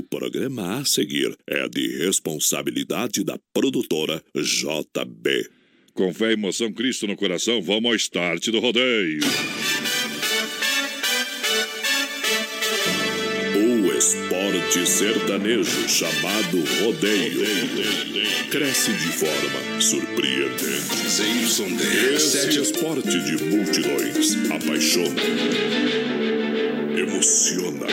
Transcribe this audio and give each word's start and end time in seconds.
O 0.00 0.02
programa 0.02 0.78
a 0.78 0.84
seguir 0.86 1.36
é 1.46 1.68
de 1.68 1.98
responsabilidade 1.98 3.22
da 3.22 3.38
produtora 3.52 4.22
JB. 4.34 5.46
Com 5.92 6.14
fé 6.14 6.30
e 6.30 6.32
emoção, 6.32 6.72
Cristo 6.72 7.06
no 7.06 7.14
coração, 7.14 7.60
vamos 7.60 7.84
ao 7.84 7.94
start 7.96 8.48
do 8.48 8.60
rodeio. 8.60 9.20
O 13.54 13.92
esporte 13.92 14.88
sertanejo 14.88 15.86
chamado 15.86 16.64
rodeio 16.82 17.44
cresce 18.50 18.92
de 18.92 19.12
forma 19.12 19.80
surpreendente. 19.82 20.64
Esse 22.14 22.58
esporte 22.58 23.20
de 23.20 23.44
multidões 23.44 24.34
apaixona, 24.50 25.22
emociona. 26.98 27.86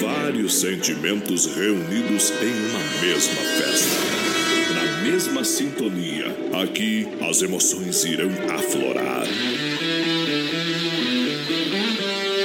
Vários 0.00 0.60
sentimentos 0.60 1.46
reunidos 1.46 2.30
em 2.30 2.52
uma 2.68 2.78
mesma 3.00 3.42
festa. 3.58 4.74
Na 4.74 5.02
mesma 5.02 5.44
sintonia, 5.44 6.26
aqui 6.62 7.06
as 7.28 7.42
emoções 7.42 8.04
irão 8.04 8.30
aflorar. 8.54 9.26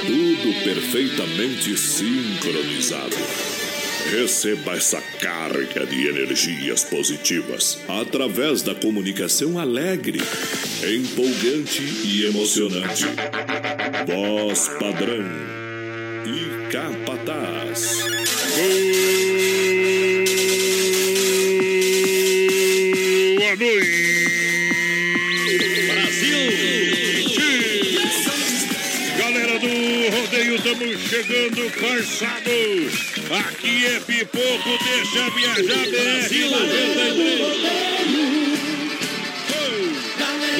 Tudo 0.06 0.64
perfeitamente 0.64 1.76
sincronizado. 1.76 3.16
Receba 4.10 4.72
essa 4.72 5.00
carga 5.20 5.86
de 5.86 6.08
energias 6.08 6.82
positivas 6.82 7.78
através 7.86 8.62
da 8.62 8.74
comunicação 8.74 9.58
alegre, 9.58 10.18
empolgante 10.82 11.82
e 12.04 12.24
emocionante. 12.24 13.04
Voz 14.06 14.68
padrão 14.78 15.26
e 16.24 16.70
capataz. 16.72 17.98
Boa 23.36 23.56
noite! 23.56 24.00
Galera 29.18 29.58
do 29.58 29.66
rodeio, 30.16 30.54
estamos 30.56 31.00
chegando 31.08 31.70
calçado. 31.72 32.50
Aqui 33.38 33.86
é 33.86 34.00
pipoco, 34.00 34.78
deixa 34.82 35.30
viajar 35.30 35.84
BR 35.90 36.32
93. 36.50 37.99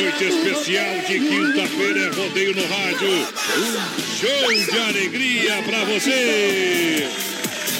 Noite 0.00 0.24
especial 0.24 0.98
de 1.06 1.20
quinta-feira 1.20 2.00
é 2.00 2.08
rodeio 2.08 2.54
no 2.54 2.66
rádio. 2.66 3.06
Um 3.10 3.76
show 4.16 4.72
de 4.72 4.78
alegria 4.78 5.62
pra 5.62 5.84
você. 5.84 7.06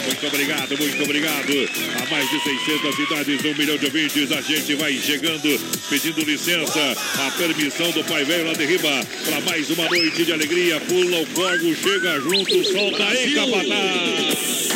Muito 0.04 0.26
obrigado, 0.26 0.76
muito 0.76 1.02
obrigado. 1.02 1.70
A 1.96 2.10
mais 2.10 2.28
de 2.28 2.42
600 2.42 2.94
cidades, 2.94 3.42
um 3.42 3.54
milhão 3.56 3.78
de 3.78 3.86
ouvintes, 3.86 4.30
a 4.32 4.42
gente 4.42 4.74
vai 4.74 4.92
chegando, 4.98 5.58
pedindo 5.88 6.20
licença, 6.22 6.94
a 7.26 7.30
permissão 7.38 7.90
do 7.92 8.04
Pai 8.04 8.22
Velho 8.24 8.48
lá 8.48 8.52
de 8.52 8.66
Riba, 8.66 9.00
para 9.24 9.40
mais 9.40 9.70
uma 9.70 9.88
noite 9.88 10.22
de 10.22 10.32
alegria. 10.32 10.78
Pula 10.78 11.22
o 11.22 11.26
corgo, 11.28 11.74
chega 11.74 12.20
junto, 12.20 12.64
solta 12.64 13.02
aí, 13.02 13.34
capataz. 13.34 14.68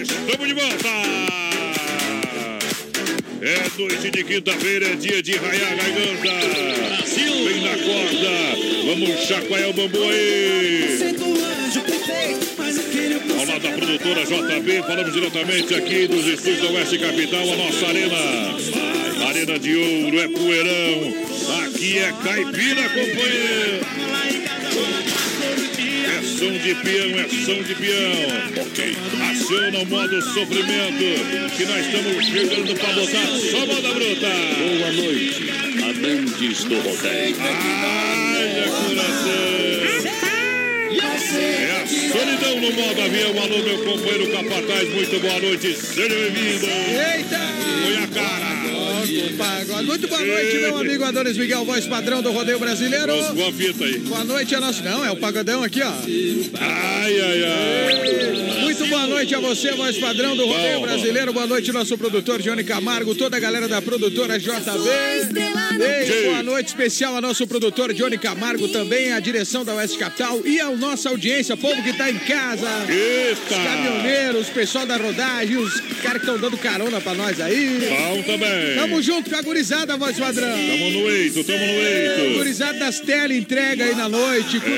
Estamos 0.00 0.48
de 0.48 0.54
volta. 0.54 1.13
É 3.46 3.78
noite 3.78 4.10
de 4.10 4.24
quinta-feira, 4.24 4.86
é 4.86 4.96
dia 4.96 5.22
de 5.22 5.32
raiar 5.36 5.72
a 5.72 5.76
garganta. 5.76 6.32
Vem 7.44 7.60
na 7.60 7.76
corda, 7.76 8.32
vamos 8.86 9.20
chacoalhar 9.26 9.68
o 9.68 9.72
bambu 9.74 10.02
aí. 10.02 11.14
Ao 13.38 13.44
lado 13.44 13.60
da 13.60 13.70
produtora 13.72 14.24
JB, 14.24 14.82
falamos 14.86 15.12
diretamente 15.12 15.74
aqui 15.74 16.08
dos 16.08 16.26
estúdios 16.26 16.62
da 16.62 16.70
Oeste 16.70 16.96
Capital, 16.96 17.42
a 17.42 17.56
nossa 17.56 17.86
arena. 17.86 19.28
Arena 19.28 19.58
de 19.58 19.76
ouro, 19.76 20.20
é 20.20 20.28
poeirão. 20.28 21.14
Aqui 21.66 21.98
é 21.98 22.12
caipira, 22.24 22.82
companheiro. 22.88 23.83
Som 26.44 26.58
de 26.58 26.74
peão, 26.74 27.18
é 27.18 27.26
som 27.26 27.62
de 27.62 27.74
peão. 27.74 28.12
Ok. 28.60 28.96
Aciona 29.30 29.78
o 29.78 29.86
modo 29.86 30.20
sofrimento, 30.20 31.06
que 31.56 31.64
nós 31.64 31.86
estamos 31.86 32.26
chegando 32.26 32.74
para 32.78 32.92
botar 32.92 33.26
só 33.50 33.60
moda 33.66 33.94
bruta. 33.94 34.28
Boa 34.58 34.92
noite, 34.92 35.50
amantes 35.82 36.64
do 36.64 36.74
rodeio. 36.80 37.36
Ai, 37.40 38.64
coração. 38.68 39.54
É 41.40 41.82
a 41.82 41.86
solidão 41.86 42.60
no 42.60 42.72
modo 42.72 43.00
avião. 43.00 43.42
Alô, 43.42 43.58
meu 43.64 43.78
companheiro 43.78 44.30
Capataz, 44.30 44.88
muito 44.90 45.20
boa 45.20 45.40
noite. 45.40 45.74
Seja 45.74 46.14
bem-vindo. 46.14 46.66
Eita! 46.66 47.40
Põe 47.82 47.96
a 47.96 48.06
cara. 48.08 48.43
Pagode. 49.36 49.86
Muito 49.86 50.08
boa 50.08 50.24
noite, 50.24 50.58
meu 50.58 50.78
amigo 50.78 51.04
Adonis 51.04 51.36
Miguel, 51.36 51.64
voz 51.64 51.86
padrão 51.86 52.22
do 52.22 52.32
Rodeio 52.32 52.58
Brasileiro. 52.58 53.14
Roscou 53.14 53.48
a 53.48 53.52
fita 53.52 53.84
aí. 53.84 53.98
Boa 53.98 54.24
noite 54.24 54.54
a 54.54 54.60
nosso. 54.60 54.82
Não, 54.82 55.04
é 55.04 55.10
o 55.10 55.16
pagodão 55.16 55.62
aqui, 55.62 55.82
ó. 55.82 55.92
Ai, 56.60 57.20
ai, 57.20 57.44
ai. 57.44 58.33
Muito 58.84 58.96
boa 58.96 59.06
noite 59.06 59.34
a 59.34 59.40
você, 59.40 59.72
voz 59.72 59.96
padrão 59.96 60.36
do 60.36 60.44
Rodeio 60.44 60.80
Brasileiro. 60.80 61.32
Boa 61.32 61.46
noite, 61.46 61.72
nosso 61.72 61.96
produtor 61.96 62.42
Johnny 62.42 62.62
Camargo, 62.62 63.14
toda 63.14 63.34
a 63.34 63.40
galera 63.40 63.66
da 63.66 63.80
produtora 63.80 64.38
JB. 64.38 64.52
Ei, 65.80 66.24
boa 66.24 66.42
noite 66.42 66.66
especial 66.66 67.14
ao 67.14 67.22
nosso 67.22 67.46
produtor 67.46 67.94
Johnny 67.94 68.18
Camargo, 68.18 68.68
também 68.68 69.12
a 69.12 69.20
direção 69.20 69.64
da 69.64 69.74
Oeste 69.74 69.96
Capital 69.96 70.42
e 70.44 70.60
a 70.60 70.70
nossa 70.70 71.08
audiência, 71.08 71.56
povo 71.56 71.82
que 71.82 71.94
tá 71.94 72.10
em 72.10 72.18
casa. 72.18 72.68
Eita. 72.86 73.40
Os 73.40 73.64
caminhoneiros, 73.64 74.48
o 74.48 74.52
pessoal 74.52 74.84
da 74.84 74.98
rodagem, 74.98 75.56
os 75.56 75.80
caras 76.02 76.22
que 76.22 76.26
estão 76.30 76.38
dando 76.38 76.58
carona 76.58 77.00
pra 77.00 77.14
nós 77.14 77.40
aí. 77.40 77.88
Bom 77.88 78.22
também. 78.22 78.76
Tamo 78.76 79.00
junto 79.00 79.30
com 79.30 79.36
a 79.36 79.42
gurizada, 79.42 79.96
voz 79.96 80.18
padrão. 80.18 80.50
Tamo 80.50 80.90
no 80.90 81.10
eito, 81.10 81.42
tamo 81.42 81.58
no 81.58 81.72
eito. 81.72 82.38
Gurizada 82.38 82.78
das 82.80 83.00
telas 83.00 83.34
entrega 83.34 83.84
aí 83.84 83.94
na 83.94 84.10
noite, 84.10 84.60
curtindo, 84.60 84.74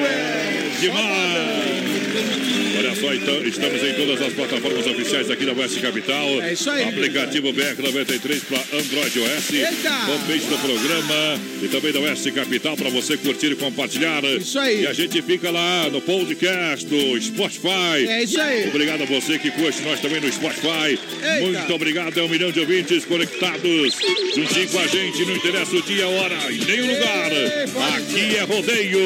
velho. 0.00 0.80
Demais. 0.80 2.61
Olha 2.92 3.00
só, 3.00 3.14
então, 3.14 3.42
estamos 3.42 3.82
em 3.82 3.94
todas 3.94 4.20
as 4.20 4.32
plataformas 4.34 4.86
oficiais 4.86 5.30
aqui 5.30 5.46
da 5.46 5.52
Oeste 5.54 5.80
Capital. 5.80 6.28
É 6.42 6.52
isso 6.52 6.68
aí. 6.68 6.84
Aplicativo 6.84 7.48
BR93 7.50 8.40
para 8.46 8.58
Android 8.78 9.18
OS. 9.20 9.50
Eita. 9.50 9.90
Fanpage 9.90 10.46
do 10.46 10.58
programa 10.58 11.40
e 11.62 11.68
também 11.68 11.90
da 11.90 12.00
Oeste 12.00 12.30
Capital 12.32 12.76
para 12.76 12.90
você 12.90 13.16
curtir 13.16 13.52
e 13.52 13.56
compartilhar. 13.56 14.22
Isso 14.24 14.58
aí. 14.58 14.82
E 14.82 14.86
a 14.86 14.92
gente 14.92 15.22
fica 15.22 15.50
lá 15.50 15.88
no 15.90 16.02
podcast 16.02 16.84
do 16.84 17.18
Spotify. 17.22 18.06
É 18.06 18.24
isso 18.24 18.38
aí. 18.38 18.68
Obrigado 18.68 19.02
a 19.04 19.06
você 19.06 19.38
que 19.38 19.50
curte 19.52 19.80
nós 19.80 19.98
também 20.00 20.20
no 20.20 20.30
Spotify. 20.30 20.98
Eita. 21.22 21.40
Muito 21.40 21.72
obrigado. 21.74 22.18
É 22.18 22.22
um 22.22 22.28
milhão 22.28 22.50
de 22.52 22.60
ouvintes 22.60 23.06
conectados. 23.06 23.96
Juntinho 24.36 24.68
com 24.68 24.78
a 24.80 24.86
gente, 24.86 25.24
não 25.24 25.34
interessa 25.34 25.74
o 25.74 25.80
dia, 25.82 26.04
a 26.04 26.08
hora 26.08 26.36
e 26.50 26.58
nem 26.58 26.80
o 26.82 26.86
lugar. 26.94 27.32
Ei, 27.32 27.62
Aqui 27.96 28.36
é 28.36 28.42
rodeio 28.42 28.98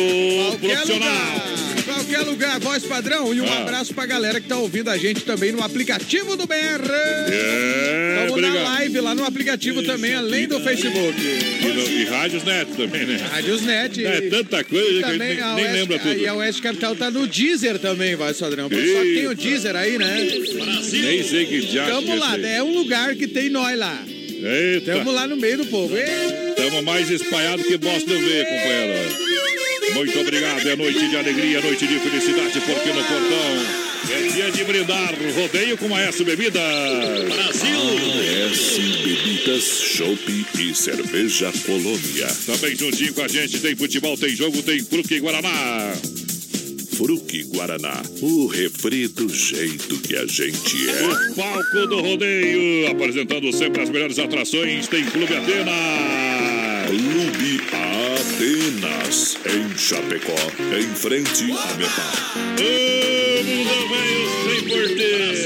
Qualquer 0.59 0.59
profissional. 0.83 1.09
lugar, 1.09 1.57
qualquer 1.97 2.21
lugar, 2.21 2.61
voz 2.61 2.83
padrão. 2.85 3.35
E 3.35 3.41
um 3.41 3.47
Ah. 3.53 3.59
abraço 3.63 3.95
pra 3.95 4.07
galera 4.07 4.41
que 4.41 4.49
tá 4.49 4.57
ouvindo 4.59 4.89
a 4.91 4.97
gente 4.97 5.23
também 5.23 5.53
no 5.53 5.63
aplicativo 5.63 6.37
do 6.37 6.47
BR. 6.47 6.55
É, 7.31 8.25
Estamos 8.27 8.43
na 8.43 8.55
live 8.71 9.01
lá 9.01 9.15
no 9.15 9.25
aplicativo 9.25 9.83
também, 9.83 10.15
além 10.15 10.47
do 10.47 10.61
Facebook. 10.61 11.15
E, 11.21 11.67
no, 11.73 12.01
e 12.01 12.05
Rádios 12.05 12.45
Net 12.45 12.71
também, 12.73 13.07
né? 13.07 13.17
Rádios 13.31 13.63
Net. 13.63 14.05
É 14.05 14.21
tanta 14.23 14.63
coisa 14.65 14.99
que 14.99 15.05
a 15.05 15.09
gente 15.13 15.19
nem, 15.19 15.41
a 15.41 15.55
nem 15.55 15.73
lembra 15.73 15.99
tudo. 15.99 16.15
E 16.19 16.27
a 16.27 16.35
Oeste 16.35 16.63
Capital 16.63 16.95
tá 16.97 17.11
no 17.11 17.27
Deezer 17.27 17.79
também, 17.79 18.15
voz 18.15 18.39
padrão. 18.39 18.69
Que 18.69 18.77
tem 18.77 19.27
o 19.27 19.31
Eita. 19.31 19.35
Deezer 19.35 19.77
aí, 19.77 19.99
né? 19.99 20.29
Nem 20.93 21.23
sei 21.23 21.47
que 21.47 21.61
diacho 21.61 21.91
Tamo 21.91 22.17
lá, 22.17 22.35
é 22.35 22.39
esse 22.39 22.47
aí. 22.47 22.55
é 22.57 22.63
um 22.63 22.75
lugar 22.75 23.15
que 23.15 23.27
tem 23.27 23.49
nós 23.51 23.79
lá. 23.79 23.99
Eita, 24.07 24.93
Tamo 24.97 25.11
lá 25.13 25.27
no 25.27 25.37
meio 25.37 25.59
do 25.59 25.67
povo. 25.67 25.97
Ei, 25.97 26.05
estamos 26.51 26.83
mais 26.85 27.11
espalhados 27.11 27.65
que 27.67 27.77
bosta 27.79 28.07
do 28.07 28.19
ver, 28.19 28.45
companheiro. 28.47 29.26
Muito 29.95 30.21
obrigado, 30.21 30.69
é 30.69 30.77
noite 30.77 31.09
de 31.09 31.17
alegria, 31.17 31.61
noite 31.61 31.87
de 31.87 31.99
felicidade, 31.99 32.61
porque 32.61 32.89
no 32.89 33.05
portão 33.05 33.87
é 34.11 34.29
dia 34.29 34.51
de 34.51 34.65
brindar, 34.65 35.15
rodeio 35.35 35.77
com 35.79 35.95
a 35.95 36.01
S 36.01 36.23
Bebida. 36.23 36.61
AS 36.61 37.63
Bebidas, 39.03 39.65
Chopp 39.65 40.47
e 40.59 40.75
Cerveja 40.75 41.53
Colônia. 41.65 42.27
Também 42.47 42.77
juntinho 42.77 43.15
com 43.15 43.23
a 43.23 43.29
gente 43.29 43.59
tem 43.59 43.75
futebol, 43.75 44.17
tem 44.17 44.31
jogo, 44.31 44.63
tem 44.63 44.81
fruque 44.81 45.19
Guaraná. 45.19 45.93
Fruque 46.97 47.43
Guaraná, 47.45 48.03
o 48.23 48.47
refri 48.47 49.09
do 49.09 49.29
jeito 49.29 49.99
que 49.99 50.17
a 50.17 50.25
gente 50.27 50.89
é. 50.89 51.31
O 51.31 51.35
palco 51.35 51.87
do 51.89 52.01
rodeio, 52.01 52.91
apresentando 52.91 53.53
sempre 53.53 53.83
as 53.83 53.91
melhores 53.91 54.19
atrações, 54.19 54.89
tem 54.89 55.05
Clube 55.05 55.35
Atena. 55.35 55.73
Clube 56.87 57.16
Atenas, 57.55 59.39
em 59.47 59.79
Chapecó, 59.79 60.35
em 60.77 60.95
frente 60.97 61.45
a 61.45 61.75
Mepar. 61.77 62.35
Mundo 63.45 63.89
veio 63.89 64.27
sem 64.43 64.61
porteiro. 64.69 65.37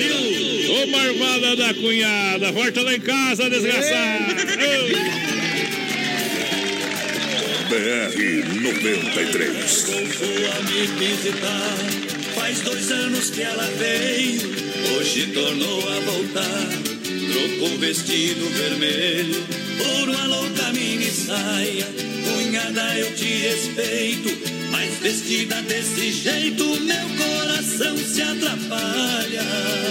Ô, 0.73 0.87
marvada 0.87 1.57
da 1.57 1.75
cunhada, 1.75 2.53
volta 2.53 2.83
lá 2.83 2.95
em 2.95 3.01
casa, 3.01 3.51
desgraçada. 3.51 4.35
Ô. 4.35 5.21
BR 7.69 8.61
93. 8.63 9.87
me 10.65 10.87
visitar. 10.99 11.77
Faz 12.35 12.61
dois 12.63 12.91
anos 12.91 13.29
que 13.31 13.43
ela 13.43 13.69
veio, 13.79 14.41
hoje 14.97 15.27
tornou 15.35 15.81
a 15.81 16.01
voltar. 16.01 17.00
Trocou 17.33 17.79
vestido 17.79 18.49
vermelho 18.51 19.45
por 19.79 20.09
uma 20.09 20.27
louca 20.27 20.73
mini 20.73 21.11
saia. 21.11 21.87
Cunhada, 22.25 22.99
eu 22.99 23.15
te 23.15 23.25
respeito, 23.25 24.29
mas 24.71 24.99
vestida 24.99 25.63
desse 25.63 26.13
jeito, 26.13 26.65
meu 26.81 27.09
coração 27.17 27.97
se 27.97 28.23
atrapalha. 28.23 29.91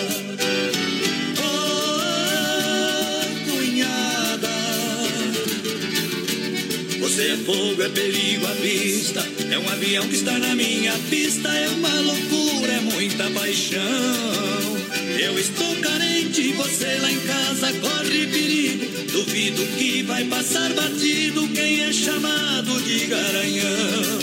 Você 7.19 7.31
é 7.31 7.37
fogo, 7.37 7.81
é 7.81 7.89
perigo 7.89 8.47
à 8.47 8.53
vista. 8.53 9.27
É 9.51 9.59
um 9.59 9.67
avião 9.67 10.07
que 10.07 10.15
está 10.15 10.37
na 10.39 10.55
minha 10.55 10.93
pista. 11.09 11.49
É 11.49 11.67
uma 11.67 11.99
loucura, 11.99 12.71
é 12.71 12.79
muita 12.79 13.29
paixão. 13.31 14.78
Eu 15.17 15.39
estou 15.39 15.75
carente, 15.77 16.51
você 16.53 16.97
lá 16.99 17.11
em 17.11 17.19
casa 17.21 17.73
corre 17.79 18.27
perigo. 18.27 19.11
Duvido 19.11 19.65
que 19.77 20.03
vai 20.03 20.25
passar 20.25 20.73
batido 20.73 21.47
quem 21.49 21.83
é 21.83 21.93
chamado 21.93 22.81
de 22.83 23.05
garanhão. 23.05 24.19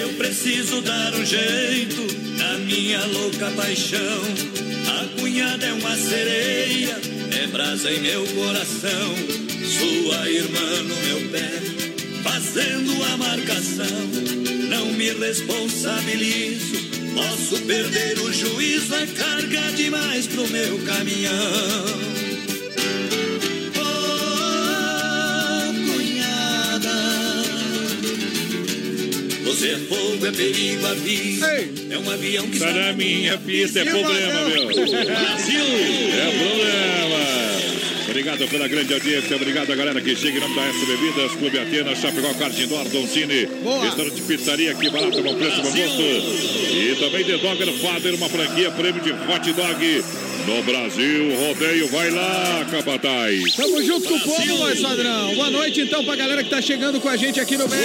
Eu 0.00 0.08
preciso 0.14 0.80
dar 0.82 1.14
um 1.14 1.24
jeito 1.24 2.10
minha 2.90 3.04
louca 3.06 3.50
paixão. 3.52 4.22
A 4.98 5.20
cunhada 5.20 5.66
é 5.66 5.72
uma 5.72 5.96
sereia, 5.96 6.96
é 7.40 7.46
brasa 7.48 7.90
em 7.90 8.00
meu 8.00 8.24
coração. 8.26 9.49
Sua 9.80 10.30
irmã 10.30 10.82
no 10.82 10.94
meu 10.94 11.30
pé, 11.30 11.50
fazendo 12.22 13.02
a 13.02 13.16
marcação. 13.16 13.86
Não 14.68 14.92
me 14.92 15.10
responsabilizo, 15.10 16.76
posso 17.14 17.58
perder 17.62 18.18
o 18.18 18.32
juízo, 18.32 18.94
é 18.94 19.06
carga 19.06 19.72
demais 19.72 20.26
pro 20.26 20.46
meu 20.48 20.78
caminhão. 20.80 22.10
Você 29.44 29.72
é 29.72 29.78
fogo, 29.78 30.26
é 30.26 30.30
perigo, 30.30 30.86
aviso. 30.86 31.44
É 31.44 31.98
um 31.98 32.10
avião 32.10 32.46
que 32.48 32.56
está 32.56 32.72
na 32.72 32.92
minha 32.92 33.36
pista. 33.36 33.80
É 33.80 33.84
problema, 33.84 34.48
meu. 34.48 34.66
Brasil! 34.66 35.64
É 36.14 36.30
problema. 36.38 37.39
Obrigado 38.10 38.48
pela 38.48 38.66
grande 38.66 38.92
audiência, 38.92 39.36
obrigado 39.36 39.70
a 39.70 39.76
galera 39.76 40.00
que 40.00 40.16
chega 40.16 40.38
em 40.38 40.40
nome 40.40 40.56
da 40.56 40.66
S 40.66 40.84
Bebidas, 40.84 41.32
Clube 41.36 41.56
Atenas, 41.60 41.96
Chapecó, 42.00 42.34
Cardinor, 42.34 42.88
Don 42.88 43.06
Cine, 43.06 43.48
restaurante 43.84 44.22
pizzaria 44.22 44.72
aqui 44.72 44.90
barato, 44.90 45.22
bom 45.22 45.36
preço, 45.36 45.62
bom 45.62 45.70
gosto. 45.70 46.02
E 46.02 46.96
também 46.98 47.24
The 47.24 47.38
Dogger 47.38 47.72
Father, 47.74 48.14
uma 48.16 48.28
franquia, 48.28 48.72
prêmio 48.72 49.00
de 49.00 49.12
hot 49.12 49.52
dog 49.52 50.04
no 50.46 50.62
Brasil. 50.62 51.34
Rodeio, 51.36 51.88
vai 51.88 52.10
lá, 52.10 52.66
Capataz. 52.70 53.54
Tamo 53.54 53.82
junto 53.82 54.08
com 54.08 54.14
o 54.14 54.20
povo, 54.20 54.56
voz 54.58 54.80
padrão. 54.80 55.34
Boa 55.34 55.50
noite, 55.50 55.80
então, 55.82 56.04
pra 56.04 56.16
galera 56.16 56.42
que 56.42 56.50
tá 56.50 56.60
chegando 56.60 57.00
com 57.00 57.08
a 57.08 57.16
gente 57.16 57.38
aqui 57.40 57.56
no 57.56 57.68
BR. 57.68 57.76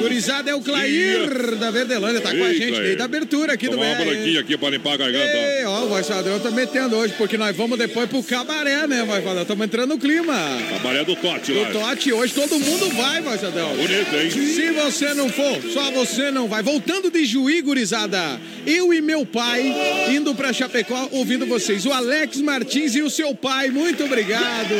Gurizada 0.00 0.50
é 0.50 0.54
o 0.54 0.60
Clair 0.60 1.56
da 1.56 1.70
Verdelândia, 1.70 2.20
tá 2.20 2.32
Ei, 2.32 2.38
com 2.38 2.44
a 2.44 2.52
gente 2.52 2.80
desde 2.80 3.00
a 3.02 3.04
abertura 3.04 3.54
aqui 3.54 3.68
Tomar 3.68 3.76
do 3.76 3.96
BR. 3.96 4.02
uma 4.02 4.04
branquinha 4.12 4.40
aqui 4.40 4.56
pra 4.56 4.70
limpar 4.70 4.94
a 4.94 4.96
garganta. 4.98 5.24
Ei, 5.24 5.64
ó, 5.64 5.84
o 5.84 5.88
voz 5.88 6.06
padrão 6.06 6.38
tá 6.38 6.50
metendo 6.50 6.96
hoje, 6.96 7.14
porque 7.16 7.36
nós 7.38 7.56
vamos 7.56 7.78
depois 7.78 8.08
pro 8.08 8.22
cabaré, 8.22 8.86
né, 8.86 9.02
voz 9.04 9.24
padrão? 9.24 9.42
Estamos 9.42 9.64
entrando 9.66 9.88
no 9.90 9.98
clima. 9.98 10.34
Cabaré 10.70 11.04
do 11.04 11.16
Tote, 11.16 11.52
lá. 11.52 11.68
Do 11.68 11.72
Tote, 11.72 12.12
hoje 12.12 12.34
todo 12.34 12.58
mundo 12.58 12.90
vai, 12.90 13.20
voz 13.22 13.40
padrão. 13.40 13.70
Bonito, 13.74 14.14
hein? 14.14 14.30
Se 14.30 14.70
você 14.70 15.14
não 15.14 15.28
for, 15.30 15.60
só 15.72 15.90
você 15.90 16.30
não 16.30 16.46
vai. 16.48 16.62
Voltando 16.62 17.10
de 17.10 17.24
Juí, 17.24 17.62
gurizada, 17.62 18.40
eu 18.66 18.92
e 18.92 19.00
meu 19.00 19.24
pai 19.24 19.74
indo 20.10 20.34
pra 20.34 20.52
Chapecó 20.52 21.08
ouvindo 21.12 21.46
vocês. 21.54 21.86
O 21.86 21.92
Alex 21.92 22.40
Martins 22.40 22.96
e 22.96 23.02
o 23.02 23.08
seu 23.08 23.32
pai, 23.32 23.70
muito 23.70 24.04
obrigado. 24.04 24.74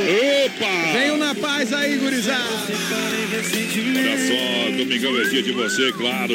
Opa! 0.45 0.93
Venham 0.93 1.17
na 1.17 1.33
paz 1.35 1.73
aí, 1.73 1.97
gurizada. 1.99 2.43
Olha 2.43 4.19
só, 4.19 4.77
domingão 4.77 5.21
é 5.21 5.25
dia 5.25 5.43
de 5.43 5.53
você, 5.53 5.93
claro. 5.93 6.35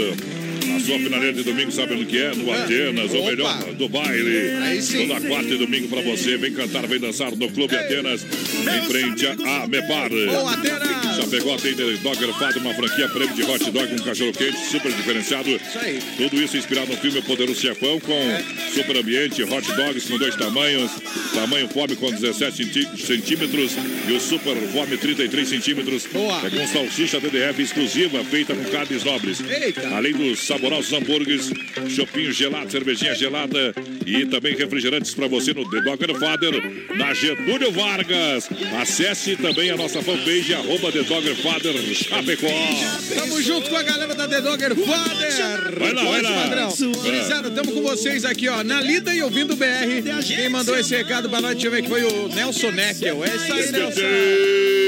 A 0.76 0.80
sua 0.80 0.98
finaleira 0.98 1.34
de 1.34 1.44
domingo, 1.44 1.72
sabe 1.72 1.94
o 1.96 2.06
que 2.06 2.18
é? 2.18 2.34
No 2.36 2.52
ah, 2.52 2.64
Atenas, 2.64 3.12
o 3.12 3.26
melhor 3.26 3.74
do 3.74 3.90
baile. 3.90 4.80
Toda 5.08 5.28
quarta 5.28 5.54
e 5.54 5.58
domingo 5.58 5.90
pra 5.90 6.02
você. 6.02 6.38
Vem 6.38 6.54
cantar, 6.54 6.88
vem 6.88 7.00
dançar 7.00 7.36
no 7.36 7.50
Clube 7.50 7.76
Ei. 7.76 7.82
Atenas, 7.82 8.26
em 8.68 8.82
frente 8.88 9.28
a 9.28 9.68
Mepar. 9.68 10.10
Boa, 10.10 10.54
Atenas! 10.54 11.16
Chapecó 11.16 11.58
tem 11.58 11.76
Dogger 11.76 12.34
Fado, 12.34 12.60
uma 12.60 12.74
franquia 12.74 13.08
prêmio 13.10 13.36
de 13.36 13.44
hot 13.44 13.72
dog 13.72 13.88
com 13.88 14.04
cachorro 14.04 14.32
quente, 14.32 14.58
super 14.70 14.92
diferenciado. 14.92 15.50
Isso 15.50 15.80
aí. 15.80 16.00
Tudo 16.18 16.42
isso 16.42 16.58
inspirado 16.58 16.92
no 16.92 16.98
filme 16.98 17.20
O 17.20 17.24
Poderoso 17.24 17.60
Chefão, 17.60 18.00
com 18.00 18.14
é. 18.14 18.44
super 18.74 18.98
ambiente, 18.98 19.44
hot 19.44 19.72
dogs 19.74 20.08
com 20.08 20.18
dois 20.18 20.36
tamanhos, 20.36 20.92
tamanho 21.34 21.68
fome 21.68 21.96
com 21.96 22.10
17 22.10 22.98
centímetros 22.98 23.74
e 24.08 24.12
o 24.14 24.20
super 24.20 24.56
fome 24.72 24.98
33 24.98 25.48
centímetros. 25.48 26.06
Boa. 26.08 26.42
É 26.46 26.50
com 26.50 26.68
salsicha 26.68 27.20
DDF 27.20 27.62
exclusiva, 27.62 28.24
feita 28.24 28.56
com 28.56 28.64
carnes 28.66 29.04
nobres. 29.04 29.40
Eita. 29.42 29.88
Além 29.90 30.14
dos 30.14 30.40
saborosos 30.40 30.92
hambúrgueres, 30.94 31.52
chopinho 31.90 32.32
gelado, 32.32 32.72
cervejinha 32.72 33.14
gelada 33.14 33.74
e 34.10 34.26
também 34.26 34.56
refrigerantes 34.56 35.14
para 35.14 35.28
você 35.28 35.54
no 35.54 35.70
The 35.70 35.82
Dogger 35.82 36.20
Father, 36.20 36.62
na 36.98 37.14
Getúlio 37.14 37.72
Vargas. 37.72 38.50
Acesse 38.80 39.36
também 39.36 39.70
a 39.70 39.78
nossa 39.78 40.02
fanpage, 40.02 40.54
arroba 40.54 40.92
The 40.92 41.04
Dogger 41.04 41.36
Father 41.36 41.74
Chapecó. 41.94 42.48
Tamo 43.16 43.42
junto 43.42 43.70
com 43.70 43.78
a 43.78 43.84
galera 43.84 44.16
da 44.16 44.28
The 44.28 44.42
Dogger 44.42 44.76
Father. 44.76 45.80
Vai 45.80 45.94
lá, 45.94 46.04
vai 46.04 46.22
lá. 46.22 46.44
Padrão. 46.44 46.74
Gurizada, 47.04 47.52
tamo 47.52 47.72
com 47.72 47.82
vocês 47.82 48.26
aqui, 48.26 48.50
ó, 48.50 48.64
na 48.64 48.82
lida 48.82 49.14
e 49.14 49.22
ouvindo 49.22 49.56
BR. 49.56 50.24
Quem 50.26 50.50
mandou 50.50 50.78
esse 50.78 50.96
recado 50.96 51.30
pra 51.30 51.42
nós, 51.42 51.54
deixa 51.54 51.68
eu 51.68 51.72
ver 51.72 51.84
que 51.84 51.90
foi 51.90 52.04
o 52.04 52.28
Nelson 52.30 52.72
Neckel. 52.72 53.24
É 53.24 53.36
isso 53.36 53.54
aí, 53.54 53.72
Nelson. 53.72 54.02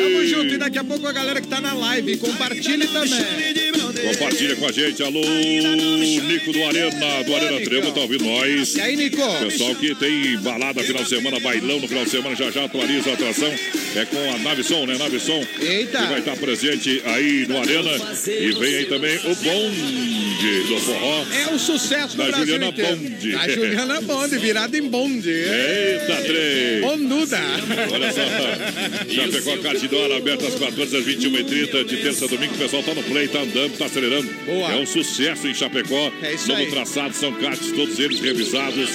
Tamo 0.03 0.25
junto. 0.25 0.53
E 0.53 0.57
daqui 0.57 0.79
a 0.79 0.83
pouco 0.83 1.07
a 1.07 1.12
galera 1.12 1.39
que 1.41 1.47
tá 1.47 1.62
na 1.62 1.74
live, 1.74 2.17
compartilhe 2.17 2.88
também. 2.88 3.90
Compartilha 4.01 4.56
com 4.56 4.65
a 4.65 4.71
gente. 4.71 5.03
Alô, 5.03 5.21
Nico 5.21 6.51
do 6.51 6.63
Arena, 6.65 7.24
do 7.24 7.36
Arena 7.36 7.62
Trevo, 7.62 7.92
tá 7.92 8.01
ouvindo 8.01 8.25
nós. 8.25 8.75
E 8.75 8.81
aí, 8.81 8.95
Nico? 8.95 9.21
Pessoal 9.39 9.75
que 9.75 9.95
tem 9.95 10.38
balada 10.39 10.83
final 10.83 11.03
de 11.03 11.09
semana, 11.09 11.39
bailão 11.39 11.80
no 11.80 11.88
final 11.88 12.03
de 12.03 12.09
semana, 12.09 12.36
já 12.36 12.50
já 12.51 12.65
atualiza 12.65 13.12
a 13.12 13.13
atração. 13.13 13.53
É 13.96 14.05
com 14.05 14.17
a 14.17 14.38
Nave 14.39 14.63
Som, 14.63 14.86
né? 14.86 14.98
Nave 14.98 15.20
Som. 15.20 15.46
Eita. 15.60 16.00
Que 16.00 16.08
vai 16.08 16.20
estar 16.20 16.36
presente 16.38 17.01
aí 17.05 17.46
no 17.48 17.60
Arena. 17.60 17.91
E 18.27 18.51
vem 18.51 18.75
aí 18.75 18.86
também 18.86 19.17
o 19.17 19.36
bonde 19.36 20.63
do 20.67 20.79
forró. 20.79 21.25
É 21.34 21.53
o 21.53 21.60
sucesso 21.60 22.17
da 22.17 22.31
Juliana 22.31 22.67
inteiro. 22.67 22.96
Bonde. 22.98 23.36
A 23.36 23.50
Juliana 23.50 24.01
Bonde, 24.01 24.38
virada 24.38 24.77
em 24.77 24.84
bonde. 24.84 25.29
Eita, 25.29 26.15
trem. 26.24 26.81
Bonduda. 26.81 27.39
Olha 27.91 28.12
só. 28.12 28.22
Já 29.08 29.27
pegou 29.27 29.53
a 29.53 29.58
Cardidora 29.58 30.17
aberta 30.17 30.48
às 30.48 30.55
14 30.55 30.98
às 30.98 31.05
21h30 31.05 31.86
de 31.86 31.98
terça 31.98 32.25
a 32.25 32.27
domingo. 32.27 32.55
O 32.55 32.58
pessoal 32.58 32.84
tá 32.84 32.93
no 32.93 33.03
play, 33.03 33.27
tá 33.27 33.39
andando, 33.39 33.77
tá 33.77 33.88
acelerando. 33.91 34.27
Boa. 34.45 34.71
É 34.71 34.75
um 34.77 34.86
sucesso 34.86 35.45
em 35.48 35.53
Chapecó. 35.53 36.12
É 36.24 36.33
isso 36.33 36.48
Novo 36.48 36.62
aí. 36.62 36.69
traçado, 36.71 37.13
são 37.13 37.33
cartes, 37.33 37.71
todos 37.74 38.00
eles 38.00 38.19
revisados. 38.21 38.89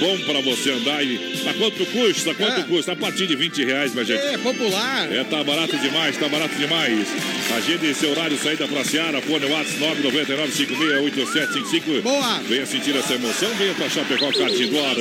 Bom 0.00 0.16
pra 0.20 0.40
você 0.40 0.70
andar. 0.70 1.02
E 1.04 1.18
a 1.48 1.54
quanto 1.54 1.84
custa? 1.86 2.32
Quanto 2.34 2.60
É. 2.60 2.64
custa? 2.64 2.92
A 2.92 2.96
partir 2.96 3.26
de 3.26 3.34
20 3.34 3.64
reais, 3.64 3.92
minha 3.92 4.04
gente. 4.04 4.20
É, 4.20 4.38
popular. 4.38 5.12
É, 5.12 5.24
tá 5.24 5.42
barato 5.42 5.76
demais, 5.78 6.16
tá 6.16 6.28
barato 6.28 6.54
demais. 6.54 7.08
Agende 7.56 7.92
seu 7.94 8.10
horário, 8.10 8.38
saída 8.38 8.68
pra 8.68 8.84
Seara, 8.84 9.20
fone 9.22 9.44
WhatsApp 9.46 10.02
999-568755. 10.02 12.02
Boa. 12.02 12.38
Venha 12.48 12.66
sentir 12.66 12.94
essa 12.96 13.14
emoção, 13.14 13.48
venha 13.56 13.74
pra 13.74 13.88
Chapecó 13.88 14.30
Cartidora. 14.32 15.00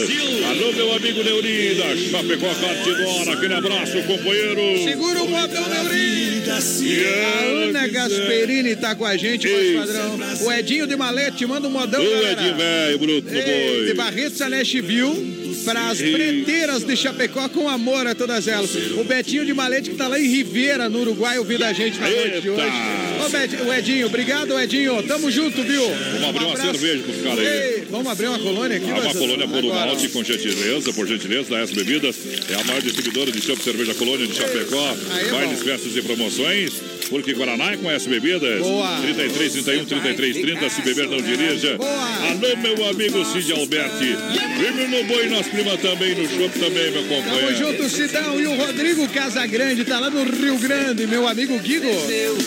Alô, 0.49 0.71
meu 0.73 0.95
amigo 0.95 1.23
Neuri 1.23 1.75
da 1.75 1.95
Chapecó 1.95 2.47
Cartidora. 2.55 3.33
Aquele 3.33 3.53
abraço, 3.53 4.01
companheiro. 4.03 4.83
Segura 4.83 5.21
o 5.21 5.27
botão, 5.27 5.69
Neuri. 5.69 6.17
E 6.47 7.05
A 7.05 7.43
Ana 7.43 7.79
ela 7.79 7.87
Gasperini 7.89 8.75
tá 8.77 8.95
com 8.95 9.03
a 9.05 9.17
gente, 9.17 9.26
voz 9.29 9.43
Isso. 9.45 9.77
padrão. 9.79 10.19
O 10.45 10.51
Edinho 10.51 10.87
de 10.87 10.95
Malete, 10.95 11.45
manda 11.45 11.67
um 11.67 11.71
modão, 11.71 12.01
O 12.01 12.09
galera. 12.09 12.31
Edinho 12.41 12.55
velho, 12.55 12.99
bruto 12.99 13.33
Ei, 13.33 13.85
de. 13.87 13.93
Barretos 13.93 14.41
a 14.41 14.49
Nashville 14.49 15.37
para 15.65 15.89
as 15.89 15.99
Ei. 15.99 16.11
preteiras 16.13 16.83
de 16.83 16.95
Chapecó 16.95 17.49
com 17.49 17.67
amor 17.67 18.07
a 18.07 18.15
todas 18.15 18.47
elas. 18.47 18.69
O 18.97 19.03
Betinho 19.03 19.45
de 19.45 19.53
Malete 19.53 19.89
que 19.89 19.95
tá 19.95 20.07
lá 20.07 20.19
em 20.19 20.27
Ribeira, 20.27 20.87
no 20.87 21.01
Uruguai, 21.01 21.37
ouvindo 21.39 21.63
a 21.65 21.73
gente 21.73 21.99
na 21.99 22.09
noite 22.09 22.41
de 22.41 22.49
hoje. 22.49 22.61
Ô, 23.25 23.29
Betinho, 23.29 23.65
o 23.65 23.73
Edinho, 23.73 24.07
obrigado, 24.07 24.57
Edinho. 24.59 25.03
Tamo 25.03 25.29
junto, 25.29 25.61
viu? 25.63 25.83
Vamos 25.83 26.29
abrir 26.29 26.45
uma 26.45 26.53
abraço. 26.53 26.71
cerveja 26.79 27.03
pros 27.03 27.21
caras 27.21 27.39
aí. 27.39 27.83
Vamos 27.89 28.07
abrir 28.07 28.27
uma 28.27 28.39
colônia 28.39 28.77
aqui? 28.77 28.91
Há 28.91 28.95
uma 28.95 29.13
colônia 29.13 29.47
por 29.47 29.63
um 29.65 29.69
malte, 29.69 30.09
com 30.09 30.23
gentileza, 30.23 30.93
por 30.93 31.07
gentileza, 31.07 31.49
da 31.49 31.59
S 31.59 31.73
Bebidas. 31.73 32.15
É 32.49 32.53
a 32.55 32.63
maior 32.63 32.81
distribuidora 32.81 33.31
de 33.31 33.41
chopp 33.41 33.61
cerveja 33.63 33.93
colônia 33.95 34.27
de 34.27 34.35
Chapecó. 34.35 34.95
Aí 35.11 35.27
é 35.27 35.31
Bailes, 35.31 35.61
festas 35.61 35.95
e 35.95 36.01
promoções. 36.01 36.73
Porque 37.09 37.33
Guaraná 37.33 37.71
é 37.73 37.77
conhece 37.77 38.09
bebidas. 38.09 38.59
Boa. 38.59 38.99
33, 39.01 39.53
31, 39.53 39.85
33, 39.85 40.37
30, 40.41 40.69
se 40.69 40.81
beber 40.81 41.07
não 41.07 41.21
dirija. 41.21 41.77
Boa. 41.77 41.89
Alô, 41.91 42.57
meu 42.61 42.89
amigo 42.89 43.25
Cid 43.25 43.51
Alberti. 43.53 44.15
Firme 44.59 44.87
no 44.87 45.03
boi, 45.05 45.27
nós 45.29 45.47
prima 45.47 45.77
também, 45.77 46.15
no 46.15 46.27
show 46.27 46.49
também, 46.49 46.91
meu 46.91 47.03
Tamo 47.03 47.23
companheiro. 47.23 47.55
junto, 47.55 47.89
Sidão. 47.89 48.39
E 48.39 48.47
o 48.47 48.55
Rodrigo 48.55 49.07
Casagrande 49.09 49.83
tá 49.85 49.99
lá 49.99 50.09
no 50.09 50.23
Rio 50.23 50.57
Grande, 50.57 51.05
meu 51.07 51.27
amigo 51.27 51.57
Guigo. 51.59 51.87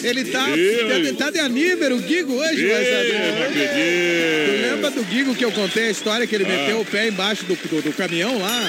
Ele 0.02 0.24
tá, 0.24 0.48
Ih, 0.56 1.12
tá, 1.14 1.30
de 1.30 1.38
anímero, 1.38 1.96
o 1.96 2.00
Guigo, 2.00 2.34
hoje, 2.34 2.68
saber. 2.68 3.12
não 3.12 3.36
Tu 3.36 3.42
acredito. 3.42 4.62
lembra 4.70 4.90
do 4.90 5.02
Guigo 5.04 5.34
que 5.34 5.44
eu 5.44 5.52
contei 5.52 5.84
a 5.84 5.90
história 5.90 6.26
que 6.26 6.34
ele 6.34 6.44
Ah. 6.44 6.48
meteu 6.48 6.80
o 6.80 6.84
pé 6.84 7.08
embaixo 7.08 7.44
do, 7.44 7.54
do, 7.54 7.82
do 7.82 7.92
caminhão 7.92 8.38
lá? 8.38 8.60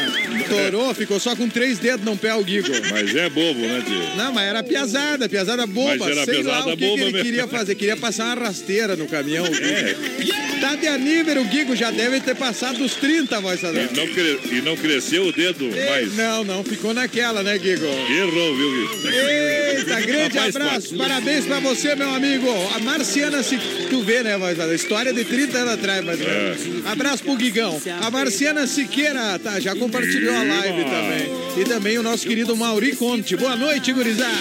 Torou, 0.48 0.94
ficou 0.94 1.20
só 1.20 1.36
com 1.36 1.48
três 1.50 1.80
dedos 1.80 2.06
no 2.06 2.16
pé 2.18 2.34
o 2.36 2.44
Guigo. 2.44 2.68
Mas 2.92 3.16
é 3.16 3.30
bobo, 3.30 3.60
né, 3.60 3.84
tio? 3.86 4.16
Não, 4.18 4.32
mas 4.34 4.48
era 4.48 4.64
piazada, 4.64 5.28
piazada 5.30 5.66
boba. 5.84 5.96
Mas 6.06 6.18
era 6.18 6.26
Sei 6.26 6.44
lá 6.44 6.62
o 6.66 6.70
que, 6.72 6.78
que 6.78 6.84
ele 6.86 7.04
mesmo. 7.12 7.22
queria 7.24 7.48
fazer. 7.48 7.76
Queria 7.76 7.98
passar 7.98 8.26
uma 8.38 8.46
rasteira 8.48 8.96
no 8.96 9.08
caminhão. 9.08 9.46
Guigo. 9.46 10.62
Tá 10.62 10.76
de 10.76 10.88
anímero, 10.88 11.42
o 11.42 11.46
Guigo 11.46 11.76
já 11.76 11.90
deve 11.90 12.20
ter 12.20 12.36
passado 12.36 12.78
dos 12.78 12.94
30, 12.96 13.40
voz. 13.42 13.60
E 13.62 13.66
não, 13.96 14.08
cre- 14.08 14.40
e 14.52 14.62
não 14.62 14.78
cresceu 14.78 15.26
o 15.26 15.32
dedo, 15.32 15.68
mas 15.90 16.16
Não, 16.16 16.44
não, 16.44 16.64
ficou 16.64 16.94
naquela, 16.94 17.42
né, 17.42 17.58
Guigo? 17.58 17.84
errou, 17.86 18.56
viu, 18.56 18.72
Gui? 18.72 19.08
Eita, 19.16 20.02
grande 20.02 20.38
Rapaz, 20.38 20.56
abraço, 20.56 20.96
parabéns 20.96 21.46
pra 21.46 21.60
você, 21.60 21.96
meu 21.96 22.14
amigo. 22.14 22.48
A 22.76 22.80
Marciana, 22.80 23.42
se 23.42 23.58
tu 23.90 24.04
vê, 24.04 24.22
né, 24.22 24.38
voz? 24.38 24.58
História 24.74 25.12
de 25.12 25.24
30 25.26 25.58
anos 25.58 25.74
atrás, 25.74 26.06
mas. 26.06 26.22
É. 26.22 26.56
Abraço 26.86 27.24
pro 27.24 27.36
Guigão. 27.36 27.82
A 28.02 28.12
Marciana 28.12 28.68
Siqueira, 28.68 29.40
tá, 29.40 29.60
já 29.60 29.76
compartilhou 29.76 30.36
a 30.36 30.44
live 30.44 30.84
também. 30.84 31.42
E 31.58 31.64
também 31.66 31.98
o 31.98 32.04
nosso 32.04 32.28
querido 32.28 32.56
Mauri 32.56 32.96
Conte. 32.96 33.36
Boa 33.36 33.56
noite, 33.56 33.92
gurizada. 33.92 34.32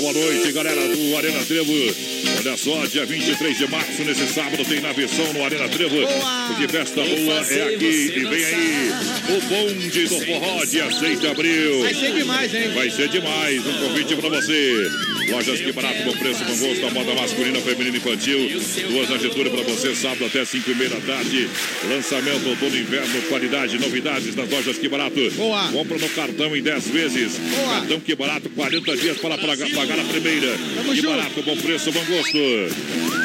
Boa 0.00 0.12
noite, 0.12 0.52
galera 0.54 0.86
do 0.86 1.16
Arena 1.16 1.44
Trevo. 1.44 1.72
Olha 2.38 2.56
só, 2.56 2.86
dia 2.86 3.04
23 3.04 3.58
de 3.58 3.66
março, 3.66 4.04
nesse 4.04 4.32
sábado, 4.32 4.64
tem 4.64 4.80
navegação 4.80 5.32
no 5.32 5.44
Arena 5.44 5.68
Trevo. 5.68 5.96
Porque 6.46 6.68
festa 6.68 7.02
boa 7.02 7.34
é 7.50 7.74
aqui. 7.74 8.12
E 8.16 8.24
vem 8.24 8.44
aí 8.44 8.90
o 9.36 9.40
bonde 9.48 10.04
do 10.04 10.20
forró, 10.20 10.64
dia 10.64 10.88
6 10.92 11.20
de 11.20 11.26
abril. 11.26 11.80
Vai 11.80 11.94
ser 11.94 12.12
demais, 12.12 12.54
hein? 12.54 12.68
Vai 12.72 12.90
ser 12.90 13.08
demais, 13.08 13.66
um 13.66 13.72
convite 13.80 14.14
pra 14.14 14.28
você. 14.28 14.90
Lojas 15.30 15.60
que 15.60 15.72
barato, 15.72 16.02
bom 16.04 16.12
preço, 16.12 16.44
bom 16.44 16.56
gosto, 16.56 16.86
a 16.86 16.90
moda 16.90 17.14
masculina, 17.14 17.58
feminina 17.60 17.96
e 17.96 17.98
infantil. 17.98 18.38
Duas 18.90 19.08
na 19.08 19.18
Getúlio 19.18 19.50
pra 19.50 19.62
você, 19.62 19.94
sábado 19.94 20.26
até 20.26 20.44
5 20.44 20.70
e 20.70 20.74
meia 20.74 20.90
da 20.90 21.00
tarde. 21.00 21.48
Lançamento 21.88 22.48
outono 22.48 22.76
inverno, 22.76 23.22
qualidade, 23.22 23.78
novidades 23.78 24.34
nas 24.34 24.50
lojas 24.50 24.78
que 24.78 24.88
barato. 24.88 25.30
Boa. 25.32 25.68
Compra 25.72 25.98
no 25.98 26.08
cartão 26.10 26.54
em 26.56 26.62
10 26.62 26.88
vezes. 26.88 27.38
Boa. 27.38 27.80
Cartão 27.80 28.00
que 28.00 28.14
barato, 28.14 28.48
40 28.50 28.96
dias 28.96 29.18
para 29.18 29.38
pagar, 29.38 29.68
pagar 29.70 29.98
a 29.98 30.04
primeira. 30.04 30.58
Tamo 30.76 30.90
que 30.90 31.00
junto. 31.00 31.16
barato, 31.16 31.42
bom 31.42 31.56
preço, 31.56 31.92
bom 31.92 32.04
gosto. 32.04 32.38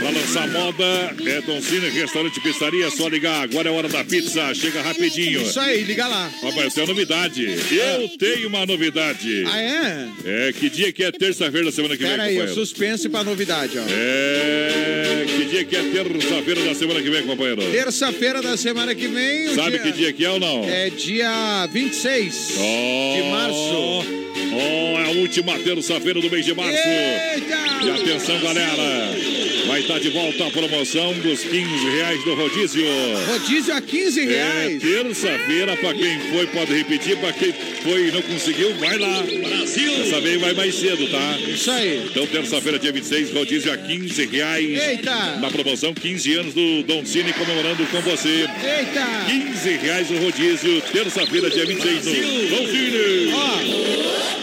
Pra 0.09 0.19
lançar 0.19 0.47
moda, 0.47 1.15
é 1.23 1.39
Don 1.41 1.61
Cine, 1.61 1.87
restaurante 1.89 2.37
e 2.37 2.41
pizzaria, 2.41 2.89
só 2.89 3.07
ligar. 3.07 3.43
Agora 3.43 3.69
é 3.69 3.71
hora 3.71 3.87
da 3.87 4.03
pizza, 4.03 4.51
chega 4.55 4.81
rapidinho. 4.81 5.43
Isso 5.43 5.59
aí, 5.59 5.83
liga 5.83 6.07
lá. 6.07 6.31
Rapaz, 6.41 6.73
tenho 6.73 6.87
uma 6.87 6.93
novidade. 6.95 7.45
Eu 7.45 8.09
tenho 8.17 8.47
uma 8.47 8.65
novidade. 8.65 9.43
Ah, 9.47 9.61
é? 9.61 10.07
É, 10.25 10.53
que 10.53 10.67
dia 10.67 10.91
que 10.91 11.03
é 11.03 11.11
terça-feira 11.11 11.67
da 11.67 11.71
semana 11.71 11.95
que 11.95 12.01
vem, 12.01 12.11
Pera 12.11 12.23
aí, 12.23 12.29
o 12.29 12.39
companheiro? 12.39 12.59
suspense 12.59 13.07
pra 13.07 13.23
novidade, 13.23 13.77
ó. 13.77 13.83
É, 13.87 15.25
que 15.27 15.45
dia 15.45 15.63
que 15.65 15.75
é 15.75 15.83
terça-feira 15.83 16.61
da 16.63 16.73
semana 16.73 17.01
que 17.03 17.09
vem, 17.11 17.23
companheiro? 17.27 17.61
Terça-feira 17.71 18.41
da 18.41 18.57
semana 18.57 18.95
que 18.95 19.07
vem. 19.07 19.53
Sabe 19.53 19.77
que 19.77 19.91
dia 19.91 20.11
que 20.11 20.25
é 20.25 20.29
ou 20.31 20.39
não? 20.39 20.67
É 20.67 20.89
dia 20.89 21.67
26 21.71 22.53
Oh, 22.57 23.15
de 23.15 23.29
março. 23.29 24.19
Oh, 24.51 24.99
é 24.99 25.05
a 25.05 25.09
última 25.19 25.59
terça-feira 25.59 26.19
do 26.19 26.31
mês 26.31 26.43
de 26.45 26.55
março. 26.55 26.73
E 26.73 27.35
Eita! 27.35 27.93
atenção, 28.01 28.39
galera. 28.41 29.48
Vai 29.69 29.81
estar 29.81 29.99
de 29.99 30.09
volta 30.09 30.47
a 30.47 30.49
promoção 30.49 31.13
dos 31.19 31.41
15 31.43 31.89
reais 31.95 32.23
do 32.23 32.33
rodízio. 32.33 32.83
Rodízio 33.27 33.71
a 33.75 33.79
15 33.79 34.21
É 34.21 34.25
reais. 34.25 34.81
terça-feira, 34.81 35.77
pra 35.77 35.93
quem 35.93 36.19
foi 36.31 36.47
pode 36.47 36.73
repetir, 36.73 37.15
pra 37.17 37.31
quem 37.31 37.53
foi 37.83 38.07
e 38.07 38.11
não 38.11 38.21
conseguiu, 38.23 38.73
vai 38.77 38.97
lá. 38.97 39.21
Brasil! 39.21 39.95
Dessa 39.95 40.21
vez 40.21 40.41
vai 40.41 40.53
mais 40.55 40.73
cedo, 40.73 41.07
tá? 41.11 41.37
Isso 41.47 41.69
aí. 41.69 42.03
Então, 42.09 42.25
terça-feira, 42.25 42.79
dia 42.79 42.91
26, 42.91 43.31
rodízio 43.31 43.71
a 43.71 43.77
15 43.77 44.25
reais. 44.25 44.65
Eita! 44.89 45.35
Na 45.39 45.51
promoção, 45.51 45.93
15 45.93 46.33
anos 46.33 46.53
do 46.55 46.81
Don 46.83 47.05
Cine 47.05 47.31
comemorando 47.33 47.85
com 47.91 48.01
você. 48.01 48.47
Eita! 48.63 49.25
15 49.27 49.69
reais 49.83 50.09
o 50.09 50.15
rodízio, 50.15 50.81
terça-feira, 50.91 51.47
dia 51.47 51.67
26, 51.67 52.05
no 52.05 52.11
Don 52.57 52.67
Cine. 52.71 53.33
Ó, 53.35 54.38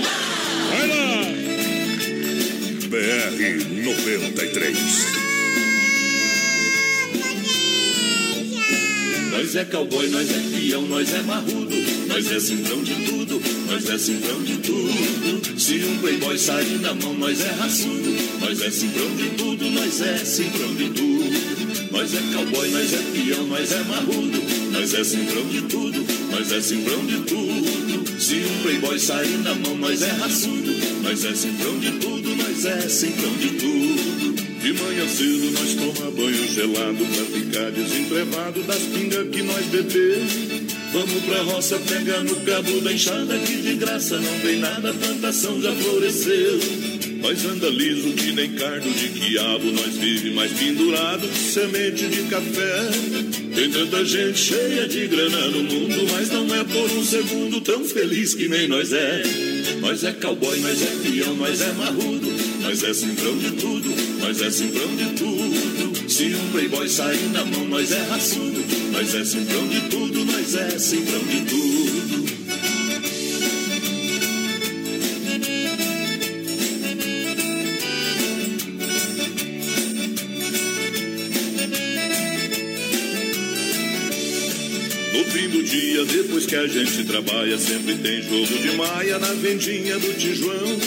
BR 3.06 3.38
93. 3.84 4.76
Nós 9.30 9.54
é 9.54 9.64
cowboy, 9.66 10.08
nós 10.08 10.28
é 10.28 10.40
peão, 10.50 10.82
nós 10.88 11.14
é 11.14 11.22
marrudo, 11.22 11.76
nós 12.08 12.32
é 12.32 12.40
cifrão 12.40 12.82
de 12.82 12.94
tudo, 13.06 13.40
nós 13.70 13.88
é 13.88 13.96
cifrão 13.96 14.42
de 14.42 14.56
tudo. 14.56 15.60
Se 15.60 15.84
um 15.84 15.98
playboy 15.98 16.36
sair 16.36 16.80
na 16.80 16.94
mão, 16.94 17.14
nós 17.14 17.40
é 17.42 17.50
raçudo, 17.50 18.10
nós 18.40 18.60
é 18.60 18.70
cifrão 18.72 19.14
de 19.14 19.30
tudo, 19.36 19.70
nós 19.70 20.00
é 20.00 20.16
cifrão 20.24 20.74
de 20.74 20.90
tudo. 20.90 21.06
Nós 21.92 22.12
é 22.12 22.20
cowboy, 22.34 22.68
nós 22.70 22.92
é 22.92 22.98
peão, 23.12 23.46
nós 23.46 23.70
é 23.70 23.84
marrudo, 23.84 24.42
nós 24.72 24.94
é 24.94 25.04
cifrão 25.04 25.46
de 25.46 25.62
tudo, 25.62 26.04
nós 26.32 26.50
é 26.50 26.60
cifrão 26.60 27.06
de 27.06 27.18
tudo. 27.20 28.20
Se 28.20 28.34
um 28.34 28.62
playboy 28.62 28.98
sair 28.98 29.38
na 29.44 29.54
mão, 29.54 29.76
nós 29.76 30.02
é 30.02 30.10
raçudo, 30.10 30.72
nós 31.02 31.24
é 31.24 31.34
cifrão 31.34 31.78
de 31.78 31.92
tudo, 31.92 32.25
nós 32.36 32.64
é 32.64 32.88
cifrão 32.88 33.32
de 33.36 33.48
tudo. 33.50 34.34
De 34.60 34.72
manhã 34.72 35.08
cedo 35.08 35.50
nós 35.52 35.74
toma 35.74 36.10
banho 36.10 36.48
gelado 36.48 37.04
pra 37.04 37.24
ficar 37.38 37.70
desentrevado 37.70 38.62
das 38.62 38.82
pingas 38.82 39.28
que 39.28 39.42
nós 39.42 39.64
bebemos. 39.66 40.32
Vamos 40.92 41.24
pra 41.24 41.42
roça 41.42 41.78
pegar 41.78 42.20
no 42.24 42.36
cabo 42.36 42.80
da 42.80 42.92
enxada 42.92 43.38
que 43.38 43.56
de 43.56 43.74
graça 43.74 44.18
não 44.18 44.40
tem 44.40 44.58
nada, 44.58 44.90
a 44.90 44.94
plantação 44.94 45.60
já 45.60 45.72
floresceu. 45.72 46.95
Nós 47.22 47.44
anda 47.44 47.68
liso 47.68 48.12
que 48.12 48.32
nem 48.32 48.52
cardo 48.52 48.88
de 48.90 49.08
quiabo, 49.08 49.70
nós 49.72 49.96
vive 49.96 50.30
mais 50.30 50.52
pendurado 50.52 51.28
que 51.28 51.38
semente 51.38 52.06
de 52.06 52.22
café. 52.24 52.90
Tem 53.54 53.70
tanta 53.70 54.04
gente 54.04 54.38
cheia 54.38 54.86
de 54.86 55.06
grana 55.06 55.48
no 55.48 55.62
mundo, 55.62 56.06
mas 56.12 56.30
não 56.30 56.54
é 56.54 56.62
por 56.64 56.90
um 56.92 57.04
segundo 57.04 57.60
tão 57.60 57.84
feliz 57.84 58.34
que 58.34 58.48
nem 58.48 58.68
nós 58.68 58.92
é. 58.92 59.22
Nós 59.80 60.04
é 60.04 60.12
cowboy, 60.12 60.58
nós 60.60 60.82
é 60.82 60.92
peão, 61.02 61.34
nós 61.36 61.60
é 61.60 61.72
marrudo, 61.72 62.28
nós 62.60 62.82
é 62.82 62.92
cifrão 62.92 63.36
de 63.38 63.50
tudo, 63.52 63.88
nós 64.20 64.42
é 64.42 64.50
cifrão 64.50 64.96
de 64.96 65.06
tudo. 65.18 66.10
Se 66.10 66.34
um 66.34 66.50
playboy 66.52 66.88
sair 66.88 67.28
na 67.32 67.44
mão, 67.44 67.66
nós 67.66 67.92
é 67.92 68.02
raçudo, 68.02 68.62
nós 68.92 69.14
é 69.14 69.24
cifrão 69.24 69.68
de 69.68 69.80
tudo, 69.88 70.24
nós 70.24 70.54
é 70.54 70.78
cifrão 70.78 71.24
de 71.24 71.40
tudo. 71.42 72.35
Fim 85.36 85.48
do 85.50 85.62
dia, 85.62 86.02
depois 86.06 86.46
que 86.46 86.56
a 86.56 86.66
gente 86.66 87.04
trabalha, 87.04 87.58
sempre 87.58 87.94
tem 87.96 88.22
jogo 88.22 88.58
de 88.58 88.74
maia 88.74 89.18
na 89.18 89.32
vendinha 89.34 89.98
do 89.98 90.14
Tijuão. 90.14 90.78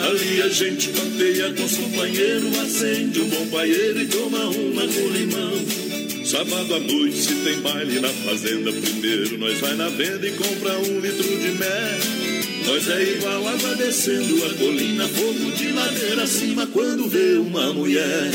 Ali 0.00 0.40
a 0.40 0.48
gente 0.48 0.88
papeia 0.88 1.52
com 1.52 1.64
os 1.64 1.76
companheiros, 1.76 2.58
acende 2.58 3.20
um 3.20 3.28
bom 3.28 3.46
paieiro 3.48 4.00
e 4.00 4.06
toma 4.06 4.48
uma 4.48 4.82
com 4.88 5.08
limão. 5.08 6.24
Sábado 6.24 6.74
à 6.74 6.80
noite, 6.80 7.18
se 7.18 7.34
tem 7.34 7.60
baile 7.60 8.00
na 8.00 8.08
fazenda, 8.08 8.72
primeiro 8.72 9.36
nós 9.36 9.58
vai 9.58 9.74
na 9.74 9.90
venda 9.90 10.26
e 10.26 10.30
compra 10.30 10.78
um 10.78 10.98
litro 10.98 11.22
de 11.22 11.48
mel. 11.58 12.32
Nós 12.64 12.88
é 12.88 13.02
igual 13.02 13.46
água 13.46 13.74
descendo 13.74 14.46
a 14.46 14.54
colina, 14.54 15.06
fogo 15.08 15.50
de 15.50 15.72
ladeira 15.72 16.22
acima 16.22 16.66
quando 16.66 17.08
vê 17.08 17.34
uma 17.36 17.74
mulher. 17.74 18.30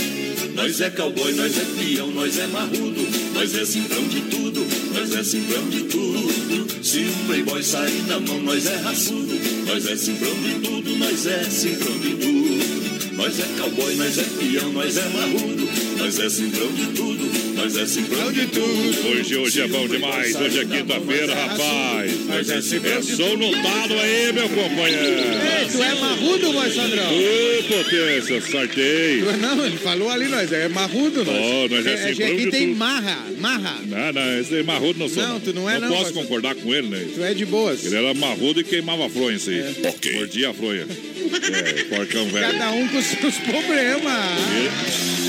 Nós 0.57 0.81
é 0.81 0.89
cowboy, 0.89 1.33
nós 1.33 1.55
é 1.55 1.65
peão, 1.79 2.11
nós 2.11 2.37
é 2.39 2.47
marrudo, 2.47 3.07
nós 3.35 3.55
é 3.55 3.63
cifrão 3.63 4.07
de 4.07 4.21
tudo, 4.21 4.56
nós 4.97 5.13
é 5.13 5.23
cifrão 5.23 5.69
de 5.69 5.83
tudo. 5.83 6.83
Se 6.83 6.99
um 7.01 7.27
playboy 7.27 7.63
sair 7.63 8.01
na 8.07 8.19
mão, 8.19 8.41
nós 8.41 8.65
é 8.65 8.75
raçudo, 8.77 9.33
nós 9.67 9.85
é 9.85 9.95
cifrão 9.95 10.33
de 10.41 10.55
tudo, 10.55 10.95
nós 10.97 11.25
é 11.27 11.43
cifrão 11.43 11.99
de 11.99 12.15
tudo. 12.15 12.97
Nós 13.15 13.39
é 13.39 13.45
cowboy, 13.59 13.95
nós 13.95 14.17
é 14.17 14.23
peão, 14.23 14.71
nós 14.73 14.97
é 14.97 15.09
marrudo, 15.09 15.67
nós 15.97 16.19
é 16.19 16.29
simplão 16.29 16.71
de 16.71 16.85
tudo, 16.87 17.46
nós 17.57 17.75
é 17.75 17.85
simplão 17.85 18.31
de 18.31 18.45
tudo. 18.47 19.07
Hoje, 19.09 19.35
hoje 19.35 19.61
é 19.61 19.67
bom 19.67 19.87
demais, 19.87 20.35
hoje 20.35 20.59
é 20.59 20.65
quinta-feira, 20.65 21.33
rapaz. 21.35 22.25
Nós 22.27 22.49
é 22.49 22.61
simplão 22.61 22.93
É 22.93 22.99
de 23.01 23.15
som 23.15 23.35
no 23.35 23.51
talo 23.51 23.99
aí, 23.99 24.31
meu 24.33 24.49
companheiro. 24.49 25.05
Ei, 25.05 25.65
tu 25.71 25.83
é 25.83 25.95
marrudo, 25.95 26.53
voz 26.53 26.73
padrão? 26.75 27.09
Ô, 27.13 27.63
potência, 27.63 28.41
sorteio. 28.41 29.37
Não, 29.37 29.65
ele 29.65 29.77
falou 29.77 30.09
ali, 30.09 30.27
nós 30.27 30.51
é 30.51 30.67
marrudo, 30.69 31.25
nós. 31.25 31.35
Ó, 31.35 31.67
nós 31.69 31.85
é 31.85 31.93
É, 31.93 31.97
simplão 32.09 32.27
aqui 32.27 32.45
de 32.45 32.51
tem 32.51 32.67
tudo. 32.69 32.77
marra, 32.77 33.17
marra. 33.39 33.75
Não, 33.85 34.13
não, 34.13 34.39
esse 34.39 34.55
é 34.59 34.63
marrudo 34.63 34.99
não 34.99 35.09
sou. 35.09 35.23
Não, 35.23 35.39
tu 35.39 35.53
não 35.53 35.69
é 35.69 35.79
não, 35.79 35.89
posso 35.89 36.03
mas- 36.05 36.13
concordar 36.13 36.55
com 36.55 36.73
ele, 36.73 36.87
né? 36.87 37.05
Tu 37.13 37.23
é 37.23 37.33
de 37.33 37.45
boas. 37.45 37.83
Ele 37.85 37.95
era 37.95 38.13
marrudo 38.13 38.61
e 38.61 38.63
queimava 38.63 39.05
a 39.07 39.09
fronha, 39.09 39.35
isso 39.35 39.49
aí. 39.49 39.63
Ok. 39.83 40.13
Mordia 40.13 40.49
a 40.49 40.53
fronha. 40.53 40.85
É, 40.87 41.83
porcão 41.95 42.25
velho. 42.29 42.51
Cada 42.51 42.71
um 42.71 42.87
com 42.87 43.01
seus 43.01 43.35
problemas. 43.43 44.37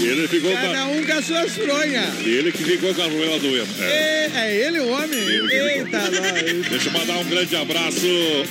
Ele, 0.03 0.11
ele 0.21 0.29
ficou 0.29 0.53
Cada 0.53 0.87
um 0.87 1.05
com 1.05 1.13
as 1.13 1.25
suas 1.25 1.53
fronhas. 1.53 2.07
Ele 2.25 2.53
que 2.53 2.65
ficou 2.65 2.95
com 2.95 3.03
a 3.03 3.05
fronha 3.11 3.39
doendo. 3.39 3.69
É. 3.81 3.85
É, 3.85 4.31
é 4.41 4.67
ele 4.67 4.81
o 4.81 4.89
homem? 4.91 5.19
Ele 5.19 5.49
que 5.49 5.55
Eita, 5.55 5.99
nós. 5.99 6.69
Deixa 6.71 6.89
eu 6.89 6.93
mandar 6.93 7.19
um 7.19 7.25
grande 7.25 7.57
abraço 7.57 8.07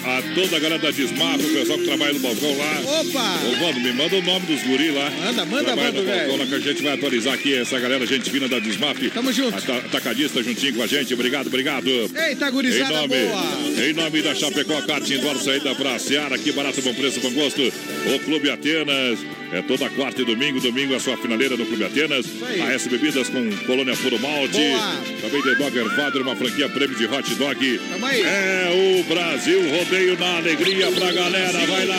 a 0.06 0.22
toda 0.36 0.58
a 0.58 0.60
galera 0.60 0.80
da 0.82 0.92
Desmaf, 0.92 1.44
o 1.44 1.54
pessoal 1.54 1.78
que 1.80 1.86
trabalha 1.86 2.14
no 2.14 2.20
balcão 2.20 2.58
lá. 2.58 2.82
Opa! 3.00 3.40
Ô, 3.48 3.56
Vando, 3.60 3.80
me 3.80 3.92
manda 3.94 4.16
o 4.16 4.22
nome 4.22 4.46
dos 4.46 4.62
guri 4.64 4.92
lá. 4.92 5.10
Manda, 5.10 5.46
manda, 5.46 5.64
Trabalha 5.66 5.88
manda, 5.92 6.00
no 6.02 6.06
balcão 6.08 6.28
velho. 6.28 6.38
lá 6.40 6.46
que 6.46 6.56
a 6.56 6.60
gente 6.60 6.84
vai 6.84 6.94
atualizar 6.94 7.34
aqui 7.34 7.54
essa 7.56 7.80
galera, 7.80 8.06
gente 8.06 8.30
fina 8.30 8.48
da 8.48 8.60
Desmaf. 8.60 9.10
Tamo 9.14 9.32
junto. 9.34 9.58
Ata- 9.58 9.78
Atacadista 9.78 10.42
juntinho 10.44 10.74
com 10.76 10.84
a 10.84 10.88
gente. 10.88 11.14
Obrigado, 11.14 11.48
obrigado. 11.48 11.88
Eita, 11.90 12.48
Em 12.48 12.52
gurizada 12.52 12.94
nome, 12.94 13.08
boa. 13.16 13.84
em 13.86 13.94
nome 13.94 14.22
da 14.22 14.34
Chapecó 14.36 14.82
Kart 14.82 15.10
Indoor, 15.10 15.38
saída 15.42 15.74
pra 15.76 15.98
Seara, 16.00 16.36
aqui 16.36 16.52
barato, 16.52 16.82
bom 16.82 16.94
preço, 16.94 17.20
bom 17.20 17.32
gosto. 17.32 17.62
O 17.62 18.20
Clube 18.20 18.50
Atenas, 18.50 19.20
é 19.52 19.62
toda 19.62 19.90
quarta 19.90 20.22
e 20.22 20.26
domingo, 20.26 20.60
domingo 20.60 20.96
a 20.96 21.00
sua 21.00 21.18
finaleira 21.18 21.56
no 21.56 21.66
Clube 21.66 21.84
Atenas. 21.86 22.26
A 22.62 22.74
S 22.74 22.90
Bebidas 22.90 23.30
com 23.30 23.50
Colônia 23.66 23.96
Puro 23.96 24.20
Malte. 24.20 24.58
Boa. 24.58 25.04
Também 25.22 25.42
The 25.42 25.56
Dogger 25.56 25.96
Father, 25.96 26.22
uma 26.22 26.36
franquia 26.36 26.70
prêmio 26.70 26.98
de 26.98 27.06
hot 27.06 27.36
dog. 27.36 27.82
É 28.26 29.00
o 29.00 29.04
Brasil 29.04 29.62
rodeio 29.70 30.18
na 30.20 30.38
alegria 30.38 30.92
pra 30.92 31.12
galera, 31.12 31.66
vai 31.66 31.86
lá. 31.86 31.96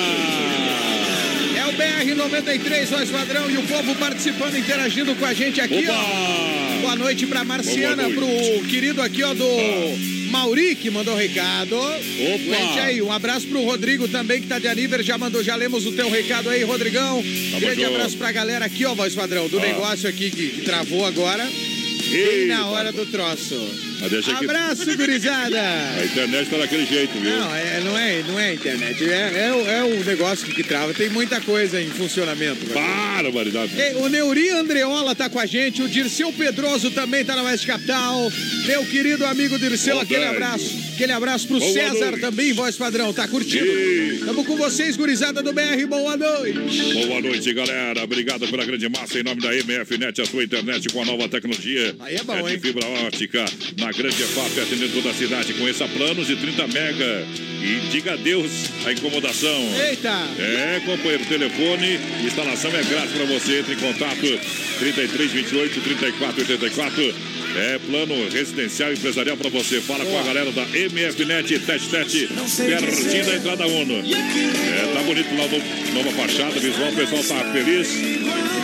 É 1.57 1.67
o 1.67 1.73
BR-93, 1.73 2.87
voz 2.87 3.11
padrão, 3.11 3.51
e 3.51 3.57
o 3.57 3.63
povo 3.63 3.95
participando, 3.97 4.57
interagindo 4.57 5.15
com 5.15 5.25
a 5.25 5.35
gente 5.35 5.61
aqui! 5.61 5.87
Boa 6.81 6.97
noite 6.97 7.27
pra 7.27 7.45
Marciana, 7.45 8.09
Boa 8.09 8.15
pro 8.15 8.69
querido 8.69 9.03
aqui, 9.03 9.23
ó, 9.23 9.35
do 9.35 10.18
Mauri, 10.29 10.75
que 10.77 10.91
mandou 10.91 11.15
recado. 11.17 11.77
Gente 12.17 12.79
aí, 12.81 13.03
um 13.03 13.11
abraço 13.13 13.47
pro 13.49 13.63
Rodrigo 13.65 14.07
também, 14.09 14.41
que 14.41 14.47
tá 14.47 14.59
de 14.59 14.69
aniversário, 14.69 15.05
já 15.07 15.19
mandou, 15.19 15.43
já 15.43 15.55
lemos 15.57 15.87
o 15.87 15.93
teu 15.93 16.11
recado 16.11 16.49
aí, 16.51 16.63
Rodrigão. 16.65 17.23
Grande 17.61 17.83
junto. 17.83 17.95
abraço 17.95 18.17
pra 18.17 18.33
galera 18.33 18.65
aqui, 18.65 18.85
ó, 18.85 18.95
voz 18.95 19.15
padrão, 19.15 19.49
do 19.49 19.59
Ah. 19.59 19.63
negócio 19.63 20.09
aqui 20.09 20.31
que, 20.31 20.49
que 20.49 20.61
travou 20.63 21.05
agora. 21.07 21.47
Bem 22.11 22.47
na 22.47 22.67
hora 22.69 22.93
do 22.93 23.05
troço. 23.07 23.55
Que 23.99 24.45
Abraço, 24.45 24.97
gurizada! 24.97 25.61
a 26.01 26.05
internet 26.05 26.49
tá 26.49 26.57
daquele 26.59 26.87
jeito, 26.87 27.19
viu? 27.19 27.31
Não, 27.37 27.55
é, 27.57 27.81
não, 27.85 27.99
é, 27.99 28.23
não 28.29 28.39
é 28.41 28.55
internet, 28.55 29.05
é, 29.05 29.49
é, 29.49 29.53
o- 29.53 29.67
é 29.69 29.85
o 29.85 30.05
negócio 30.05 30.47
que, 30.47 30.55
que 30.55 30.63
trava. 30.63 30.95
Tem 30.95 31.09
muita 31.09 31.41
coisa 31.41 31.81
em 31.83 31.89
funcionamento. 31.91 32.65
velho. 32.65 32.75
Barbaridade. 32.75 33.73
Ei, 33.77 33.95
o 33.97 34.09
Neuri 34.09 34.51
Andreola 34.51 35.17
tá 35.17 35.29
com 35.29 35.41
a 35.41 35.47
gente, 35.47 35.83
o 35.83 35.89
Dirceu 35.89 36.33
Pedroso 36.33 36.93
também 36.93 37.25
tá 37.25 37.35
na 37.35 37.43
Oeste 37.43 37.67
Capital. 37.67 38.31
Meu 38.67 38.85
querido 38.87 39.27
amigo 39.27 39.59
Dirceu, 39.59 39.97
Ô, 39.97 40.01
aquele 40.01 40.21
Dani. 40.25 40.37
abraço. 40.37 40.89
Aquele 40.95 41.13
abraço 41.13 41.47
pro 41.49 41.59
Boa 41.61 41.73
César 41.73 42.07
noite. 42.11 42.21
também, 42.21 42.53
voz 42.53 42.77
padrão, 42.77 43.13
tá 43.13 43.27
curtindo? 43.29 43.65
Ei. 43.67 44.19
Tamo 44.25 44.45
com 44.45 44.57
vocês, 44.57 44.97
gurizada 44.97 45.43
do 45.43 45.53
BR, 45.53 45.87
boa 45.89 46.17
noite. 46.17 47.07
Boa 47.07 47.21
noite, 47.21 47.53
galera. 47.53 48.03
Obrigado 48.05 48.47
pela 48.49 48.65
grande 48.65 48.89
massa 48.89 49.19
em 49.19 49.23
nome 49.25 49.41
da 49.41 49.51
MFNet, 49.55 50.21
a 50.21 50.25
sua 50.27 50.45
internet 50.45 50.89
com 50.91 51.03
a 51.03 51.05
nova 51.05 51.29
tecnologia. 51.29 51.88
Aí 52.01 52.17
é 52.17 52.23
bom, 52.23 52.43
de 52.43 52.53
hein? 52.55 52.61
fibra 52.61 52.87
ótica 53.07 53.45
na 53.79 53.91
grande 53.93 54.23
EFAP, 54.23 54.61
atendendo 54.61 54.93
toda 54.95 55.11
a 55.11 55.15
cidade. 55.15 55.53
Conheça 55.55 55.87
planos 55.89 56.27
de 56.27 56.37
30 56.37 56.67
mega 56.69 57.25
e 57.63 57.89
diga 57.91 58.13
adeus 58.15 58.51
à 58.87 58.93
incomodação. 58.93 59.61
Eita! 59.89 60.13
É, 60.39 60.81
companheiro, 60.85 61.25
telefone, 61.27 61.99
instalação 62.25 62.71
é 62.71 62.83
grátis 62.85 63.13
para 63.13 63.25
você. 63.25 63.61
Entre 63.61 63.75
em 63.75 63.79
contato 63.79 64.41
33 64.79 65.33
28 65.33 65.81
34 65.81 66.41
84. 66.41 67.15
É 67.57 67.79
plano 67.79 68.29
residencial 68.31 68.91
e 68.91 68.95
empresarial 68.95 69.37
para 69.37 69.49
você. 69.51 69.81
Fala 69.81 70.05
com 70.05 70.19
a 70.19 70.23
galera 70.23 70.53
da 70.53 70.63
MFNet 70.67 71.59
Tete 71.61 71.89
Tete, 71.89 72.29
pertinho 72.29 73.25
da 73.25 73.35
entrada 73.37 73.67
Uno. 73.67 73.95
É, 73.95 74.93
tá 74.95 75.03
bonito 75.03 75.29
lá, 75.35 75.47
no- 75.49 75.95
nova 75.95 76.11
fachada, 76.13 76.61
visual, 76.61 76.91
o 76.91 76.95
pessoal 76.95 77.23
tá 77.25 77.53
feliz. 77.53 77.89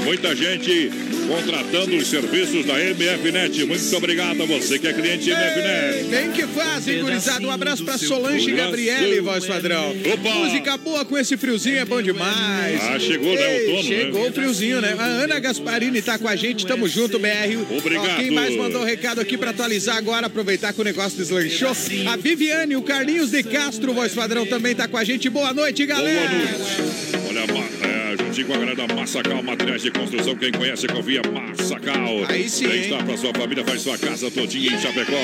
Muita 0.04 0.37
gente 0.37 0.90
contratando 1.26 1.97
os 1.97 2.07
serviços 2.09 2.64
da 2.64 2.75
MFNet. 2.75 3.64
Muito 3.64 3.97
obrigado 3.97 4.43
a 4.43 4.47
você 4.47 4.78
que 4.78 4.87
é 4.87 4.93
cliente 4.93 5.31
MFNet. 5.31 6.04
Bem 6.11 6.31
que 6.33 6.47
fazem, 6.47 7.00
gurizada. 7.02 7.47
Um 7.47 7.50
abraço 7.50 7.85
pra 7.85 7.97
Solange 7.99 8.45
coração. 8.50 8.64
Gabriele, 8.64 9.21
voz 9.21 9.45
padrão. 9.47 9.95
Opa! 10.12 10.35
Música 10.35 10.76
boa 10.76 11.04
com 11.04 11.16
esse 11.19 11.37
friozinho 11.37 11.78
é 11.78 11.85
bom 11.85 12.00
demais. 12.02 12.81
Ah, 12.83 12.99
chegou, 12.99 13.35
né, 13.35 13.55
outono, 13.61 13.77
né? 13.77 13.83
Chegou 13.83 14.29
o 14.29 14.33
friozinho, 14.33 14.81
né? 14.81 14.94
A 14.98 15.05
Ana 15.05 15.38
Gasparini 15.38 16.03
tá 16.03 16.18
com 16.18 16.29
a 16.29 16.37
gente, 16.37 16.66
tamo 16.66 16.88
junto, 16.88 17.18
BR. 17.18 17.29
Obrigado. 17.79 18.11
Ó, 18.11 18.16
quem 18.16 18.31
mais 18.31 18.57
mandou 18.57 18.83
um 18.83 18.85
recado 18.85 19.20
aqui 19.20 19.37
pra 19.37 19.51
atualizar 19.51 19.96
agora, 19.96 20.27
aproveitar 20.27 20.72
que 20.72 20.81
o 20.81 20.85
negócio 20.85 21.16
deslanchou? 21.18 21.75
A 22.07 22.16
Viviane, 22.16 22.77
o 22.77 22.83
Carlinhos 22.83 23.31
de 23.31 23.42
Castro, 23.42 23.92
voz 23.94 24.12
padrão, 24.14 24.46
também 24.46 24.75
tá 24.75 24.87
com 24.88 24.96
a 24.96 25.05
gente. 25.05 25.29
Boa 25.31 25.53
noite, 25.53 25.85
galera. 25.87 26.29
Boa 26.29 26.40
noite. 26.40 26.64
Olha, 27.29 27.46
ma- 27.53 27.87
é, 27.88 28.04
juntinho 28.16 28.46
com 28.46 28.55
a 28.55 28.59
galera 28.59 28.87
da 28.87 28.94
Massacal 28.94 29.42
Materiais 29.42 29.83
de 29.83 29.90
Construção, 29.90 30.35
quem 30.37 30.53
conhece, 30.53 30.87
confia 30.87 31.20
Massacal. 31.31 32.24
Aí 32.29 32.48
sim, 32.48 32.66
Quem 32.68 32.77
hein? 32.77 32.83
está 32.85 33.03
pra 33.03 33.16
sua 33.16 33.33
família, 33.35 33.64
faz 33.64 33.81
sua 33.83 33.96
casa 33.98 34.31
todinha 34.31 34.72
em 34.74 34.81
Chapecó. 34.81 35.14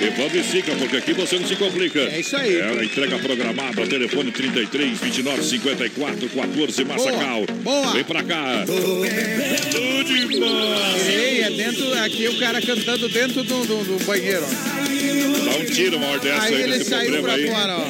Evandro 0.00 0.38
e 0.38 0.44
Sica, 0.44 0.72
porque 0.76 0.96
aqui 0.96 1.12
você 1.12 1.38
não 1.38 1.46
se 1.46 1.56
complica. 1.56 2.00
É 2.00 2.20
isso 2.20 2.36
aí. 2.36 2.56
É 2.56 2.64
a 2.80 2.84
entrega 2.84 3.18
programada, 3.18 3.86
telefone 3.86 4.30
33 4.30 4.98
29 4.98 5.42
54 5.42 6.28
14 6.28 6.84
Massacal. 6.84 7.44
Boa. 7.62 7.92
Vem 7.92 8.04
pra 8.04 8.22
cá. 8.22 8.64
Tudo 8.66 10.04
demais. 10.04 11.08
Ei, 11.08 11.40
é 11.42 11.50
dentro 11.50 11.92
aqui 12.00 12.28
o 12.28 12.38
cara 12.38 12.60
cantando 12.60 13.08
dentro 13.08 13.42
do, 13.42 13.64
do- 13.66 13.84
do 13.98 14.04
banheiro. 14.04 14.44
Dá 14.46 15.56
um 15.58 15.64
tiro 15.64 15.96
uma 15.96 16.06
hora 16.08 16.20
dessa 16.20 16.42
Aí 16.46 16.54
aí, 16.56 16.62
ele 16.62 16.84
saiu 16.84 17.22
pra 17.22 17.32
aí. 17.34 17.46
fora, 17.48 17.76
ó. 17.76 17.84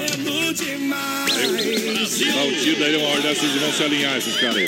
Dá 2.35 2.43
um 2.45 2.53
tiro 2.63 2.79
daí 2.81 2.97
uma 2.97 3.09
hora 3.09 3.21
dessa, 3.23 3.45
eles 3.45 3.61
vão 3.61 3.73
se 3.73 3.83
alinhar, 3.83 4.17
esses 4.19 4.37
caras 4.39 4.57
aí. 4.57 4.67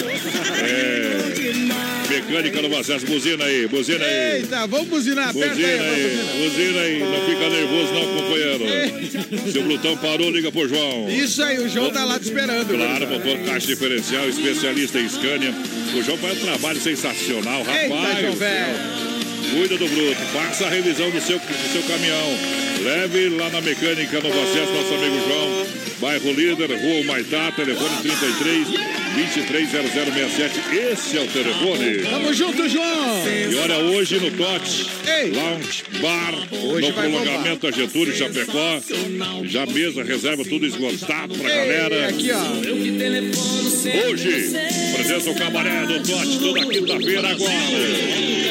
É. 0.63 2.11
Mecânica 2.11 2.61
no 2.63 2.77
acesso, 2.77 3.07
buzina 3.07 3.45
aí, 3.45 3.67
buzina 3.69 4.05
aí. 4.05 4.37
Eita, 4.39 4.67
vamos 4.67 4.89
buzinar, 4.89 5.29
aí, 5.29 5.33
Buzina 5.33 5.83
aí, 5.85 6.03
buzinar. 6.03 6.37
buzina 6.37 6.81
aí, 6.81 6.99
não 6.99 7.27
fica 7.27 7.49
nervoso 7.49 7.95
não, 7.95 8.07
companheiro. 8.17 9.51
Se 9.53 9.59
o 9.59 9.63
Blutão 9.63 9.97
parou, 9.97 10.31
liga 10.31 10.51
pro 10.51 10.69
João. 10.69 11.09
Isso 11.09 11.43
aí, 11.43 11.59
o 11.59 11.69
João 11.69 11.91
tá 11.91 12.05
lá 12.05 12.19
te 12.19 12.25
esperando. 12.25 12.67
Claro, 12.75 13.07
motor 13.07 13.39
caixa 13.47 13.67
diferencial, 13.69 14.29
especialista 14.29 14.99
em 14.99 15.09
Scania. 15.09 15.55
O 15.95 16.03
João 16.03 16.19
faz 16.19 16.39
um 16.39 16.45
trabalho 16.47 16.81
sensacional, 16.81 17.63
rapaz. 17.63 17.83
Eita, 17.83 18.21
João 18.23 18.37
velho. 18.37 19.11
Cuida 19.53 19.77
do 19.77 19.89
bruto, 19.89 20.21
faça 20.33 20.67
a 20.67 20.69
revisão 20.71 21.11
do 21.11 21.21
seu, 21.21 21.39
do 21.39 21.73
seu 21.73 21.83
caminhão. 21.83 22.39
Leve 22.83 23.29
lá 23.31 23.51
na 23.51 23.61
mecânica 23.61 24.21
no 24.21 24.29
acesso, 24.29 24.73
nosso 24.73 24.95
amigo 24.95 25.17
João. 25.29 25.67
Bairro 26.01 26.33
Líder, 26.33 26.71
Rua 26.71 27.05
Maitá, 27.05 27.53
telefone 27.53 27.91
33 28.03 28.69
230067. 29.15 30.61
Esse 30.93 31.19
é 31.19 31.21
o 31.23 31.27
telefone. 31.27 31.99
Tamo 31.99 32.33
junto, 32.33 32.69
João. 32.69 33.23
E 33.27 33.55
olha, 33.57 33.77
hoje 33.79 34.19
no 34.19 34.31
Tote, 34.31 34.87
Ei. 35.07 35.33
Lounge 35.33 35.83
Bar, 36.01 36.35
Hoje 36.65 36.87
no 36.87 36.93
prolongamento 36.95 37.67
a 37.67 37.71
Getúlio 37.71 38.17
Chapecó. 38.17 38.81
Já 39.45 39.67
mesa, 39.67 40.03
reserva, 40.03 40.45
tudo 40.45 40.65
esgotado 40.65 41.35
pra 41.35 41.51
Ei, 41.51 41.57
galera. 41.73 42.09
aqui, 42.09 42.31
ó. 42.33 44.09
Hoje, 44.09 44.51
presença 44.95 45.31
o 45.31 45.35
Cabaré 45.35 45.87
do 45.87 46.03
Tote, 46.03 46.39
toda 46.39 46.67
quinta-feira 46.67 47.29
agora. 47.31 48.50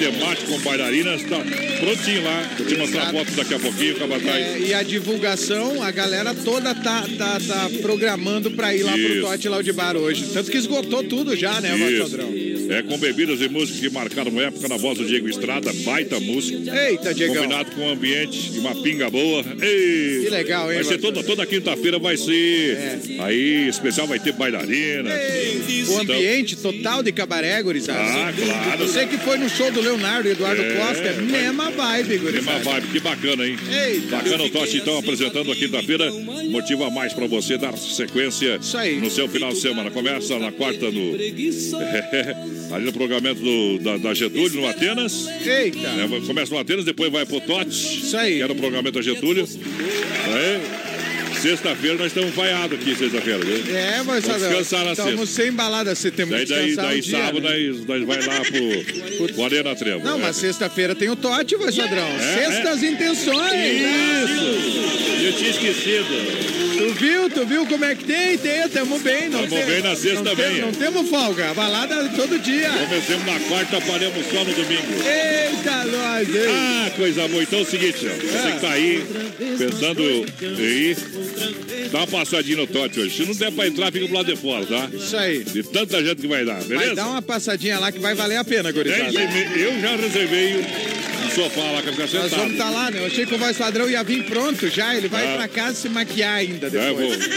Temático 0.00 0.50
com 0.50 0.58
bailarinas, 0.60 1.22
tá 1.24 1.36
prontinho 1.78 2.24
lá. 2.24 2.50
Vou 2.56 2.66
te 2.66 2.74
mostrar 2.74 3.02
Exato. 3.02 3.18
fotos 3.18 3.36
daqui 3.36 3.54
a 3.54 3.58
pouquinho, 3.58 3.96
Cabatai. 3.96 4.42
É, 4.42 4.58
e 4.58 4.72
a 4.72 4.82
divulgação, 4.82 5.82
a 5.82 5.90
galera 5.90 6.34
toda 6.34 6.74
tá, 6.74 7.06
tá, 7.18 7.38
tá 7.38 7.70
programando 7.82 8.50
pra 8.52 8.74
ir 8.74 8.82
lá 8.82 8.92
pro 8.92 9.00
Isso. 9.00 9.20
Tote 9.20 9.48
Loud 9.50 9.72
Bar 9.74 9.96
hoje. 9.98 10.24
Tanto 10.32 10.50
que 10.50 10.56
esgotou 10.56 11.04
tudo 11.04 11.36
já, 11.36 11.60
né, 11.60 11.70
padrão? 12.00 12.32
É 12.70 12.82
com 12.82 12.96
bebidas 12.98 13.40
e 13.40 13.48
músicas 13.48 13.80
que 13.80 13.90
marcaram 13.90 14.40
época 14.40 14.68
na 14.68 14.76
voz 14.76 14.96
do 14.96 15.04
Diego 15.04 15.28
Estrada, 15.28 15.72
baita 15.84 16.20
música. 16.20 16.88
Eita, 16.88 17.12
Diegão. 17.12 17.34
Combinado 17.34 17.70
com 17.72 17.80
um 17.82 17.90
ambiente 17.90 18.52
e 18.54 18.58
uma 18.60 18.74
pinga 18.80 19.10
boa. 19.10 19.44
Ei, 19.60 20.20
Que 20.24 20.30
legal, 20.30 20.70
hein, 20.70 20.76
Vai 20.76 20.84
ser 20.84 20.98
toda, 20.98 21.22
toda 21.24 21.44
quinta-feira 21.44 21.98
vai 21.98 22.16
ser. 22.16 22.78
Aí, 23.18 23.68
especial 23.68 24.06
vai 24.06 24.20
ter 24.20 24.32
bailarina. 24.32 25.10
O 25.88 25.98
ambiente 25.98 26.56
total 26.56 27.02
de 27.02 27.10
cabaré, 27.10 27.60
gurizada. 27.60 28.00
Ah, 28.00 28.32
claro. 28.32 28.86
Você 28.86 29.04
que 29.06 29.18
foi 29.18 29.36
no 29.38 29.48
show 29.48 29.70
do 29.72 29.80
Leonardo 29.80 30.28
e 30.28 30.32
Eduardo 30.32 30.62
É, 30.62 30.74
Costa, 30.74 31.02
é 31.08 31.12
mesma 31.20 31.70
vibe, 31.70 32.08
Mesma 32.18 32.30
gurizada. 32.30 32.58
vibe, 32.60 32.86
que 32.92 33.00
bacana, 33.00 33.46
hein? 33.48 33.56
Eita. 33.68 34.16
Bacana 34.16 34.44
o 34.44 34.50
Tote, 34.50 34.76
então, 34.76 34.96
apresentando 34.96 35.50
a 35.50 35.56
quinta-feira. 35.56 36.10
Motiva 36.50 36.88
mais 36.88 37.12
pra 37.12 37.26
você 37.26 37.58
dar 37.58 37.76
sequência 37.76 38.58
Isso 38.60 38.76
aí. 38.76 39.00
no 39.00 39.10
seu 39.10 39.28
final 39.28 39.52
de 39.52 39.60
semana. 39.60 39.90
Começa 39.90 40.38
na 40.38 40.52
quarta 40.52 40.88
no. 40.90 41.10
Ali 42.70 42.84
no 42.84 42.92
programamento 42.92 43.40
do, 43.40 43.78
da, 43.78 43.96
da 43.96 44.14
Getúlio, 44.14 44.60
no 44.60 44.68
Atenas. 44.68 45.26
Eita. 45.44 45.78
É, 45.78 46.26
começa 46.26 46.54
no 46.54 46.60
Atenas, 46.60 46.84
depois 46.84 47.10
vai 47.10 47.26
pro 47.26 47.40
Tote. 47.40 47.70
Isso 47.70 48.16
aí. 48.16 48.36
Que 48.36 48.42
é 48.42 48.48
no 48.48 48.54
programamento 48.54 48.98
da 48.98 49.02
Getúlio. 49.02 49.44
Aí, 49.44 50.60
Sexta-feira 51.40 51.96
nós 51.96 52.08
estamos 52.08 52.34
vaiados 52.34 52.78
aqui, 52.78 52.94
sexta-feira, 52.94 53.38
viu? 53.38 53.74
É, 53.74 54.02
mas 54.02 54.26
Vamos 54.26 54.42
descansar 54.42 54.84
na 54.84 54.92
Estamos 54.92 55.20
sexta. 55.30 55.42
sem 55.42 55.52
balada, 55.52 55.94
você 55.94 56.10
temos 56.10 56.34
Daí, 56.34 56.44
que 56.44 56.52
daí, 56.52 56.66
descansar 56.66 56.90
daí 56.90 56.98
um 56.98 57.00
dia, 57.00 57.18
sábado 57.18 57.40
né? 57.40 57.58
nós, 57.58 57.86
nós 57.86 58.04
vai 58.04 58.26
lá 58.26 58.40
pro, 58.44 59.28
pro 59.34 59.44
Arena 59.44 59.74
Trevo. 59.74 60.04
Não, 60.04 60.18
né? 60.18 60.24
mas 60.26 60.36
sexta-feira 60.36 60.94
tem 60.94 61.08
o 61.08 61.16
Tote, 61.16 61.56
voz 61.56 61.74
padrão. 61.74 62.06
É, 62.06 62.18
Sextas 62.34 62.82
intenções. 62.82 63.52
né? 63.52 64.24
Isso! 64.24 65.24
Eu 65.24 65.32
tinha 65.32 65.50
esquecido. 65.50 66.69
Tu 66.80 66.94
viu? 66.94 67.28
Tu 67.28 67.44
viu 67.46 67.66
como 67.66 67.84
é 67.84 67.94
que 67.94 68.04
tem? 68.04 68.38
Tem, 68.38 68.66
tamo 68.70 68.98
bem. 69.00 69.28
Não 69.28 69.40
Tamo 69.46 69.54
tem- 69.54 69.66
bem 69.66 69.82
na 69.82 69.94
sexta 69.94 70.22
não 70.22 70.24
também, 70.24 70.50
tem-. 70.52 70.60
Não 70.62 70.72
temos 70.72 71.10
folga. 71.10 71.52
Balada 71.52 72.08
todo 72.16 72.38
dia. 72.38 72.70
Comecemos 72.70 73.26
na 73.26 73.38
quarta, 73.40 73.80
paremos 73.82 74.26
só 74.32 74.38
no 74.44 74.52
domingo. 74.54 74.82
Eita, 75.04 75.84
nós, 75.84 76.28
hein? 76.28 76.42
Ah, 76.48 76.90
coisa 76.96 77.28
boa. 77.28 77.42
Então 77.42 77.58
é 77.58 77.62
o 77.62 77.66
seguinte, 77.66 77.98
ó. 78.06 78.08
Você 78.14 78.52
que 78.52 78.60
tá 78.60 78.70
aí 78.72 79.04
pensando 79.58 80.02
em 80.02 80.62
ir, 80.62 80.96
dá 81.92 81.98
uma 81.98 82.06
passadinha 82.06 82.56
no 82.56 82.66
Tote 82.66 82.98
hoje. 82.98 83.14
Se 83.14 83.24
não 83.28 83.34
der 83.34 83.52
pra 83.52 83.66
entrar, 83.66 83.92
fica 83.92 84.06
pro 84.06 84.14
lado 84.16 84.34
de 84.34 84.40
fora, 84.40 84.64
tá? 84.64 84.88
Isso 84.92 85.16
aí. 85.18 85.44
De 85.44 85.62
tanta 85.62 86.02
gente 86.02 86.22
que 86.22 86.26
vai 86.28 86.46
dar, 86.46 86.62
beleza? 86.64 86.86
Vai 86.86 86.94
dar 86.96 87.08
uma 87.08 87.20
passadinha 87.20 87.78
lá 87.78 87.92
que 87.92 87.98
vai 87.98 88.14
valer 88.14 88.36
a 88.38 88.44
pena, 88.44 88.72
gurizada. 88.72 89.10
Eu 89.12 89.80
já 89.82 89.96
reservei 89.96 90.64
sofá 91.30 91.62
lá 91.70 91.82
ficar 91.82 91.96
Nós 91.98 92.10
sentado. 92.10 92.30
vamos 92.30 92.52
estar 92.52 92.70
lá, 92.70 92.90
né? 92.90 93.00
Eu 93.00 93.06
achei 93.06 93.26
que 93.26 93.34
o 93.34 93.38
voz 93.38 93.56
padrão 93.56 93.88
ia 93.90 94.02
vir 94.02 94.24
pronto 94.24 94.68
já. 94.68 94.94
Ele 94.96 95.08
vai 95.08 95.26
Ah. 95.32 95.36
pra 95.36 95.48
casa 95.48 95.74
se 95.74 95.88
maquiar 95.88 96.34
ainda 96.36 96.66
É, 96.66 96.92
vou. 96.92 97.10
depois. 97.10 97.28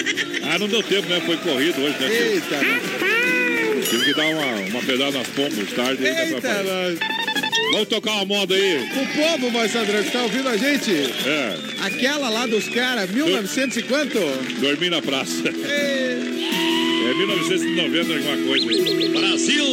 Ah, 0.43 0.59
não 0.59 0.67
deu 0.67 0.83
tempo, 0.83 1.07
né? 1.09 1.21
Foi 1.25 1.37
corrido 1.37 1.81
hoje, 1.81 1.95
né? 1.99 2.07
Eita, 2.09 2.61
nós. 2.63 3.89
Tive 3.89 4.05
que 4.05 4.13
dar 4.13 4.25
uma, 4.27 4.45
uma 4.69 4.81
pedada 4.81 5.11
nas 5.11 5.27
pombas 5.27 5.71
tarde. 5.75 6.03
Eita, 6.05 6.63
nós. 6.63 6.99
Vamos 7.73 7.87
tocar 7.87 8.11
uma 8.11 8.25
moda 8.25 8.53
aí. 8.53 8.77
O 8.77 9.07
povo, 9.15 9.49
voz 9.49 9.71
padrão, 9.71 10.03
que 10.03 10.11
tá 10.11 10.21
ouvindo 10.21 10.47
a 10.47 10.57
gente. 10.57 10.91
É, 11.25 11.57
Aquela 11.81 12.29
lá 12.29 12.45
dos 12.45 12.67
caras, 12.69 13.09
1900 13.09 13.77
e 13.77 13.83
quanto? 13.83 14.19
dormir 14.59 14.89
na 14.91 15.01
praça. 15.01 15.43
Ei, 15.47 16.33
É 17.09 17.13
1990 17.15 18.13
alguma 18.13 18.37
coisa. 18.47 18.65
Brasil! 19.19 19.65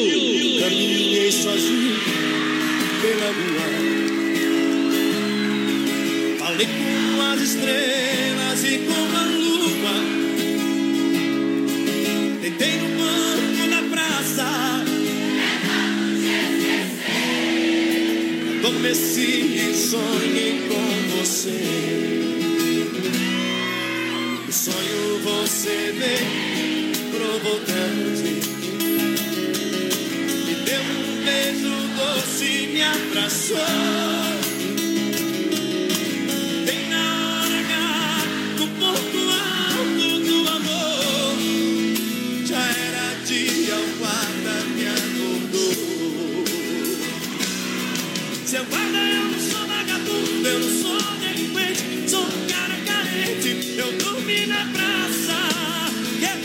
Caminhei 0.61 1.31
sozinho 1.33 1.97
pela 3.03 3.27
rua. 3.27 4.00
Falei 6.61 6.67
com 6.67 7.23
as 7.23 7.41
estrelas 7.41 8.65
e 8.65 8.79
com 8.81 9.17
a 9.17 9.25
lua. 9.25 9.97
Deitei 12.43 12.77
no 12.81 12.89
banco 12.99 13.65
da 13.71 13.83
praça. 13.97 14.49
Adormeci 18.59 19.31
e 19.57 19.75
sonhei 19.75 20.61
com 20.69 21.17
você. 21.17 21.61
O 24.47 24.53
sonho 24.53 25.19
você 25.23 25.95
veio 25.97 26.93
provocante. 27.11 28.33
Me 30.45 30.55
deu 30.67 30.83
um 30.83 31.25
beijo 31.25 31.73
doce, 31.97 32.67
me 32.67 32.83
abraçou. 32.83 34.30
Seu 48.51 48.65
guarda, 48.65 48.99
eu 48.99 49.25
não 49.27 49.39
sou 49.39 49.65
vagabundo, 49.65 50.49
eu 50.49 50.59
não 50.59 50.83
sou 50.83 51.01
delinquente, 51.21 52.11
sou 52.11 52.25
um 52.25 52.47
cara 52.49 52.75
carente. 52.85 53.77
Eu 53.79 53.93
dormi 53.93 54.47
na 54.47 54.67
praça. 54.73 55.39
Yeah. 56.19 56.41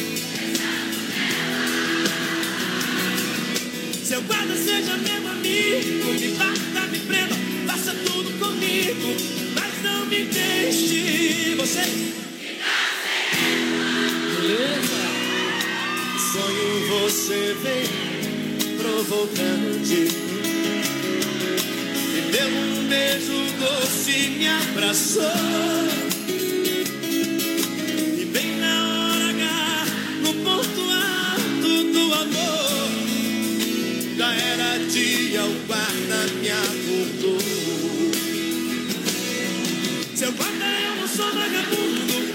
Seu 4.03 4.21
guarda 4.21 4.55
seja 4.55 4.95
meu 4.97 5.31
amigo, 5.31 6.13
me 6.13 6.27
bata, 6.37 6.87
me 6.91 6.99
prenda, 6.99 7.35
faça 7.65 7.95
tudo 8.05 8.37
comigo, 8.37 9.15
mas 9.55 9.81
não 9.81 10.05
me 10.05 10.25
deixe 10.25 11.55
você. 11.55 11.85
Beleza? 14.41 15.01
Sonho 16.31 16.87
você 16.87 17.55
vem 17.63 18.77
provocante. 18.77 20.34
Me 20.34 20.34
deu 22.35 22.47
um 22.49 22.87
beijo 22.89 23.33
doce, 23.59 24.29
me 24.37 24.47
abraçou. 24.47 25.23
E 28.19 28.25
bem 28.25 28.57
na 28.57 28.75
hora 28.89 29.29
H, 29.29 29.85
no 30.21 30.33
ponto 30.43 30.81
alto 30.91 31.83
do 31.93 32.13
amor. 32.13 32.89
Já 34.17 34.33
era 34.33 34.79
dia, 34.79 35.45
o 35.45 35.53
guarda 35.65 36.27
me 36.41 36.49
acordou. 36.51 37.39
Seu 40.13 40.31
guarda, 40.33 40.65
eu 40.87 40.95
não 40.97 41.07
sou 41.07 41.31
vagabundo. 41.31 42.34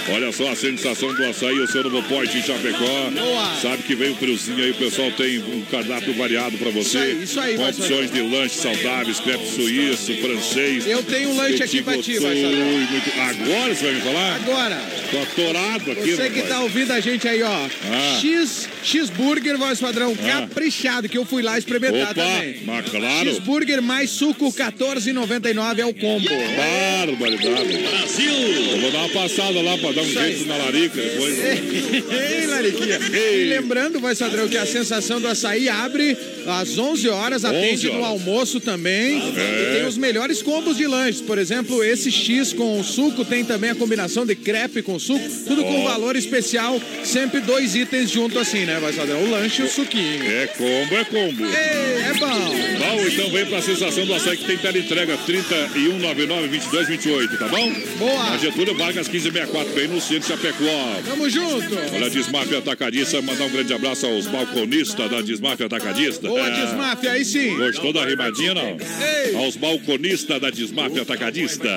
Olha 0.09 0.31
só 0.31 0.51
a 0.51 0.55
sensação 0.55 1.13
do 1.13 1.25
açaí, 1.25 1.59
o 1.59 1.67
seu 1.67 1.83
novo 1.83 2.01
pote 2.03 2.37
em 2.37 2.43
Chapecó. 2.43 3.11
Boa. 3.11 3.55
Sabe 3.61 3.83
que 3.83 3.95
vem 3.95 4.11
o 4.11 4.15
friozinho 4.15 4.63
aí, 4.63 4.71
o 4.71 4.75
pessoal 4.75 5.11
tem 5.11 5.39
um 5.39 5.61
cardápio 5.69 6.13
variado 6.13 6.57
pra 6.57 6.71
você. 6.71 6.97
Isso 6.97 6.97
aí, 6.97 7.23
isso 7.23 7.39
aí, 7.39 7.55
Com 7.55 7.69
opções 7.69 8.11
de 8.11 8.21
lanches 8.21 8.61
saudáveis, 8.61 9.19
crepe 9.19 9.45
suíço, 9.47 10.13
francês. 10.17 10.87
Eu 10.87 11.03
tenho 11.03 11.29
um 11.29 11.37
lanche 11.37 11.63
aqui 11.63 11.81
pra 11.81 11.97
ti, 12.01 12.17
vai, 12.19 12.35
muito... 12.35 13.19
Agora 13.19 13.75
você 13.75 13.83
vai 13.85 13.93
me 13.93 14.01
falar? 14.01 14.35
Agora, 14.35 14.81
Tô 15.11 15.19
atorado 15.19 15.91
aqui, 15.91 16.15
você 16.15 16.29
que 16.29 16.41
tá 16.43 16.61
ouvindo 16.61 16.91
a 16.91 16.99
gente 17.01 17.27
aí, 17.27 17.43
ó. 17.43 17.49
Ah. 17.49 18.19
X, 18.21 18.69
X-Burger, 18.81 19.57
voz 19.57 19.77
padrão, 19.79 20.15
caprichado, 20.15 21.09
que 21.09 21.17
eu 21.17 21.25
fui 21.25 21.41
lá 21.41 21.57
experimentar 21.57 22.11
Opa, 22.11 22.13
também. 22.13 22.61
mas 22.65 22.89
claro. 22.89 23.29
Cheeseburger 23.29 23.81
mais 23.81 24.09
suco, 24.09 24.51
14,99 24.53 25.79
é 25.79 25.85
o 25.85 25.93
combo. 25.93 26.29
Barbaridade. 26.55 27.77
Brasil! 27.77 28.31
Eu 28.71 28.79
vou 28.79 28.91
dar 28.91 28.99
uma 28.99 29.09
passada 29.09 29.61
lá 29.61 29.77
pra 29.77 29.90
dar 29.93 30.01
um 30.01 30.09
jeito 30.09 30.45
na 30.45 30.57
larica 30.57 31.01
depois. 31.01 31.37
Ei, 31.39 32.45
Lariquinha. 32.47 32.99
E 33.13 33.45
lembrando, 33.49 33.99
vai 33.99 34.15
Sadrão, 34.15 34.47
que 34.47 34.57
a 34.57 34.65
sensação 34.65 35.19
do 35.21 35.27
açaí 35.27 35.69
abre 35.69 36.17
às 36.47 36.77
11 36.77 37.09
horas, 37.09 37.45
atende 37.45 37.87
11 37.87 37.89
no 37.89 37.93
horas. 37.95 38.07
almoço 38.07 38.59
também. 38.59 39.21
É. 39.35 39.71
E 39.71 39.75
tem 39.77 39.85
os 39.87 39.97
melhores 39.97 40.41
combos 40.41 40.77
de 40.77 40.87
lanches. 40.87 41.21
Por 41.21 41.37
exemplo, 41.37 41.83
esse 41.83 42.11
X 42.11 42.53
com 42.53 42.81
suco 42.83 43.23
tem 43.25 43.43
também 43.43 43.69
a 43.69 43.75
combinação 43.75 44.25
de 44.25 44.35
crepe 44.35 44.81
com 44.81 44.97
suco, 44.99 45.23
tudo 45.47 45.63
com 45.63 45.83
valor 45.83 46.15
especial. 46.15 46.79
Sempre 47.03 47.39
dois 47.41 47.75
itens 47.75 48.09
junto 48.09 48.39
assim, 48.39 48.65
né, 48.65 48.79
vai 48.79 48.93
Sadrão? 48.93 49.21
O 49.23 49.29
lanche 49.29 49.61
e 49.61 49.65
o 49.65 49.69
suquinho. 49.69 50.23
É 50.31 50.47
combo, 50.47 50.95
é 50.95 51.03
combo. 51.05 51.45
Ei, 51.45 52.01
é 52.09 52.13
bom. 52.19 52.51
Bom, 52.79 53.07
então 53.07 53.29
vem 53.29 53.45
pra 53.45 53.61
sensação 53.61 54.05
do 54.05 54.13
açaí 54.13 54.37
que 54.37 54.45
tem 54.45 54.57
tela 54.57 54.77
entrega 54.77 55.17
3199-2228, 55.27 57.37
tá 57.37 57.47
bom? 57.47 57.71
Boa. 57.97 58.29
Na 58.31 58.37
Getúlio 58.37 58.75
Vargas 58.75 59.07
1564, 59.07 59.73
bem 59.81 59.87
no 59.87 59.99
centro 59.99 60.27
Chapecó. 60.29 61.01
Tamo 61.05 61.29
junto. 61.29 61.75
Olha 61.93 62.05
a 62.05 62.09
Desmafia 62.09 62.59
Atacadista, 62.59 63.21
mandar 63.21 63.45
um 63.45 63.49
grande 63.49 63.73
abraço 63.73 64.05
aos 64.05 64.27
balconistas 64.27 65.09
da 65.09 65.21
Desmafia 65.21 65.65
Atacadista. 65.65 66.27
Boa, 66.27 66.47
É. 66.47 66.65
Desmafia, 66.65 67.11
aí 67.13 67.25
sim. 67.25 67.55
Gostou 67.57 67.91
da 67.91 68.05
rimadinha, 68.05 68.53
não? 68.53 68.77
Ei. 68.77 69.35
Aos 69.35 69.55
balconistas 69.57 70.39
da 70.39 70.49
Desmafia 70.49 71.01
Atacadista. 71.01 71.67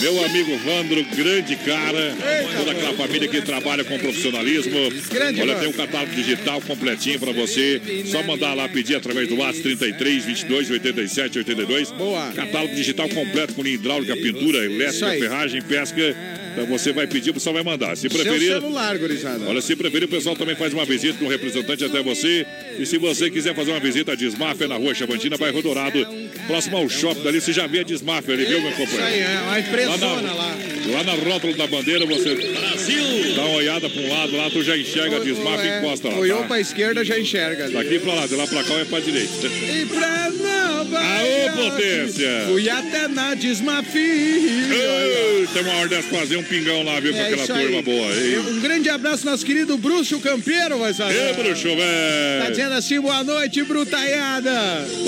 Meu 0.00 0.24
amigo 0.24 0.56
Vandro, 0.58 1.04
grande 1.16 1.56
cara. 1.56 2.14
Toda 2.58 2.72
aquela 2.72 2.94
família 2.94 3.28
que 3.28 3.40
trabalha 3.40 3.84
com 3.84 3.98
profissionalismo. 3.98 4.90
Grande, 5.10 5.40
Olha, 5.40 5.54
tem 5.56 5.68
um 5.68 5.72
catálogo 5.72 6.14
digital 6.14 6.60
completinho 6.60 7.18
pra 7.18 7.32
você. 7.32 7.80
Só 8.06 8.22
mandar 8.22 8.54
lá 8.54 8.68
pedir 8.68 8.96
através 8.96 9.28
do 9.28 9.36
WhatsApp 9.36 9.62
33 9.62 10.24
22 10.24 10.70
87 10.70 11.38
82. 11.38 11.92
Boa. 11.92 12.32
Catálogo 12.32 12.74
digital 12.74 13.08
completo 13.08 13.54
com 13.54 13.66
hidráulica, 13.66 14.14
pintura, 14.16 14.64
elétrica, 14.64 15.08
aí. 15.08 15.20
ferragem, 15.20 15.62
pesca. 15.62 16.39
Então 16.52 16.66
você 16.66 16.92
vai 16.92 17.06
pedir, 17.06 17.32
você 17.32 17.52
vai 17.52 17.62
mandar. 17.62 17.96
Se 17.96 18.02
Seu 18.02 18.10
preferir, 18.10 18.48
celular, 18.52 18.98
gurizada. 18.98 19.44
Olha, 19.46 19.60
se 19.60 19.76
preferir, 19.76 20.04
o 20.06 20.08
pessoal 20.08 20.34
também 20.36 20.54
faz 20.56 20.72
uma 20.72 20.84
visita 20.84 21.18
com 21.18 21.24
um 21.26 21.28
representante 21.28 21.84
até 21.84 22.02
você. 22.02 22.46
E 22.78 22.84
se 22.86 22.98
você 22.98 23.30
quiser 23.30 23.54
fazer 23.54 23.70
uma 23.70 23.80
visita 23.80 24.12
à 24.12 24.14
Desmafia 24.14 24.66
na 24.68 24.76
rua 24.76 24.94
Chavantina, 24.94 25.36
bairro 25.36 25.62
Dourado, 25.62 26.06
próximo 26.46 26.76
ao 26.76 26.88
shopping 26.88 27.22
dali, 27.22 27.40
você 27.40 27.52
já 27.52 27.66
vê 27.66 27.80
a 27.80 27.82
Desmafia 27.82 28.34
ali, 28.34 28.44
viu, 28.44 28.60
meu 28.60 28.70
Isso 28.70 28.80
aí, 28.80 28.86
companheiro? 28.86 29.24
é 29.30 29.38
uma 29.40 29.50
Lá 29.50 29.60
empresona 29.60 30.22
na, 30.22 30.34
lá. 30.34 30.56
lá 30.92 31.04
na 31.04 31.12
rótula 31.12 31.52
da 31.54 31.66
bandeira, 31.66 32.06
você 32.06 32.34
Brasil! 32.34 33.34
dá 33.36 33.42
uma 33.44 33.56
olhada 33.56 33.88
para 33.90 34.00
um 34.02 34.08
lado, 34.10 34.36
lá 34.36 34.50
tu 34.50 34.62
já 34.62 34.76
enxerga 34.76 35.16
a 35.16 35.20
Desmafia 35.20 35.74
e 35.76 35.78
encosta 35.78 36.08
lá. 36.08 36.14
Olhou 36.18 36.40
Tá? 36.40 36.46
pra 36.48 36.60
esquerda, 36.60 37.04
já 37.04 37.18
enxerga. 37.18 37.64
ali. 37.64 37.74
Daqui 37.74 37.98
pra 37.98 38.14
lá, 38.14 38.26
de 38.26 38.34
lá 38.34 38.46
pra 38.46 38.64
cá 38.64 38.74
é 38.74 38.84
pra 38.84 39.00
direita. 39.00 39.46
E 39.46 39.86
pra 39.86 40.30
Nova 40.30 40.69
Aô, 40.98 41.70
potência! 41.70 42.44
Fui 42.48 42.68
até 42.68 43.08
na 43.08 43.34
Desmafia. 43.34 44.00
Ei, 44.02 45.46
Tem 45.52 45.62
uma 45.62 45.72
hora 45.76 45.88
dessa 45.88 46.08
fazer 46.08 46.36
um 46.36 46.42
pingão 46.42 46.82
lá, 46.82 46.98
viu, 47.00 47.12
com 47.12 47.18
É 47.18 47.26
aquela 47.32 47.46
turma 47.46 47.76
aí. 47.78 47.82
boa. 47.82 48.12
Ei, 48.14 48.38
Um 48.38 48.60
grande 48.60 48.88
abraço, 48.88 49.24
nosso 49.26 49.44
querido 49.44 49.76
Bruxo 49.76 50.18
Campeiro, 50.20 50.78
vai 50.78 50.92
saber. 50.94 51.14
Ei 51.28 51.32
bruxo, 51.34 51.68
Tá 51.68 51.74
velho! 51.74 52.50
dizendo 52.50 52.74
assim, 52.74 53.00
boa 53.00 53.22
noite, 53.24 53.62
Brutaiada. 53.62 54.50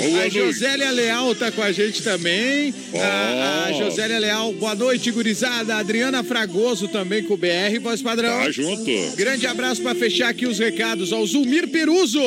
Boa 0.01 0.23
a. 0.23 0.29
Josélia 0.29 0.91
Leal 0.91 1.35
tá 1.35 1.51
com 1.51 1.61
a 1.61 1.71
gente 1.71 2.01
também. 2.03 2.73
A, 2.95 3.67
a 3.67 3.71
Ó. 3.71 3.83
Josélia 3.83 4.19
Leal, 4.19 4.51
boa 4.53 4.75
noite, 4.75 5.11
gurizada. 5.11 5.75
A 5.75 5.79
Adriana 5.79 6.23
Fragoso 6.23 6.87
também 6.87 7.23
com 7.23 7.33
o 7.33 7.37
BR, 7.37 7.79
voz 7.81 8.01
padrão. 8.01 8.43
Tá 8.43 8.51
junto. 8.51 8.83
Grande 9.15 9.45
abraço 9.47 9.81
pra 9.81 9.93
fechar 9.95 10.29
aqui 10.29 10.45
os 10.45 10.59
recados 10.59 11.11
ao 11.13 11.25
Zulmir 11.25 11.67
Peruso. 11.67 12.21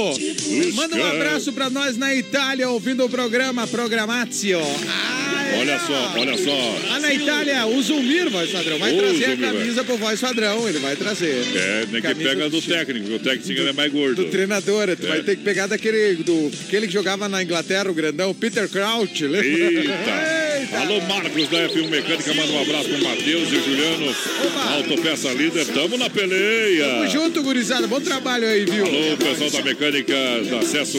Manda 0.75 0.97
um 0.97 1.05
abraço 1.05 1.53
pra 1.53 1.69
nós 1.71 1.97
na 1.97 2.14
Itália, 2.14 2.69
ouvindo 2.69 3.05
o 3.05 3.09
programa 3.09 3.45
Programazio. 3.54 4.59
Ai, 4.61 5.26
Olha 5.59 5.78
só, 5.78 6.14
olha 6.18 6.37
só. 6.38 6.78
Lá 6.88 7.00
na 7.00 7.14
Itália, 7.14 7.66
o 7.66 7.82
Zulmir, 7.82 8.28
voz 8.30 8.50
padrão, 8.50 8.78
vai 8.78 8.94
Ô, 8.94 8.98
trazer 8.98 9.24
a 9.32 9.37
camisa 9.37 9.85
pro 9.85 9.96
voz 9.96 10.20
padrão. 10.20 10.68
Ele 10.68 10.78
vai 10.78 10.96
trazer. 10.96 11.44
É, 11.54 11.87
nem 11.90 12.02
que 12.02 12.14
pega 12.14 12.48
do 12.50 12.61
técnico, 12.62 13.09
porque 13.09 13.14
o 13.16 13.18
técnico 13.32 13.62
é 13.62 13.72
mais 13.72 13.92
gordo. 13.92 14.24
Do 14.24 14.30
treinador, 14.30 14.96
tu 14.96 15.06
É. 15.06 15.09
vai 15.09 15.22
ter 15.22 15.37
que 15.37 15.42
pegar 15.42 15.66
daquele 15.66 16.14
do 16.16 16.50
aquele 16.66 16.87
que 16.87 16.92
jogava 16.92 17.28
na 17.28 17.42
Inglaterra, 17.42 17.90
o 17.90 17.94
grandão, 17.94 18.35
Peter 18.35 18.68
Crouch. 18.68 19.26
lembra? 19.26 19.46
Eita! 19.46 20.56
Eita. 20.61 20.78
Alô, 20.78 21.00
Marcos 21.02 21.48
da 21.48 21.59
F1 21.68 21.88
Mecânica, 21.88 22.35
manda 22.35 22.52
um 22.52 22.62
abraço 22.62 22.88
pro 22.88 23.02
Matheus 23.04 23.52
e 23.52 23.56
o 23.56 23.64
Juliano. 23.64 24.06
Opa. 24.46 24.72
Autopeça 24.74 25.32
líder, 25.32 25.66
tamo 25.66 25.96
na 25.96 26.09
peleia. 26.11 26.85
Tamo 26.88 27.09
junto, 27.09 27.42
gurizada. 27.42 27.87
Bom 27.87 28.00
trabalho 28.00 28.46
aí, 28.48 28.64
viu? 28.64 28.85
Alô, 28.87 29.16
pessoal 29.16 29.50
da 29.50 29.62
mecânica, 29.62 30.14
da 30.50 30.59
acesso, 30.59 30.98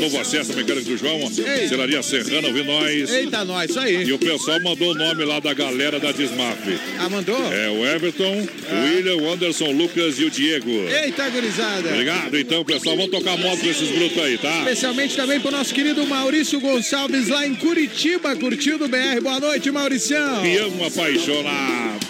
novo 0.00 0.18
acesso 0.18 0.52
à 0.52 0.56
mecânica 0.56 0.90
do 0.90 0.96
João, 0.96 1.20
Ei. 1.20 2.02
Serrana, 2.02 2.48
ouvindo 2.48 2.64
nós. 2.66 3.10
Eita, 3.12 3.44
nós, 3.44 3.70
isso 3.70 3.78
aí. 3.84 4.04
E 4.04 4.12
o 4.12 4.18
pessoal 4.18 4.60
mandou 4.60 4.92
o 4.92 4.94
nome 4.94 5.24
lá 5.24 5.40
da 5.40 5.54
galera 5.54 6.00
da 6.00 6.12
Desmaf. 6.12 6.58
Ah, 6.98 7.08
mandou? 7.08 7.52
É 7.52 7.68
o 7.70 7.86
Everton, 7.86 8.46
o 8.70 8.84
William, 8.84 9.16
o 9.16 9.32
Anderson, 9.32 9.66
o 9.66 9.72
Lucas 9.72 10.18
e 10.18 10.24
o 10.24 10.30
Diego. 10.30 10.70
Eita, 10.70 11.28
gurizada. 11.30 11.90
Obrigado, 11.90 12.38
então, 12.38 12.64
pessoal. 12.64 12.96
Vamos 12.96 13.10
tocar 13.10 13.36
moto 13.36 13.60
com 13.60 13.66
esses 13.68 13.88
brutos 13.88 14.18
aí, 14.22 14.38
tá? 14.38 14.58
Especialmente 14.58 15.16
também 15.16 15.40
pro 15.40 15.50
nosso 15.50 15.74
querido 15.74 16.06
Maurício 16.06 16.60
Gonçalves 16.60 17.28
lá 17.28 17.46
em 17.46 17.54
Curitiba, 17.54 18.34
curtindo 18.36 18.84
o 18.84 18.88
BR. 18.88 19.20
Boa 19.22 19.40
noite, 19.40 19.70
Mauricião. 19.70 20.42
Me 20.42 20.56
amo 20.58 20.84
apaixonado. 20.86 22.04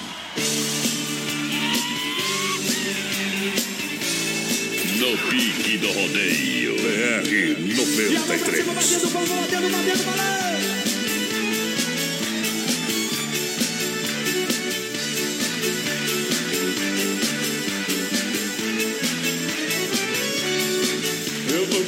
No 4.99 5.19
pique 5.29 5.79
do 5.79 5.89
rodeio. 5.89 6.55
BR 6.85 7.65
93. 7.75 8.65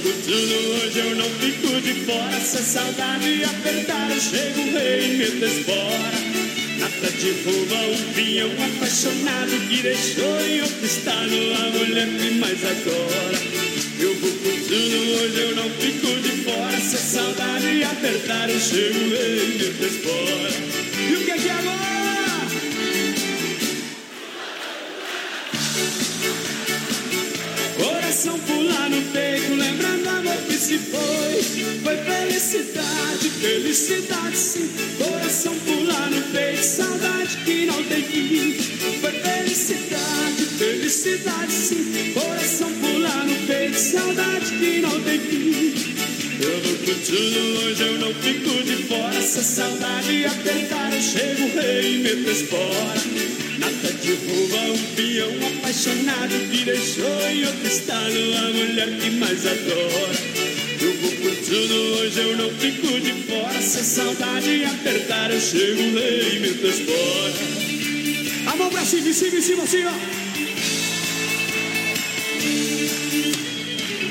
Curtindo 0.06 0.54
hoje, 0.70 0.98
eu 1.00 1.16
não 1.16 1.30
fico 1.40 1.80
de 1.80 1.94
fora. 2.04 2.40
Se 2.40 2.58
a 2.58 2.62
saudade 2.62 3.44
apertar, 3.44 4.10
eu 4.10 4.20
chego 4.20 4.70
rei 4.70 5.04
e 5.04 5.16
meto 5.18 5.44
espora. 5.44 6.12
Nada 6.78 7.10
derruba 7.10 7.74
um 7.74 8.12
pinhão 8.12 8.50
apaixonado 8.52 9.68
que 9.68 9.82
deixou 9.82 10.40
em 10.40 10.60
outro 10.60 10.86
estado 10.86 11.34
a 11.58 11.70
mulher 11.70 12.06
que 12.06 12.30
mais 12.38 12.64
agora. 12.64 13.38
Eu 13.98 14.14
vou 14.20 14.30
curtindo 14.30 14.96
hoje, 15.16 15.40
eu 15.40 15.56
não 15.56 15.70
fico 15.70 16.06
de 16.20 16.44
fora. 16.44 16.80
Se 16.80 16.96
a 16.96 16.98
saudade 16.98 17.82
apertar, 17.82 18.48
eu 18.48 18.60
chego 18.60 18.98
rei 19.10 19.44
e 19.44 19.58
meto 19.58 19.84
espora. 19.84 20.52
E 21.10 21.14
o 21.14 21.24
que 21.24 21.30
é 21.32 21.38
que 21.38 21.50
agora? 21.50 21.95
Coração 27.86 28.36
pular 28.40 28.90
no 28.90 29.00
peito, 29.12 29.54
lembrando 29.54 30.08
amor 30.08 30.36
que 30.48 30.54
se 30.54 30.76
foi. 30.76 31.40
Foi 31.84 31.96
felicidade, 31.98 33.30
felicidade 33.30 34.36
sim. 34.36 34.68
Coração 34.98 35.54
pular 35.60 36.10
no 36.10 36.20
peito, 36.32 36.64
saudade 36.64 37.36
que 37.44 37.66
não 37.66 37.80
tem 37.84 38.02
fim. 38.02 38.52
Foi 39.00 39.12
felicidade, 39.12 40.46
felicidade 40.58 41.52
sim. 41.52 42.12
Coração 42.12 42.72
pular 42.72 43.24
no 43.24 43.46
peito, 43.46 43.78
saudade 43.78 44.46
que 44.46 44.80
não 44.80 45.00
tem 45.02 45.20
fim. 45.20 45.96
Eu 46.42 46.60
vou 46.62 46.78
curtindo 46.78 47.60
hoje, 47.60 47.82
eu 47.82 47.98
não 48.00 48.14
fico 48.14 48.64
de 48.64 48.82
fora. 48.88 49.22
Se 49.22 49.38
a 49.38 49.42
saudade 49.44 50.26
apertar, 50.26 50.92
eu 50.92 51.02
chego 51.02 51.56
rei 51.56 51.94
e 51.94 51.98
meto 51.98 52.30
espora. 52.30 53.35
Nada 53.58 53.92
de 53.92 54.12
rouba 54.12 54.58
um 54.72 54.78
peão 54.94 55.30
apaixonado 55.58 56.50
que 56.50 56.64
deixou 56.64 57.20
em 57.30 57.44
outro 57.46 57.66
estado 57.66 58.16
a 58.36 58.52
mulher 58.52 58.88
que 58.98 59.10
mais 59.10 59.46
adora. 59.46 60.16
Eu 60.80 60.92
vou 60.98 61.10
por 61.12 61.36
tudo, 61.36 61.74
hoje 61.98 62.20
eu 62.20 62.36
não 62.36 62.50
fico 62.50 63.00
de 63.00 63.12
fora. 63.24 63.62
Se 63.62 63.78
a 63.78 63.84
saudade 63.84 64.64
apertar, 64.64 65.30
eu 65.30 65.40
chego, 65.40 65.98
rei, 65.98 66.38
me 66.38 66.54
transpora. 66.54 67.32
A 68.46 68.56
mão 68.56 68.70
pra 68.70 68.84
cima, 68.84 69.08
em 69.08 69.12
cima, 69.12 69.38
em 69.38 69.42
cima, 69.42 69.62
assim. 69.62 69.82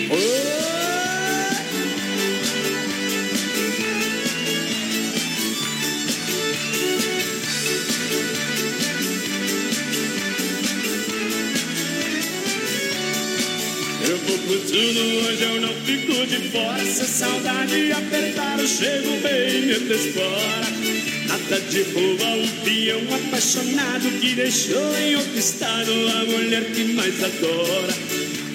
Eu 0.09 0.64
tudo, 14.59 14.99
hoje 15.27 15.43
eu 15.43 15.61
não 15.61 15.73
fico 15.85 16.25
de 16.27 16.49
fora. 16.49 16.85
Se 16.85 17.01
a 17.01 17.05
saudade 17.05 17.91
apertar, 17.91 18.59
eu 18.59 18.67
chego 18.67 19.09
bem, 19.21 19.61
me 19.61 19.75
transpora. 19.75 20.65
Nada 21.27 21.59
de 21.59 21.81
rouba 21.83 22.25
um 22.25 22.47
peão 22.63 23.01
apaixonado 23.15 24.19
que 24.19 24.35
deixou 24.35 24.97
em 24.97 25.15
outro 25.15 25.37
estado 25.37 25.91
a 25.91 26.25
mulher 26.25 26.63
que 26.71 26.83
mais 26.93 27.23
adora. 27.23 27.93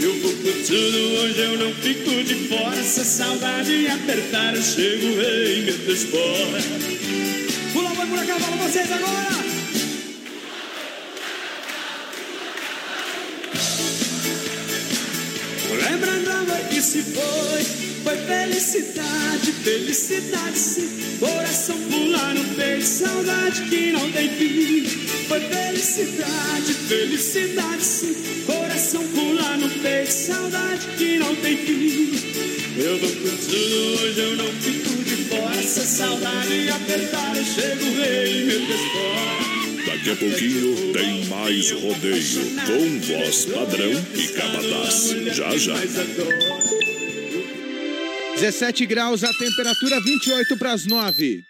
Eu 0.01 0.15
vou 0.21 0.33
por 0.33 0.53
tudo, 0.53 0.99
hoje 1.23 1.41
eu 1.41 1.59
não 1.59 1.75
fico 1.75 2.25
de 2.25 2.35
fora. 2.49 2.83
Se 2.83 3.01
a 3.01 3.05
saudade 3.05 3.87
apertar, 3.89 4.55
eu 4.55 4.63
chego 4.63 5.07
bem, 5.17 5.63
me 5.63 5.73
transpora. 5.73 6.63
Pula, 7.73 7.91
vai 7.91 8.07
por 8.07 8.27
cavalo, 8.27 8.57
vocês 8.57 8.91
agora! 8.91 9.40
Que 16.81 16.87
se 16.87 17.03
foi, 17.03 17.63
foi 18.05 18.17
felicidade, 18.17 19.53
felicidade 19.53 20.59
sim. 20.59 20.89
Coração 21.19 21.77
pular 21.77 22.35
no 22.35 22.45
peito, 22.55 22.87
saudade 22.87 23.63
que 23.69 23.93
não 23.93 24.11
tem 24.11 24.31
fim. 24.31 24.85
Foi 25.29 25.41
felicidade, 25.41 26.73
felicidade 26.89 27.83
sim. 27.83 28.15
Coração 28.47 29.07
pular 29.09 29.59
no 29.59 29.69
peito, 29.69 30.11
saudade 30.11 30.87
que 30.97 31.19
não 31.19 31.37
tem 31.37 31.59
fim. 31.59 32.19
Eu 32.79 32.99
vou 32.99 33.11
por 33.11 33.39
tudo, 33.39 34.03
hoje 34.03 34.21
eu 34.21 34.37
não 34.37 34.53
fico 34.55 35.05
de 35.05 35.17
fora. 35.25 35.63
Se 35.63 35.81
a 35.81 35.85
saudade 35.85 36.71
apertar, 36.71 37.37
eu 37.37 37.45
chego, 37.45 37.85
rei, 38.01 38.45
meu 38.47 38.61
fora. 38.67 39.50
Daqui 40.01 40.11
a 40.13 40.17
pouquinho 40.17 40.93
tem 40.95 41.27
mais 41.27 41.71
rodeio 41.73 42.57
com 42.67 43.01
voz 43.01 43.45
padrão 43.45 43.93
e 44.15 44.29
capataz. 44.29 45.11
Já 45.37 45.55
já. 45.59 45.75
17 48.35 48.87
graus, 48.87 49.23
a 49.23 49.33
temperatura 49.35 50.01
28 50.01 50.57
para 50.57 50.73
as 50.73 50.87
9. 50.87 51.50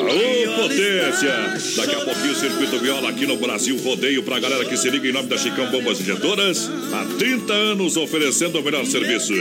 Aô, 0.00 0.62
potência! 0.62 1.76
Daqui 1.76 1.94
a 1.94 2.04
pouquinho 2.04 2.32
o 2.32 2.34
Circuito 2.34 2.78
Viola 2.78 3.08
aqui 3.08 3.26
no 3.26 3.36
Brasil 3.36 3.76
Rodeio 3.78 4.22
pra 4.22 4.38
galera 4.38 4.64
que 4.64 4.76
se 4.76 4.90
liga 4.90 5.08
em 5.08 5.12
nome 5.12 5.28
da 5.28 5.38
Chicão 5.38 5.70
Bombas 5.70 6.00
Injetoras. 6.00 6.70
Há 6.92 7.18
30 7.18 7.52
anos 7.52 7.96
oferecendo 7.96 8.58
o 8.58 8.62
melhor 8.62 8.84
serviço. 8.86 9.32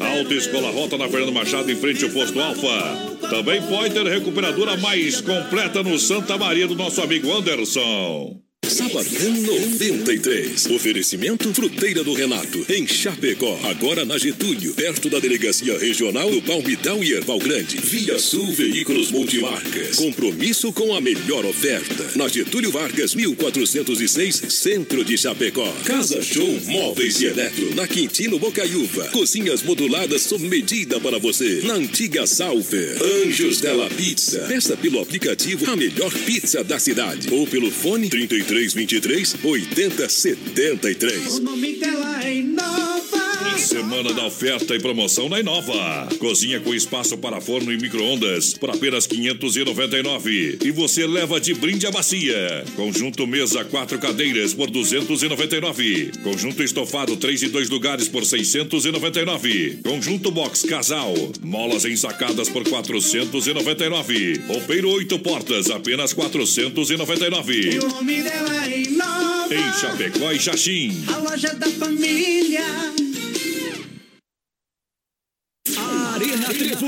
Alta 0.00 0.34
Escola 0.34 0.70
Rota 0.70 0.98
na 0.98 1.08
Fernando 1.08 1.32
Machado 1.32 1.70
em 1.70 1.76
frente 1.76 2.04
ao 2.04 2.10
posto 2.10 2.38
Alfa. 2.40 3.28
Também 3.28 3.62
Pointer 3.62 4.04
Recuperadora 4.04 4.76
mais 4.76 5.20
completa 5.20 5.82
no 5.82 5.98
Santa 5.98 6.36
Maria 6.38 6.66
do 6.66 6.74
nosso 6.74 7.00
amigo 7.02 7.32
Anderson. 7.32 8.45
Sabadão 8.76 9.32
93. 9.32 10.66
Oferecimento 10.66 11.50
Fruteira 11.54 12.04
do 12.04 12.12
Renato, 12.12 12.62
em 12.68 12.86
Chapecó. 12.86 13.58
Agora 13.62 14.04
na 14.04 14.18
Getúlio, 14.18 14.74
perto 14.74 15.08
da 15.08 15.18
Delegacia 15.18 15.78
Regional 15.78 16.30
do 16.30 16.42
Palmitão 16.42 17.02
e 17.02 17.14
Erval 17.14 17.38
Grande. 17.38 17.78
Via 17.78 18.18
Sul 18.18 18.52
Veículos 18.52 19.10
Multimarcas. 19.10 19.96
Compromisso 19.96 20.74
com 20.74 20.94
a 20.94 21.00
melhor 21.00 21.46
oferta. 21.46 22.04
Na 22.16 22.28
Getúlio 22.28 22.70
Vargas, 22.70 23.14
1406, 23.14 24.42
Centro 24.50 25.02
de 25.02 25.16
Chapecó. 25.16 25.72
Casa 25.86 26.20
Show 26.20 26.60
Móveis 26.66 27.18
e 27.22 27.28
Eletro, 27.28 27.74
na 27.74 27.88
Quintino 27.88 28.38
Bocaiúva. 28.38 29.06
Cozinhas 29.06 29.62
moduladas 29.62 30.20
sob 30.20 30.46
medida 30.46 31.00
para 31.00 31.18
você. 31.18 31.62
Na 31.64 31.76
antiga 31.76 32.26
Salver. 32.26 32.98
Anjos 33.24 33.58
Della 33.58 33.88
Pizza. 33.88 34.40
Peça 34.40 34.76
pelo 34.76 35.00
aplicativo 35.00 35.64
a 35.70 35.74
melhor 35.74 36.12
pizza 36.26 36.62
da 36.62 36.78
cidade. 36.78 37.32
Ou 37.32 37.46
pelo 37.46 37.70
fone 37.70 38.10
33 38.10 38.65
23 38.74 39.36
80 39.42 40.08
73. 40.08 41.38
O 41.38 41.40
nome 41.40 41.76
dela 41.76 42.24
é 42.24 42.34
Inova. 42.34 43.25
Semana 43.56 44.12
da 44.12 44.26
oferta 44.26 44.74
e 44.74 44.80
promoção 44.80 45.28
na 45.28 45.40
Inova. 45.40 46.08
Cozinha 46.18 46.60
com 46.60 46.74
espaço 46.74 47.16
para 47.16 47.40
forno 47.40 47.72
e 47.72 47.76
micro-ondas 47.76 48.54
por 48.54 48.70
apenas 48.70 49.06
599. 49.06 50.58
E 50.62 50.70
você 50.70 51.06
leva 51.06 51.40
de 51.40 51.54
brinde 51.54 51.86
a 51.86 51.90
bacia. 51.90 52.64
Conjunto 52.76 53.26
mesa 53.26 53.64
quatro 53.64 53.98
cadeiras 53.98 54.52
por 54.52 54.70
299. 54.70 56.12
Conjunto 56.22 56.62
estofado 56.62 57.16
três 57.16 57.42
e 57.42 57.48
dois 57.48 57.70
lugares 57.70 58.08
por 58.08 58.24
699. 58.24 59.80
Conjunto 59.82 60.30
box 60.30 60.62
casal. 60.64 61.14
Molas 61.42 61.84
ensacadas 61.84 62.48
por 62.48 62.68
499. 62.68 64.40
Roupeiro 64.46 64.90
oito 64.90 65.18
portas 65.18 65.70
apenas 65.70 66.12
499. 66.12 67.74
E 67.74 67.78
o 67.78 67.88
nome 67.88 68.22
dela 68.22 68.66
é 68.66 68.80
Inova. 68.82 69.54
Em 69.54 69.80
Chapecó 69.80 70.32
e 70.32 70.38
Xaxim. 70.38 71.04
A 71.08 71.18
loja 71.18 71.54
da 71.54 71.68
família. 71.70 73.05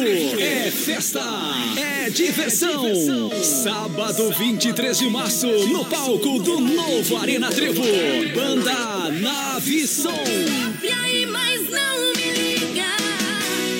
É 0.01 0.71
festa, 0.71 1.21
é 1.77 2.09
diversão. 2.11 2.85
Sábado 3.43 4.31
23 4.31 4.97
de 4.99 5.11
março, 5.11 5.47
no 5.47 5.85
palco 5.85 6.39
do 6.39 6.61
novo 6.61 7.17
Arena 7.17 7.51
Trevo. 7.51 7.83
Banda 8.35 9.11
Nave 9.21 9.87
Som. 9.89 10.13
Bebe 10.13 10.93
aí, 10.93 11.27
mas 11.27 11.69
não 11.69 12.13
me 12.15 12.31
liga. 12.31 12.87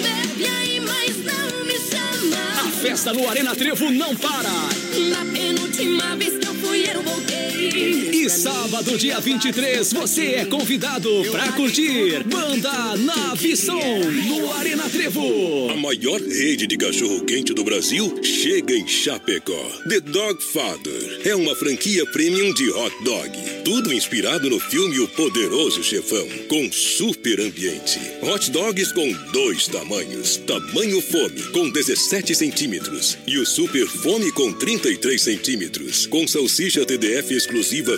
Bebe 0.03 0.47
aí, 0.47 0.81
mas 0.81 1.17
não 1.25 1.65
me 1.65 1.75
chama. 1.79 2.67
A 2.67 2.71
festa 2.73 3.13
no 3.13 3.29
Arena 3.29 3.55
Trevo 3.55 3.89
não 3.91 4.17
para. 4.17 4.51
Na 4.51 5.25
penúltima 5.33 6.17
vez 6.17 6.37
que 6.37 6.49
eu 6.49 6.55
fui, 6.55 6.85
eu 6.93 7.03
voltei. 7.03 7.48
E 7.61 8.31
sábado, 8.31 8.97
dia 8.97 9.19
23, 9.19 9.93
você 9.93 10.27
é 10.35 10.45
convidado 10.45 11.11
pra 11.33 11.51
curtir 11.53 12.23
Banda 12.25 12.97
Nave 12.97 13.57
Som 13.57 13.99
no 14.29 14.53
Arena 14.53 14.89
Trevo. 14.89 15.69
A 15.71 15.77
maior 15.77 16.21
rede 16.21 16.69
de 16.69 16.77
cachorro-quente 16.77 17.53
do 17.53 17.65
Brasil 17.65 18.17
chega 18.23 18.75
em 18.75 18.87
Chapecó. 18.87 19.61
The 19.89 20.01
Dog 20.01 20.41
Father 20.41 21.21
é 21.25 21.35
uma 21.35 21.57
franquia 21.57 22.07
premium 22.13 22.55
de 22.55 22.71
hot 22.71 22.95
dog. 23.03 23.31
Tudo 23.65 23.93
inspirado 23.93 24.49
no 24.49 24.61
filme 24.61 25.01
O 25.01 25.09
Poderoso 25.09 25.83
Chefão, 25.83 26.29
com 26.49 26.71
super 26.71 27.41
ambiente. 27.41 27.99
Hot 28.23 28.51
dogs 28.53 28.93
com 28.93 29.13
dois 29.33 29.67
tamanhos. 29.67 30.37
Tamanho 30.37 31.01
fome, 31.03 31.43
com 31.53 31.69
17 31.71 32.37
centímetros. 32.37 33.19
E 33.27 33.37
o 33.37 33.45
super 33.45 33.87
fome 33.87 34.31
com 34.31 34.53
33 34.53 35.21
centímetros. 35.21 36.07
Com 36.07 36.27
salsicha 36.29 36.87
TDF 36.87 37.48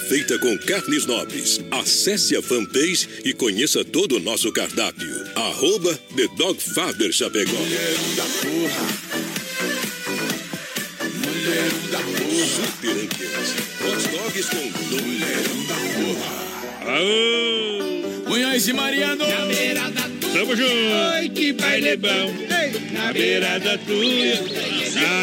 feita 0.09 0.39
com 0.39 0.57
carnes 0.59 1.07
nobres. 1.07 1.61
Acesse 1.71 2.37
a 2.37 2.43
fanpage 2.43 3.09
e 3.25 3.33
conheça 3.33 3.85
todo 3.85 4.17
o 4.17 4.21
nosso 4.21 4.53
cardápio. 4.53 5.11
Arroba 5.35 5.99
The 6.17 6.29
Dog 6.37 6.61
Father 6.63 7.13
Chapecó. 7.13 7.59
Super 12.47 12.91
ambiente. 12.91 13.25
Hot 13.81 14.09
dog 14.09 14.09
blogs 14.09 14.49
com 14.51 14.71
Mulherão 14.95 15.65
da 15.67 15.75
Porra. 15.97 16.97
Aô! 16.97 18.29
Munhões 18.29 18.69
e 18.69 18.73
Mariano. 18.73 19.25
Tamo 20.33 20.57
junto! 20.57 20.73
Oi, 21.17 21.29
que 21.31 21.53
baile 21.55 21.97
bom. 21.97 22.09
Ei, 22.09 22.93
Na 22.93 23.13
beira 23.13 23.59
da 23.59 23.77
tuia. 23.79 24.35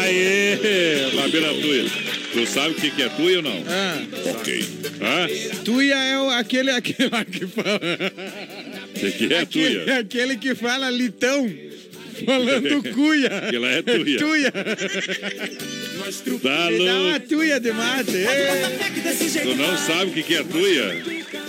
Aê! 0.02 1.10
Na 1.14 1.28
beira 1.28 1.52
da 1.52 1.60
tuia. 1.60 2.07
Tu 2.38 2.46
sabe 2.46 2.70
o 2.70 2.74
que 2.74 2.90
que 2.90 3.02
é 3.02 3.08
tuia 3.08 3.36
ou 3.38 3.42
não? 3.42 3.64
Ah, 3.66 4.00
Ok. 4.30 4.64
Hã? 5.00 5.62
tuia 5.64 5.94
é 5.96 6.18
o- 6.20 6.30
aquele, 6.30 6.70
aquele 6.70 7.08
lá 7.10 7.24
que 7.24 7.46
fala. 7.46 7.80
O 8.86 8.92
que 9.00 9.10
que 9.10 9.34
é 9.34 9.40
Aquele, 9.40 9.80
tuia? 9.80 9.98
aquele 9.98 10.36
que 10.36 10.54
fala 10.54 10.88
litão. 10.90 11.50
Falando 12.24 12.82
cuia. 12.94 13.38
Aquilo 13.38 13.66
é 13.66 13.82
tuia. 13.82 14.18
tuia. 14.18 14.52
Tá 16.42 16.70
Me 16.70 16.84
dá 16.86 16.94
uma 17.00 17.20
tuia 17.20 17.60
de 17.60 17.70
mate. 17.72 18.12
Ei. 18.16 19.42
Tu 19.42 19.54
não 19.54 19.76
sabe 19.76 20.10
o 20.10 20.14
que 20.14 20.22
que 20.22 20.34
é 20.36 20.42
tuia? 20.42 21.02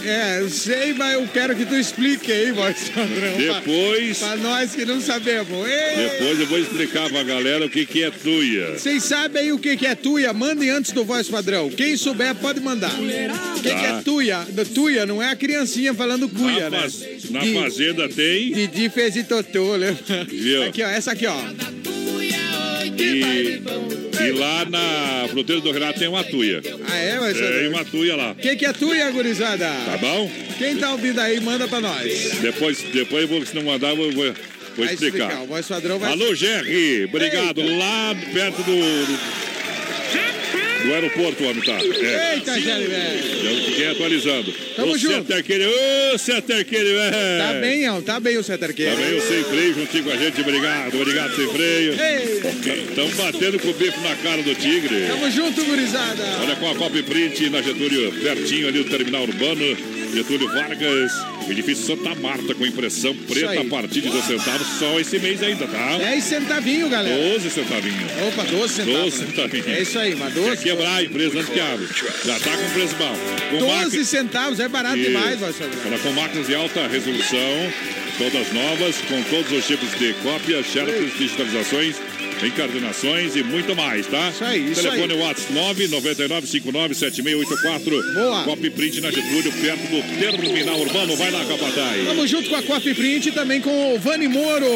É, 0.05 0.39
eu 0.41 0.49
sei, 0.49 0.93
mas 0.93 1.14
eu 1.14 1.28
quero 1.28 1.55
que 1.55 1.66
tu 1.66 1.76
explique 1.76 2.32
aí, 2.32 2.51
voz 2.51 2.89
padrão. 2.89 3.38
Depois, 3.38 4.18
Pra, 4.20 4.28
pra 4.30 4.38
nós 4.38 4.74
que 4.76 4.86
não 4.86 4.99
sabemos. 5.01 5.68
Ei. 5.68 6.10
depois 6.10 6.39
eu 6.39 6.45
vou 6.47 6.60
explicar 6.60 7.10
pra 7.10 7.24
galera 7.24 7.66
o 7.66 7.70
que 7.70 7.86
que 7.86 8.03
é 8.03 8.12
tuia. 8.12 8.78
Vocês 8.78 9.03
sabem 9.03 9.41
aí 9.43 9.51
o 9.51 9.60
que, 9.60 9.76
que 9.78 9.86
é 9.86 9.95
tuia? 9.95 10.32
Mandem 10.34 10.70
antes 10.70 10.91
do 10.91 11.03
voz 11.05 11.28
padrão. 11.30 11.70
Quem 11.70 11.95
souber 11.97 12.34
pode 12.36 12.60
mandar. 12.60 12.93
O 12.93 13.62
que, 13.62 13.70
que 13.70 13.86
é 13.86 13.89
Tá. 13.89 14.01
tuia? 14.03 14.45
Da 14.49 14.64
tuia 14.66 15.05
não 15.05 15.22
é 15.22 15.32
a 15.32 15.36
criancinha 15.36 15.93
falando 15.93 16.28
cuia, 16.30 16.70
Na, 16.70 16.70
né? 16.70 16.80
faz- 16.82 17.30
na 17.30 17.39
Di- 17.41 17.53
fazenda 17.53 18.07
tem 18.10 18.51
Didi 18.53 18.89
fez 18.89 19.16
e 19.16 19.24
totô, 19.24 19.78
né? 19.78 19.95
Viu? 20.30 20.64
Aqui, 20.64 20.82
ó, 20.84 20.88
essa 20.89 21.12
aqui, 21.12 21.26
ó. 21.26 21.36
E, 23.04 23.62
e 24.28 24.32
lá 24.32 24.66
na 24.66 25.28
fruteira 25.30 25.62
do 25.62 25.72
Renato 25.72 26.00
tem 26.00 26.08
uma 26.08 26.24
tuia. 26.24 26.62
Ah, 26.88 26.95
é, 26.95 27.18
voz 27.18 27.38
Tem 27.38 27.45
padrão? 27.45 27.70
uma 27.70 27.86
tuia 27.86 28.16
lá. 28.16 28.32
O 28.32 28.36
que, 28.36 28.66
é 28.66 28.74
tuia, 28.74 29.10
gurizada? 29.12 29.66
Tá 29.86 29.97
bom? 29.97 30.32
Quem 30.58 30.76
tá 30.78 30.91
ouvindo 30.91 31.20
aí, 31.20 31.39
manda 31.39 31.68
pra 31.68 31.80
nós. 31.80 32.32
Depois, 32.41 32.84
depois 32.93 33.24
eu 33.24 33.28
vou, 33.28 33.45
se 33.45 33.56
não 33.56 33.64
mandar, 33.64 33.89
eu 33.89 33.95
vou, 33.95 34.12
vou, 34.12 34.26
vou 34.26 34.86
Vai 34.86 34.93
explicar. 34.93 35.41
O 35.41 35.47
voz 35.47 35.68
padrão 35.68 36.00
vai 36.00 36.12
Alô, 36.12 36.34
Jerry, 36.36 37.06
obrigado. 37.06 37.62
Eita. 37.62 37.78
Lá 37.78 38.16
perto 38.34 38.58
do, 38.64 38.76
do, 38.76 39.49
do 40.84 40.94
aeroporto, 40.94 41.44
homem, 41.44 41.62
tá? 41.64 41.74
É. 41.74 42.36
Eita, 42.36 42.60
Jerry, 42.60 42.88
velho. 42.88 43.64
Fiquei 43.66 43.88
atualizando. 43.92 44.54
Tamo 44.76 44.94
Ô, 44.94 44.98
junto. 44.98 45.16
Seterqueire, 45.28 45.66
ô, 45.66 46.18
Seterqueire, 46.18 46.94
velho. 46.94 47.12
Tá 47.40 47.54
bem, 47.60 47.90
ó. 47.90 48.02
Tá 48.02 48.20
bem 48.20 48.38
o 48.38 48.44
Seterqueiro. 48.44 48.96
Também 48.96 49.18
o 49.18 49.22
Sem 49.22 49.44
Freio 49.44 49.74
juntinho 49.74 50.04
com 50.06 50.12
a 50.12 50.16
gente, 50.18 50.42
obrigado, 50.42 51.02
obrigado, 51.02 51.36
Sem 51.36 51.48
Freio. 51.50 51.94
Ei, 52.00 52.84
Estamos 52.90 53.14
batendo 53.16 53.60
com 53.60 53.70
o 53.70 53.74
bife 53.74 54.00
na 54.02 54.16
cara 54.18 54.42
do 54.42 54.56
tigre. 54.56 55.06
tamo 55.08 55.30
junto, 55.32 55.64
gurizada. 55.66 56.24
Olha 56.42 56.56
com 56.56 56.70
a 56.72 56.76
Copy 56.76 57.04
Print 57.04 57.50
na 57.50 57.62
Getúlio, 57.62 58.12
pertinho 58.22 58.68
ali 58.68 58.84
do 58.84 58.90
terminal 58.90 59.24
urbano. 59.24 59.78
Getúlio 60.14 60.48
Vargas, 60.50 61.12
edifício 61.52 61.86
Santa 61.86 62.14
Marta, 62.16 62.54
com 62.56 62.66
impressão 62.66 63.16
preta 63.16 63.62
a 63.62 63.66
partir 63.66 64.02
de 64.02 64.10
12 64.10 64.28
centavos, 64.28 64.68
só 64.80 65.00
esse 65.00 65.20
mês 65.20 65.41
ainda, 65.41 65.68
tá? 65.68 65.97
10 65.97 66.24
centavinho, 66.24 66.89
galera. 66.89 67.34
12 67.34 67.50
centavinhos. 67.50 68.12
Opa, 68.28 68.43
12 68.43 68.74
centavos. 68.74 69.02
12 69.02 69.20
né? 69.20 69.28
centavinhos. 69.28 69.68
É 69.68 69.82
isso 69.82 70.00
aí, 70.00 70.16
mas 70.16 70.34
Quer 70.34 70.39
12. 70.41 70.64
quebrar 70.64 70.95
a 70.95 71.04
empresa 71.04 71.39
antes 71.39 71.50
que 71.54 71.60
abre. 71.60 71.88
Já 72.26 72.39
tá 72.39 72.58
com 72.58 72.70
preço 72.72 72.95
bom. 72.95 73.16
Com 73.52 73.58
12 73.60 73.74
máquina- 73.84 74.04
centavos, 74.06 74.60
é 74.60 74.68
barato 74.68 74.97
Isso. 74.97 75.08
demais, 75.08 75.39
padrão. 75.39 75.70
Olha, 75.86 76.00
com 76.00 76.12
máquinas 76.12 76.47
de 76.47 76.56
alta 76.56 76.88
resolução, 76.88 77.74
todas 78.18 78.52
novas, 78.54 78.95
com 79.08 79.22
todos 79.24 79.52
os 79.52 79.66
tipos 79.66 79.89
de 79.97 80.14
cópia, 80.22 80.64
xerox, 80.64 81.18
digitalizações, 81.18 81.95
encardenações 82.48 83.36
e 83.36 83.44
muito 83.44 83.76
mais, 83.76 84.08
tá? 84.08 84.30
Isso 84.30 84.44
aí, 84.44 84.72
isso 84.72 84.82
Telefone 84.82 85.14
aí. 85.14 85.20
WhatsApp 85.20 85.54
999597684. 85.54 88.14
Boa. 88.14 88.44
Copy 88.44 88.70
Print 88.70 89.02
na 89.02 89.10
Getúlio, 89.12 89.52
perto 89.52 89.82
do 89.88 90.02
Terminal 90.20 90.80
Urbano. 90.80 91.16
Vai 91.16 91.32
lá, 91.32 91.44
Capataz. 91.46 92.06
Tamo 92.06 92.28
junto 92.28 92.50
com 92.50 92.56
a 92.56 92.64
Coffee 92.64 92.94
Print 92.94 93.30
e 93.30 93.32
também 93.32 93.62
com 93.62 93.96
o 93.96 94.00
Vani 94.00 94.28
Moro. 94.28 94.68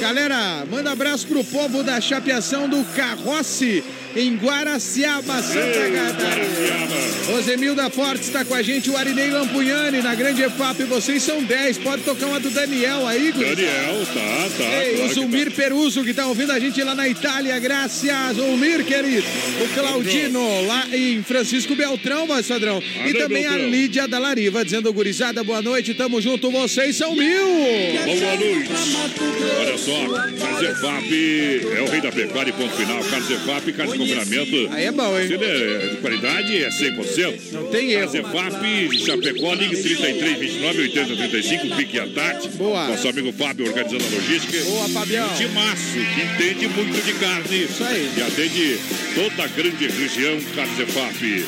Galera, 0.00 0.64
manda 0.70 0.92
abraço 0.92 1.26
pro 1.26 1.42
povo 1.44 1.82
da 1.82 2.00
chapeação 2.00 2.68
do 2.68 2.84
Carroce 2.94 3.82
em 4.14 4.36
Guaraciaba, 4.36 5.42
Santa 5.42 5.90
Catarina. 5.90 6.82
Rosemilda 7.26 7.88
Fortes 7.90 8.26
está 8.26 8.44
com 8.44 8.54
a 8.54 8.62
gente, 8.62 8.90
o 8.90 8.96
Arinei 8.96 9.30
Lampugnani 9.30 10.02
na 10.02 10.14
Grande 10.14 10.42
EFAP. 10.42 10.84
Vocês 10.84 11.22
são 11.22 11.42
10. 11.42 11.78
Pode 11.78 12.02
tocar 12.02 12.26
uma 12.26 12.40
do 12.40 12.50
Daniel 12.50 13.06
aí, 13.06 13.32
gurizada. 13.32 13.56
Daniel, 13.56 14.06
tá, 14.06 14.50
tá. 14.58 14.84
Ei, 14.84 14.94
claro 14.94 15.04
o 15.04 15.08
que 15.08 15.14
Zulmir 15.14 15.50
tá. 15.50 15.56
Peruso, 15.56 16.04
que 16.04 16.12
tá 16.12 16.26
ouvindo 16.26 16.52
a 16.52 16.58
gente 16.58 16.82
lá 16.82 16.94
na 16.94 17.08
Itália. 17.08 17.58
Graças, 17.58 18.36
Zulmir, 18.36 18.84
querido. 18.84 19.26
O 19.62 19.68
Claudino, 19.74 20.66
lá 20.66 20.86
em 20.92 21.22
Francisco 21.22 21.74
Beltrão, 21.74 22.26
voz 22.26 22.46
padrão. 22.46 22.82
E 23.06 23.14
também 23.14 23.46
a 23.46 23.50
Beltrão. 23.50 23.70
Lídia 23.70 24.08
da 24.08 24.18
Lariva, 24.18 24.64
dizendo, 24.64 24.92
gurizada, 24.92 25.42
boa 25.42 25.62
noite, 25.62 25.94
tamo 25.94 26.20
junto, 26.20 26.50
vocês 26.50 26.96
são 26.96 27.14
mil. 27.14 27.46
Boa 28.04 28.36
noite. 28.36 28.70
Olha 29.60 29.78
só, 29.78 30.08
Carzefap 30.38 31.12
é 31.76 31.80
o 31.80 31.90
rei 31.90 32.00
da 32.00 32.12
pecuária 32.12 32.50
e 32.50 32.52
ponto 32.52 32.74
final. 32.76 33.02
Carzefap, 33.04 33.72
carne 33.72 33.98
de 33.98 34.01
confinamento. 34.06 34.68
Aí 34.72 34.84
é 34.86 34.92
bom, 34.92 35.18
hein? 35.18 35.28
É 35.32 35.88
de 35.90 35.96
qualidade, 35.96 36.56
é 36.64 36.68
100%. 36.68 37.52
Não 37.52 37.64
tem 37.68 37.90
erro. 37.92 38.12
Carzefap, 38.12 38.98
Chapecó, 39.06 39.54
ligue 39.54 39.76
33, 39.76 40.38
29, 40.38 40.82
80, 40.82 41.16
35, 41.16 41.76
pique 41.76 41.98
a 41.98 42.06
tarde. 42.08 42.48
Boa. 42.50 42.88
Nosso 42.88 43.08
amigo 43.08 43.32
Fábio 43.32 43.66
organizando 43.66 44.04
a 44.04 44.16
logística. 44.16 44.58
Boa, 44.64 44.88
Fabião. 44.88 45.30
Um 45.30 45.34
timaço 45.36 45.92
que 45.92 46.22
entende 46.22 46.68
muito 46.68 47.04
de 47.04 47.12
carne. 47.14 47.64
Isso 47.64 47.84
aí. 47.84 48.10
E 48.16 48.22
atende 48.22 48.78
toda 49.14 49.44
a 49.44 49.46
grande 49.48 49.86
região 49.88 50.38
Carzefap. 50.54 51.44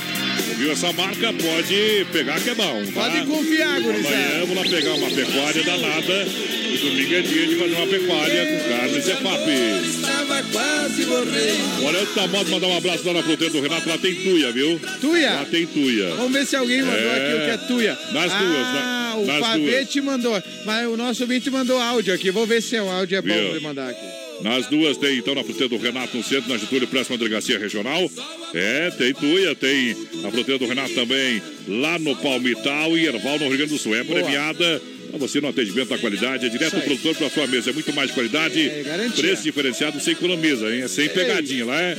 Ouviu 0.51 0.73
essa 0.73 0.93
marca? 0.93 1.33
Pode 1.33 2.07
pegar 2.13 2.41
que 2.41 2.51
é 2.51 2.55
bom. 2.55 2.85
tá? 2.95 3.01
Pode 3.01 3.27
confiar, 3.27 3.77
Amanhã 3.77 3.83
gurizada. 3.93 4.39
vamos 4.47 4.57
lá 4.57 4.63
pegar 4.65 4.95
uma 4.95 5.11
pecuária 5.11 5.63
danada. 5.65 6.27
E 6.75 6.77
domingo 6.79 7.15
é 7.15 7.21
dia 7.21 7.47
de 7.47 7.55
fazer 7.57 7.75
uma 7.75 7.87
pecuária 7.87 8.47
com 8.47 8.69
carne 8.69 9.01
Zefap. 9.01 9.51
Estava 9.89 10.43
quase 10.53 11.07
morrendo. 11.07 11.85
Olha, 11.85 12.07
tá 12.07 12.27
modo 12.45 12.51
mandar 12.51 12.67
um 12.69 12.77
abraço 12.77 13.07
lá 13.07 13.13
na 13.15 13.23
fruteira 13.23 13.53
do 13.53 13.61
Renato. 13.61 13.89
Lá 13.89 13.99
tem 13.99 14.15
tuia, 14.15 14.53
viu? 14.53 14.81
Lá 14.83 14.99
Tuia. 15.01 15.47
tem 15.51 15.67
tuia. 15.67 16.09
Vamos 16.15 16.33
ver 16.33 16.47
se 16.47 16.57
alguém 16.57 16.83
mandou 16.83 16.99
É. 16.99 17.17
aqui 17.17 17.35
o 17.37 17.45
que 17.45 17.51
é 17.51 17.57
tuia. 17.69 17.99
Nas 18.13 18.33
ah, 18.33 18.39
duas, 18.39 18.75
na- 18.75 19.15
o 19.37 19.41
Pavete 19.41 20.01
mandou. 20.01 20.43
Mas 20.65 20.87
o 20.89 20.97
nosso 20.97 21.23
ouvinte 21.23 21.51
mandou 21.51 21.79
áudio 21.81 22.13
aqui. 22.15 22.31
Vou 22.31 22.47
ver 22.47 22.61
se 22.63 22.79
o 22.79 22.89
áudio 22.91 23.19
é 23.19 23.23
bom 23.23 23.35
Viu? 23.35 23.53
de 23.55 23.61
mandar 23.61 23.91
aqui. 23.91 24.25
Nas 24.43 24.67
duas 24.67 24.97
tem 24.97 25.19
então 25.19 25.33
na 25.35 25.45
fruteira 25.45 25.69
do 25.69 25.77
Renato 25.79 26.17
no 26.17 26.23
centro, 26.25 26.51
na 26.51 26.59
Getúlio, 26.59 26.89
próxima 26.89 27.17
delegacia 27.17 27.57
regional. 27.59 28.11
É, 28.53 28.91
tem 28.91 29.15
tuia, 29.15 29.55
tem 29.55 29.97
a 30.25 30.31
fruteira 30.31 30.59
do 30.59 30.67
Renato 30.67 30.93
também 30.93 31.41
lá 31.69 31.99
no 32.01 32.17
Palmital 32.17 32.99
e 32.99 33.07
Erval 33.07 33.39
no 33.39 33.47
Rio 33.49 33.57
Grande 33.59 33.73
do 33.73 33.79
Sul. 33.79 33.95
É 33.95 34.03
Boa. 34.03 34.21
premiada. 34.21 34.83
Pra 35.15 35.29
você 35.29 35.41
no 35.41 35.47
atendimento 35.47 35.91
da 35.91 35.99
qualidade, 35.99 36.45
é 36.45 36.49
direto 36.49 36.75
do 36.75 36.83
produtor 36.83 37.15
para 37.15 37.31
sua 37.31 37.47
mesa. 37.47 37.71
É 37.71 37.73
muito 37.73 37.93
mais 37.93 38.11
qualidade. 38.11 38.69
É, 38.69 38.83
preço 39.15 39.45
diferenciado, 39.45 40.01
sem 40.01 40.13
economiza, 40.13 40.69
hein? 40.75 40.83
É 40.83 40.89
sem 40.89 41.09
pegadinha. 41.09 41.65
Lá 41.65 41.81
é, 41.81 41.97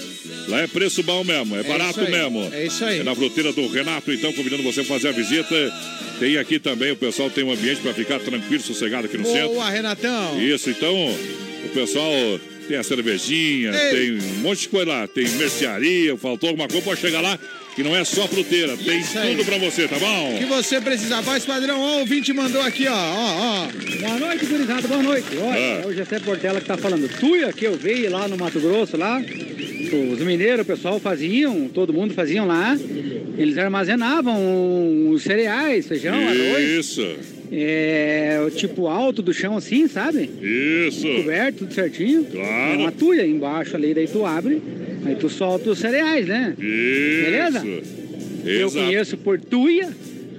lá 0.49 0.61
é 0.63 0.67
preço 0.67 1.01
bom 1.01 1.23
mesmo, 1.23 1.55
é, 1.55 1.63
barato 1.63 1.91
isso 1.91 1.99
aí, 2.01 2.11
mesmo. 2.11 2.53
é 2.53 2.65
isso 2.65 2.83
aí. 2.83 2.99
É 2.99 3.03
na 3.03 3.15
fruteira 3.15 3.53
do 3.53 3.67
Renato, 3.69 4.11
então, 4.11 4.33
convidando 4.33 4.63
você 4.63 4.81
a 4.81 4.83
fazer 4.83 5.07
a 5.07 5.11
visita. 5.13 5.55
Tem 6.19 6.37
aqui 6.37 6.59
também, 6.59 6.91
o 6.91 6.95
pessoal 6.97 7.29
tem 7.29 7.45
um 7.45 7.53
ambiente 7.53 7.79
para 7.79 7.93
ficar 7.93 8.19
tranquilo, 8.19 8.61
sossegado 8.61 9.05
aqui 9.05 9.17
no 9.17 9.25
centro. 9.25 9.47
Boa, 9.53 9.69
Renatão. 9.69 10.41
Isso, 10.41 10.69
então 10.69 10.93
o 11.65 11.69
pessoal 11.73 12.11
tem 12.67 12.75
a 12.75 12.83
cervejinha, 12.83 13.71
Ei. 13.73 13.91
tem 13.91 14.11
um 14.11 14.41
monte 14.41 14.61
de 14.61 14.69
coisa 14.69 14.91
lá, 14.91 15.07
tem 15.07 15.25
mercearia, 15.29 16.17
faltou 16.17 16.49
alguma 16.49 16.67
coisa, 16.67 16.83
pode 16.83 16.99
chegar 16.99 17.21
lá, 17.21 17.39
que 17.75 17.83
não 17.83 17.95
é 17.95 18.03
só 18.05 18.25
fruteira, 18.27 18.77
tem 18.77 18.99
Isso 18.99 19.17
aí. 19.19 19.35
tudo 19.35 19.45
pra 19.45 19.57
você, 19.57 19.87
tá 19.87 19.97
O 19.97 19.99
bom? 19.99 20.37
que 20.37 20.45
você 20.45 20.79
precisar. 20.79 21.19
Voz 21.21 21.43
padrão, 21.45 21.79
ó, 21.79 21.95
o 21.97 21.99
ouvinte 21.99 22.31
mandou 22.31 22.61
aqui, 22.61 22.87
ó. 22.87 22.93
ó, 22.93 23.67
ó. 23.67 23.67
Boa 23.99 24.19
noite, 24.19 24.45
gurizada, 24.45 24.87
boa 24.87 25.03
noite. 25.03 25.27
Olha, 25.37 25.53
Ah. 25.55 25.81
é 25.83 25.85
o 25.85 25.93
Gessé 25.93 26.19
Portela 26.19 26.61
que 26.61 26.67
tá 26.67 26.77
falando. 26.77 27.09
Tuia 27.19 27.51
que 27.51 27.65
eu 27.65 27.73
vi 27.75 28.07
lá 28.07 28.27
no 28.29 28.37
Mato 28.37 28.59
Grosso, 28.61 28.95
lá, 28.95 29.21
os 29.21 30.19
mineiros, 30.19 30.61
o 30.61 30.65
pessoal 30.65 30.99
faziam, 30.99 31.67
todo 31.67 31.91
mundo 31.93 32.13
faziam 32.13 32.47
lá, 32.47 32.77
eles 33.37 33.57
armazenavam 33.57 35.09
os 35.09 35.23
cereais, 35.23 35.85
feijão, 35.87 36.15
arroz, 36.15 36.63
Isso, 36.79 37.05
é, 37.51 38.41
o 38.45 38.49
tipo 38.51 38.87
alto 38.87 39.21
do 39.21 39.33
chão 39.33 39.57
assim, 39.57 39.87
sabe? 39.87 40.29
isso. 40.41 41.05
Coberto, 41.07 41.59
tudo 41.59 41.73
certinho. 41.73 42.23
Claro. 42.25 42.73
É 42.73 42.77
uma 42.77 42.91
tuia 42.91 43.25
embaixo 43.27 43.75
ali, 43.75 43.93
daí 43.93 44.07
tu 44.07 44.25
abre, 44.25 44.61
aí 45.07 45.15
tu 45.15 45.29
solta 45.29 45.69
os 45.69 45.79
cereais, 45.79 46.27
né? 46.27 46.53
Isso. 46.57 47.25
Beleza? 47.25 47.65
Eu 48.45 48.67
Exato. 48.67 48.85
conheço 48.85 49.17
por 49.17 49.39
tuia 49.39 49.89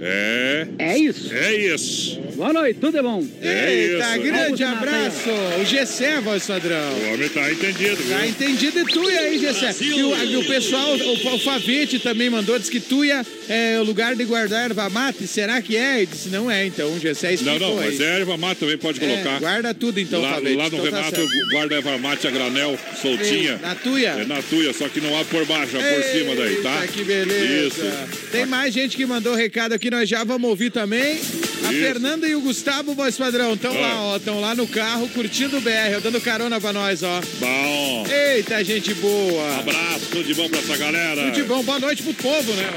É. 0.01 0.67
É 0.79 0.99
isso. 0.99 1.33
É 1.33 1.55
isso. 1.57 2.21
Boa 2.37 2.53
noite, 2.53 2.79
tudo 2.79 2.99
é 2.99 3.03
bom. 3.03 3.27
É 3.41 3.75
Eita, 3.75 4.17
isso. 4.19 4.23
grande 4.27 4.63
abraço. 4.65 5.31
O 5.61 5.65
Gessé, 5.65 6.21
voz 6.21 6.47
padrão. 6.47 6.77
O 6.93 7.15
homem 7.15 7.29
tá 7.31 7.51
entendido, 7.51 7.97
viu? 7.97 8.17
Tá 8.17 8.27
entendido 8.27 8.79
e 8.81 8.85
Tuia 8.85 9.21
aí, 9.21 9.39
Gessé. 9.39 9.75
E 9.81 10.03
o, 10.03 10.17
e 10.25 10.37
o 10.37 10.45
pessoal, 10.45 10.97
o, 10.97 11.35
o 11.35 11.39
Favete 11.39 11.99
também 11.99 12.29
mandou, 12.29 12.59
disse 12.59 12.71
que 12.71 12.81
Tuia 12.81 13.25
é 13.49 13.79
o 13.81 13.85
lugar 13.85 14.15
de 14.15 14.25
guardar 14.25 14.65
erva 14.67 14.91
mate. 14.91 15.27
Será 15.27 15.63
que 15.63 15.77
é? 15.77 15.99
Ele 15.99 16.07
disse, 16.07 16.29
não 16.29 16.51
é, 16.51 16.67
então. 16.67 16.93
O 16.93 17.01
Gessé 17.01 17.29
Não, 17.29 17.35
explicou 17.35 17.69
não, 17.71 17.77
mas 17.77 17.99
aí. 18.01 18.07
é 18.07 18.11
erva 18.21 18.37
mata 18.37 18.57
também 18.61 18.77
pode 18.77 19.03
É, 19.03 19.07
colocar. 19.09 19.39
guarda 19.41 19.73
tudo 19.73 19.99
então, 19.99 20.21
lá, 20.21 20.35
Favete. 20.35 20.57
lá 20.57 20.69
no 20.69 20.77
Então 20.77 20.91
tá 20.91 20.97
Renato, 20.99 21.17
certo. 21.17 21.51
guarda 21.53 21.75
erva 21.77 21.99
mate 21.99 22.27
a 22.27 22.31
granel, 22.31 22.79
soltinha. 23.01 23.57
Na 23.63 23.75
Tuia? 23.75 24.09
É 24.11 24.25
na 24.27 24.43
tuia, 24.43 24.73
só 24.75 24.89
que 24.89 25.01
não 25.01 25.19
há 25.19 25.25
por 25.25 25.45
baixo, 25.47 25.77
há 25.79 25.81
por 25.83 26.03
cima 26.03 26.35
daí, 26.37 26.57
tá? 26.57 26.81
Eita, 26.83 26.93
que 26.93 27.05
beleza. 27.05 27.67
Isso. 27.67 28.27
Tem 28.31 28.45
mais 28.45 28.75
gente 28.75 28.97
que 28.97 29.07
mandou 29.07 29.35
recado 29.35 29.73
aqui, 29.73 29.86
nós 29.91 30.09
já 30.09 30.25
vamos 30.25 30.49
ouvir 30.49 30.71
também. 30.71 31.19
A. 31.69 31.73
Fernanda 31.73 32.29
e 32.29 32.35
o 32.35 32.41
Gustavo, 32.41 32.95
voz 32.95 33.17
padrão, 33.17 33.55
estão 33.55 33.75
É. 33.75 33.81
lá, 33.81 34.03
ó, 34.03 34.17
estão 34.17 34.41
lá 34.41 34.55
no 34.55 34.67
carro 34.67 35.09
curtindo 35.09 35.59
o 35.59 35.61
BR, 35.61 35.97
ó, 35.97 36.01
dando 36.01 36.21
carona 36.21 36.61
pra 36.61 36.73
nós, 36.73 37.03
ó. 37.03 37.21
Bom. 37.41 38.07
Eita, 38.11 38.63
gente 38.65 38.95
boa. 38.95 39.59
Abraço, 39.59 40.07
tudo 40.11 40.25
de 40.25 40.35
bom 40.35 40.49
pra 40.49 40.59
essa 40.59 40.77
galera. 40.77 41.23
Tudo 41.25 41.33
de 41.35 41.43
bom, 41.43 41.63
boa 41.63 41.79
noite 41.79 42.03
pro 42.03 42.15
povo, 42.15 42.53
né? 42.55 42.69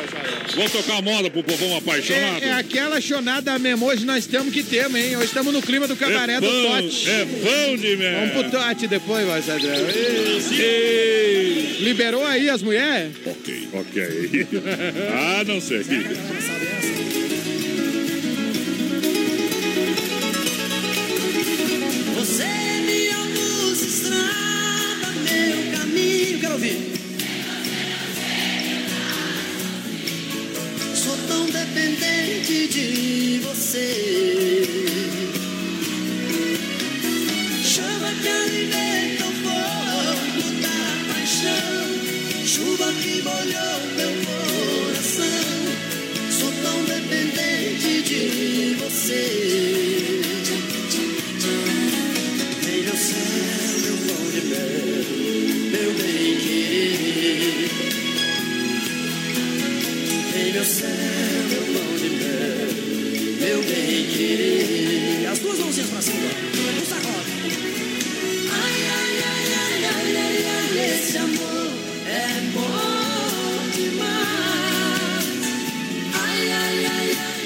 Vamos 0.55 0.71
tocar 0.71 1.01
moda 1.01 1.29
pro 1.29 1.43
povão 1.43 1.77
apaixonado? 1.77 2.43
É, 2.43 2.47
é 2.49 2.53
aquela 2.53 2.99
chonada 2.99 3.57
mesmo, 3.59 3.85
hoje 3.85 4.05
nós 4.05 4.25
temos 4.25 4.53
que 4.53 4.63
ter, 4.63 4.85
hein? 4.95 5.15
Hoje 5.17 5.25
estamos 5.27 5.53
no 5.53 5.61
clima 5.61 5.87
do 5.87 5.95
cabaré 5.95 6.33
É 6.33 6.41
do 6.41 6.47
bom, 6.47 6.81
Tote. 6.81 7.09
É 7.09 7.25
bom 7.25 7.77
de 7.77 7.95
merda. 7.95 8.19
Vamos 8.33 8.49
pro 8.51 8.59
Tote 8.59 8.87
depois, 8.87 9.25
voz 9.25 9.45
padrão. 9.45 9.69
Ei. 10.51 11.77
Liberou 11.79 12.25
aí 12.25 12.49
as 12.49 12.61
mulheres? 12.61 13.11
Ok, 13.25 13.69
ok. 13.73 14.47
ah, 15.13 15.43
não 15.45 15.61
sei. 15.61 15.79
Quero 26.49 26.57
ouvir. 26.57 26.79
Sou 30.95 31.15
tão 31.27 31.45
dependente 31.45 32.67
de 32.67 33.39
você. 33.43 34.65
Chama 37.63 38.09
que 38.19 38.27
alimenta 38.27 39.25
o 39.25 39.31
fogo 39.43 40.49
da 40.59 41.13
paixão. 41.13 42.45
Chuva 42.47 42.93
que 42.93 43.21
molhou 43.21 43.79
meu 43.95 44.13
coração. 44.25 45.53
Sou 46.31 46.51
tão 46.63 46.83
dependente 46.85 48.01
de 48.01 48.75
você. 48.79 50.48
Meu 60.59 60.65
céu, 60.65 60.89
meu 61.47 61.63
pão 61.73 61.95
de 61.95 62.09
mel, 62.09 62.67
meu 63.39 63.63
bem 63.63 64.07
querer. 64.09 65.25
As 65.31 65.39
duas 65.39 65.57
mãozinhas 65.57 65.89
pra 65.89 66.01
cima, 66.01 66.29
no 66.75 66.85
sacode. 66.85 67.31
Ai, 68.51 68.77
ai, 68.97 69.23
ai, 69.23 69.53
ai, 69.55 69.85
ai, 69.85 70.17
ai, 70.17 70.37
ai, 70.47 70.95
esse 70.95 71.17
amor 71.17 71.71
é 72.05 72.41
bom 72.53 73.69
demais. 73.73 75.27
Ai, 76.13 76.51
ai, 76.51 76.51
ai, 76.51 76.87
ai, 76.87 76.89
ai, 76.89 77.17
ai, 77.17 77.38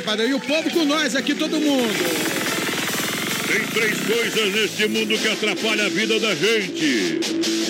vai, 0.00 0.02
padrão. 0.02 0.28
E 0.28 0.34
o 0.34 0.40
povo 0.40 0.70
com 0.70 0.84
nós 0.84 1.14
aqui, 1.14 1.34
todo 1.34 1.60
mundo. 1.60 1.94
Tem 3.46 3.60
três 3.66 3.98
coisas 4.00 4.54
neste 4.54 4.86
mundo 4.86 5.18
que 5.18 5.28
atrapalham 5.28 5.86
a 5.86 5.88
vida 5.88 6.18
da 6.20 6.34
gente: 6.34 7.18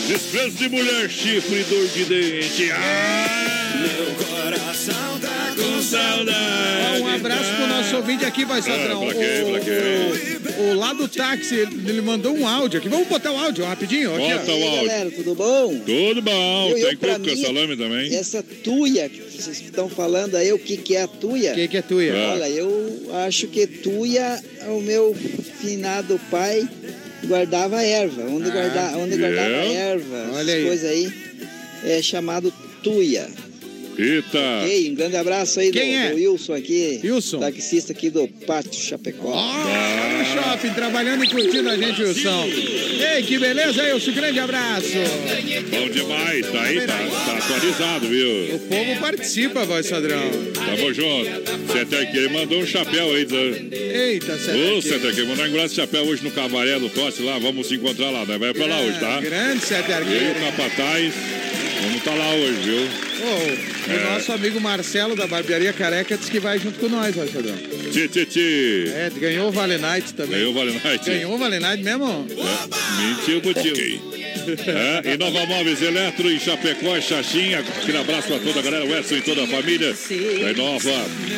desprezo 0.08 0.56
de 0.56 0.68
mulher, 0.68 1.08
chifre 1.08 1.60
e 1.60 1.64
dor 1.64 1.86
de 1.88 2.04
dente. 2.04 2.70
Ah, 2.72 3.76
Meu 3.80 4.14
coração 4.26 5.18
tá 5.20 5.54
com 5.56 5.82
saudade. 5.82 7.00
Um 7.02 7.08
abraço 7.14 7.50
pro 7.56 7.66
nosso 7.66 7.96
ouvinte 7.96 8.24
aqui, 8.26 8.44
vai, 8.44 8.60
Sadrão. 8.60 9.06
pra 9.06 9.14
quê, 9.14 9.42
O-? 10.58 10.62
O, 10.62 10.70
o 10.70 10.74
lá 10.74 10.92
do 10.92 11.08
táxi, 11.08 11.54
ele, 11.54 12.00
mandou 12.02 12.36
um 12.36 12.46
áudio 12.46 12.78
aqui. 12.78 12.88
Vamos 12.88 13.08
botar 13.08 13.32
o 13.32 13.38
áudio 13.38 13.64
rapidinho? 13.64 14.14
Aqui, 14.14 14.32
Bota 14.34 14.52
ó. 14.52 14.54
o 14.58 14.64
áudio. 14.68 14.86
Galera, 14.86 15.10
tudo 15.10 15.34
bom? 15.34 15.78
Tudo 15.86 16.22
bom. 16.22 16.68
Eu- 16.70 16.78
eu, 16.78 16.88
Tem 16.88 16.96
pra 16.98 17.14
coco 17.18 17.30
com 17.30 17.36
salame 17.36 17.76
também? 17.76 18.14
Essa 18.14 18.42
tuia 18.42 19.08
que 19.08 19.20
vocês 19.54 19.68
estão 19.68 19.88
falando 19.88 20.36
aí, 20.36 20.52
o 20.52 20.58
que, 20.58 20.76
que 20.76 20.96
é 20.96 21.02
a 21.02 21.08
tuia? 21.08 21.52
O 21.52 21.54
que, 21.54 21.68
que 21.68 21.76
é 21.76 21.82
tuia? 21.82 22.12
É. 22.12 22.28
Olha, 22.32 22.48
eu 22.48 23.10
acho 23.26 23.46
que 23.48 23.66
tuia, 23.66 24.40
o 24.68 24.80
meu 24.80 25.14
finado 25.60 26.20
pai 26.30 26.68
guardava 27.26 27.82
erva. 27.82 28.22
Onde, 28.22 28.48
Ah, 28.48 28.52
guarda, 28.52 28.98
onde 28.98 29.14
é? 29.14 29.18
guardava 29.18 29.48
erva, 29.72 30.30
Olha 30.32 30.52
essas 30.52 30.54
aí. 30.54 30.64
coisas 30.66 30.90
aí, 30.90 31.12
é 31.84 32.02
chamado 32.02 32.52
tuia. 32.82 33.28
Eita! 34.00 34.38
Ok, 34.62 34.90
um 34.90 34.94
grande 34.94 35.16
abraço 35.16 35.60
aí 35.60 35.70
Quem 35.70 35.92
do, 35.92 35.96
é? 35.98 36.10
do 36.10 36.16
Wilson 36.16 36.54
aqui. 36.54 37.00
Wilson. 37.04 37.38
Taxista 37.40 37.92
aqui 37.92 38.08
do 38.10 38.26
Pátio 38.46 38.80
Chapecó. 38.80 39.32
Tá 39.32 40.18
no 40.18 40.24
shopping, 40.24 40.74
trabalhando 40.74 41.24
e 41.24 41.28
curtindo 41.28 41.68
a 41.68 41.76
gente, 41.76 42.02
Wilson. 42.02 42.48
Ei, 43.14 43.22
que 43.22 43.38
beleza, 43.38 43.82
Wilson. 43.82 44.12
Grande 44.12 44.38
abraço. 44.38 44.88
Bom 45.70 45.88
demais, 45.90 46.46
tá 46.50 46.62
aí, 46.62 46.80
tá, 46.86 46.96
tá 46.96 47.38
atualizado, 47.38 48.08
viu? 48.08 48.54
O 48.54 48.58
povo 48.60 49.00
participa, 49.00 49.64
voz 49.64 49.88
padrão. 49.88 50.30
Tamo 50.54 50.94
junto. 50.94 51.30
Sete 51.72 51.94
aqui, 51.96 52.16
ele 52.16 52.28
mandou 52.28 52.60
um 52.60 52.66
chapéu 52.66 53.14
aí. 53.14 53.26
né? 53.26 53.68
Eita, 53.72 54.34
Ô, 54.34 54.80
Sete 54.82 54.82
Sete 54.82 55.06
aqui, 55.08 55.22
mandar 55.24 55.48
um 55.48 55.64
esse 55.64 55.74
chapéu 55.74 56.04
hoje 56.04 56.24
no 56.24 56.30
Cabaré 56.30 56.78
do 56.78 56.88
Tosse 56.88 57.22
lá. 57.22 57.38
Vamos 57.38 57.66
se 57.68 57.74
encontrar 57.74 58.10
lá, 58.10 58.24
né? 58.24 58.38
Vai 58.38 58.52
pra 58.54 58.66
lá 58.66 58.80
hoje, 58.80 58.98
tá? 58.98 59.20
Grande 59.20 59.64
Sete 59.64 59.90
Eu 59.90 59.98
e 60.00 60.30
o. 60.30 60.34
Capataz, 60.40 61.14
vamos 61.82 61.96
estar 61.96 62.14
lá 62.14 62.30
hoje, 62.34 62.60
viu? 62.62 62.80
Ô, 62.80 63.90
É. 63.90 63.96
O 63.96 64.12
nosso 64.12 64.32
amigo 64.32 64.60
Marcelo 64.60 65.16
da 65.16 65.26
Barbearia 65.26 65.72
Careca 65.72 66.16
disse 66.16 66.30
que 66.30 66.38
vai 66.40 66.58
junto 66.58 66.78
com 66.78 66.88
nós, 66.88 67.14
padrão. 67.14 67.56
Tchê, 67.90 68.08
tchê, 68.08 68.26
tchê. 68.26 68.84
É, 68.94 69.10
ganhou 69.18 69.48
o 69.48 69.52
Vale 69.52 69.78
Night 69.78 70.14
também. 70.14 70.38
Ganhou 70.38 70.50
o 70.52 70.54
Vale 70.54 70.80
Night. 70.82 71.04
Ganhou 71.04 71.34
o 71.34 71.38
Vale 71.38 71.58
Night 71.58 71.82
mesmo? 71.82 72.26
Mentiu, 72.98 73.42
motivo. 73.42 74.19
É, 75.04 75.14
Inova 75.14 75.46
Móveis 75.46 75.82
Eletro 75.82 76.30
em 76.30 76.38
Chapecó, 76.38 76.96
e 76.96 77.02
Xaxim. 77.02 77.54
Aquele 77.54 77.98
abraço 77.98 78.28
pra 78.28 78.38
toda 78.38 78.60
a 78.60 78.62
galera, 78.62 78.84
o 78.84 78.96
Edson 78.96 79.16
e 79.16 79.22
toda 79.22 79.44
a 79.44 79.46
família. 79.46 79.92
Da 79.92 80.50
Inova. 80.52 80.90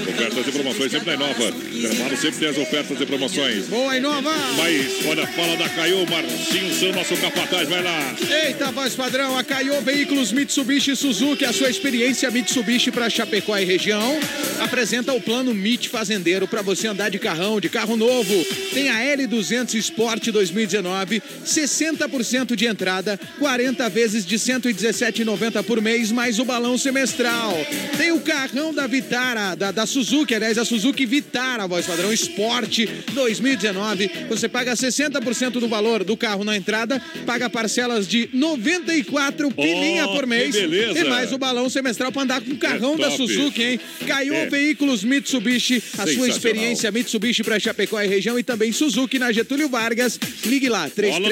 Ofertas 0.09 0.47
e 0.47 0.53
promoções 0.53 0.91
sempre 0.91 1.07
da 1.07 1.15
Inova. 1.15 1.53
Gramado 1.53 2.17
sempre 2.17 2.39
tem 2.39 2.49
as 2.49 2.59
ofertas 2.59 3.01
e 3.01 3.07
promoções. 3.07 3.67
Boa, 3.67 3.97
Inova! 3.97 4.33
Mas, 4.57 5.07
olha, 5.07 5.27
fala 5.29 5.57
da 5.57 5.69
Caiô, 5.69 6.07
Marcinho 6.07 6.75
São, 6.75 6.93
nosso 6.93 7.17
capataz, 7.17 7.69
vai 7.69 7.83
lá. 7.83 8.15
Eita, 8.45 8.71
voz 8.71 8.95
padrão, 8.95 9.37
a 9.37 9.43
Caio 9.43 9.81
Veículos 9.81 10.33
Mitsubishi 10.33 10.95
Suzuki, 10.95 11.45
a 11.45 11.53
sua 11.53 11.71
experiência 11.71 12.31
Mitsubishi 12.31 12.91
para 12.91 13.11
Chapecó 13.11 13.59
e 13.59 13.65
região, 13.65 14.19
apresenta 14.61 15.13
o 15.13 15.21
plano 15.21 15.51
MIT 15.53 15.89
Fazendeiro 15.89 16.47
para 16.47 16.63
você 16.63 16.89
andar 16.89 17.11
de 17.11 17.19
carrão, 17.19 17.61
de 17.61 17.69
carro 17.69 17.97
novo. 17.97 18.45
Tem 18.73 18.91
a 18.91 19.01
L200 19.17 19.75
Sport 19.75 20.29
2019, 20.29 21.23
60% 21.45 22.55
de 22.55 22.67
entrada, 22.67 22.92
40 23.39 23.89
vezes 23.89 24.27
de 24.27 24.37
117,90 24.37 25.63
por 25.65 25.81
mês, 25.81 26.11
mais 26.13 26.39
o 26.39 26.45
balão 26.45 26.77
semestral. 26.77 27.55
Tem 27.97 28.13
o 28.13 28.21
carrão 28.21 28.75
da 28.75 28.87
Vitara, 28.87 29.55
da, 29.55 29.71
da 29.71 29.87
Suzuki, 29.87 30.35
aliás, 30.35 30.59
a 30.59 30.65
Suzuki 30.65 31.07
Vitara, 31.07 31.67
voz 31.67 31.87
padrão 31.87 32.13
Sport 32.13 32.81
2019. 33.13 34.11
Você 34.29 34.49
paga 34.49 34.75
60% 34.75 35.53
do 35.53 35.69
valor 35.69 36.05
do 36.05 36.17
carro 36.17 36.45
na 36.45 36.57
entrada, 36.57 37.01
paga 37.27 37.49
parcelas 37.49 38.07
de 38.07 38.29
94 38.33 39.51
pilinha 39.53 40.09
por 40.09 40.27
mês. 40.27 40.55
beleza. 40.55 40.99
E 40.99 41.05
mais 41.05 41.33
o 41.33 41.39
balão 41.39 41.69
semestral 41.69 42.11
para 42.13 42.23
andar 42.23 42.41
com 42.41 42.53
o 42.53 42.57
carrão 42.57 42.95
É 42.95 42.99
da. 42.99 43.11
Suzuki, 43.13 43.63
hein? 43.63 43.81
Caiu 44.07 44.35
É. 44.35 44.47
Veículos 44.47 45.05
Mitsubishi, 45.05 45.83
a 45.99 46.07
sua 46.07 46.29
experiência 46.29 46.91
Mitsubishi 46.91 47.43
para 47.43 47.59
Chapecó 47.59 48.01
e 48.01 48.07
região 48.07 48.39
e 48.39 48.43
também 48.43 48.73
Suzuki 48.73 49.19
na 49.19 49.31
Getúlio 49.33 49.69
Vargas. 49.69 50.19
Ligue 50.45 50.69
lá, 50.69 50.89
Bola 51.11 51.29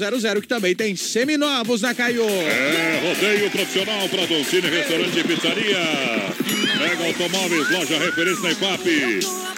no 0.00 0.10
boi. 0.10 0.16
3319-0000, 0.16 0.40
que 0.40 0.48
também 0.48 0.74
tem 0.74 0.96
seminovos 0.96 1.82
na 1.82 1.94
Caiu. 1.94 2.24
É, 2.24 3.00
rodeio 3.02 3.50
profissional 3.50 4.08
para 4.08 4.26
Dolcine, 4.26 4.68
restaurante 4.68 5.18
e 5.18 5.24
pizzaria. 5.24 6.55
Mega 6.74 7.04
Automóveis, 7.06 7.70
loja 7.70 7.98
referência 7.98 8.42
na 8.42 8.50
IPAP. 8.52 8.84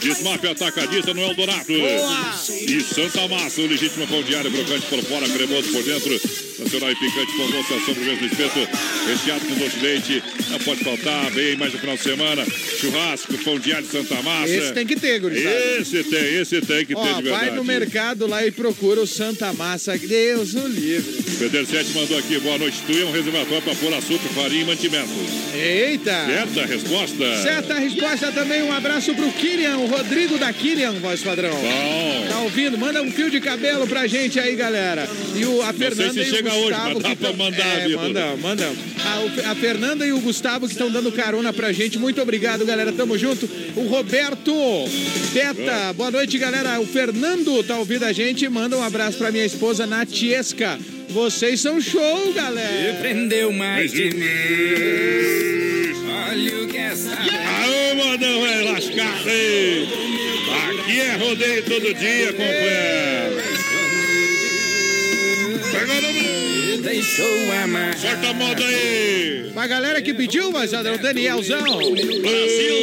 Desmaf 0.01 0.47
Atacadista 0.47 1.13
no 1.15 1.23
Eldorado. 1.23 1.73
E 1.73 2.81
Santa 2.83 3.27
Massa, 3.29 3.61
o 3.61 3.67
legítimo 3.67 4.07
pão 4.07 4.23
diário, 4.23 4.51
crocante 4.51 4.87
por 4.87 5.03
fora, 5.05 5.29
cremoso 5.29 5.69
por 5.73 5.83
dentro. 5.83 6.21
Nacional 6.59 6.91
e 6.91 6.97
picante 6.97 7.33
com 7.37 7.49
moça 7.49 7.85
sobre 7.87 8.03
o 8.03 8.05
mesmo 8.05 8.27
espeto. 8.27 8.69
Recheado 9.07 9.45
com 9.47 9.55
doce 9.55 9.77
de 9.77 9.83
leite. 9.85 10.23
Não 10.51 10.59
pode 10.59 10.85
faltar, 10.85 11.31
vem 11.31 11.57
mais 11.57 11.73
no 11.73 11.79
final 11.79 11.97
de 11.97 12.03
semana. 12.03 12.45
Churrasco, 12.81 13.39
pão 13.39 13.59
diário 13.59 13.87
Santa 13.87 14.23
Massa. 14.23 14.49
Esse 14.49 14.73
tem 14.73 14.87
que 14.87 14.97
ter, 14.97 15.19
gurizada. 15.21 15.57
Esse 15.81 16.05
tem, 16.05 16.35
esse 16.35 16.61
tem 16.61 16.85
que 16.85 16.95
ter 16.95 17.01
Ó, 17.01 17.13
de 17.17 17.23
verdade. 17.23 17.47
vai 17.47 17.51
no 17.57 17.65
mercado 17.65 18.27
lá 18.27 18.45
e 18.47 18.51
procura 18.51 19.01
o 19.01 19.07
Santa 19.07 19.53
Massa. 19.53 19.97
Deus 19.97 20.55
o 20.55 20.67
livre. 20.67 21.23
Pedro 21.39 21.67
Sete 21.67 21.91
mandou 21.93 22.19
aqui, 22.19 22.39
boa 22.39 22.59
noite. 22.59 22.77
Tu 22.87 22.93
é 22.99 23.05
um 23.05 23.13
reservatório 23.13 23.63
para 23.63 23.75
pôr 23.77 23.95
açúcar, 23.95 24.29
farinha 24.35 24.63
e 24.63 24.65
mantimento. 24.65 25.09
Eita! 25.55 26.27
Certa 26.27 26.67
resposta? 26.67 26.98
Certa 27.43 27.75
resposta 27.79 28.33
também. 28.33 28.63
Um 28.63 28.73
abraço 28.73 29.15
pro 29.15 29.31
Kirian, 29.33 29.77
o 29.79 29.87
Rodrigo 29.87 30.39
da 30.39 30.53
Kirian, 30.53 30.93
voz 30.95 31.21
padrão. 31.23 31.51
Bom. 31.55 32.27
Tá 32.29 32.41
ouvindo? 32.41 32.77
Manda 32.79 33.03
um 33.03 33.11
fio 33.11 33.31
de 33.31 33.41
cabelo 33.41 33.87
pra 33.87 34.07
gente 34.07 34.39
aí, 34.41 34.55
galera. 34.57 35.09
E 35.35 35.45
o, 35.45 35.63
a 35.63 35.67
Não 35.67 35.73
sei 35.73 35.89
Fernanda 35.91 36.13
se 36.13 36.19
e 36.19 36.23
o 36.23 36.35
chega 36.35 36.55
hoje, 36.55 36.63
Gustavo. 36.71 36.95
mas 36.95 37.03
dá 37.03 37.09
que 37.11 37.17
pra 37.17 37.33
mandar, 37.33 37.81
é, 37.81 37.89
manda, 37.89 38.37
manda. 38.37 38.73
A, 39.45 39.51
a 39.51 39.55
Fernanda 39.55 40.07
e 40.07 40.13
o 40.13 40.21
Gustavo 40.21 40.67
que 40.67 40.73
estão 40.73 40.91
dando 40.91 41.13
carona 41.13 41.53
pra 41.53 41.73
gente. 41.73 41.99
Muito 41.99 42.21
obrigado, 42.21 42.65
galera. 42.65 42.93
Tamo 42.93 43.17
junto. 43.17 43.49
O 43.77 43.87
Roberto 43.87 44.55
Beta. 45.33 45.93
Boa 45.95 46.11
noite, 46.11 46.37
galera. 46.39 46.81
O 46.81 46.87
Fernando 46.87 47.63
tá 47.65 47.77
ouvindo 47.79 48.05
a 48.05 48.13
gente. 48.13 48.49
Manda 48.49 48.77
um 48.77 48.83
abraço 48.83 49.19
pra 49.19 49.31
minha 49.31 49.45
esposa, 49.45 49.87
Natiesca. 49.87 50.79
Vocês 51.11 51.61
são 51.61 51.81
show, 51.81 52.33
galera. 52.35 52.95
Prendeu 53.01 53.53
mais 53.53 53.93
de 53.93 54.11
mim. 54.15 55.78
Olha 56.27 56.63
o 56.63 56.67
que 56.67 56.77
essa. 56.77 57.11
Aô, 57.11 57.95
mandão, 57.95 58.47
é 58.47 58.63
lascado 58.63 59.29
aí. 59.29 59.89
Aqui 60.69 61.01
é 61.01 61.17
rodeio 61.17 61.63
todo 61.65 61.95
dia, 61.95 62.33
companheiro. 62.33 63.43
Pega 65.71 66.01
no 66.01 66.83
Deixou 66.83 67.53
amar. 67.63 67.97
Sorta 67.97 68.29
a 68.29 68.35
moda 68.35 68.65
aí. 68.65 69.51
Pra 69.53 69.67
galera 69.67 70.01
que 70.03 70.15
pediu, 70.15 70.51
mas 70.51 70.73
o 70.73 70.83
Danielzão. 70.99 71.63
Brasil! 71.63 72.75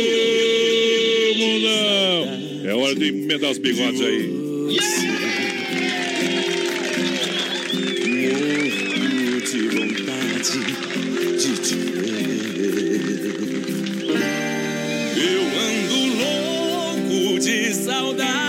Mundão. 1.38 2.66
É 2.66 2.74
hora 2.74 2.96
de 2.96 3.08
emendar 3.08 3.52
os 3.52 3.58
bigodes 3.58 4.02
aí. 4.02 4.28
Morro 4.28 5.45
saudade 17.96 18.45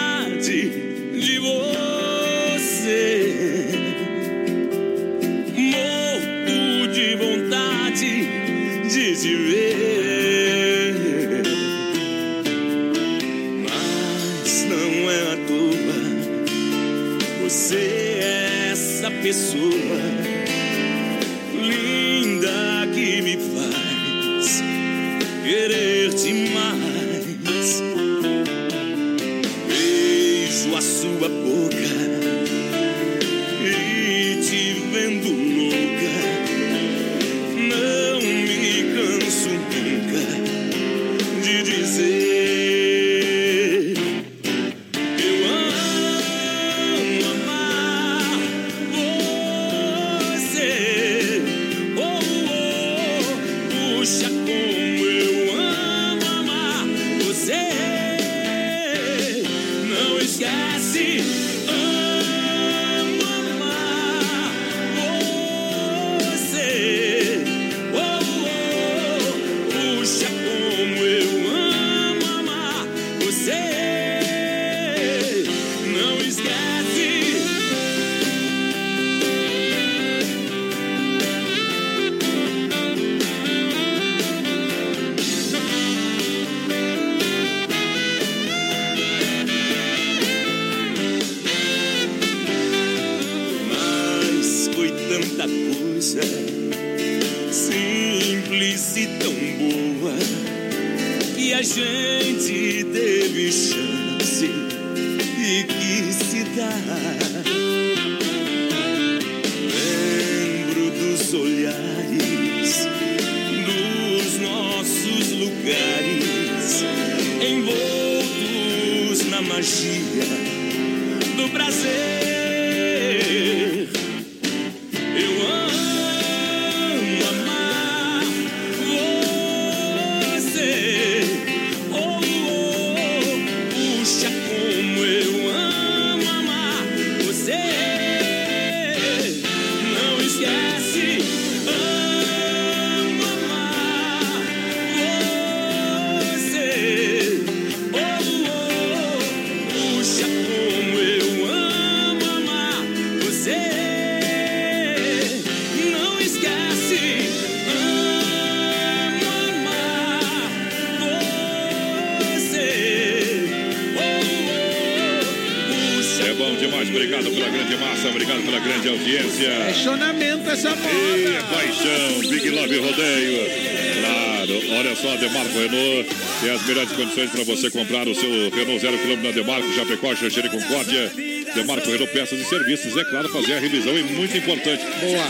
Renault 178.56 178.80
zero 178.80 178.98
quilômetro 178.98 179.28
na 179.28 179.34
Demarco, 179.34 179.72
Chapecó, 179.74 180.14
Xanxerê 180.14 180.48
e 180.48 180.50
Concórdia. 180.50 181.12
Demarco 181.54 181.90
Renault 181.90 182.12
Peças 182.12 182.40
e 182.40 182.44
Serviços, 182.44 182.96
é 182.96 183.04
claro, 183.04 183.28
fazer 183.28 183.54
a 183.54 183.60
revisão 183.60 183.96
é 183.96 184.02
muito 184.02 184.36
importante. 184.36 184.82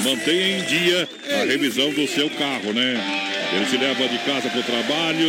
Mantenha 0.04 0.58
em 0.58 0.62
dia 0.62 1.08
a 1.40 1.44
revisão 1.44 1.90
do 1.90 2.06
seu 2.06 2.30
carro, 2.30 2.72
né? 2.72 2.94
Ele 3.52 3.66
te 3.66 3.76
leva 3.76 4.08
de 4.08 4.18
casa 4.18 4.48
para 4.48 4.60
o 4.60 4.62
trabalho, 4.62 5.28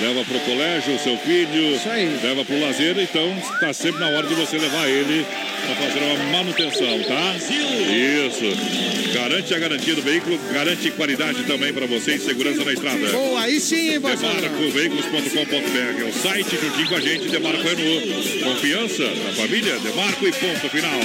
leva 0.00 0.24
para 0.24 0.36
o 0.36 0.40
colégio 0.40 0.94
o 0.94 0.98
seu 0.98 1.16
filho, 1.18 1.78
leva 2.22 2.44
para 2.44 2.54
o 2.54 2.60
lazer, 2.60 2.98
então 2.98 3.36
está 3.54 3.72
sempre 3.72 4.00
na 4.00 4.08
hora 4.08 4.26
de 4.26 4.34
você 4.34 4.58
levar 4.58 4.88
ele 4.88 5.26
para 5.74 5.86
fazer 5.86 6.00
uma 6.00 6.24
manutenção, 6.32 7.02
tá? 7.04 7.36
Isso. 7.36 9.12
Garante 9.14 9.54
a 9.54 9.58
garantia 9.58 9.94
do 9.94 10.02
veículo, 10.02 10.38
garante 10.52 10.90
qualidade 10.92 11.44
também 11.44 11.72
para 11.72 11.86
você 11.86 12.14
e 12.14 12.18
segurança 12.18 12.64
na 12.64 12.72
estrada. 12.72 13.10
Boa, 13.10 13.42
aí 13.42 13.60
sim, 13.60 14.00
padrão. 14.00 14.30
Demarcoveículos.com.br 14.40 16.00
é 16.00 16.04
o 16.04 16.12
site 16.12 16.56
juntinho 16.56 16.88
com 16.88 16.94
a 16.94 17.00
gente, 17.00 17.28
Demarco 17.28 17.62
Renault. 17.62 18.38
Confiança 18.42 19.04
na 19.04 19.32
família, 19.32 19.78
Demarco 19.78 20.26
e 20.26 20.32
ponto 20.32 20.68
final. 20.68 21.00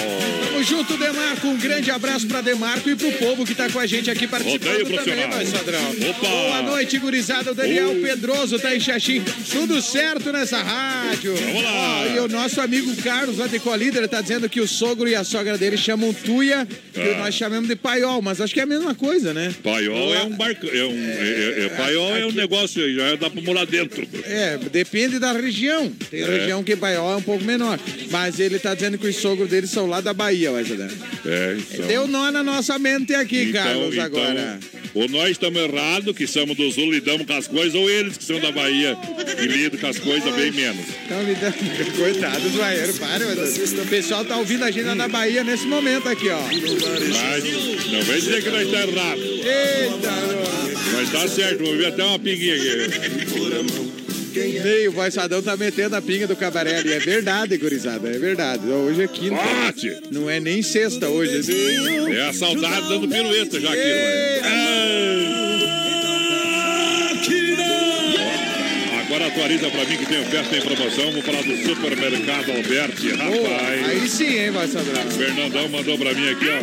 Junto, 0.68 0.98
Demarco. 0.98 1.48
Um 1.48 1.58
grande 1.58 1.92
abraço 1.92 2.26
pra 2.28 2.42
Demarco 2.42 2.90
e 2.90 2.96
pro 2.96 3.12
povo 3.14 3.46
que 3.46 3.54
tá 3.54 3.70
com 3.70 3.78
a 3.80 3.86
gente 3.86 4.10
aqui 4.10 4.28
participando 4.28 4.84
Rodeio 4.84 5.04
também, 5.04 5.48
padrão. 5.52 5.92
Opa! 6.10 6.28
Boa 6.28 6.62
noite, 6.64 6.98
gurizada. 6.98 7.52
O 7.52 7.56
Daniel 7.56 7.90
Oi. 7.90 8.02
Pedroso 8.02 8.58
tá 8.58 8.76
em 8.76 8.80
Xaxim. 8.80 9.24
Tudo 9.52 9.80
certo 9.82 10.32
nessa 10.32 10.58
rádio. 10.62 11.36
Vamos 11.36 11.64
lá. 11.64 11.72
Ó, 12.02 12.06
e 12.16 12.20
o 12.20 12.28
nosso 12.28 12.60
amigo 12.62 12.96
Carlos, 13.04 13.38
lá 13.38 13.46
de 13.48 13.60
Colíder, 13.60 14.08
tá 14.08 14.22
dizendo 14.22 14.50
que 14.50 14.60
o 14.60 14.68
sogro 14.68 15.08
e 15.08 15.14
a 15.14 15.24
sogra 15.24 15.56
dele 15.58 15.78
chamam 15.78 16.12
Tuia, 16.14 16.68
que 16.94 17.00
Ah. 17.00 17.18
nós 17.20 17.36
chamamos 17.36 17.68
de 17.70 17.76
paiol, 17.76 18.22
mas 18.22 18.42
acho 18.42 18.54
que 18.54 18.60
é 18.60 18.64
a 18.64 18.68
mesma 18.68 18.96
coisa, 18.96 19.34
né? 19.34 19.54
Paiol 19.64 20.16
é 20.16 20.24
um 20.24 20.32
barco, 20.36 20.66
é 20.66 20.84
um, 20.84 20.98
é, 20.98 21.62
é- 21.62 21.66
é- 21.66 21.70
paiol 21.70 22.16
é 22.18 22.26
um 22.26 22.32
negócio, 22.32 22.84
aí, 22.84 22.96
já 22.96 23.16
dá 23.16 23.30
pra 23.30 23.42
morar 23.42 23.66
dentro. 23.66 24.08
É, 24.24 24.58
depende 24.72 25.20
da 25.20 25.32
região. 25.32 25.92
Tem 26.10 26.22
É. 26.22 26.26
região 26.26 26.64
que 26.64 26.76
paiol 26.76 27.14
é 27.14 27.16
um 27.18 27.22
pouco 27.22 27.44
menor. 27.44 27.80
Mas 28.10 28.40
ele 28.40 28.58
tá 28.58 28.74
dizendo 28.74 28.98
que 28.98 29.08
os 29.08 29.16
sogros 29.18 29.50
dele 29.50 29.68
são 29.68 29.86
lá 29.86 30.02
da 30.02 30.14
Bahia, 30.14 30.55
vai 30.56 30.64
entender? 30.64 30.92
É, 31.26 31.58
então. 31.74 31.88
Deu 31.88 32.08
nó 32.08 32.32
na 32.32 32.44
nossa 32.44 32.80
mente 32.80 33.14
aqui, 33.14 33.44
Então, 33.44 33.64
Carlos, 33.64 33.94
então, 33.94 34.06
agora. 34.06 34.60
Ou 34.94 35.10
nós 35.10 35.32
estamos 35.32 35.62
errados, 35.62 36.16
que 36.16 36.26
somos 36.26 36.56
do 36.56 36.72
Sul, 36.72 36.90
lidamos 36.92 37.28
com 37.28 37.34
as 37.34 37.48
coisas, 37.48 37.76
ou 37.76 37.90
eles 37.90 38.18
que 38.18 38.24
são 38.24 38.40
da 38.40 38.52
Bahia 38.52 38.98
e 39.38 39.46
lidam 39.46 39.78
com 39.78 39.88
as 39.88 40.00
coisas 40.00 40.34
bem 40.34 40.52
menos. 40.52 40.86
Estão 40.88 41.22
lidando. 41.24 41.56
Coitados, 41.98 42.52
baianos, 42.54 42.98
para, 42.98 43.26
o 43.26 43.88
pessoal 43.88 44.24
tá 44.24 44.38
ouvindo 44.38 44.64
a 44.64 44.72
gente 44.72 44.86
na 44.86 45.08
Bahia 45.08 45.44
nesse 45.44 45.68
momento 45.68 46.08
aqui, 46.08 46.30
ó. 46.30 46.40
Mas 46.42 47.92
não 47.92 48.02
vem 48.04 48.20
dizer 48.20 48.42
que 48.42 48.50
nós 48.50 48.62
estamos 48.66 48.96
errados. 48.96 49.24
Eita, 49.24 50.12
Mas 50.94 51.12
tá 51.12 51.28
certo, 51.28 51.64
vou 51.64 51.76
ver 51.76 51.88
até 51.88 52.04
uma 52.04 52.18
pinguinha 52.18 52.56
aqui. 52.56 53.95
Meio, 54.40 54.92
o 54.92 54.94
Voiçadão 54.94 55.42
tá 55.42 55.56
metendo 55.56 55.96
a 55.96 56.02
pinga 56.02 56.28
do 56.28 56.36
cabaré 56.36 56.78
ali. 56.78 56.94
É 56.94 57.00
verdade, 57.00 57.58
gurizada, 57.58 58.10
é 58.10 58.18
verdade. 58.18 58.68
Hoje 58.68 59.04
é 59.04 59.08
quinta. 59.08 59.36
Bate! 59.36 59.98
Não 60.12 60.30
é 60.30 60.40
nem 60.40 60.62
sexta 60.62 61.08
hoje. 61.10 61.42
É 62.16 62.30
a 62.30 62.34
saudade 62.34 62.88
dando 62.90 63.08
pirueta 63.08 63.60
já 63.60 63.70
aqui, 63.70 63.78
não 63.78 63.86
é? 63.86 64.42
Agora 69.06 69.28
atualiza 69.28 69.70
pra 69.70 69.86
mim 69.86 69.98
que 69.98 70.06
tem 70.08 70.20
oferta 70.20 70.58
em 70.58 70.62
promoção. 70.62 71.12
Vou 71.12 71.22
falar 71.22 71.44
do 71.44 71.56
supermercado 71.58 72.52
Alberti, 72.52 73.10
rapaz. 73.12 73.88
Aí 73.88 74.08
sim, 74.10 74.40
hein, 74.40 74.52
Voiçadão. 74.52 75.12
Fernandão 75.12 75.70
mandou 75.70 75.98
pra 75.98 76.14
mim 76.14 76.30
aqui, 76.30 76.46
ó. 76.50 76.62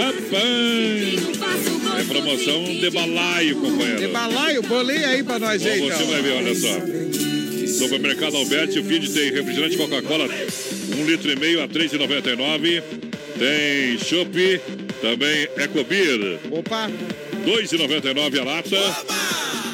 Rapaz! 0.00 1.77
É 1.98 2.04
promoção 2.04 2.64
de 2.64 2.90
balaio, 2.90 3.56
companheiro. 3.56 4.00
De 4.00 4.06
balaio, 4.08 4.62
bolei 4.62 5.04
aí 5.04 5.22
pra 5.22 5.38
nós 5.38 5.64
aí, 5.66 5.80
Bom, 5.80 5.86
então. 5.86 5.98
você 5.98 6.04
vai 6.04 6.22
ver, 6.22 6.32
olha 6.32 6.54
só. 6.54 7.78
Supermercado 7.78 8.36
Alberti, 8.36 8.78
o 8.78 8.84
feed 8.84 9.08
tem 9.10 9.30
refrigerante 9.32 9.76
Coca-Cola, 9.76 10.28
um 10.96 11.04
litro 11.06 11.30
e 11.30 11.36
meio 11.36 11.60
a 11.60 11.64
R$ 11.64 11.68
3,99. 11.68 12.82
Tem 13.38 13.98
chopp, 13.98 14.60
também 15.00 15.48
Ecobir. 15.56 16.40
Opa! 16.50 16.86
R$ 16.86 17.62
2,99 17.62 18.40
a 18.40 18.44
lata. 18.44 18.96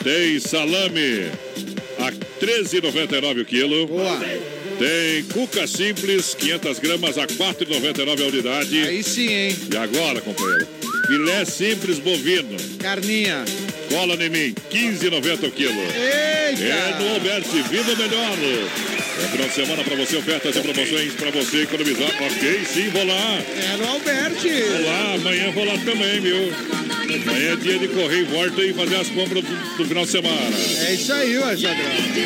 Tem 0.02 0.38
salame 0.38 1.30
a 1.98 2.10
R$ 2.10 2.16
13,99 2.40 3.40
o 3.40 3.44
quilo. 3.44 3.86
Boa. 3.86 4.20
Tem 4.78 5.22
cuca 5.32 5.66
simples, 5.66 6.34
500 6.34 6.78
gramas 6.78 7.16
a 7.16 7.22
R$ 7.22 7.28
4,99 7.28 8.22
a 8.22 8.26
unidade. 8.26 8.78
Aí 8.82 9.02
sim, 9.02 9.28
hein? 9.28 9.56
E 9.72 9.76
agora, 9.76 10.20
companheiro? 10.20 10.66
Filé 11.06 11.44
simples 11.44 11.98
bovino. 11.98 12.56
Carninha. 12.78 13.44
Cola 13.90 14.14
em 14.14 14.28
mim, 14.30 14.54
15,90 14.70 15.48
o 15.48 15.50
quilo. 15.50 15.80
Eita! 15.80 16.62
É 16.62 16.96
no 16.98 17.14
Alberti, 17.14 17.62
viva 17.70 17.94
melhor. 17.94 18.38
É 19.22 19.28
final 19.28 19.48
de 19.48 19.54
semana 19.54 19.84
pra 19.84 19.96
você, 19.96 20.16
ofertas 20.16 20.56
e 20.56 20.60
promoções 20.60 21.12
pra 21.12 21.30
você 21.30 21.62
economizar. 21.62 22.10
Ok, 22.20 22.64
sim, 22.66 22.88
vou 22.88 23.06
lá. 23.06 23.38
É 23.72 23.76
no 23.76 23.88
Alberti. 23.88 24.48
Vou 24.48 24.84
lá, 24.84 25.14
amanhã 25.14 25.50
vou 25.52 25.64
lá 25.64 25.74
também, 25.78 26.20
viu? 26.20 26.52
Amanhã 27.28 27.52
é 27.52 27.56
dia 27.56 27.78
de 27.78 27.88
correr 27.88 28.20
e 28.20 28.24
volta 28.24 28.62
e 28.62 28.72
fazer 28.72 28.96
as 28.96 29.08
compras 29.08 29.44
do, 29.44 29.76
do 29.76 29.84
final 29.84 30.04
de 30.04 30.10
semana. 30.10 30.56
É 30.86 30.94
isso 30.94 31.12
aí, 31.12 31.36
Voiçadão. 31.36 31.76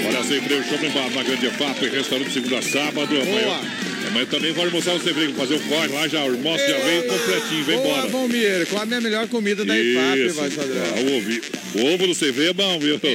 Olha, 0.07 0.25
sempre 0.25 0.55
o 0.55 0.65
Shopping 0.65 0.91
Bar 0.91 1.11
na 1.11 1.23
Grande 1.23 1.51
FAP, 1.51 1.83
restaurante 1.91 2.33
segunda 2.33 2.59
a 2.59 2.63
sábado. 2.63 3.15
Amanhã, 3.21 3.61
amanhã 4.19 4.27
também 4.27 4.53
vai 4.53 4.65
almoçar 4.65 4.95
o 4.95 5.01
Sevrinho, 5.01 5.35
fazer 5.35 5.55
o 5.55 5.61
corre 5.61 5.89
lá 5.89 6.09
já. 6.09 6.21
Almoço 6.21 6.67
já 6.67 6.79
veio 6.79 7.05
completinho, 7.05 7.65
vem 7.65 7.77
Boa, 7.77 7.89
embora. 7.89 8.09
Valmir. 8.09 8.67
Come 8.67 8.95
a 8.95 9.01
melhor 9.01 9.29
comida 9.29 9.65
da 9.65 9.79
IFAP, 9.79 10.19
Isso. 10.19 10.35
Voiçadão. 10.35 10.77
Ah, 10.77 11.01
o, 11.01 11.68
ovo, 11.75 11.79
o 11.79 11.95
ovo 11.95 12.07
do 12.07 12.15
CV 12.15 12.49
é 12.49 12.53
bom, 12.53 12.79
viu? 12.79 12.99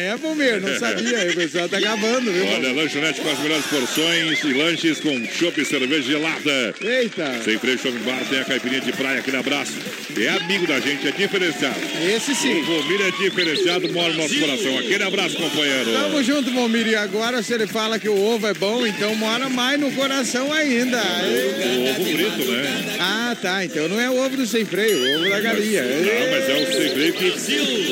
É, 0.00 0.16
Valmir, 0.16 0.60
não 0.60 0.78
sabia. 0.78 1.30
O 1.30 1.34
pessoal 1.34 1.68
tá 1.68 1.78
acabando, 1.78 2.32
viu? 2.32 2.46
Olha, 2.46 2.72
lanchonete 2.72 3.20
com 3.20 3.30
as 3.30 3.38
melhores 3.38 3.66
porções 3.66 4.42
e 4.44 4.52
lanches 4.52 5.00
com 5.00 5.24
chopp 5.26 5.60
e 5.60 5.64
cerveja 5.64 6.02
gelada. 6.02 6.74
Eita! 6.80 7.40
Sem 7.44 7.58
freio 7.58 7.78
Shopping 7.78 7.98
Bar 7.98 8.20
tem 8.28 8.40
a 8.40 8.44
caipirinha 8.44 8.80
de 8.80 8.92
praia, 8.92 9.20
aquele 9.20 9.36
abraço. 9.36 9.72
É 10.18 10.28
amigo 10.28 10.66
da 10.66 10.80
gente, 10.80 11.06
é 11.06 11.12
diferenciado. 11.12 11.76
Esse 12.14 12.34
sim. 12.34 12.60
O 12.60 12.64
Vomir 12.64 13.00
é 13.00 13.10
diferenciado, 13.22 13.92
mora 13.92 14.12
no 14.12 14.22
nosso 14.22 14.38
coração. 14.38 14.78
Aquele 14.78 15.04
abraço, 15.04 15.36
companheiro. 15.36 15.92
Tamo 15.92 16.22
junto, 16.22 16.50
Valmir. 16.52 16.86
E 16.88 16.96
agora, 16.96 17.42
se 17.42 17.52
ele 17.52 17.66
fala 17.66 17.98
que 17.98 18.08
o 18.08 18.16
ovo 18.18 18.46
é 18.46 18.54
bom, 18.54 18.86
então 18.86 19.14
mora 19.14 19.48
mais 19.48 19.78
no 19.78 19.90
coração 19.92 20.52
ainda. 20.52 20.98
O 21.00 21.90
ovo 21.90 22.04
frito, 22.04 22.50
né? 22.50 22.96
Ah, 22.98 23.36
tá. 23.40 23.64
Então 23.64 23.88
não 23.88 24.00
é 24.00 24.10
o 24.10 24.24
ovo 24.24 24.36
do 24.36 24.46
sem 24.46 24.64
freio, 24.64 24.98
o 24.98 25.20
ovo 25.20 25.30
da 25.30 25.40
galinha. 25.40 25.82
Não, 25.82 26.30
mas 26.30 26.48
é 26.48 26.54
o 26.54 26.72
sem 26.72 26.90
freio 26.90 27.12
que 27.12 27.38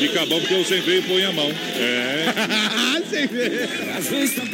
fica 0.00 0.26
bom 0.26 0.40
porque 0.40 0.54
o 0.54 0.64
sem 0.64 0.82
freio 0.82 1.02
põe 1.02 1.24
a 1.24 1.32
mão. 1.32 1.50
É. 1.50 2.24
sem 3.08 3.26
ver. 3.26 3.68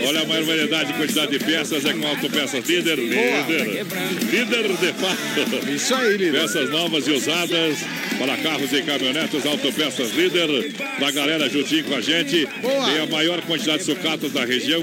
Olha 0.07 0.23
a 0.23 0.25
maior 0.25 0.45
variedade 0.45 0.91
e 0.91 0.95
quantidade 0.95 1.39
de 1.39 1.45
peças 1.45 1.85
é 1.85 1.93
com 1.93 2.07
Autopeças 2.07 2.65
Líder. 2.67 2.99
Líder. 2.99 3.87
Líder 4.31 4.69
de 4.69 4.93
fato. 4.93 5.71
Isso 5.71 5.95
aí, 5.95 6.17
líder. 6.17 6.41
Peças 6.41 6.71
novas 6.71 7.07
e 7.07 7.13
usadas 7.13 7.79
para 8.19 8.37
carros 8.39 8.73
e 8.73 8.83
caminhonetas. 8.83 9.45
Autopeças 9.47 10.13
Líder. 10.13 10.73
Da 10.99 11.11
galera 11.11 11.49
juntinho 11.49 11.85
com 11.85 11.95
a 11.95 12.01
gente. 12.01 12.47
Boa. 12.63 12.91
Tem 12.91 13.01
a 13.01 13.07
maior 13.07 13.41
quantidade 13.43 13.79
de 13.79 13.85
sucatas 13.85 14.33
da 14.33 14.45
região. 14.45 14.83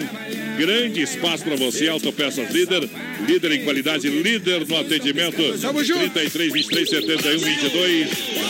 Grande 0.61 1.01
espaço 1.01 1.43
para 1.43 1.55
você. 1.55 1.87
Autopeças 1.87 2.51
Líder. 2.51 2.87
Líder 3.27 3.51
em 3.53 3.63
qualidade. 3.63 4.07
Líder 4.07 4.67
no 4.67 4.77
atendimento. 4.79 5.57
Tamo 5.59 5.83
junto. 5.83 6.01
33, 6.11 6.53
23, 6.53 6.87
71, 6.87 7.39
22. 7.39 8.07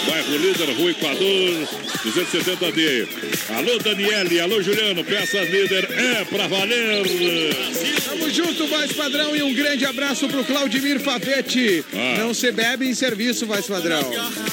Bairro 0.09 0.37
Líder, 0.37 0.69
Rua 0.75 0.91
Equador. 0.91 1.67
270D. 2.03 3.07
Alô, 3.55 3.77
Daniele. 3.79 4.41
Alô, 4.41 4.61
Juliano. 4.61 5.05
Peças 5.05 5.49
Líder 5.49 5.87
é 5.89 6.25
pra 6.25 6.47
valer. 6.47 7.01
Tamo 8.03 8.29
junto, 8.29 8.67
voz 8.67 8.91
padrão, 8.91 9.33
e 9.33 9.41
um 9.41 9.53
grande 9.53 9.85
abraço 9.85 10.27
pro 10.27 10.43
Claudimir 10.43 10.99
Favete. 10.99 11.85
Ah. 11.93 12.15
Não 12.19 12.33
se 12.33 12.51
bebe 12.51 12.85
em 12.87 12.93
serviço, 12.93 13.45
voz 13.45 13.65
padrão. 13.65 14.01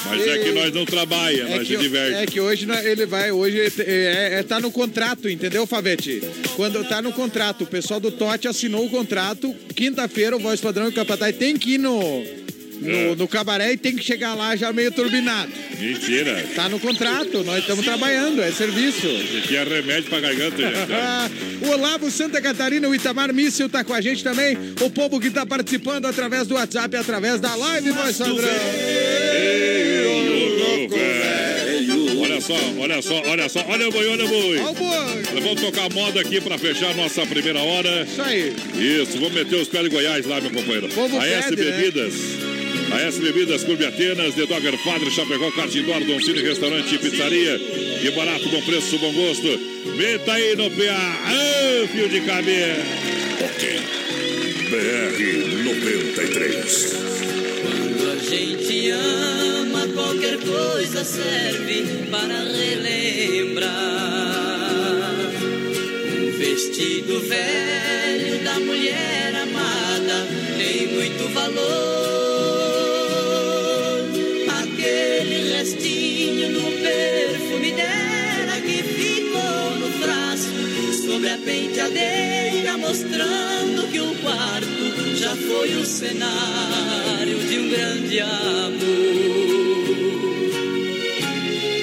Mas 0.05 0.25
é 0.27 0.37
que 0.37 0.51
nós 0.53 0.73
não 0.73 0.85
trabalha, 0.85 1.41
É 1.43 1.57
nós 1.57 1.67
que, 1.67 1.75
se 1.75 1.81
diverte. 1.81 2.15
é 2.15 2.25
que 2.25 2.39
hoje 2.39 2.65
ele 2.85 3.05
vai, 3.05 3.31
hoje 3.33 3.59
é, 3.79 4.39
é- 4.39 4.43
tá 4.43 4.61
no 4.61 4.71
contrato, 4.71 5.27
entendeu, 5.27 5.67
Favete? 5.67 6.21
Quando 6.55 6.83
tá 6.87 7.01
no 7.01 7.11
contrato, 7.11 7.48
o 7.63 7.65
pessoal 7.67 7.99
do 7.99 8.11
Tote 8.11 8.47
assinou 8.47 8.85
o 8.85 8.89
contrato, 8.89 9.53
quinta-feira 9.75 10.35
o 10.35 10.39
voz 10.39 10.59
padrão 10.61 10.85
e 10.85 10.89
o 10.89 10.93
Capataz 10.93 11.35
tem 11.35 11.57
que 11.57 11.73
ir 11.73 11.77
no, 11.77 11.99
no, 12.81 12.89
É. 12.89 13.15
no 13.15 13.27
cabaré 13.27 13.73
e 13.73 13.77
tem 13.77 13.95
que 13.95 14.03
chegar 14.03 14.35
lá 14.35 14.55
já 14.55 14.71
meio 14.71 14.91
turbinado. 14.91 15.51
Mentira. 15.79 16.45
Tá 16.55 16.67
no 16.69 16.79
contrato, 16.79 17.43
nós 17.43 17.59
estamos 17.59 17.83
trabalhando, 17.85 18.41
é 18.41 18.51
serviço. 18.51 19.07
Aqui 19.37 19.55
é 19.55 19.63
remédio 19.63 20.09
pra 20.09 20.19
garganta, 20.19 20.57
gente. 20.57 21.65
o 21.65 21.69
Olavo 21.71 22.09
Santa 22.11 22.41
Catarina, 22.41 22.87
o 22.87 22.95
Itamar 22.95 23.33
Míssil 23.33 23.69
tá 23.69 23.83
com 23.83 23.93
a 23.93 24.01
gente 24.01 24.23
também. 24.23 24.57
O 24.81 24.89
povo 24.89 25.19
que 25.19 25.29
tá 25.29 25.45
participando 25.45 26.05
através 26.05 26.47
do 26.47 26.55
WhatsApp, 26.55 26.95
através 26.95 27.39
da 27.39 27.55
live, 27.55 27.91
voz 27.91 28.17
padrão. 28.17 28.37
Olha 32.39 32.41
só, 32.41 32.55
olha 32.79 33.01
só, 33.01 33.21
olha 33.25 33.49
só, 33.49 33.65
olha 33.67 33.89
o 33.89 33.91
boi, 33.91 34.07
olha 34.07 34.25
o 34.25 34.27
boi. 34.27 34.59
Olha 34.59 34.69
o 34.69 34.73
boi. 34.73 35.41
Vamos 35.41 35.61
tocar 35.61 35.89
moda 35.91 36.21
aqui 36.21 36.39
pra 36.39 36.57
fechar 36.57 36.91
a 36.91 36.93
nossa 36.93 37.25
primeira 37.25 37.59
hora. 37.59 38.03
Isso 38.09 38.21
aí. 38.21 38.53
Isso, 38.75 39.13
vamos 39.13 39.33
meter 39.33 39.55
os 39.55 39.67
pés 39.67 39.83
de 39.83 39.89
Goiás 39.89 40.25
lá, 40.25 40.39
meu 40.39 40.51
companheiro. 40.51 40.87
A 41.19 41.27
S 41.27 41.49
né? 41.51 41.55
Bebidas. 41.55 42.13
A 42.91 43.01
S 43.01 43.19
Bebidas, 43.19 43.63
Clube 43.63 43.85
Atenas, 43.85 44.35
The 44.35 44.45
Dogger 44.45 44.77
Padre, 44.83 45.11
Chapecó, 45.11 45.51
Cartindor, 45.51 46.03
Dom 46.05 46.19
Cine, 46.21 46.41
Restaurante 46.41 46.95
e 46.95 46.97
Pizzaria. 46.97 47.59
Que 48.01 48.11
barato, 48.11 48.47
bom 48.49 48.61
preço, 48.61 48.97
bom 48.97 49.11
gosto. 49.11 49.59
Meta 49.97 50.33
aí 50.33 50.55
no 50.55 50.71
PA. 50.71 51.21
Ah, 51.25 51.87
fio 51.91 52.07
de 52.07 52.21
cabelo. 52.21 52.83
Ok. 53.43 53.79
BR 54.69 55.63
93. 55.63 57.28
Gente 58.29 58.91
ama, 58.91 59.87
qualquer 59.87 60.37
coisa 60.37 61.03
serve 61.03 62.05
para 62.11 62.43
relembrar. 62.43 63.71
Um 66.15 66.31
vestido 66.37 67.19
velho 67.21 68.43
da 68.43 68.59
mulher 68.59 69.33
amada 69.35 70.27
tem 70.59 70.87
muito 70.93 71.27
valor. 71.33 71.59
Aquele 74.61 75.53
restinho 75.55 76.53
do 76.53 76.61
perfume 76.83 77.71
dela 77.71 78.61
que 78.61 78.83
ficou 78.83 79.75
no 79.79 79.91
frasco 80.03 80.93
sobre 81.03 81.29
a 81.29 81.37
penteadeira, 81.39 82.77
mostrando 82.77 83.78
já 85.29 85.35
foi 85.35 85.75
o 85.75 85.85
cenário 85.85 87.37
de 87.37 87.59
um 87.59 87.69
grande 87.69 88.19
amor. 88.19 88.79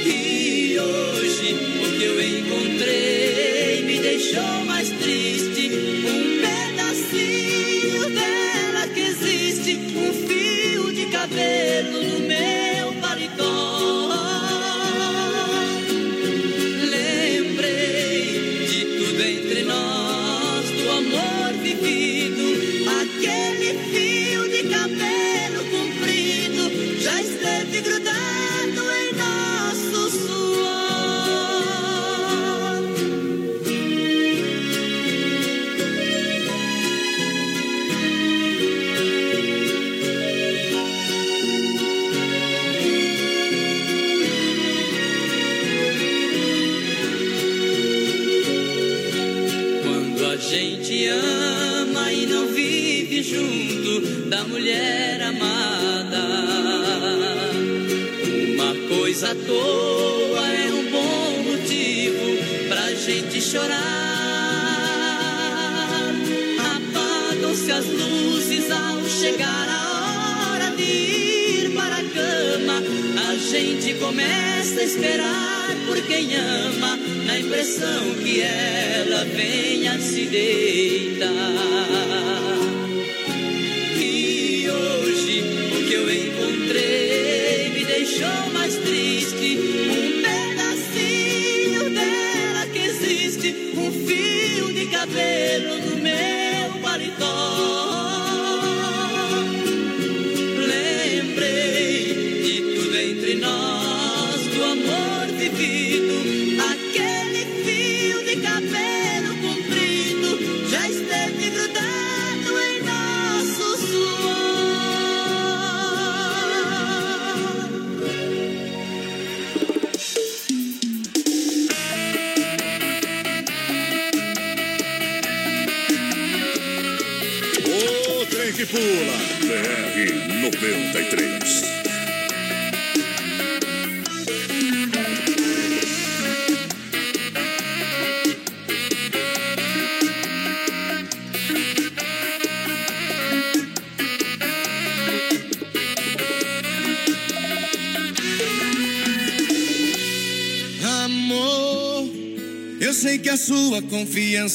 E 0.05 0.77
hoje 0.81 1.55
o 1.55 1.97
que 1.97 2.05
eu 2.05 2.21
encontrei 2.41 3.83
me 3.85 4.01
deixou 4.01 4.66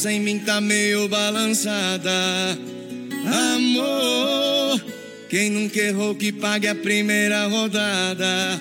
em 0.06 0.20
mim 0.20 0.40
tá 0.40 0.60
meio 0.60 1.08
balançada. 1.08 2.12
Amor, 3.54 4.84
quem 5.30 5.50
nunca 5.50 5.80
errou 5.80 6.16
que 6.16 6.32
pague 6.32 6.68
a 6.68 6.76
primeira 6.76 7.46
rodada. 7.48 8.60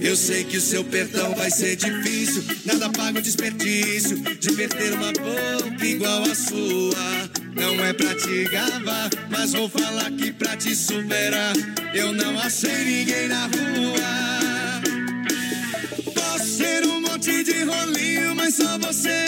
Eu 0.00 0.16
sei 0.16 0.44
que 0.44 0.56
o 0.56 0.60
seu 0.60 0.82
perdão 0.82 1.34
vai 1.34 1.50
ser 1.50 1.76
difícil. 1.76 2.42
Nada 2.64 2.88
paga 2.88 3.18
o 3.18 3.22
desperdício 3.22 4.16
de 4.16 4.52
perder 4.52 4.94
uma 4.94 5.12
boca 5.12 5.86
igual 5.86 6.22
a 6.22 6.34
sua. 6.34 7.30
Não 7.54 7.84
é 7.84 7.92
pra 7.92 8.14
te 8.14 8.44
gabar, 8.44 9.10
mas 9.28 9.52
vou 9.52 9.68
falar 9.68 10.10
que 10.12 10.32
pra 10.32 10.56
te 10.56 10.74
superar. 10.74 11.52
Eu 11.92 12.12
não 12.12 12.38
achei 12.38 12.84
ninguém 12.84 13.28
na 13.28 13.46
rua. 13.46 14.80
Posso 16.14 16.58
ter 16.58 16.86
um 16.86 17.00
monte 17.02 17.44
de 17.44 17.64
rolinho, 17.64 18.34
mas 18.34 18.54
só 18.54 18.78
você 18.78 19.19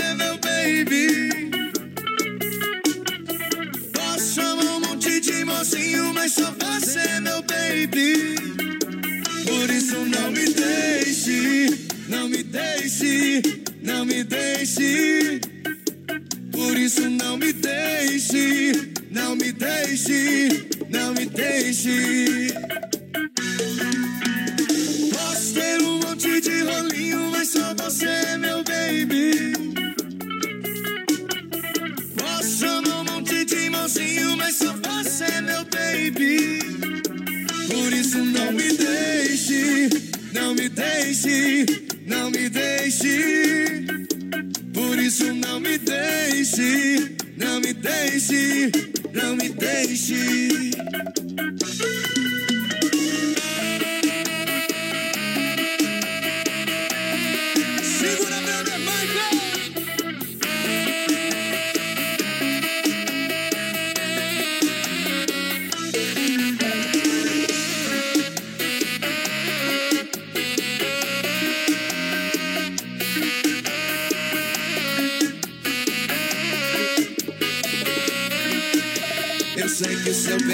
deixe, 45.82 47.16
não 47.36 47.60
me 47.60 47.72
deixe, 47.72 48.70
não 49.12 49.36
me 49.36 49.48
deixe. 49.48 50.72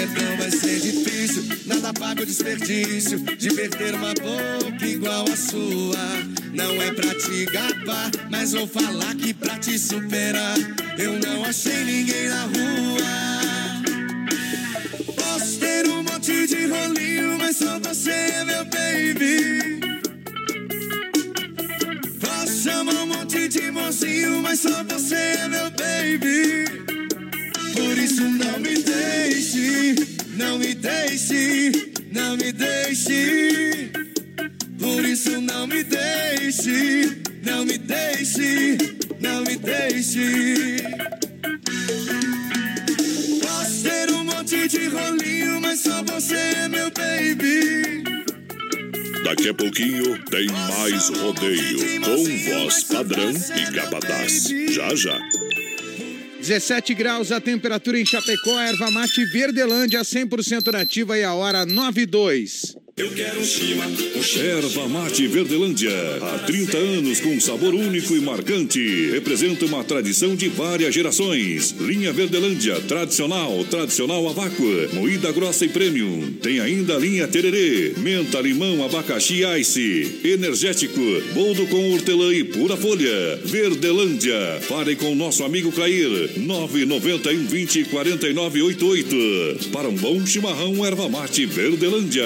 Que 0.09 0.15
o 0.15 0.15
seu 0.15 0.15
perdão 0.15 0.37
vai 0.37 0.51
ser 0.51 0.79
difícil. 0.79 1.43
Nada 1.65 1.93
paga 1.93 2.23
o 2.23 2.25
desperdício 2.25 3.19
de 3.19 3.49
perder 3.53 3.95
uma 3.95 4.13
boca 4.13 4.85
igual 4.85 5.25
a 5.31 5.35
sua. 5.35 5.97
Não 6.53 6.81
é 6.81 6.91
pra 6.91 7.13
te 7.15 7.45
gabar, 7.45 8.11
mas 8.29 8.53
vou 8.53 8.67
falar 8.67 9.15
que 9.15 9.33
pra 9.33 9.57
te 9.57 9.77
superar. 9.77 10.57
Eu 10.97 11.19
não 11.19 11.45
achei 11.45 11.83
ninguém 11.83 12.29
na 12.29 12.43
rua. 12.43 13.29
Posso 15.15 15.59
ter 15.59 15.87
um 15.87 16.03
monte 16.03 16.47
de 16.47 16.67
rolinho, 16.67 17.37
mas 17.37 17.57
só 17.57 17.79
você 17.79 18.11
é 18.11 18.43
meu 18.45 18.65
baby. 18.65 19.79
Posso 22.19 22.63
chamar 22.63 22.93
um 22.93 23.07
monte 23.07 23.47
de 23.47 23.71
mocinho, 23.71 24.41
mas 24.41 24.59
só 24.59 24.83
você 24.83 25.15
é 25.15 25.47
meu 25.47 25.69
baby. 25.71 26.88
Por 28.19 28.25
isso 28.25 28.43
não 28.43 28.59
me 28.59 28.75
deixe, 28.83 29.95
não 30.35 30.57
me 30.59 30.73
deixe, 30.73 31.71
não 32.11 32.35
me 32.35 32.51
deixe. 32.51 33.91
Por 34.77 35.05
isso 35.05 35.39
não 35.39 35.65
me 35.65 35.83
deixe, 35.83 37.23
não 37.45 37.63
me 37.63 37.77
deixe, 37.77 38.77
não 39.21 39.41
me 39.43 39.55
deixe. 39.55 40.83
Posso 43.41 43.83
ter 43.83 44.11
um 44.11 44.25
monte 44.25 44.67
de 44.67 44.87
rolinho, 44.89 45.61
mas 45.61 45.79
só 45.79 46.03
você 46.03 46.35
é 46.35 46.67
meu 46.67 46.91
baby. 46.91 48.03
Daqui 49.23 49.47
a 49.47 49.53
pouquinho 49.53 50.21
tem 50.25 50.47
mais 50.47 51.07
rodeio 51.07 52.01
com 52.01 52.51
voz 52.51 52.83
padrão 52.83 53.31
e 53.31 53.71
capataz. 53.71 54.43
Já 54.71 54.93
já. 54.93 55.17
17 56.39 56.93
graus 56.93 57.31
a 57.33 57.41
temperatura 57.41 57.99
em 57.99 58.05
Chapecó, 58.05 58.57
erva 58.59 58.89
mate 58.89 59.25
Verdelândia 59.25 60.01
100% 60.01 60.71
nativa 60.71 61.17
e 61.17 61.23
a 61.23 61.33
hora 61.33 61.65
9 61.65 62.01
e 62.01 62.05
2. 62.05 62.75
Eu 62.99 63.09
quero 63.11 63.39
um 63.39 63.45
chima, 63.45 63.85
um 63.87 64.41
Erva 64.41 64.89
Mate 64.89 65.25
Verdelândia. 65.25 65.89
Há 66.21 66.39
30 66.39 66.77
anos 66.77 67.21
com 67.21 67.29
um 67.29 67.39
sabor 67.39 67.73
único 67.73 68.13
e 68.13 68.19
marcante. 68.19 69.09
Representa 69.11 69.63
uma 69.63 69.85
tradição 69.85 70.35
de 70.35 70.49
várias 70.49 70.93
gerações. 70.93 71.73
Linha 71.79 72.11
Verdelândia, 72.11 72.75
tradicional, 72.81 73.63
tradicional 73.69 74.27
a 74.27 74.33
vácuo, 74.33 74.65
moída 74.91 75.31
grossa 75.31 75.63
e 75.63 75.69
premium. 75.69 76.33
Tem 76.41 76.59
ainda 76.59 76.97
a 76.97 76.99
linha 76.99 77.25
Tererê, 77.25 77.93
menta, 77.95 78.41
limão, 78.41 78.83
abacaxi 78.83 79.45
ice. 79.45 80.19
Energético, 80.21 80.99
boldo 81.33 81.67
com 81.67 81.93
hortelã 81.93 82.33
e 82.33 82.43
pura 82.43 82.75
folha. 82.75 83.37
Verdelândia. 83.45 84.59
Fale 84.67 84.97
com 84.97 85.15
nosso 85.15 85.45
amigo 85.45 85.71
Clair. 85.71 86.37
991 86.37 87.47
20 87.47 87.85
49 87.85 88.61
88. 88.61 89.69
Para 89.71 89.87
um 89.87 89.95
bom 89.95 90.25
chimarrão, 90.25 90.85
erva 90.85 91.07
mate 91.07 91.45
Verdelândia. 91.45 92.25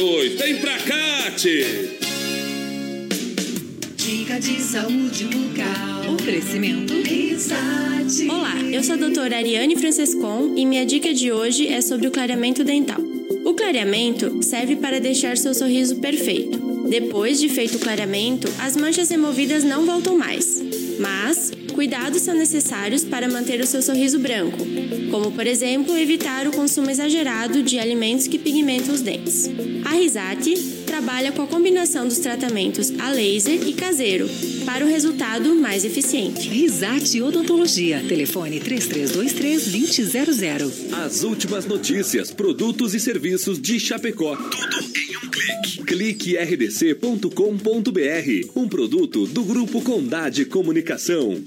Vem 0.00 0.58
pra 0.60 0.78
cá, 0.78 1.32
tchê. 1.32 1.64
Dica 3.96 4.38
de 4.38 4.60
saúde 4.60 5.24
bucal. 5.24 6.14
Oferecimento 6.14 6.94
Risate. 7.02 8.30
Olá, 8.30 8.54
eu 8.70 8.84
sou 8.84 8.94
a 8.94 8.96
doutora 8.96 9.38
Ariane 9.38 9.74
Francescon 9.74 10.54
e 10.56 10.64
minha 10.64 10.86
dica 10.86 11.12
de 11.12 11.32
hoje 11.32 11.66
é 11.66 11.80
sobre 11.80 12.06
o 12.06 12.12
clareamento 12.12 12.62
dental. 12.62 13.00
O 13.44 13.54
clareamento 13.54 14.40
serve 14.40 14.76
para 14.76 15.00
deixar 15.00 15.36
seu 15.36 15.52
sorriso 15.52 15.96
perfeito. 15.96 16.58
Depois 16.88 17.40
de 17.40 17.48
feito 17.48 17.74
o 17.78 17.80
clareamento, 17.80 18.46
as 18.60 18.76
manchas 18.76 19.10
removidas 19.10 19.64
não 19.64 19.84
voltam 19.84 20.16
mais. 20.16 20.62
Mas, 21.00 21.50
cuidados 21.78 22.22
são 22.22 22.34
necessários 22.34 23.04
para 23.04 23.28
manter 23.28 23.60
o 23.60 23.66
seu 23.66 23.80
sorriso 23.80 24.18
branco, 24.18 24.58
como 25.12 25.30
por 25.30 25.46
exemplo 25.46 25.96
evitar 25.96 26.44
o 26.48 26.50
consumo 26.50 26.90
exagerado 26.90 27.62
de 27.62 27.78
alimentos 27.78 28.26
que 28.26 28.36
pigmentam 28.36 28.92
os 28.92 29.00
dentes. 29.00 29.48
A 29.84 29.90
Risate 29.90 30.56
trabalha 30.88 31.30
com 31.30 31.42
a 31.42 31.46
combinação 31.46 32.08
dos 32.08 32.18
tratamentos 32.18 32.90
a 32.98 33.10
laser 33.10 33.68
e 33.68 33.74
caseiro 33.74 34.26
para 34.64 34.82
o 34.84 34.88
resultado 34.88 35.54
mais 35.54 35.84
eficiente. 35.84 36.48
Risate 36.48 37.20
Odontologia. 37.20 38.02
Telefone 38.08 38.58
3323-2000. 38.60 40.94
As 40.94 41.22
últimas 41.22 41.66
notícias, 41.66 42.30
produtos 42.30 42.94
e 42.94 43.00
serviços 43.00 43.60
de 43.60 43.78
Chapecó. 43.78 44.34
Tudo 44.34 44.78
em 44.96 45.14
um 45.18 45.28
clique. 45.30 45.84
Clique 45.84 46.38
rdc.com.br. 46.38 47.28
Um 48.56 48.66
produto 48.66 49.26
do 49.26 49.44
Grupo 49.44 49.82
Condade 49.82 50.46
Comunicação. 50.46 51.38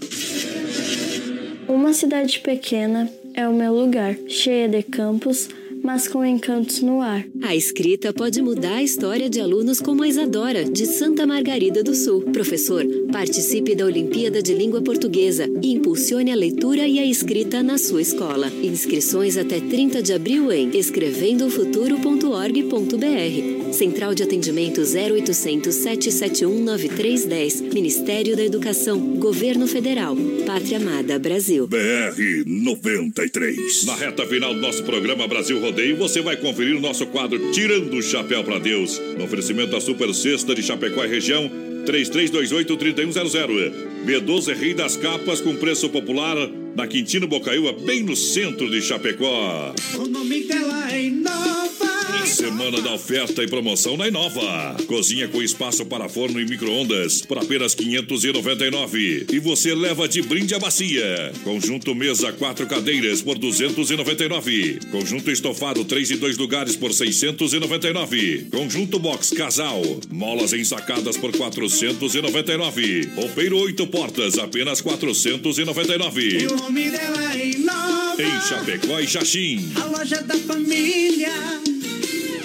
Uma 1.67 1.93
cidade 1.93 2.39
pequena 2.41 3.11
é 3.33 3.47
o 3.47 3.53
meu 3.53 3.73
lugar, 3.73 4.15
cheia 4.27 4.69
de 4.69 4.83
campos, 4.83 5.49
mas 5.83 6.07
com 6.07 6.25
encantos 6.25 6.81
no 6.81 7.01
ar. 7.01 7.25
A 7.43 7.55
escrita 7.55 8.13
pode 8.13 8.41
mudar 8.41 8.75
a 8.75 8.83
história 8.83 9.29
de 9.29 9.39
alunos 9.39 9.79
como 9.79 10.03
a 10.03 10.07
Isadora, 10.07 10.63
de 10.63 10.85
Santa 10.85 11.25
Margarida 11.25 11.83
do 11.83 11.95
Sul. 11.95 12.21
Professor, 12.31 12.85
participe 13.11 13.75
da 13.75 13.85
Olimpíada 13.85 14.41
de 14.41 14.53
Língua 14.53 14.81
Portuguesa 14.81 15.47
e 15.61 15.73
impulsione 15.73 16.31
a 16.31 16.35
leitura 16.35 16.87
e 16.87 16.99
a 16.99 17.05
escrita 17.05 17.61
na 17.61 17.77
sua 17.77 18.01
escola. 18.01 18.47
Inscrições 18.63 19.37
até 19.37 19.59
30 19.59 20.01
de 20.01 20.13
abril 20.13 20.51
em 20.51 20.75
escrevendofuturo.org.br. 20.75 23.60
Central 23.73 24.13
de 24.13 24.23
Atendimento 24.23 24.81
0800 24.81 25.73
771 25.73 26.63
9310. 26.63 27.61
Ministério 27.73 28.35
da 28.35 28.43
Educação. 28.43 28.99
Governo 29.17 29.67
Federal. 29.67 30.15
Pátria 30.45 30.77
Amada 30.77 31.17
Brasil. 31.17 31.67
BR 31.67 32.45
93. 32.45 33.85
Na 33.85 33.95
reta 33.95 34.25
final 34.25 34.53
do 34.53 34.61
nosso 34.61 34.83
programa 34.83 35.27
Brasil 35.27 35.59
Rodeio, 35.59 35.97
você 35.97 36.21
vai 36.21 36.37
conferir 36.37 36.75
o 36.75 36.81
nosso 36.81 37.07
quadro 37.07 37.51
Tirando 37.51 37.95
o 37.95 38.01
Chapéu 38.01 38.43
para 38.43 38.59
Deus. 38.59 38.99
No 39.17 39.25
oferecimento 39.25 39.71
da 39.71 39.81
Super 39.81 40.13
Sexta 40.13 40.53
de 40.53 40.61
Chapecó 40.61 41.03
e 41.05 41.07
região, 41.07 41.49
3328-3100. 41.85 43.71
B12 44.05 44.49
é 44.49 44.53
Rei 44.53 44.73
das 44.73 44.97
Capas 44.97 45.41
com 45.41 45.55
preço 45.55 45.89
popular 45.89 46.35
na 46.75 46.87
Quintino 46.87 47.27
Bocaiúva, 47.27 47.73
bem 47.73 48.03
no 48.03 48.15
centro 48.15 48.69
de 48.69 48.81
Chapecó. 48.81 49.73
O 49.95 50.07
nome 50.07 50.43
dela 50.43 50.91
é 50.91 51.03
Inova. 51.03 51.80
Semana 52.25 52.81
da 52.81 52.93
oferta 52.93 53.43
e 53.43 53.47
promoção 53.47 53.97
na 53.97 54.07
Inova. 54.07 54.75
Cozinha 54.87 55.27
com 55.27 55.41
espaço 55.41 55.85
para 55.85 56.07
forno 56.07 56.39
e 56.39 56.45
micro-ondas 56.45 57.21
por 57.21 57.37
apenas 57.37 57.73
599. 57.73 59.25
E 59.31 59.39
você 59.39 59.73
leva 59.73 60.07
de 60.07 60.21
brinde 60.21 60.53
a 60.53 60.59
bacia. 60.59 61.31
Conjunto 61.43 61.95
mesa 61.95 62.31
quatro 62.31 62.67
cadeiras 62.67 63.21
por 63.21 63.37
299. 63.37 64.79
Conjunto 64.91 65.31
estofado 65.31 65.83
3 65.83 66.11
e 66.11 66.15
2 66.15 66.37
lugares 66.37 66.75
por 66.75 66.93
699. 66.93 68.47
Conjunto 68.51 68.99
box 68.99 69.31
casal. 69.31 69.81
Molas 70.09 70.53
ensacadas 70.53 71.17
por 71.17 71.35
499. 71.35 73.09
Roupeiro 73.15 73.57
oito 73.57 73.87
portas 73.87 74.37
apenas 74.37 74.81
499. 74.81 76.43
E 76.43 76.47
o 76.47 76.55
nome 76.55 76.89
dela 76.89 77.35
é 77.35 77.47
Inova. 77.49 78.21
Em 78.21 78.41
Chapecó 78.47 78.99
e 78.99 79.07
Xaxim. 79.07 79.71
A 79.75 79.85
loja 79.85 80.21
da 80.21 80.35
família. 80.35 81.31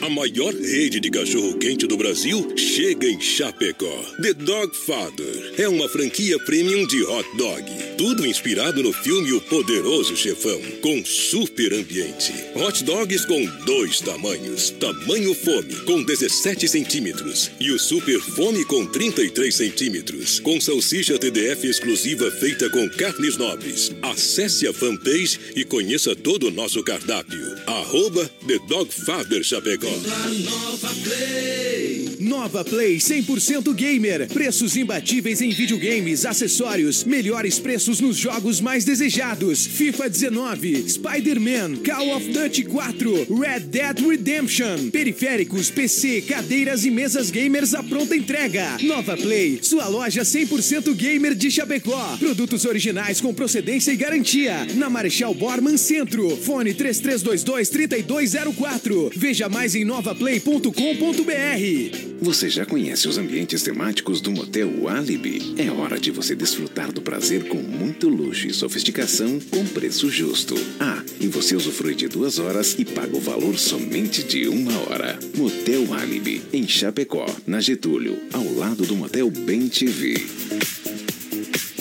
A 0.07 0.09
maior 0.09 0.54
rede 0.54 1.00
de 1.00 1.11
cachorro-quente 1.11 1.84
do 1.84 1.96
Brasil 1.96 2.52
chega 2.57 3.09
em 3.09 3.20
Chapecó. 3.20 4.04
The 4.22 4.34
Dog 4.34 4.72
Father 4.86 5.54
é 5.59 5.68
uma 5.68 5.88
franquia 5.88 6.38
premium 6.44 6.86
de 6.86 7.02
hot 7.02 7.28
dog. 7.36 7.64
Tudo 7.98 8.24
inspirado 8.24 8.84
no 8.84 8.92
filme 8.92 9.32
O 9.32 9.40
Poderoso 9.40 10.16
Chefão, 10.16 10.61
com 10.80 11.04
super 11.04 11.74
ambiente. 11.74 12.32
Hot 12.54 12.84
dogs 12.84 13.26
com 13.26 13.44
dois 13.64 14.00
tamanhos. 14.00 14.70
Tamanho 14.78 15.34
fome, 15.34 15.74
com 15.84 16.00
17 16.04 16.68
centímetros. 16.68 17.50
E 17.59 17.72
o 17.72 17.78
super 17.78 18.20
fome 18.20 18.64
com 18.64 18.86
33 18.86 19.52
centímetros. 19.52 20.38
Com 20.38 20.61
salsicha 20.61 21.18
TDF 21.18 21.66
exclusiva 21.66 22.30
feita 22.30 22.70
com 22.70 22.88
carnes 22.90 23.36
nobres. 23.36 23.90
Acesse 24.02 24.68
a 24.68 24.72
fanpage 24.72 25.40
e 25.57 25.64
conheça 25.64 26.14
todo 26.14 26.46
o 26.46 26.52
nosso 26.52 26.80
cardápio. 26.84 27.57
Arroba 27.66 28.30
The 28.46 28.61
Dog 28.68 28.94
Father 28.94 29.42
Chapecó. 29.42 29.95
Nova 30.05 30.88
Play. 31.05 32.16
Nova 32.27 32.64
Play 32.64 32.97
100% 32.97 33.72
gamer. 33.72 34.27
Preços 34.27 34.77
imbatíveis 34.77 35.41
em 35.41 35.51
videogames, 35.51 36.27
acessórios, 36.27 37.05
melhores 37.05 37.61
preços 37.61 38.01
nos 38.01 38.16
jogos 38.16 38.61
mais 38.61 38.85
desejados. 38.85 39.64
FIFA 39.64 40.11
19, 40.11 40.91
Spider-Man, 40.91 41.77
Call 41.85 42.16
of 42.16 42.29
Duty 42.29 42.64
4, 42.64 43.29
Red 43.33 43.61
Dead 43.61 44.01
Redemption. 44.01 44.91
Periféricos, 44.91 45.70
PC, 45.70 46.22
cadeiras 46.22 46.85
e 46.85 46.91
mesas 46.91 47.31
gamers 47.31 47.74
à 47.74 47.83
pronta 47.83 48.16
entrega. 48.16 48.77
Nova 48.83 49.16
Play, 49.16 49.61
sua 49.62 49.87
loja 49.87 50.22
100% 50.22 50.93
gamer 50.95 51.33
de 51.33 51.49
Chapecó. 51.49 52.16
Produtos 52.18 52.64
originais 52.64 53.20
com 53.20 53.33
procedência 53.33 53.93
e 53.93 53.97
garantia. 53.97 54.66
Na 54.74 54.91
Marechal 54.91 55.33
Borman 55.33 55.77
Centro. 55.77 56.37
Fone 56.39 56.74
3322 56.74 57.68
3204. 57.68 59.12
Veja 59.14 59.49
mais 59.49 59.77
em 59.77 59.85
novaplay.com.br. 59.85 62.16
Você 62.21 62.49
já 62.49 62.64
conhece 62.64 63.07
os 63.09 63.19
ambientes 63.19 63.62
temáticos 63.62 64.21
do 64.21 64.33
Motel 64.33 64.89
Alibi? 64.89 65.55
É 65.59 65.71
hora 65.71 65.99
de 65.99 66.11
você 66.11 66.35
desfrutar 66.35 66.91
do 66.91 67.03
prazer 67.03 67.47
com 67.49 67.59
muito 67.59 68.09
luxo 68.09 68.47
e 68.47 68.55
sofisticação 68.55 69.39
com 69.51 69.64
preço 69.67 70.11
justo. 70.11 70.55
Ah, 70.81 71.03
e 71.21 71.29
você 71.29 71.55
usufrui 71.55 71.95
de 71.95 72.09
duas 72.09 72.39
horas 72.39 72.75
e 72.79 72.85
paga 72.85 73.17
o 73.17 73.21
valor 73.21 73.59
somente 73.59 74.23
de 74.23 74.49
uma 74.49 74.73
hora. 74.89 75.19
Motel 75.37 75.93
Alibi, 75.95 76.43
em 76.53 76.67
Chapecó, 76.67 77.27
na 77.47 77.61
Getúlio, 77.61 78.19
ao 78.33 78.45
lado 78.55 78.85
do 78.87 78.97
Motel 78.97 79.31
Bem 79.31 79.69
TV. 79.69 80.76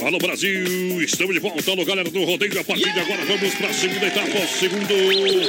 Alô 0.06 0.20
Brasil, 0.20 1.02
estamos 1.02 1.34
de 1.34 1.40
volta, 1.40 1.72
alô 1.72 1.84
galera 1.84 2.08
do 2.08 2.24
rodeio. 2.26 2.60
A 2.60 2.64
partir 2.64 2.94
de 2.94 3.00
agora 3.00 3.26
vamos 3.26 3.56
para 3.56 3.70
a 3.70 3.74
segunda 3.74 4.06
etapa, 4.06 4.38
o 4.38 4.48
segundo 4.48 4.94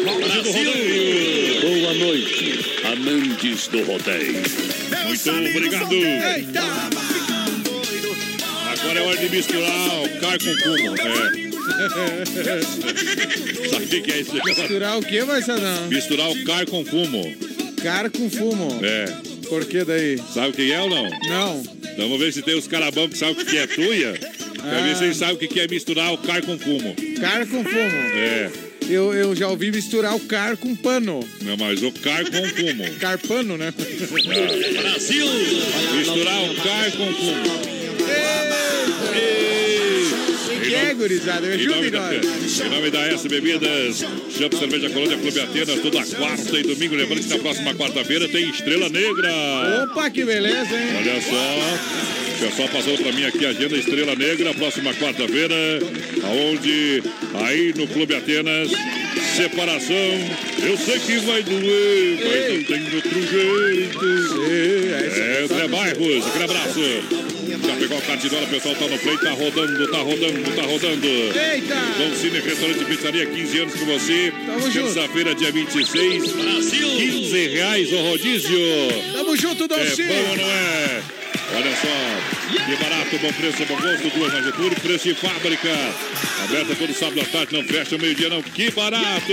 round 0.03 0.43
do 0.43 0.51
rodeio. 0.51 1.61
Boa 1.61 1.93
noite, 1.93 2.61
amantes 2.91 3.69
do 3.69 3.85
rodeio. 3.85 4.33
Muito 5.05 5.31
obrigado. 5.31 5.95
Agora 8.81 8.99
é 8.99 9.03
hora 9.03 9.17
de 9.19 9.29
misturar 9.29 10.03
o 10.03 10.09
car 10.21 10.39
com 10.39 10.57
fumo. 10.57 10.97
É. 11.03 12.63
Sabe 13.69 13.85
o 13.85 13.89
que, 13.89 14.01
que 14.01 14.11
é 14.11 14.21
isso? 14.21 14.33
Misturar 14.43 14.99
o 14.99 15.03
que, 15.03 15.23
Marcelão? 15.23 15.89
Misturar 15.89 16.31
o 16.31 16.45
car 16.45 16.65
com 16.65 16.83
fumo. 16.83 17.37
Car 17.83 18.11
com 18.11 18.31
fumo. 18.31 18.81
É. 18.83 19.05
Por 19.51 19.67
que 19.67 19.85
daí? 19.85 20.19
Sabe 20.33 20.49
o 20.49 20.53
que 20.55 20.73
é 20.73 20.81
ou 20.81 20.89
não? 20.89 21.11
Não. 21.29 21.77
Então 21.83 22.09
vamos 22.09 22.19
ver 22.19 22.33
se 22.33 22.41
tem 22.41 22.55
os 22.57 22.67
carabão 22.67 23.07
que 23.07 23.19
sabem 23.19 23.43
o 23.43 23.47
que 23.47 23.59
é 23.59 23.67
tuia. 23.67 24.15
Pra 24.69 24.81
ver 24.81 24.97
se 24.97 25.05
eles 25.05 25.17
sabem 25.17 25.35
o 25.35 25.39
que 25.39 25.61
é 25.61 25.69
misturar 25.69 26.13
o 26.13 26.19
car 26.19 26.43
com 26.45 26.59
fumo. 26.59 26.95
Car 27.21 27.47
com 27.47 27.63
fumo. 27.65 27.77
É. 28.15 28.51
Eu, 28.89 29.13
eu 29.13 29.35
já 29.35 29.49
ouvi 29.49 29.73
misturar 29.73 30.15
o 30.15 30.21
car 30.21 30.57
com 30.57 30.75
pano. 30.77 31.21
Não, 31.43 31.57
mas 31.57 31.83
o 31.83 31.91
car 31.93 32.25
com 32.25 32.45
fumo. 32.49 32.85
Carpano, 33.01 33.57
né? 33.57 33.73
Brasil! 33.73 35.27
Misturar 35.97 36.51
o 36.51 36.55
car 36.57 36.93
com 36.93 37.13
fumo. 37.15 37.77
O 38.86 38.86
que 40.69 40.75
é, 40.75 40.95
gurizada? 40.95 41.47
Me 41.47 41.55
ajuda 41.55 41.77
nome, 41.77 41.91
da, 41.91 42.01
nós. 42.01 42.61
em 42.61 42.69
nome 42.69 42.91
da 42.91 43.01
S 43.07 43.29
Bebidas, 43.29 44.05
Champ 44.37 44.55
Cerveja 44.55 44.91
Colônia 44.91 45.17
Clube 45.17 45.41
Atenas, 45.41 45.81
toda 45.81 46.05
quarta 46.05 46.59
e 46.59 46.63
domingo. 46.63 46.95
Lembrando 46.95 47.23
que 47.23 47.29
na 47.29 47.39
próxima 47.39 47.75
quarta-feira 47.75 48.29
tem 48.29 48.51
Estrela 48.51 48.89
Negra. 48.89 49.31
Opa, 49.85 50.11
que 50.11 50.25
beleza, 50.25 50.77
hein? 50.77 50.89
Olha 50.99 51.21
só. 51.21 52.17
O 52.37 52.39
pessoal 52.39 52.69
passou 52.69 52.99
pra 52.99 53.13
mim 53.13 53.25
aqui 53.25 53.47
a 53.47 53.49
agenda 53.49 53.77
Estrela 53.77 54.15
Negra, 54.15 54.53
próxima 54.53 54.93
quarta-feira, 54.95 55.55
aonde 56.23 57.03
aí 57.47 57.73
no 57.75 57.87
Clube 57.89 58.15
Atenas, 58.15 58.71
separação. 59.37 59.97
Eu 60.63 60.77
sei 60.77 60.99
que 60.99 61.17
vai 61.21 61.43
doer, 61.43 62.19
mas 62.23 62.55
não 62.55 62.65
tem 62.65 62.95
outro 62.95 63.23
jeito. 63.23 64.07
É, 64.51 65.26
Zé 65.47 65.69
Bairros, 65.69 66.27
aquele 66.27 66.45
abraço. 66.45 66.81
Já 67.67 67.77
pegou 67.77 67.99
a 67.99 68.01
cartidora, 68.03 68.45
o 68.45 68.49
pessoal 68.49 68.75
tá 68.75 68.87
no 68.89 68.99
play, 68.99 69.17
tá 69.19 69.31
rodando, 69.31 69.89
tá 69.91 69.99
rodando, 69.99 70.57
tá 70.57 70.63
rodando. 70.63 71.07
Eita! 71.07 71.75
Dom 71.99 72.15
Cine 72.17 72.41
Restaurante 72.41 72.85
Pizzaria, 72.85 73.27
15 73.27 73.59
anos 73.59 73.75
com 73.75 73.85
você. 73.87 74.33
Terça-feira, 74.73 75.35
dia 75.35 75.53
26. 75.53 76.33
Brasil! 76.33 76.89
15 76.89 77.49
reais 77.49 77.93
o 77.93 77.97
rodízio. 78.03 78.59
Tamo 79.15 79.37
junto, 79.37 79.69
Dom 79.69 79.77
É 79.77 79.87
Cine. 79.87 80.09
bom 80.09 80.31
ou 80.31 80.37
não 80.37 80.45
é? 80.51 81.03
Olha 81.55 81.71
só, 81.77 82.57
que 82.67 82.77
barato, 82.83 83.19
bom 83.19 83.33
preço, 83.33 83.65
bom 83.67 83.77
gosto, 83.81 84.11
duas 84.19 84.33
na 84.33 84.43
Getúlio, 84.43 84.81
preço 84.81 85.05
de 85.09 85.15
fábrica. 85.15 85.69
Aberta 86.43 86.75
todo 86.75 86.93
sábado 86.93 87.21
à 87.21 87.25
tarde, 87.25 87.53
não 87.53 87.63
fecha 87.63 87.97
meio-dia 87.97 88.29
não. 88.29 88.43
Que 88.43 88.71
barato! 88.73 89.33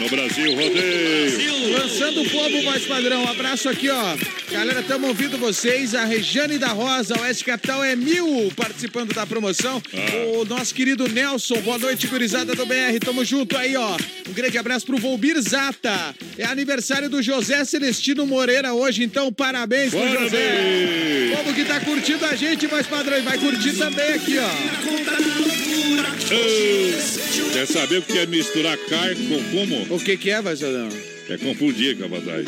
No 0.00 0.08
Brasil, 0.10 0.52
rodeio. 0.54 1.70
Lançando 1.78 2.22
o 2.22 2.28
povo 2.30 2.62
mais 2.64 2.84
padrão. 2.84 3.28
Abraço 3.28 3.68
aqui, 3.68 3.88
ó. 3.88 4.16
Galera, 4.52 4.80
estamos 4.80 5.08
ouvindo 5.08 5.38
vocês. 5.38 5.94
A 5.94 6.04
Rejane 6.04 6.58
da 6.58 6.68
Rosa, 6.68 7.18
Oeste 7.20 7.44
Capital, 7.44 7.82
é 7.82 7.96
mil 7.96 8.52
participando 8.54 9.14
da 9.14 9.26
promoção. 9.26 9.82
Ah. 9.94 10.38
O 10.38 10.44
nosso 10.44 10.74
querido 10.74 11.08
Nelson, 11.08 11.60
boa 11.62 11.78
noite, 11.78 12.06
gurizada 12.06 12.54
do 12.54 12.66
BR. 12.66 12.98
Tamo 13.02 13.24
junto 13.24 13.56
aí, 13.56 13.74
ó. 13.76 13.96
Um 14.28 14.32
grande 14.32 14.58
abraço 14.58 14.84
pro 14.84 14.98
Volbir 14.98 15.40
Zata. 15.40 16.14
É 16.36 16.44
aniversário 16.44 17.08
do 17.08 17.22
José 17.22 17.64
Celestino 17.64 18.26
Moreira 18.26 18.74
hoje, 18.74 19.02
então 19.02 19.32
parabéns 19.32 19.90
pro 19.90 20.00
Parabéns. 20.00 20.30
José. 20.30 21.36
Povo 21.36 21.54
que 21.54 21.64
tá 21.64 21.80
curtindo 21.80 22.24
a 22.26 22.36
gente, 22.36 22.68
mais 22.68 22.86
padrão. 22.86 23.18
E 23.18 23.22
vai 23.22 23.38
curtir 23.38 23.72
também 23.72 24.12
aqui, 24.12 24.36
ó. 24.38 24.50
Quer 27.52 27.66
saber 27.66 27.98
o 27.98 28.02
que 28.02 28.18
é 28.18 28.26
misturar 28.26 28.76
car 28.76 29.14
com 29.16 29.38
fumo? 29.50 29.86
O 29.94 29.98
que 29.98 30.16
que 30.16 30.30
é, 30.30 30.40
Vasadão? 30.42 30.88
É 31.28 31.36
confundir, 31.38 31.96
capataz. 31.96 32.46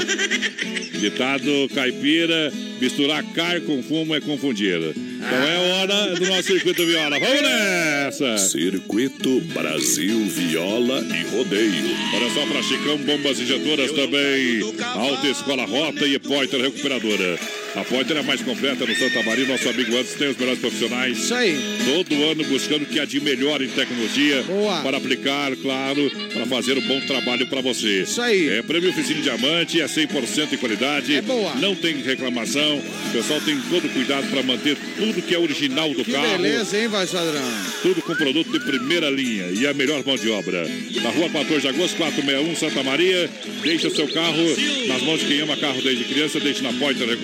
Ditado 1.01 1.69
caipira, 1.75 2.53
misturar 2.81 3.23
car 3.33 3.61
com 3.63 3.83
fumo 3.83 4.15
é 4.15 4.21
confundir. 4.21 4.79
Então 4.97 5.29
é 5.29 5.73
hora 5.73 6.15
do 6.15 6.27
nosso 6.27 6.43
circuito 6.45 6.85
viola. 6.87 7.19
Vamos 7.19 7.43
nessa! 7.43 8.39
Circuito 8.39 9.41
Brasil 9.53 10.27
Viola 10.27 11.01
e 11.01 11.23
Rodeio. 11.35 11.97
Olha 12.15 12.31
só 12.31 12.47
para 12.47 12.63
Chicão, 12.63 12.99
bombas 12.99 13.41
injetoras 13.41 13.91
também. 13.93 14.61
Alta 14.83 15.27
Escola 15.27 15.65
Rota 15.65 16.07
e 16.07 16.19
Poiter 16.19 16.61
Recuperadora. 16.61 17.39
A 17.77 17.83
Pointer 17.83 18.17
é 18.17 18.21
a 18.21 18.23
mais 18.23 18.41
completa 18.41 18.87
no 18.87 18.95
Santa 18.95 19.21
Maria. 19.25 19.47
Nosso 19.47 19.69
amigo 19.69 19.91
Anderson 19.97 20.17
tem 20.17 20.29
os 20.29 20.37
melhores 20.37 20.61
profissionais. 20.61 21.19
Isso 21.19 21.35
aí. 21.35 21.57
Todo 21.85 22.23
ano 22.31 22.45
buscando 22.45 22.83
o 22.83 22.87
que 22.87 23.01
há 23.01 23.05
de 23.05 23.21
melhor 23.21 23.61
em 23.61 23.69
tecnologia. 23.69 24.43
Boa. 24.45 24.81
Para 24.81 24.97
aplicar, 24.99 25.57
claro, 25.57 26.09
para 26.33 26.47
fazer 26.47 26.79
um 26.79 26.83
bom 26.83 27.01
trabalho 27.01 27.49
para 27.49 27.61
você. 27.61 28.03
Isso 28.03 28.23
aí. 28.23 28.49
É 28.49 28.63
prêmio 28.63 28.91
Oficina 28.91 29.21
Diamante, 29.21 29.81
é 29.81 29.87
100% 29.87 30.53
em 30.53 30.57
qualidade. 30.57 31.17
É 31.17 31.23
boa. 31.23 31.53
Não 31.57 31.75
tem 31.75 32.01
reclamação. 32.01 32.79
O 32.79 33.13
pessoal 33.13 33.41
tem 33.41 33.61
todo 33.63 33.89
cuidado 33.93 34.29
para 34.29 34.43
manter 34.45 34.77
tudo 34.97 35.21
que 35.21 35.35
é 35.35 35.39
original 35.39 35.93
do 35.93 36.05
Que 36.05 36.13
carro. 36.13 36.39
beleza, 36.39 36.79
hein, 36.79 36.87
voz 36.87 37.11
padrão? 37.11 37.43
Tudo 37.83 38.03
com 38.03 38.15
produto 38.15 38.53
de 38.53 38.61
primeira 38.61 39.11
linha 39.11 39.47
e 39.51 39.67
a 39.67 39.75
melhor 39.75 40.05
mão 40.07 40.17
de 40.17 40.31
obra. 40.31 40.65
Na 41.03 41.11
rua 41.11 41.29
14 41.29 41.61
de 41.63 41.69
agosto, 41.69 41.97
461, 41.97 42.55
Santa 42.57 42.83
Maria. 42.85 43.29
Deixa 43.63 43.91
seu 43.91 44.07
carro 44.09 44.45
nas 44.87 45.03
mãos 45.03 45.19
de 45.21 45.27
quem 45.27 45.41
ama 45.41 45.57
carro 45.57 45.83
desde 45.83 46.05
criança. 46.05 46.39
Deixe 46.39 46.63
na 46.63 46.73
porta 46.75 47.05
da 47.05 47.17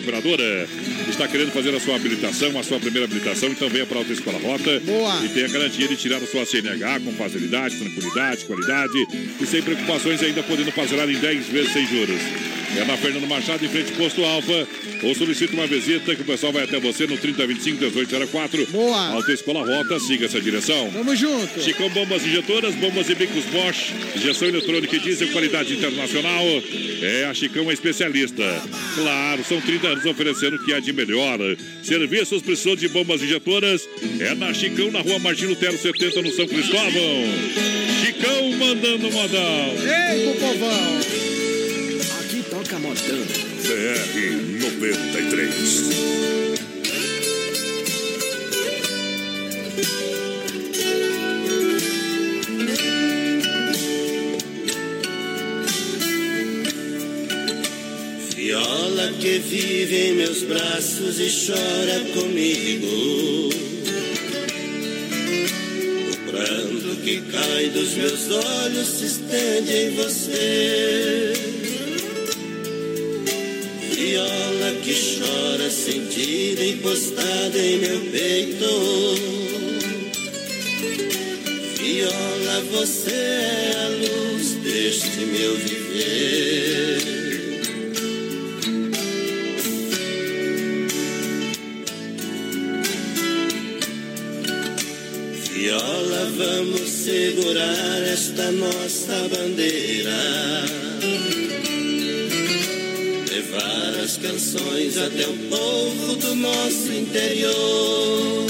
Está 1.09 1.27
querendo 1.29 1.53
fazer 1.53 1.75
a 1.75 1.81
sua 1.81 1.97
habilitação, 1.97 2.59
a 2.59 2.63
sua 2.63 2.79
primeira 2.79 3.05
habilitação, 3.05 3.51
então 3.51 3.69
venha 3.69 3.87
para 3.87 3.99
a 3.99 4.01
Alta 4.01 4.13
Escola 4.13 4.39
Rota. 4.39 4.81
Boa. 4.81 5.25
E 5.25 5.29
tenha 5.29 5.47
a 5.47 5.51
garantia 5.51 5.89
de 5.89 5.97
tirar 5.97 6.17
a 6.17 6.27
sua 6.27 6.45
CNH 6.45 7.01
com 7.01 7.13
facilidade, 7.13 7.77
tranquilidade, 7.77 8.45
qualidade 8.45 9.07
e 9.41 9.47
sem 9.47 9.63
preocupações, 9.63 10.23
ainda 10.23 10.43
podendo 10.43 10.73
parcelar 10.73 11.09
em 11.09 11.19
10 11.19 11.47
vezes 11.47 11.73
sem 11.73 11.87
juros. 11.87 12.21
É 12.77 12.85
na 12.85 12.97
Fernando 12.97 13.27
Machado, 13.27 13.65
em 13.65 13.69
frente 13.69 13.91
ao 13.91 13.99
Posto 13.99 14.25
Alfa. 14.25 14.69
Ou 15.03 15.15
solicite 15.15 15.55
uma 15.55 15.67
visita 15.67 16.15
que 16.15 16.23
o 16.23 16.25
pessoal 16.25 16.53
vai 16.53 16.65
até 16.65 16.79
você 16.79 17.07
no 17.07 17.17
3025 17.17 17.79
1804. 17.79 18.67
Boa. 18.67 19.09
Alta 19.09 19.33
Escola 19.33 19.65
Rota, 19.65 19.99
siga 19.99 20.27
essa 20.27 20.41
direção. 20.41 20.91
Tamo 20.93 21.17
junto. 21.17 21.61
Chicão 21.61 21.89
Bombas 21.89 22.25
Injetoras, 22.25 22.75
bombas 22.77 23.09
e 23.09 23.15
bicos 23.15 23.45
Bosch, 23.47 23.93
injeção 24.15 24.47
eletrônica 24.49 24.95
e 24.95 24.99
diesel, 25.01 25.29
qualidade 25.29 25.75
internacional. 25.75 26.45
É, 27.03 27.25
a 27.25 27.35
Chicão 27.35 27.71
é 27.71 27.75
especialista. 27.75 28.45
Claro, 28.95 29.43
são 29.45 29.61
30 29.61 29.89
anos 29.89 30.05
oferecendo 30.05 30.30
o 30.31 30.65
que 30.65 30.73
há 30.73 30.81
de 30.81 30.93
melhor. 30.93 31.39
Serviços 31.83 32.43
precisou 32.43 32.77
de 32.77 32.89
bombas 32.89 33.23
injetoras. 33.23 33.89
É 34.21 34.35
na 34.35 34.53
Chicão, 34.55 34.91
na 34.91 35.01
rua 35.01 35.19
Martin 35.19 35.47
Lutero 35.47 35.77
70, 35.77 36.23
no 36.23 36.31
São 36.33 36.47
Cristóvão. 36.47 37.25
Chicão 38.05 38.53
mandando 38.53 39.11
modal. 39.11 39.75
Ei, 39.81 40.35
povão. 40.35 40.99
Aqui 42.21 42.43
toca 42.51 42.79
modão. 42.79 43.27
BR 43.63 44.61
93. 44.63 46.60
Que 59.21 59.39
vive 59.39 59.97
em 59.97 60.13
meus 60.15 60.43
braços 60.45 61.21
e 61.21 61.29
chora 61.29 62.01
comigo. 62.15 63.51
O 66.11 66.31
pranto 66.31 66.97
que 67.03 67.21
cai 67.31 67.69
dos 67.69 67.95
meus 67.97 68.31
olhos 68.31 68.89
se 68.89 69.05
estende 69.05 69.73
em 69.77 69.91
você. 69.91 71.35
Viola 73.93 74.73
que 74.83 74.95
chora 74.95 75.71
sentida 75.71 76.65
encostada 76.65 77.59
em 77.59 77.79
meu 77.79 78.01
peito. 78.11 78.65
Viola, 81.79 82.61
você 82.73 83.11
é 83.11 83.73
a 83.85 83.89
luz 83.89 84.55
deste 84.63 85.27
meu 85.27 85.57
viver. 85.57 87.20
Vamos 96.41 96.89
segurar 96.89 98.03
esta 98.03 98.51
nossa 98.53 99.29
bandeira. 99.29 100.11
Levar 103.31 104.01
as 104.03 104.17
canções 104.17 104.97
até 104.97 105.27
o 105.29 105.37
povo 105.51 106.17
do 106.17 106.35
nosso 106.37 106.93
interior. 106.93 108.47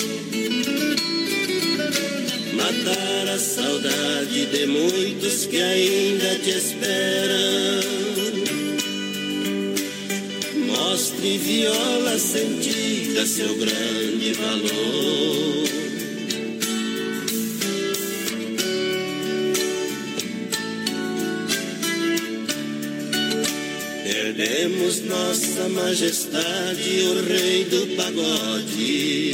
Matar 2.55 3.35
a 3.35 3.39
saudade 3.39 4.47
de 4.47 4.67
muitos 4.67 5.47
que 5.47 5.61
ainda 5.61 6.37
te 6.45 6.51
esperam. 6.51 7.91
Mostre 10.67 11.39
viola 11.39 12.19
sentida 12.19 13.27
seu 13.27 13.55
grande 13.57 14.33
valor. 14.35 15.80
Perdemos 24.41 25.03
nossa 25.03 25.69
majestade, 25.69 27.03
o 27.03 27.29
rei 27.29 27.63
do 27.65 27.95
pagode. 27.95 29.33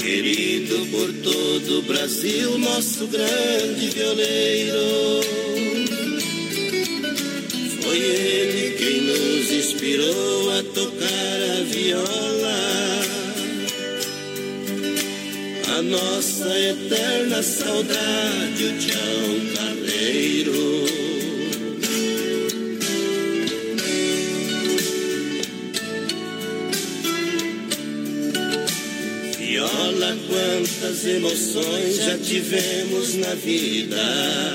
Querido 0.00 0.86
por 0.92 1.12
todo 1.24 1.78
o 1.80 1.82
Brasil, 1.82 2.56
nosso 2.58 3.08
grande 3.08 3.90
violeiro. 3.90 5.22
Foi 7.82 7.98
ele 7.98 8.76
quem 8.78 9.00
nos 9.00 9.50
inspirou 9.50 10.50
a 10.52 10.62
tocar 10.72 11.58
a 11.58 11.64
viola. 11.64 12.60
A 15.76 15.82
nossa 15.82 16.58
eterna 16.60 17.42
saudade, 17.42 18.64
o 18.64 18.78
Tião 18.78 19.54
Carreiro. 19.56 20.35
Quantas 30.86 31.04
emoções 31.04 31.96
já 31.96 32.16
tivemos 32.18 33.14
na 33.16 33.34
vida. 33.34 34.54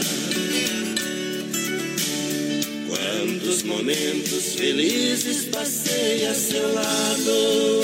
Quantos 2.88 3.64
momentos 3.64 4.56
felizes 4.56 5.46
passei 5.46 6.26
a 6.26 6.34
seu 6.34 6.74
lado. 6.74 7.82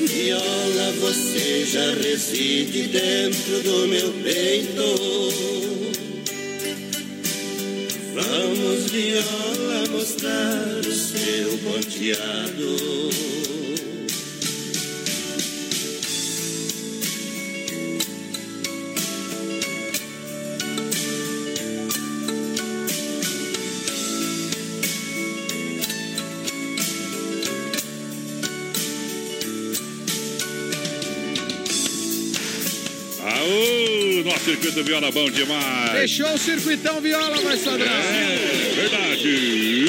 Viola, 0.00 0.92
você 1.00 1.64
já 1.64 1.94
reside 1.94 2.88
dentro 2.88 3.62
do 3.62 3.86
meu 3.86 4.12
peito. 4.24 4.82
Vamos, 8.14 8.90
viola, 8.90 9.88
mostrar 9.90 10.80
o 10.80 10.92
seu 10.92 11.58
ponteado. 11.58 13.33
Circuito 34.74 34.82
viola 34.82 35.10
bom 35.12 35.30
demais. 35.30 35.90
Fechou 35.92 36.34
o 36.34 36.38
circuitão 36.38 37.00
viola, 37.00 37.36
voz 37.40 37.62
padrão. 37.62 37.86
É 37.86 38.72
verdade. 38.74 39.86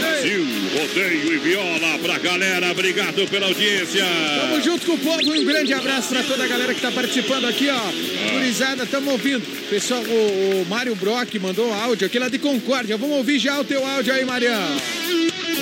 Brasil, 0.00 0.46
rodeio 0.74 1.34
e 1.34 1.38
viola 1.38 1.98
pra 2.02 2.18
galera. 2.18 2.72
Obrigado 2.72 3.28
pela 3.28 3.46
audiência. 3.46 4.04
Tamo 4.40 4.60
junto 4.60 4.86
com 4.86 4.92
o 4.94 4.98
povo. 4.98 5.32
Um 5.32 5.44
grande 5.44 5.72
abraço 5.72 6.08
pra 6.08 6.22
toda 6.24 6.44
a 6.44 6.46
galera 6.48 6.74
que 6.74 6.80
tá 6.80 6.90
participando 6.90 7.46
aqui, 7.46 7.68
ó. 7.70 8.32
Gurizada, 8.32 8.84
tamo 8.86 9.12
ouvindo. 9.12 9.46
Pessoal, 9.68 10.02
o, 10.02 10.62
o 10.62 10.66
Mário 10.68 10.94
Brock 10.96 11.34
mandou 11.38 11.72
áudio 11.72 12.06
aqui 12.06 12.18
lá 12.18 12.28
de 12.28 12.38
Concórdia. 12.38 12.96
Vamos 12.96 13.16
ouvir 13.16 13.38
já 13.38 13.60
o 13.60 13.64
teu 13.64 13.86
áudio 13.86 14.12
aí, 14.12 14.24
Marião. 14.24 14.76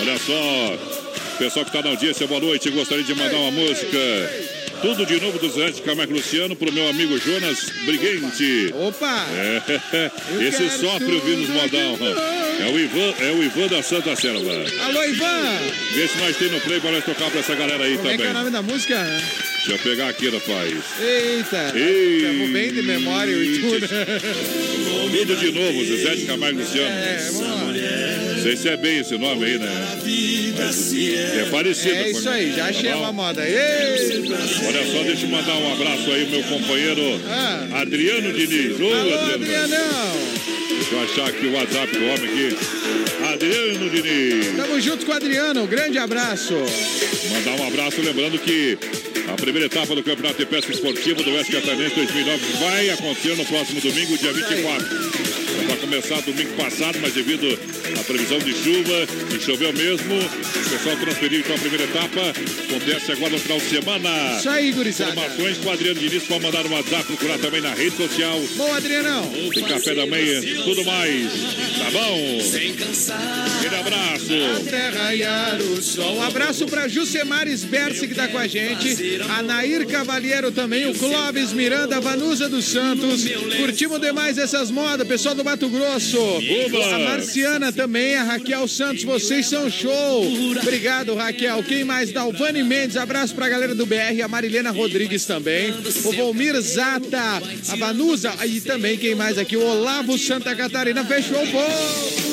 Olha 0.01 0.19
só, 0.19 0.79
pessoal 1.39 1.65
que 1.65 1.71
está 1.71 1.83
na 1.83 1.91
audiência, 1.91 2.27
boa 2.27 2.41
noite. 2.41 2.71
Gostaria 2.71 3.05
de 3.05 3.15
mandar 3.15 3.37
uma 3.37 3.51
música. 3.51 3.99
Tudo 4.83 5.07
de 5.07 5.21
novo 5.21 5.39
do 5.39 5.49
Zé 5.49 5.71
de 5.71 5.81
Camargo 5.83 6.13
Luciano 6.13 6.57
pro 6.57 6.73
meu 6.73 6.89
amigo 6.89 7.17
Jonas 7.19 7.71
Briguente. 7.87 8.75
Opa! 8.75 9.27
É, 9.31 10.11
esse 10.45 10.69
sofre 10.71 11.15
ouvindo 11.15 11.43
os 11.43 11.49
modal. 11.49 11.97
É 12.61 12.67
o 12.69 12.79
Ivan, 12.79 13.15
é 13.21 13.31
o 13.31 13.43
Ivan 13.45 13.69
da 13.69 13.83
Santa 13.83 14.17
Selva. 14.17 14.53
Alô, 14.85 15.05
Ivan! 15.05 15.59
Vê 15.95 16.09
se 16.09 16.19
nós 16.19 16.37
tem 16.37 16.49
no 16.51 16.61
play 16.61 16.81
para 16.81 16.91
nós 16.93 17.05
tocar 17.05 17.31
pra 17.31 17.41
essa 17.41 17.55
galera 17.55 17.85
aí 17.85 17.97
Como 17.97 18.09
é 18.09 18.17
que 18.17 18.23
é 18.23 18.25
o 18.25 18.29
também. 18.29 18.33
nome 18.43 18.51
da 18.51 18.63
música? 18.63 19.05
Deixa 19.05 19.73
eu 19.73 19.79
pegar 19.79 20.09
aqui, 20.09 20.29
rapaz. 20.29 20.75
Eita! 21.01 21.73
Ei. 21.79 22.23
Tamo 22.23 22.49
bem 22.49 22.73
de 22.73 22.83
memória 22.83 23.33
e 23.33 23.59
tudo. 23.61 23.89
Tudo 23.89 25.37
de 25.37 25.53
novo, 25.53 25.85
Zezé 25.85 26.17
de 26.17 26.25
Camargo 26.27 26.59
Luciano. 26.59 26.89
É, 26.89 27.31
vamos 27.33 27.41
lá. 27.49 28.12
Sei 28.43 28.57
se 28.57 28.69
é 28.69 28.77
bem 28.77 28.99
esse 28.99 29.17
nome 29.17 29.45
aí, 29.45 29.59
né? 29.59 29.69
É 31.41 31.45
parecido. 31.51 31.95
É 31.95 32.11
isso 32.11 32.29
aí, 32.29 32.53
já 32.53 32.67
achei 32.67 32.91
Tá 32.91 32.97
uma 32.99 33.13
moda. 33.13 33.47
Ei! 33.47 33.55
Olha 34.67 34.93
só, 34.93 35.03
deixa 35.05 35.27
eu 35.27 35.31
mandar 35.31 35.57
um 35.57 35.73
abraço 35.73 36.11
aí, 36.11 36.27
meu 36.27 36.43
companheiro 36.45 37.21
Ah. 37.29 37.81
Adriano 37.83 38.33
Diniz. 38.33 38.81
Ô, 38.81 38.93
Alô, 38.93 39.15
Adriano. 39.19 39.35
Adrianão! 39.35 40.13
Deixa 40.69 40.95
eu 40.95 41.03
achar 41.03 41.29
aqui 41.29 41.47
o 41.47 41.53
WhatsApp 41.53 41.93
do 41.97 42.05
homem 42.05 42.25
aqui. 42.31 42.57
Adriano 43.33 43.91
Diniz. 43.91 44.57
Tamo 44.57 44.81
junto 44.81 45.07
com 45.07 45.13
o 45.13 45.15
Adriano, 45.15 45.63
um 45.63 45.67
grande 45.67 45.99
abraço. 45.99 46.55
Mandar 47.31 47.63
um 47.63 47.69
abraço, 47.69 48.01
lembrando 48.03 48.39
que 48.39 48.77
a 49.29 49.35
primeira 49.35 49.67
etapa 49.67 49.95
do 49.95 50.03
Campeonato 50.03 50.39
de 50.39 50.47
Pesca 50.47 50.73
Esportiva 50.73 51.23
do 51.23 51.31
Oeste 51.31 51.53
Catarinense 51.53 51.95
2009 51.95 52.39
vai 52.61 52.91
acontecer 52.91 53.37
no 53.37 53.45
próximo 53.47 53.81
domingo, 53.81 54.19
dia 54.19 54.33
24. 54.33 55.12
Para 55.93 56.01
começar 56.01 56.23
domingo 56.23 56.53
passado, 56.57 56.99
mas 57.03 57.13
devido 57.13 57.47
à 58.01 58.05
previsão 58.05 58.39
de 58.39 58.55
chuva, 58.55 59.07
e 59.37 59.39
choveu 59.39 59.75
mesmo, 59.75 60.15
o 60.17 60.71
pessoal 60.71 60.97
transferiu 60.97 61.41
então 61.41 61.55
a 61.55 61.59
primeira 61.59 61.85
etapa. 61.85 62.21
Acontece 62.31 63.13
agora 63.13 63.33
no 63.33 63.39
final 63.39 63.59
de 63.59 63.69
semana. 63.69 64.39
Isso 64.39 64.49
aí, 64.49 64.73
gurizada. 64.73 65.11
Informações 65.13 65.59
com 65.59 65.69
o 65.69 65.73
Adriano 65.73 66.01
Diniz, 66.01 66.23
pode 66.23 66.43
mandar 66.43 66.65
no 66.65 66.71
WhatsApp, 66.75 67.05
procurar 67.05 67.39
também 67.41 67.61
na 67.61 67.75
rede 67.75 67.95
social. 67.95 68.41
Bom, 68.57 68.73
Adrianão. 68.73 69.31
Tem 69.53 69.65
café 69.65 69.95
da 69.95 70.07
manhã, 70.07 70.41
tudo 70.65 70.83
mais. 70.83 71.31
Tá 71.79 71.91
bom? 71.91 72.39
Aquele 73.59 73.77
abraço. 73.77 74.33
Até 74.67 74.89
raiar 74.89 75.61
o 75.61 75.83
sol. 75.83 76.17
Um 76.17 76.23
abraço 76.23 76.65
pra 76.65 76.89
Jucemares 76.89 77.65
Berce 77.65 78.09
que 78.09 78.15
tá 78.15 78.29
com 78.29 78.39
a 78.39 78.47
gente. 78.47 79.21
A 79.29 79.43
Nair 79.43 79.87
Cavalheiro 79.87 80.51
também, 80.51 80.91
o 80.91 80.95
Clóvis 80.95 81.53
Miranda, 81.53 81.99
a 81.99 82.01
Vanusa 82.01 82.49
dos 82.49 82.65
Santos. 82.65 83.27
Curtimos 83.59 84.01
demais 84.01 84.39
essas 84.39 84.71
modas, 84.71 85.07
pessoal 85.07 85.35
do 85.35 85.45
Mato 85.45 85.69
Grosso. 85.69 85.82
Oba! 85.83 86.95
A 86.95 86.99
Marciana 86.99 87.73
também, 87.73 88.17
a 88.17 88.23
Raquel 88.23 88.67
Santos, 88.69 89.05
vocês 89.05 89.47
são 89.47 89.71
show. 89.71 90.25
Obrigado, 90.61 91.15
Raquel. 91.15 91.63
Quem 91.63 91.85
mais? 91.85 92.13
Dalvani 92.13 92.63
Mendes, 92.63 92.97
abraço 92.97 93.35
pra 93.35 93.49
galera 93.49 93.75
do 93.75 93.87
BR, 93.87 94.23
a 94.23 94.29
Marilena 94.29 94.71
Rodrigues 94.71 95.25
também. 95.25 95.71
O 96.05 96.13
Volmir 96.13 96.61
Zata, 96.61 97.43
a 97.69 97.77
Vanusa 97.77 98.33
e 98.47 98.61
também 98.61 98.97
quem 98.97 99.15
mais 99.15 99.39
aqui? 99.39 99.57
O 99.57 99.65
Olavo 99.65 100.19
Santa 100.19 100.55
Catarina. 100.55 101.05
Fechou, 101.05 101.47
pô! 101.49 102.32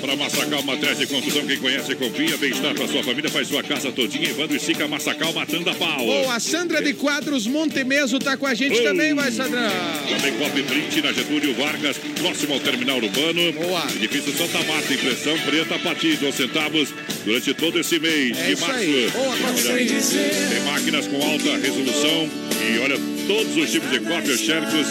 Para 0.00 0.14
Massacal, 0.16 0.62
matriz 0.62 0.98
de 0.98 1.06
construção, 1.06 1.46
quem 1.46 1.58
conhece, 1.58 1.94
confia, 1.94 2.36
bem-estar 2.36 2.74
para 2.74 2.86
sua 2.86 3.02
família, 3.02 3.28
faz 3.30 3.48
sua 3.48 3.62
casa 3.62 3.90
todinha, 3.90 4.30
Evandro 4.30 4.56
e 4.56 4.60
Sica 4.60 4.86
Massacal, 4.86 5.32
matando 5.32 5.68
a 5.70 5.74
pau. 5.74 5.98
Bom, 6.06 6.30
a 6.30 6.38
Sandra 6.40 6.80
de 6.80 6.94
Quadros 6.94 7.46
Montemeso 7.46 8.18
tá 8.18 8.36
com 8.36 8.46
a 8.46 8.54
gente 8.54 8.78
Oh. 8.78 8.84
também, 8.84 9.12
vai, 9.14 9.30
Sandra. 9.32 9.70
Também 10.08 10.32
Cop 10.34 10.62
Print 10.62 11.02
na 11.02 11.12
Getúlio 11.12 11.54
Vargas, 11.54 11.96
próximo 12.20 12.54
ao 12.54 12.60
terminal 12.60 12.96
urbano. 12.98 13.52
Boa. 13.52 13.86
Edifício 13.96 14.32
Santa 14.36 14.62
Marta, 14.64 14.92
impressão 14.94 15.38
preta 15.40 15.74
a 15.74 15.78
partir 15.78 16.10
de 16.12 16.16
2 16.18 16.34
centavos 16.34 16.88
durante 17.24 17.54
todo 17.54 17.78
esse 17.80 17.98
mês 17.98 18.38
É 18.38 18.54
de 18.54 18.60
março. 18.60 18.86
Boa. 19.12 19.36
Tem 20.48 20.60
máquinas 20.64 21.06
com 21.06 21.16
alta 21.16 21.56
resolução 21.58 22.28
e 22.72 22.78
olha, 22.78 22.96
todos 23.28 23.56
os 23.56 23.70
tipos 23.70 23.90
de 23.90 24.00
cópias, 24.00 24.40
xercos, 24.40 24.86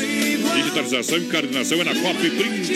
digitalização 0.55 1.17
e 1.17 1.21
coordenação 1.25 1.81
é 1.81 1.83
na 1.83 1.95
Cop 1.95 2.17
Print. 2.29 2.71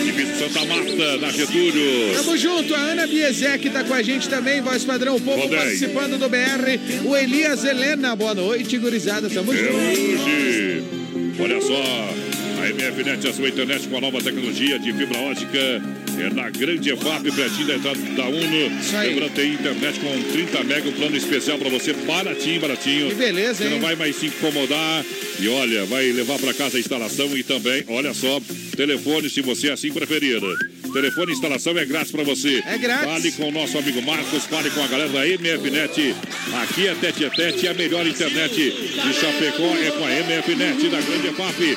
Edifício 0.00 0.36
Santa 0.38 0.64
Marta, 0.66 1.16
na 1.18 1.30
Getúlio. 1.30 2.12
Tamo 2.14 2.36
junto, 2.36 2.74
a 2.74 2.78
Ana 2.78 3.06
Biezek 3.06 3.70
tá 3.70 3.84
com 3.84 3.94
a 3.94 4.02
gente 4.02 4.28
também, 4.28 4.60
voz 4.60 4.84
padrão, 4.84 5.16
o 5.16 5.20
povo 5.20 5.40
Rodei. 5.42 5.58
participando 5.58 6.18
do 6.18 6.28
BR. 6.28 7.06
O 7.08 7.16
Elias 7.16 7.64
Helena, 7.64 8.14
boa 8.16 8.34
noite, 8.34 8.76
gurizada, 8.78 9.30
tamo 9.30 9.52
É 9.52 9.56
junto. 9.56 9.74
hoje. 9.76 10.82
Olha 11.38 11.60
só, 11.60 12.10
a 12.62 12.68
MFNet, 12.68 13.28
a 13.28 13.32
sua 13.32 13.48
internet 13.48 13.86
com 13.88 13.98
a 13.98 14.00
nova 14.00 14.20
tecnologia 14.20 14.78
de 14.78 14.92
fibra 14.92 15.18
ótica. 15.20 15.82
É 16.18 16.30
na 16.30 16.48
grande 16.50 16.90
EFAP, 16.90 17.30
pertinho 17.32 17.66
da 17.66 17.74
entrada 17.76 17.98
da 17.98 18.26
Uno. 18.26 18.96
aí. 18.98 19.08
Lembrando, 19.10 19.34
tem 19.34 19.52
internet 19.52 20.00
com 20.00 20.22
30 20.32 20.64
mega, 20.64 20.88
um 20.88 20.92
plano 20.92 21.16
especial 21.16 21.58
pra 21.58 21.68
você, 21.68 21.92
baratinho, 21.92 22.60
baratinho. 22.60 23.08
Que 23.08 23.14
beleza, 23.14 23.54
Você 23.54 23.64
hein? 23.64 23.70
não 23.70 23.80
vai 23.80 23.94
mais 23.96 24.16
se 24.16 24.26
incomodar. 24.26 25.04
E 25.38 25.48
olha, 25.48 25.84
vai 25.84 26.10
levar 26.12 26.38
pra 26.38 26.54
casa 26.54 26.78
a 26.78 26.80
instalação 26.80 27.36
e 27.36 27.42
também, 27.42 27.84
olha 27.88 28.14
só, 28.14 28.40
telefone 28.74 29.28
se 29.28 29.42
você 29.42 29.70
assim 29.70 29.92
preferir. 29.92 30.40
Telefone 30.96 31.32
instalação 31.32 31.76
é 31.78 31.84
grátis 31.84 32.10
pra 32.10 32.24
você. 32.24 32.62
É 32.66 32.78
grátis. 32.78 33.04
Fale 33.04 33.32
com 33.32 33.48
o 33.48 33.52
nosso 33.52 33.76
amigo 33.76 34.00
Marcos, 34.00 34.46
fale 34.46 34.70
com 34.70 34.82
a 34.82 34.86
galera 34.86 35.10
da 35.10 35.26
MFNet. 35.26 36.16
Aqui 36.62 36.88
é 36.88 36.94
Tete 36.94 37.26
a 37.26 37.28
Tete, 37.30 37.68
a 37.68 37.74
melhor 37.74 38.06
internet 38.06 38.54
de 38.54 39.12
Chapecó 39.12 39.76
é 39.76 39.90
com 39.90 40.06
a 40.06 40.08
MFNet 40.08 40.88
da 40.88 40.98
Grande 41.02 41.26
EFAP. 41.28 41.76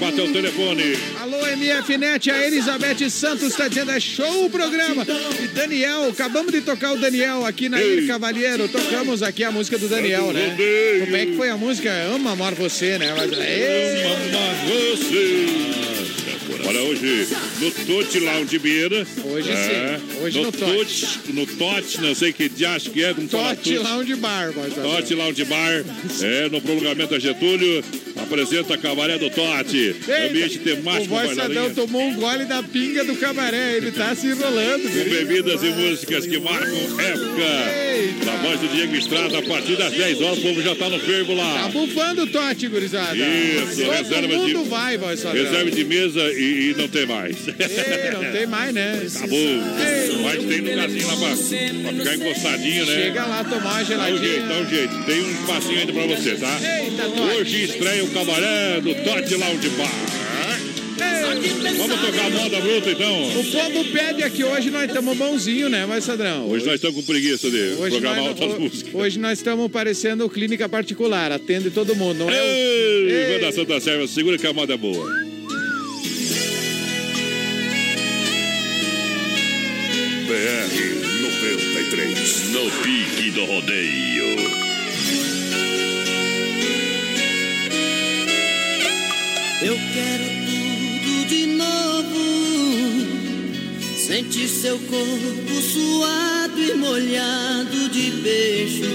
3328-3484 0.00 0.18
é 0.18 0.22
o 0.22 0.32
telefone. 0.32 0.96
Alô, 1.20 1.40
MFNet, 1.58 2.30
a 2.30 2.46
Elizabeth 2.46 3.10
Santos 3.10 3.54
tá 3.54 3.68
dizendo, 3.68 3.90
é 3.90 4.00
show 4.00 4.46
o 4.46 4.50
programa. 4.50 5.06
E 5.42 5.48
Daniel, 5.48 6.08
acabamos 6.08 6.52
de 6.52 6.62
tocar 6.62 6.94
o 6.94 6.98
Daniel 6.98 7.44
aqui 7.44 7.68
na 7.68 7.82
Ei. 7.82 7.98
Ilha 7.98 8.06
Cavalheiro, 8.14 8.66
tocamos 8.68 9.22
aqui 9.22 9.44
a 9.44 9.52
música 9.52 9.76
do 9.76 9.88
Daniel, 9.88 10.32
né? 10.32 10.56
Como 11.04 11.16
é 11.18 11.26
que 11.26 11.36
foi 11.36 11.50
a 11.50 11.56
música? 11.58 11.92
Ama 12.14 12.32
amar 12.32 12.54
você, 12.54 12.96
né? 12.96 13.12
Mas, 13.14 13.30
Ei. 13.30 14.04
Amar 14.06 14.54
você. 14.64 15.81
Olha, 16.72 16.80
hoje 16.84 17.28
no 17.60 17.70
Tote 17.70 18.18
Lounge 18.18 18.58
Beira. 18.58 19.06
Hoje 19.26 19.50
sim, 19.52 20.22
hoje 20.22 20.40
no 20.40 20.50
Tote. 20.50 21.06
No 21.34 21.46
Tote, 21.46 22.00
não 22.00 22.14
sei 22.14 22.32
que 22.32 22.48
dia 22.48 22.70
acho 22.70 22.88
que 22.90 23.04
é. 23.04 23.12
fala 23.12 23.54
Tote. 23.54 23.76
Lounge 23.76 24.14
Bar, 24.14 24.52
padrão. 24.54 24.90
Tote 24.90 25.14
Lounge 25.14 25.44
Bar, 25.44 25.84
é, 26.22 26.48
no 26.48 26.62
prolongamento 26.62 27.10
da 27.12 27.18
Getúlio, 27.18 27.84
apresenta 28.16 28.72
a 28.72 28.78
Cabaré 28.78 29.18
do 29.18 29.28
Tote. 29.28 29.96
Ambiente 30.30 30.56
O 30.56 30.60
temático, 30.62 31.14
padrão 31.14 31.36
bailarinha. 31.36 31.70
tomou 31.74 32.02
um 32.08 32.14
gole 32.14 32.46
da 32.46 32.62
pinga 32.62 33.04
do 33.04 33.16
cabaré, 33.16 33.76
ele 33.76 33.90
tá 33.90 34.14
se 34.14 34.28
enrolando. 34.28 34.82
Com 34.84 35.10
bebidas 35.10 35.62
e 35.62 35.66
músicas 35.68 36.26
que 36.26 36.38
marcam 36.38 37.00
época. 37.00 37.92
Na 38.24 38.32
voz 38.36 38.60
do 38.60 38.68
Diego 38.68 38.96
Estrada, 38.96 39.38
a 39.38 39.42
partir 39.42 39.76
das 39.76 39.92
10 39.92 40.20
horas, 40.22 40.38
o 40.38 40.40
povo 40.42 40.62
já 40.62 40.74
tá 40.74 40.88
no 40.88 40.98
fervo 40.98 41.36
Tá 41.36 41.42
lá. 41.42 41.68
bufando 41.68 42.22
o 42.22 42.26
Tote, 42.26 42.66
gurizada. 42.68 43.14
Isso, 43.16 43.82
Todo 43.82 43.90
reserva 43.92 44.28
mundo 44.36 44.62
de- 44.62 44.68
vai, 44.68 44.96
voz 44.96 45.20
padrão. 45.20 45.44
Reserva 45.44 45.70
de 45.70 45.84
mesa 45.84 46.32
e, 46.32 46.61
e 46.70 46.74
não 46.74 46.88
tem 46.88 47.06
mais. 47.06 47.36
Ei, 47.48 48.10
não 48.12 48.32
tem 48.32 48.46
mais, 48.46 48.74
né? 48.74 49.02
Tá 49.12 49.26
bom. 49.26 50.22
Mas 50.22 50.44
tem 50.44 50.60
lugarzinho 50.60 51.06
lá 51.06 51.16
pra, 51.16 51.28
pra 51.28 51.92
ficar 51.98 52.14
encostadinho, 52.14 52.86
né? 52.86 52.94
Chega 52.94 53.26
lá 53.26 53.44
tomar 53.44 53.60
uma 53.60 53.72
Dá 53.72 53.82
um 53.82 53.84
geladinha. 53.84 54.18
jeito, 54.18 54.48
dá 54.48 54.54
um 54.58 54.66
jeito. 54.68 55.04
Tem 55.04 55.22
um 55.22 55.30
espacinho 55.32 55.78
ainda 55.80 55.92
pra 55.92 56.06
você, 56.06 56.34
tá? 56.36 56.60
Eita. 56.82 57.08
Hoje 57.38 57.64
estreia 57.64 58.04
o 58.04 58.08
cabaré 58.10 58.80
do 58.80 58.94
Tote 58.94 59.34
Lounge 59.34 59.68
Bar. 59.70 59.90
Vamos 61.76 62.00
tocar 62.00 62.30
moda 62.30 62.60
bruta, 62.60 62.90
então? 62.90 63.40
O 63.40 63.44
povo 63.44 63.84
pede 63.92 64.22
aqui 64.22 64.44
hoje, 64.44 64.70
nós 64.70 64.86
estamos 64.86 65.16
bonzinho, 65.16 65.68
né, 65.68 65.84
vai 65.86 66.00
Sadrão? 66.00 66.48
Hoje 66.48 66.64
nós 66.64 66.76
estamos 66.76 66.96
com 66.96 67.02
preguiça 67.02 67.50
de 67.50 67.74
Hoje 67.78 67.90
programar 67.92 68.18
nós, 68.20 68.28
outras 68.40 68.58
músicas. 68.58 68.94
hoje 68.94 69.18
nós 69.18 69.38
estamos 69.38 69.70
parecendo 69.70 70.28
clínica 70.28 70.68
particular, 70.68 71.32
atende 71.32 71.70
todo 71.70 71.96
mundo, 71.96 72.18
não 72.20 72.30
é? 72.30 72.36
Ei, 72.38 73.38
Banda 73.40 73.52
Santa 73.52 73.80
Serva, 73.80 74.06
segura 74.06 74.38
que 74.38 74.46
a 74.46 74.52
moda 74.52 74.74
é 74.74 74.76
boa. 74.76 75.31
BR 80.32 80.72
93, 81.20 82.52
no 82.52 82.64
pique 82.82 83.30
do 83.32 83.44
rodeio. 83.44 84.24
Eu 89.60 89.76
quero 89.92 90.24
tudo 90.46 91.26
de 91.28 91.46
novo. 91.48 92.24
Sentir 93.94 94.48
seu 94.48 94.78
corpo 94.78 95.60
suado 95.60 96.62
e 96.62 96.74
molhado 96.76 97.90
de 97.90 98.10
beijos. 98.22 98.88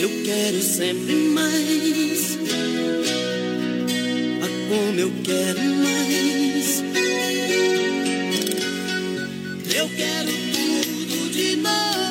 Eu 0.00 0.08
quero 0.24 0.62
sempre 0.62 1.14
mais. 1.14 2.38
Ah, 4.42 4.48
como 4.70 5.00
eu 5.00 5.12
quero 5.22 5.60
mais. 5.60 5.96
Eu 9.76 9.90
quero 9.90 10.30
tudo 10.32 11.30
de 11.30 11.56
novo. 11.56 12.05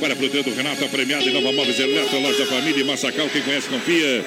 O 0.00 0.06
rei 0.06 0.08
da 0.08 0.16
pecuária 0.16 0.16
fruteira 0.16 0.42
do 0.42 0.54
Renato, 0.54 0.88
premiado 0.88 1.28
em 1.28 1.32
Nova 1.32 1.52
Móveis 1.52 1.78
Eletro, 1.78 2.20
loja 2.20 2.38
da 2.38 2.46
família 2.46 2.80
e 2.80 2.84
Massacal, 2.84 3.28
quem 3.28 3.42
conhece, 3.42 3.68
confia. 3.68 4.24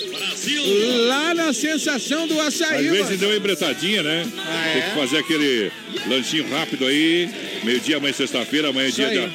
lá 1.07 1.33
na 1.33 1.53
sensação 1.53 2.27
do 2.27 2.39
Às 2.39 2.61
açaí. 2.61 2.87
vezes 2.87 3.05
mano. 3.05 3.17
deu 3.17 3.29
uma 3.29 3.37
embretadinha, 3.37 4.03
né? 4.03 4.25
Ah, 4.37 4.69
Tem 4.73 4.81
é? 4.81 4.85
que 4.89 4.95
fazer 4.95 5.17
aquele 5.17 5.71
lanchinho 6.07 6.49
rápido 6.49 6.85
aí. 6.85 7.29
Meio-dia, 7.63 7.97
amanhã, 7.97 8.13
sexta-feira. 8.13 8.69
Amanhã 8.69 8.87
é 8.87 8.91
dia 8.91 9.07
aí. 9.07 9.29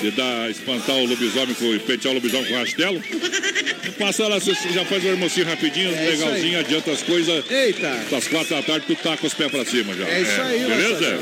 de, 0.00 0.10
dar, 0.12 0.50
espantar 0.50 0.96
o 0.96 1.06
lobisomem, 1.06 1.54
com, 1.54 1.78
pentear 1.80 2.12
o 2.12 2.14
lobisomem 2.14 2.46
com 2.46 2.54
rastelo. 2.56 3.02
Passa 3.98 4.26
lá, 4.26 4.38
já 4.40 4.84
faz 4.84 5.04
o 5.04 5.08
almocinho 5.10 5.46
rapidinho, 5.46 5.94
É 5.94 6.10
legalzinho, 6.10 6.58
adianta 6.58 6.90
as 6.90 7.02
coisas. 7.02 7.44
Eita. 7.50 8.04
Das 8.10 8.26
quatro 8.26 8.56
da 8.56 8.62
tarde, 8.62 8.86
tu 8.86 8.96
tá 8.96 9.16
com 9.16 9.26
os 9.26 9.34
pés 9.34 9.50
pra 9.50 9.64
cima 9.64 9.94
já. 9.94 10.08
É 10.08 10.22
isso 10.22 10.40
aí, 10.40 10.64
Beleza? 10.64 11.20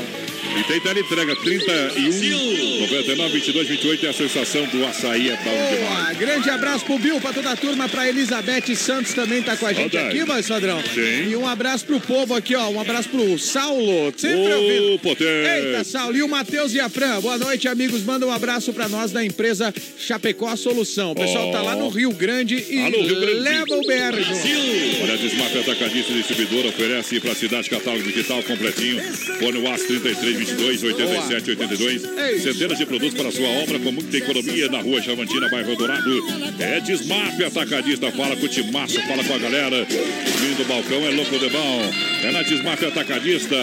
E 0.59 0.63
tem 0.65 0.79
teleentrega 0.79 1.35
31 1.35 2.79
99 2.81 3.33
22 3.33 3.67
28 3.67 4.05
é 4.05 4.09
a 4.09 4.13
sensação 4.13 4.65
do 4.67 4.85
açaí 4.85 5.29
é 5.29 5.35
bom 5.37 5.43
demais. 5.43 5.79
Boa, 5.79 6.13
grande 6.13 6.49
abraço 6.49 6.85
pro 6.85 6.97
Bill, 6.99 7.19
pra 7.19 7.33
toda 7.33 7.51
a 7.51 7.55
turma, 7.55 7.89
pra 7.89 8.07
Elizabeth 8.07 8.75
Santos 8.75 9.13
também 9.13 9.41
tá 9.41 9.57
com 9.57 9.65
a 9.65 9.73
gente 9.73 9.93
Saudade. 9.95 10.19
aqui, 10.19 10.27
mas 10.29 10.45
Sadrão. 10.45 10.81
Sim. 10.93 11.29
E 11.31 11.35
um 11.35 11.47
abraço 11.47 11.85
pro 11.85 11.99
povo 11.99 12.35
aqui, 12.35 12.55
ó. 12.55 12.69
Um 12.69 12.79
abraço 12.79 13.09
pro 13.09 13.37
Saulo, 13.39 14.13
sempre 14.15 14.53
Ô, 14.53 14.61
ouvindo. 14.61 14.99
potente. 14.99 15.25
Eita, 15.25 15.83
Saulo. 15.83 16.15
E 16.15 16.21
o 16.23 16.27
Matheus 16.27 16.73
e 16.73 16.79
a 16.79 16.87
Fran. 16.89 17.19
Boa 17.21 17.37
noite, 17.37 17.67
amigos. 17.67 18.03
Manda 18.03 18.25
um 18.27 18.31
abraço 18.31 18.71
pra 18.73 18.87
nós 18.87 19.11
da 19.11 19.23
empresa 19.25 19.73
Chapecó 19.97 20.55
Solução. 20.55 21.11
O 21.11 21.15
pessoal 21.15 21.51
tá 21.51 21.61
lá 21.61 21.75
no 21.75 21.89
Rio 21.89 22.11
Grande 22.11 22.55
e 22.69 22.79
Alô, 22.79 23.01
Rio 23.01 23.19
Grande. 23.19 23.39
leva 23.39 23.75
o 23.75 23.81
BR 23.81 24.21
junto. 24.21 25.03
Olha, 25.03 25.13
a 25.13 25.17
Desmaf 25.17 25.57
Atacadista 25.57 26.11
e 26.11 26.15
Distribuidora 26.17 26.67
oferece 26.69 27.19
para 27.19 27.31
a 27.31 27.35
cidade 27.35 27.69
catálogo 27.69 28.03
digital 28.03 28.43
completinho. 28.43 29.01
Fone 29.39 29.57
o 29.59 29.67
AS 29.71 29.81
33 29.83 30.32
22 30.33 30.83
87 30.83 31.49
82. 31.51 32.01
Centenas 32.41 32.77
de 32.77 32.85
produtos 32.85 33.15
para 33.15 33.31
sua 33.31 33.47
obra 33.47 33.79
com 33.79 33.91
muita 33.91 34.17
economia 34.17 34.67
na 34.69 34.81
rua 34.81 35.01
Chavantina, 35.01 35.49
bairro 35.49 35.75
Dourado. 35.75 36.23
É 36.59 36.79
Desmaf 36.79 37.43
Atacadista. 37.43 38.11
Fala 38.11 38.35
com 38.35 38.45
o 38.45 38.49
Timaço, 38.49 39.01
fala 39.07 39.23
com 39.23 39.33
a 39.33 39.37
galera. 39.37 39.85
Vindo 39.85 40.57
do 40.57 40.65
balcão 40.65 41.05
é 41.07 41.11
louco 41.11 41.37
de 41.37 41.49
bom. 41.49 41.91
É 42.23 42.31
na 42.31 42.41
Desmaf 42.41 42.83
Atacadista. 42.85 43.55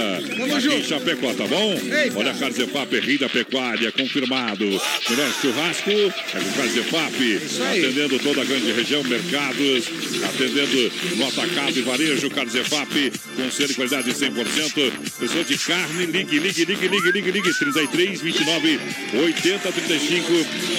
Aqui 0.56 0.74
em 0.74 0.84
Chapecó, 0.84 1.32
tá 1.34 1.47
bom? 1.47 1.74
Olha 2.16 2.30
a 2.30 2.34
Carzefap, 2.34 2.98
Rei 2.98 3.18
da 3.18 3.28
Pecuária, 3.28 3.92
confirmado. 3.92 4.64
Melhor 4.64 5.32
churrasco 5.40 5.90
é 5.90 6.38
com 6.38 6.52
Carzefap. 6.52 7.40
Atendendo 7.70 8.18
toda 8.18 8.42
a 8.42 8.44
grande 8.44 8.72
região, 8.72 9.02
mercados, 9.05 9.88
atendendo 10.24 10.92
no 11.16 11.28
atacado 11.28 11.78
e 11.78 11.82
varejo, 11.82 12.30
Carzefap, 12.30 13.12
com 13.36 13.51
selo 13.51 13.68
de 13.68 13.74
qualidade 13.74 14.10
100%. 14.10 14.92
Pessoa 15.18 15.44
de 15.44 15.59
carne, 15.59 16.06
ligue, 16.06 16.38
ligue, 16.38 16.60
ligue, 16.65 16.89
ligue, 16.89 17.11
ligue, 17.12 17.31
ligue, 17.31 17.59
33, 17.59 18.20
29, 18.20 18.81
80, 19.15 19.73
35. 19.73 20.32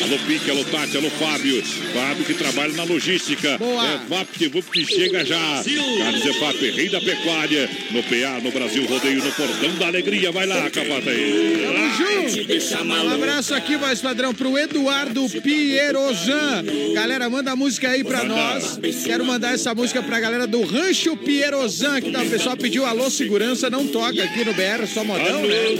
Alô, 0.03 0.17
Pique, 0.27 0.51
alô, 0.51 0.63
Tati, 0.65 0.97
alô, 0.97 1.09
Fábio. 1.11 1.63
Fábio 1.93 2.25
que 2.25 2.33
trabalha 2.33 2.73
na 2.73 2.83
logística. 2.83 3.57
Boa. 3.57 3.87
É 3.87 3.97
VaptVup 4.07 4.71
que 4.71 4.85
chega 4.85 5.25
já. 5.25 5.63
Carzefap, 5.99 6.69
rei 6.71 6.89
da 6.89 6.99
pecuária, 6.99 7.69
no 7.91 8.03
PA, 8.03 8.39
no 8.43 8.51
Brasil, 8.51 8.85
rodeio 8.85 9.23
no 9.23 9.31
Portão 9.31 9.75
da 9.75 9.87
Alegria. 9.87 10.31
Vai 10.31 10.45
lá, 10.45 10.69
capata 10.69 11.09
aí. 11.09 11.65
Tamo 11.65 11.89
junto. 11.95 13.01
Um 13.05 13.13
abraço 13.13 13.53
aqui, 13.53 13.75
voz 13.75 14.01
padrão, 14.01 14.33
pro 14.33 14.57
Eduardo 14.57 15.27
Pierozan. 15.41 16.63
Galera, 16.93 17.29
manda 17.29 17.51
a 17.51 17.55
música 17.55 17.89
aí 17.89 18.03
pra 18.03 18.23
nós. 18.23 18.79
Quero 19.05 19.25
mandar 19.25 19.53
essa 19.53 19.73
música 19.73 20.01
pra 20.01 20.19
galera 20.19 20.47
do 20.47 20.61
Rancho 20.63 21.15
Pierozan, 21.17 22.01
que 22.01 22.11
tá, 22.11 22.21
o 22.21 22.29
pessoal 22.29 22.57
pediu 22.57 22.85
alô 22.85 23.09
segurança, 23.09 23.69
não 23.69 23.87
toca 23.87 24.23
aqui 24.23 24.45
no 24.45 24.53
BR, 24.53 24.85
só 24.87 25.03
modão, 25.03 25.41
né? 25.41 25.70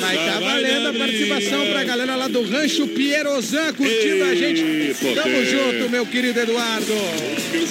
Mas 0.00 0.16
tá 0.16 0.40
valendo 0.40 0.88
a 0.88 0.92
participação 0.92 1.66
pra 1.66 1.84
galera 1.84 2.16
lá 2.16 2.28
do 2.28 2.42
Rancho 2.42 2.86
Pierozan, 2.88 3.72
curtindo 3.74 4.24
a 4.24 4.34
gente. 4.34 4.62
Tamo 5.00 5.14
potente. 5.14 5.50
junto, 5.50 5.90
meu 5.90 6.06
querido 6.06 6.40
Eduardo. 6.40 6.92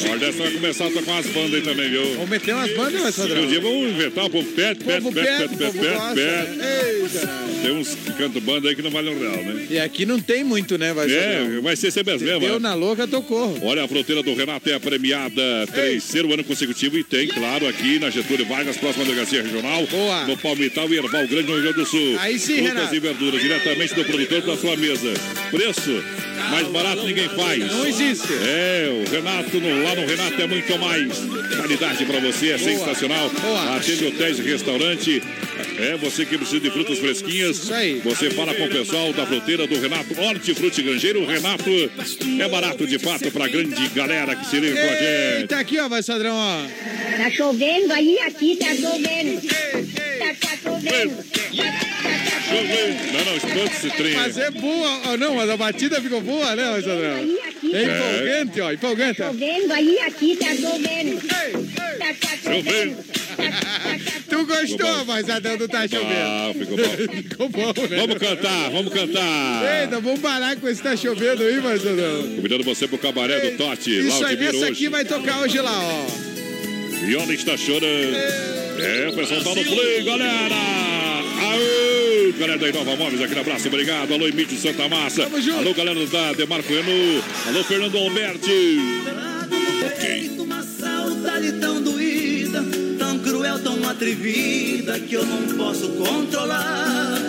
Olha, 0.09 0.19
dessa 0.19 0.43
vai 0.43 0.51
começar 0.51 0.87
a 0.87 0.91
tocar 0.91 1.11
umas 1.13 1.27
bandas 1.27 1.53
aí 1.55 1.61
também, 1.61 1.89
viu? 1.89 2.05
Vamos 2.13 2.29
meter 2.29 2.53
umas 2.53 2.71
bandas, 2.75 3.01
vai, 3.01 3.11
Sadrão? 3.11 3.43
Um 3.43 3.47
dia 3.47 3.59
vamos 3.61 3.89
inventar, 3.89 4.25
o 4.25 4.29
povo 4.29 4.47
pede, 4.51 4.83
pede, 4.83 5.01
Povo 5.01 5.13
pede, 5.13 5.27
pede, 5.27 5.39
pede, 5.39 5.57
pede, 5.57 5.71
povo 5.71 5.79
pede, 5.79 5.95
gosta. 5.95 6.15
pede. 6.15 7.03
Eita. 7.23 7.43
Tem 7.63 7.71
uns 7.71 7.95
que 7.95 8.11
cantam 8.13 8.41
banda 8.41 8.69
aí 8.69 8.75
que 8.75 8.81
não 8.81 8.91
valem 8.91 9.15
um 9.15 9.19
real, 9.19 9.43
né? 9.43 9.67
E 9.69 9.79
aqui 9.79 10.05
não 10.05 10.19
tem 10.19 10.43
muito, 10.43 10.77
né, 10.77 10.93
vai, 10.93 11.09
É, 11.11 11.59
vai 11.61 11.75
ser 11.75 11.91
sempre 11.91 12.13
as 12.13 12.21
mesmas. 12.21 12.41
deu 12.49 12.59
na 12.59 12.73
louca, 12.73 13.07
tocou. 13.07 13.57
Olha, 13.63 13.83
a 13.83 13.87
fronteira 13.87 14.21
do 14.21 14.33
Renato 14.33 14.69
é 14.69 14.73
a 14.73 14.79
premiada 14.79 15.41
terceiro 15.73 16.33
ano 16.33 16.43
consecutivo 16.43 16.97
e 16.97 17.03
tem, 17.03 17.27
claro, 17.27 17.67
aqui 17.67 17.99
na 17.99 18.09
Getúlio 18.09 18.45
Vargas, 18.45 18.77
próxima 18.77 19.05
delegacia 19.05 19.41
regional, 19.41 19.83
no 20.27 20.37
Palmital 20.37 20.89
e 20.91 20.97
Erval 20.97 21.12
Grande, 21.21 21.47
no 21.47 21.53
Rio 21.53 21.61
Grande 21.63 21.77
do 21.77 21.85
Sul. 21.85 22.17
Aí 22.19 22.39
sim, 22.39 22.55
Frutas 22.57 22.73
Renato. 22.73 22.95
e 22.95 22.99
verduras, 22.99 23.41
diretamente 23.41 23.93
do 23.93 24.03
produtor 24.05 24.41
da 24.41 24.57
sua 24.57 24.75
mesa. 24.75 25.13
Preço 25.51 26.03
mais 26.49 26.67
barato 26.67 27.03
ninguém 27.05 27.29
faz. 27.29 27.59
Não 27.71 27.85
existe. 27.87 28.27
É, 28.33 28.89
o 29.05 29.09
Renato, 29.11 29.59
no- 29.59 29.83
lá 29.83 29.95
no 29.95 30.05
Renato 30.05 30.41
é 30.41 30.47
muito 30.47 30.77
mais. 30.79 31.17
Qualidade 31.57 32.05
pra 32.05 32.19
você, 32.19 32.51
é 32.51 32.57
sensacional. 32.57 33.31
Atende 33.77 34.05
hotéis 34.05 34.39
e 34.39 34.41
restaurante. 34.41 35.21
É, 35.79 35.97
você 35.97 36.25
que 36.25 36.37
precisa 36.37 36.59
de 36.59 36.69
frutas 36.69 36.99
fresquinhas. 36.99 37.57
Isso 37.57 37.73
aí. 37.73 37.99
Você 38.03 38.29
fala 38.31 38.53
com 38.53 38.65
o 38.65 38.69
pessoal 38.69 39.11
da 39.13 39.25
fruteira 39.25 39.65
do 39.65 39.79
Renato 39.79 40.19
Hortifruti 40.19 40.81
Grangeiro. 40.83 41.21
O 41.23 41.25
Renato 41.25 41.69
é 42.39 42.47
barato 42.47 42.85
de 42.85 42.99
fato 42.99 43.31
pra 43.31 43.47
grande 43.47 43.87
galera 43.89 44.35
que 44.35 44.45
se 44.47 44.59
liga 44.59 44.75
com 44.75 44.87
a 44.87 44.95
gente. 44.95 45.41
Eita, 45.41 45.57
aqui, 45.57 45.79
ó, 45.79 45.87
vai, 45.89 46.03
Sadrão, 46.03 46.35
ó. 46.35 47.17
Tá 47.17 47.29
chovendo 47.31 47.91
aí, 47.93 48.19
aqui 48.19 48.55
tá 48.57 48.67
chovendo. 48.75 49.41
Tá, 49.41 50.35
tá 50.47 50.57
chovendo. 50.61 51.13
Não, 53.13 53.25
não, 53.25 53.35
espanta 53.37 53.73
esse 53.75 53.89
trem. 53.91 54.13
Mas 54.13 54.37
é 54.37 54.51
boa, 54.51 55.01
ó, 55.07 55.17
não, 55.17 55.35
mas 55.35 55.49
a 55.49 55.57
batida 55.57 56.01
ficou 56.01 56.21
boa, 56.21 56.32
né, 56.55 56.71
vai, 56.71 56.81
Sadrão? 56.81 57.43
É 57.73 57.83
empolgante, 57.83 58.61
ó, 58.61 58.71
empolgante. 58.71 59.21
ó. 59.21 59.27
Chovendo 59.27 59.73
aí, 59.73 59.99
aqui 59.99 60.35
tá 60.35 60.55
chovendo. 60.55 61.21
Tá, 61.99 62.13
tá 62.13 62.37
chovendo. 62.37 62.97
Tu 64.29 64.45
gostou, 64.45 65.05
vai, 65.05 65.23
Sadrão, 65.23 65.57
do 65.57 65.67
Tá 65.67 65.87
Chovendo? 65.87 66.11
Ah, 66.13 66.51
ficou 66.53 66.77
bom. 66.77 67.13
ficou 67.29 67.49
bom, 67.49 67.87
né? 67.89 67.97
Vamos 67.97 68.17
cantar, 68.17 68.69
vamos 68.71 68.93
cantar. 68.93 69.81
Eita, 69.81 69.99
vamos 69.99 70.19
parar 70.19 70.55
com 70.55 70.67
esse 70.67 70.81
Tá 70.81 70.95
Chovendo 70.95 71.43
aí, 71.43 71.59
vai, 71.59 71.77
Sadrão. 71.77 72.23
Convidando 72.35 72.63
você 72.63 72.87
pro 72.87 72.97
cabaré 72.97 73.51
do 73.51 73.57
Totti. 73.57 74.01
lá 74.01 74.07
Isso 74.07 74.25
aí, 74.25 74.47
essa 74.47 74.67
aqui 74.67 74.87
vai 74.89 75.05
tocar 75.05 75.41
hoje 75.41 75.59
lá, 75.59 75.79
ó. 75.79 76.05
Viola 77.05 77.33
está 77.33 77.57
chorando. 77.57 78.15
É, 78.15 79.09
o 79.09 79.13
pessoal 79.13 79.43
tá 79.43 79.49
no 79.49 79.63
play, 79.63 80.03
galera. 80.03 80.55
Aô, 82.33 82.39
galera 82.39 82.57
da 82.57 82.69
Inova 82.69 82.95
Móveis, 82.95 83.21
aquele 83.21 83.39
abraço, 83.41 83.67
obrigado. 83.67 84.13
Alô, 84.13 84.27
Emílio 84.27 84.57
Santa 84.57 84.89
Massa. 84.89 85.23
Alô, 85.23 85.73
galera 85.73 86.05
da 86.07 86.33
Demarco 86.33 86.73
Enu. 86.73 87.23
Alô, 87.47 87.63
Fernando 87.63 87.97
Alberti. 87.97 88.79
Uma 90.39 90.63
saudade 90.63 91.51
tão 91.53 91.81
doída, 91.81 92.63
tão 92.97 93.19
cruel, 93.19 93.59
tão 93.59 93.87
atrevida 93.87 94.99
que 94.99 95.13
eu 95.13 95.25
não 95.25 95.57
posso 95.57 95.89
controlar. 95.89 97.19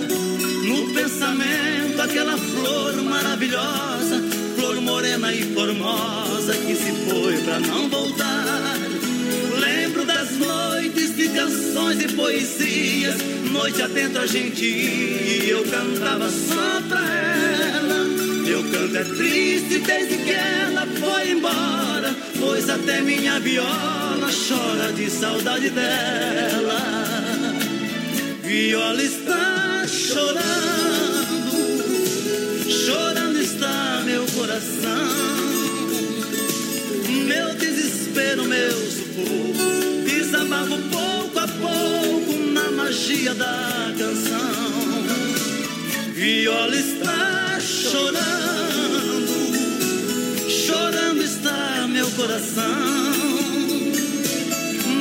No 0.66 0.94
pensamento, 0.94 2.00
aquela 2.00 2.38
flor 2.38 2.94
maravilhosa, 3.02 4.22
flor 4.56 4.80
morena 4.80 5.32
e 5.32 5.42
formosa 5.54 6.54
que 6.54 6.74
se 6.74 6.92
foi 7.08 7.36
pra 7.42 7.60
não 7.60 7.88
voltar. 7.90 8.73
Das 10.06 10.32
noites 10.36 11.16
de 11.16 11.28
canções 11.28 12.00
e 12.02 12.08
poesias, 12.14 13.16
noite 13.50 13.80
adentro 13.80 14.20
a 14.20 14.26
gente 14.26 14.64
e 14.64 15.48
eu 15.48 15.64
cantava 15.64 16.28
só 16.30 16.82
pra 16.88 17.00
ela. 17.00 18.04
Meu 18.44 18.62
canto 18.64 18.96
é 18.96 19.04
triste 19.04 19.78
desde 19.78 20.18
que 20.18 20.30
ela 20.32 20.86
foi 20.86 21.30
embora, 21.30 22.14
pois 22.38 22.68
até 22.68 23.00
minha 23.00 23.40
viola 23.40 24.28
chora 24.48 24.92
de 24.92 25.08
saudade 25.08 25.70
dela. 25.70 26.80
Viola 28.42 29.02
está 29.02 29.86
chorando, 29.86 30.42
chorando 32.68 33.40
está 33.40 34.02
meu 34.04 34.26
coração. 34.26 35.44
Meu 37.26 37.54
desespero, 37.54 38.44
meu 38.44 38.70
sufoco, 38.70 39.93
desabafo 40.24 40.78
pouco 40.90 41.38
a 41.38 41.46
pouco 41.46 42.32
na 42.52 42.70
magia 42.70 43.34
da 43.34 43.92
canção. 43.98 45.04
Viola 46.14 46.74
está 46.74 47.60
chorando, 47.60 49.28
chorando 50.48 51.22
está 51.22 51.86
meu 51.88 52.10
coração. 52.12 52.64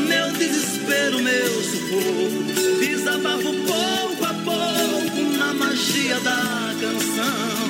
Meu 0.10 0.32
desespero, 0.34 1.20
meu 1.20 1.64
sufoco, 1.64 2.80
desabafo 2.82 3.54
pouco 3.66 4.26
a 4.26 4.34
pouco 4.34 5.38
na 5.38 5.54
magia 5.54 6.20
da 6.20 6.76
canção. 6.82 7.63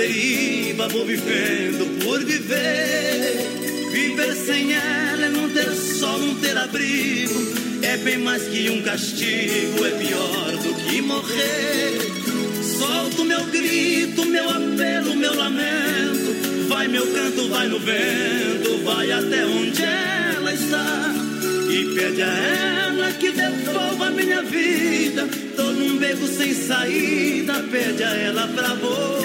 Deriva, 0.00 0.88
vou 0.88 1.04
vivendo 1.04 2.02
por 2.02 2.24
viver. 2.24 3.90
Viver 3.92 4.34
sem 4.34 4.72
ela 4.72 5.26
é 5.26 5.28
não 5.28 5.48
ter 5.50 5.70
sol, 5.74 6.18
não 6.18 6.34
ter 6.36 6.56
abrigo, 6.56 7.34
é 7.82 7.96
bem 7.98 8.18
mais 8.18 8.44
que 8.44 8.70
um 8.70 8.82
castigo, 8.82 9.84
é 9.84 9.90
pior 9.90 10.56
do 10.62 10.74
que 10.84 11.02
morrer. 11.02 11.98
Solto 12.78 13.24
meu 13.24 13.44
grito, 13.46 14.24
meu 14.24 14.48
apelo, 14.48 15.14
meu 15.16 15.34
lamento, 15.34 16.66
vai 16.68 16.88
meu 16.88 17.06
canto, 17.06 17.48
vai 17.48 17.68
no 17.68 17.78
vento, 17.78 18.82
vai 18.84 19.12
até 19.12 19.44
onde 19.44 19.82
ela 19.82 20.54
está. 20.54 21.14
E 21.70 21.94
pede 21.94 22.22
a 22.22 22.38
ela 22.86 23.12
que 23.12 23.30
devolva 23.32 24.10
minha 24.10 24.42
vida. 24.42 25.28
Tô 25.56 25.64
num 25.64 25.98
beco 25.98 26.26
sem 26.26 26.54
saída, 26.54 27.62
pede 27.70 28.02
a 28.02 28.14
ela 28.14 28.48
pra 28.48 28.74
voltar. 28.74 29.19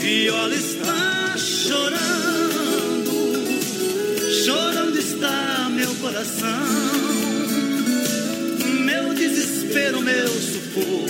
Viola 0.00 0.54
está 0.54 1.36
chorando, 1.36 3.12
chorando 4.44 4.98
está 4.98 5.68
meu 5.70 5.94
coração. 5.96 6.48
Meu 8.82 9.12
desespero, 9.12 10.00
meu 10.00 10.26
sufoco, 10.26 11.06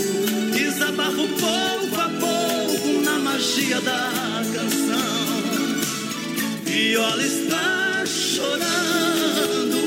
desabafo 0.52 1.28
pouco 1.28 2.00
a 2.00 2.08
pouco 2.18 3.02
na 3.04 3.18
magia 3.20 3.80
da 3.80 4.10
canção. 4.52 5.30
Viola 6.64 7.22
está 7.22 8.04
chorando, 8.06 9.78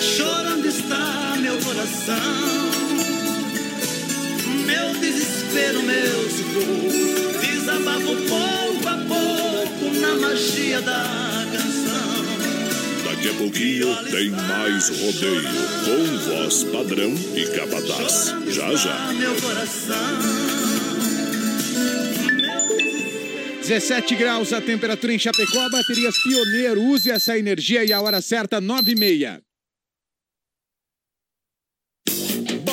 chorando 0.00 0.66
está 0.66 1.36
meu 1.40 1.56
coração. 1.60 2.16
Meu 4.66 4.92
desespero, 5.00 5.82
meu 5.84 6.30
sufoco, 6.30 7.21
desabafo 7.72 8.16
pouco 8.28 8.88
a 8.88 8.96
pouco 8.96 10.00
na 10.00 10.14
magia 10.16 10.80
da 10.82 11.46
canção. 11.52 13.04
Daqui 13.04 13.30
a 13.30 13.34
pouquinho 13.34 13.96
tem 14.10 14.30
mais 14.30 14.88
rodeio 14.88 15.42
com 15.84 16.18
voz 16.18 16.64
padrão 16.64 17.14
e 17.34 17.46
capataz. 17.56 18.34
Já 18.48 18.74
já. 18.74 19.12
Meu 19.14 19.34
coração. 19.36 20.42
17 23.60 24.16
graus 24.16 24.52
a 24.52 24.60
temperatura 24.60 25.14
em 25.14 25.18
Chapecó, 25.18 25.70
baterias 25.70 26.14
Pioneiro. 26.22 26.82
Use 26.82 27.10
essa 27.10 27.38
energia 27.38 27.84
e 27.84 27.92
a 27.92 28.00
hora 28.00 28.20
certa, 28.20 28.60
9 28.60 28.92
e 28.92 28.96
meia. 28.96 29.40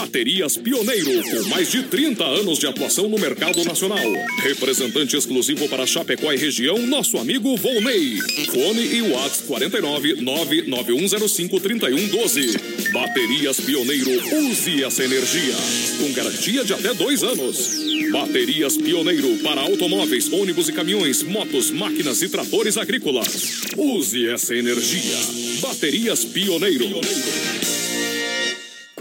Baterias 0.10 0.58
Pioneiro, 0.58 1.22
com 1.22 1.50
mais 1.50 1.70
de 1.70 1.84
30 1.84 2.24
anos 2.24 2.58
de 2.58 2.66
atuação 2.66 3.08
no 3.08 3.20
mercado 3.20 3.64
nacional. 3.64 4.04
Representante 4.42 5.16
exclusivo 5.16 5.70
para 5.70 5.86
Chapecó 5.86 6.34
e 6.34 6.36
região, 6.36 6.80
nosso 6.80 7.20
amigo 7.20 7.56
Volney. 7.56 8.18
Fone 8.48 8.82
e 8.88 9.04
WhatsApp 9.04 9.44
49 9.46 10.16
99105 10.24 11.60
3112. 11.60 12.58
Baterias 12.92 13.60
Pioneiro, 13.60 14.10
use 14.48 14.84
essa 14.84 15.04
energia. 15.04 15.54
Com 16.00 16.12
garantia 16.12 16.64
de 16.64 16.74
até 16.74 16.92
dois 16.96 17.22
anos. 17.22 17.70
Baterias 18.12 18.78
Pioneiro 18.78 19.38
para 19.44 19.62
automóveis, 19.62 20.34
ônibus 20.34 20.70
e 20.70 20.74
caminhões, 20.74 21.22
motos, 21.22 21.70
máquinas 21.70 22.24
e 22.24 22.30
tratores 22.30 22.78
agrícolas. 22.78 23.62
Use 23.78 24.28
essa 24.28 24.56
energia. 24.56 25.20
Baterias 25.62 26.26
Pioneiro. 26.26 27.00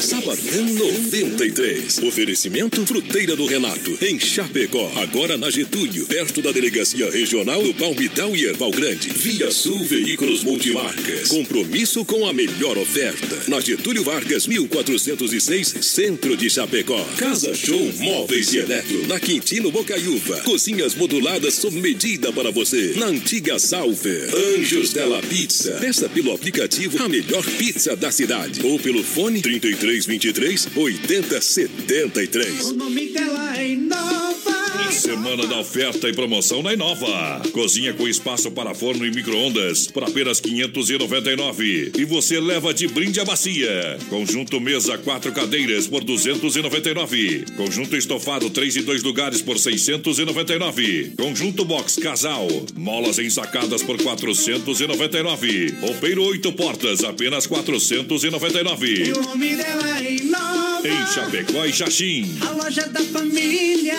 Sabadão 0.00 0.64
93. 0.64 1.98
Oferecimento 2.04 2.86
Fruteira 2.86 3.34
do 3.34 3.46
Renato, 3.46 3.98
em 4.00 4.18
Chapecó. 4.18 4.92
Agora 4.94 5.36
na 5.36 5.50
Getúlio, 5.50 6.06
perto 6.06 6.40
da 6.40 6.52
Delegacia 6.52 7.10
Regional 7.10 7.60
do 7.62 7.74
Palmital 7.74 8.34
e 8.36 8.44
Erval 8.44 8.70
Grande. 8.70 9.08
Via 9.08 9.50
Sul 9.50 9.78
Veículos 9.84 10.44
Multimarcas. 10.44 11.28
Compromisso 11.28 12.04
com 12.04 12.26
a 12.26 12.32
melhor 12.32 12.78
oferta. 12.78 13.42
Na 13.48 13.60
Getúlio 13.60 14.04
Vargas, 14.04 14.46
1406, 14.46 15.74
Centro 15.82 16.36
de 16.36 16.48
Chapecó. 16.48 17.04
Casa 17.16 17.52
Show 17.52 17.92
Móveis 17.98 18.52
e 18.52 18.58
Eletro. 18.58 19.04
Na 19.08 19.18
Quintino 19.18 19.72
Bocaiúva. 19.72 20.40
Cozinhas 20.42 20.94
moduladas 20.94 21.54
sob 21.54 21.80
medida 21.80 22.32
para 22.32 22.52
você. 22.52 22.94
Na 22.96 23.06
antiga 23.06 23.58
Salver. 23.58 24.30
Anjos 24.54 24.92
Della 24.92 25.20
Pizza. 25.22 25.72
Peça 25.80 26.08
pelo 26.08 26.32
aplicativo 26.32 27.02
a 27.02 27.08
melhor 27.08 27.44
pizza 27.58 27.96
da 27.96 28.12
cidade. 28.12 28.64
Ou 28.64 28.78
pelo 28.78 29.02
fone 29.02 29.42
33 29.42 29.87
23 29.88 30.68
80 30.76 31.40
73. 31.40 32.66
O 32.66 32.74
nome 32.74 33.06
dela 33.06 33.58
é 33.58 33.68
Inova. 33.68 34.58
Semana 34.90 35.46
da 35.46 35.58
oferta 35.58 36.08
e 36.08 36.12
promoção 36.12 36.62
na 36.62 36.72
Inova. 36.72 37.42
Cozinha 37.52 37.92
com 37.94 38.08
espaço 38.08 38.50
para 38.50 38.74
forno 38.74 39.06
e 39.06 39.10
micro-ondas 39.10 39.86
por 39.86 40.02
apenas 40.02 40.40
599. 40.40 41.92
E 41.96 42.04
você 42.04 42.40
leva 42.40 42.72
de 42.74 42.88
brinde 42.88 43.20
a 43.20 43.24
bacia. 43.24 43.98
Conjunto 44.08 44.60
mesa 44.60 44.98
quatro 44.98 45.32
cadeiras 45.32 45.86
por 45.86 46.02
299. 46.04 47.44
Conjunto 47.56 47.96
estofado 47.96 48.50
três 48.50 48.76
e 48.76 48.82
dois 48.82 49.02
lugares 49.02 49.42
por 49.42 49.58
699. 49.58 51.12
Conjunto 51.16 51.64
box 51.64 51.96
casal. 51.96 52.48
Molas 52.74 53.18
ensacadas 53.18 53.82
por 53.82 54.02
499. 54.02 55.74
Roupeiro 55.80 56.24
oito 56.24 56.52
portas 56.52 57.04
apenas 57.04 57.46
499. 57.46 59.08
E 59.08 59.12
o 59.12 59.22
nome 59.22 59.54
dela 59.56 59.77
é 59.86 60.12
Inova. 60.14 60.88
Em 60.88 61.06
Chapecó 61.06 61.64
e 61.64 61.72
Xaxim. 61.72 62.38
A 62.46 62.50
loja 62.50 62.86
da 62.88 63.00
família. 63.00 63.96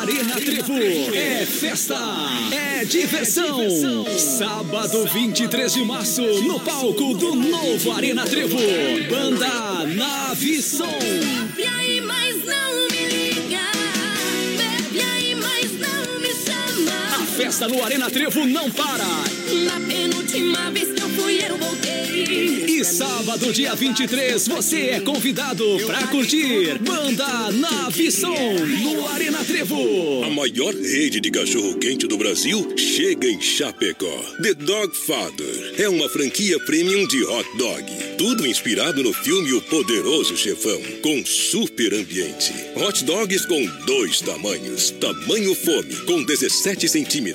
Arena 0.00 0.34
Trevo 0.34 0.72
é 1.14 1.44
festa, 1.44 1.96
é 2.52 2.84
diversão. 2.84 4.06
Sábado 4.18 5.04
23 5.06 5.74
de 5.74 5.84
março, 5.84 6.22
no 6.22 6.58
palco 6.60 7.14
do 7.14 7.34
novo 7.34 7.92
Arena 7.92 8.24
Trevo. 8.24 8.56
Banda 9.08 9.86
Nave 9.86 10.62
Som. 10.62 10.86
Bebe 11.54 11.66
aí, 11.66 12.00
mas 12.00 12.44
não 12.44 12.89
festa 17.40 17.66
no 17.66 17.82
Arena 17.82 18.10
Trevo 18.10 18.44
não 18.44 18.70
para. 18.70 19.06
Na 19.64 19.80
penúltima 19.88 20.70
vez 20.70 20.92
que 20.92 21.00
eu 21.00 21.08
fui, 21.08 21.38
eu 21.42 21.56
voltei. 21.56 22.00
E 22.80 22.84
sábado, 22.84 23.50
dia 23.52 23.74
23, 23.74 24.46
você 24.46 24.90
é 24.90 25.00
convidado 25.00 25.64
pra 25.86 26.06
curtir 26.08 26.78
Banda 26.80 27.50
Nave 27.52 28.10
Som 28.12 28.54
no 28.82 29.06
Arena 29.08 29.42
Trevo. 29.44 30.22
A 30.24 30.30
maior 30.30 30.74
rede 30.74 31.20
de 31.20 31.30
cachorro-quente 31.30 32.06
do 32.06 32.18
Brasil 32.18 32.74
chega 32.76 33.26
em 33.26 33.40
Chapecó. 33.40 34.22
The 34.42 34.54
Dog 34.54 34.94
Father 34.94 35.74
é 35.78 35.88
uma 35.88 36.08
franquia 36.10 36.58
premium 36.60 37.06
de 37.06 37.24
hot 37.24 37.48
dog. 37.56 37.84
Tudo 38.18 38.46
inspirado 38.46 39.02
no 39.02 39.14
filme 39.14 39.52
O 39.54 39.62
Poderoso 39.62 40.36
Chefão, 40.36 40.80
com 41.02 41.24
super 41.24 41.94
ambiente. 41.94 42.52
Hot 42.76 43.02
dogs 43.04 43.46
com 43.46 43.64
dois 43.86 44.20
tamanhos. 44.20 44.90
Tamanho 44.90 45.54
fome, 45.54 45.94
com 46.06 46.22
17 46.22 46.88
centímetros. 46.88 47.29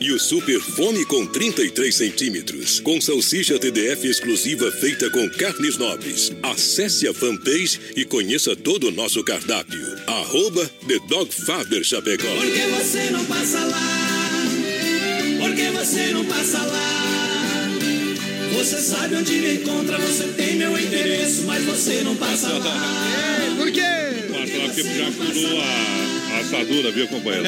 E 0.00 0.12
o 0.12 0.18
super 0.18 0.60
fome 0.60 1.04
com 1.04 1.26
33 1.26 1.94
centímetros. 1.94 2.80
Com 2.80 3.00
salsicha 3.00 3.58
TDF 3.58 4.06
exclusiva 4.06 4.70
feita 4.70 5.10
com 5.10 5.28
carnes 5.30 5.76
nobres. 5.76 6.32
Acesse 6.42 7.08
a 7.08 7.14
fanpage 7.14 7.80
e 7.96 8.04
conheça 8.04 8.54
todo 8.54 8.88
o 8.88 8.90
nosso 8.90 9.24
cardápio. 9.24 9.80
Arroba 10.06 10.70
The 10.86 10.98
Dog 11.08 11.34
Father 11.34 11.82
Chapecó. 11.82 12.28
Por 12.28 12.52
que 12.52 12.66
você 12.68 13.10
não 13.10 13.24
passa 13.24 13.64
lá? 13.64 14.00
Por 15.40 15.54
que 15.54 15.70
você 15.70 16.06
não 16.12 16.24
passa 16.24 16.58
lá? 16.58 17.70
Você 18.52 18.80
sabe 18.80 19.16
onde 19.16 19.32
me 19.32 19.54
encontra, 19.54 19.98
você 19.98 20.24
tem 20.28 20.56
meu 20.56 20.78
endereço, 20.78 21.42
mas 21.44 21.64
você 21.64 22.02
não 22.02 22.14
passa 22.14 22.48
lá. 22.52 23.56
Por 23.56 23.72
quê? 23.72 23.80
Passa 24.30 24.58
lá 24.58 24.64
porque 24.66 24.82
já 24.82 25.10
curou 25.10 25.60
a, 25.60 26.38
assadura, 26.40 26.90
viu, 26.90 27.08
companheiro? 27.08 27.46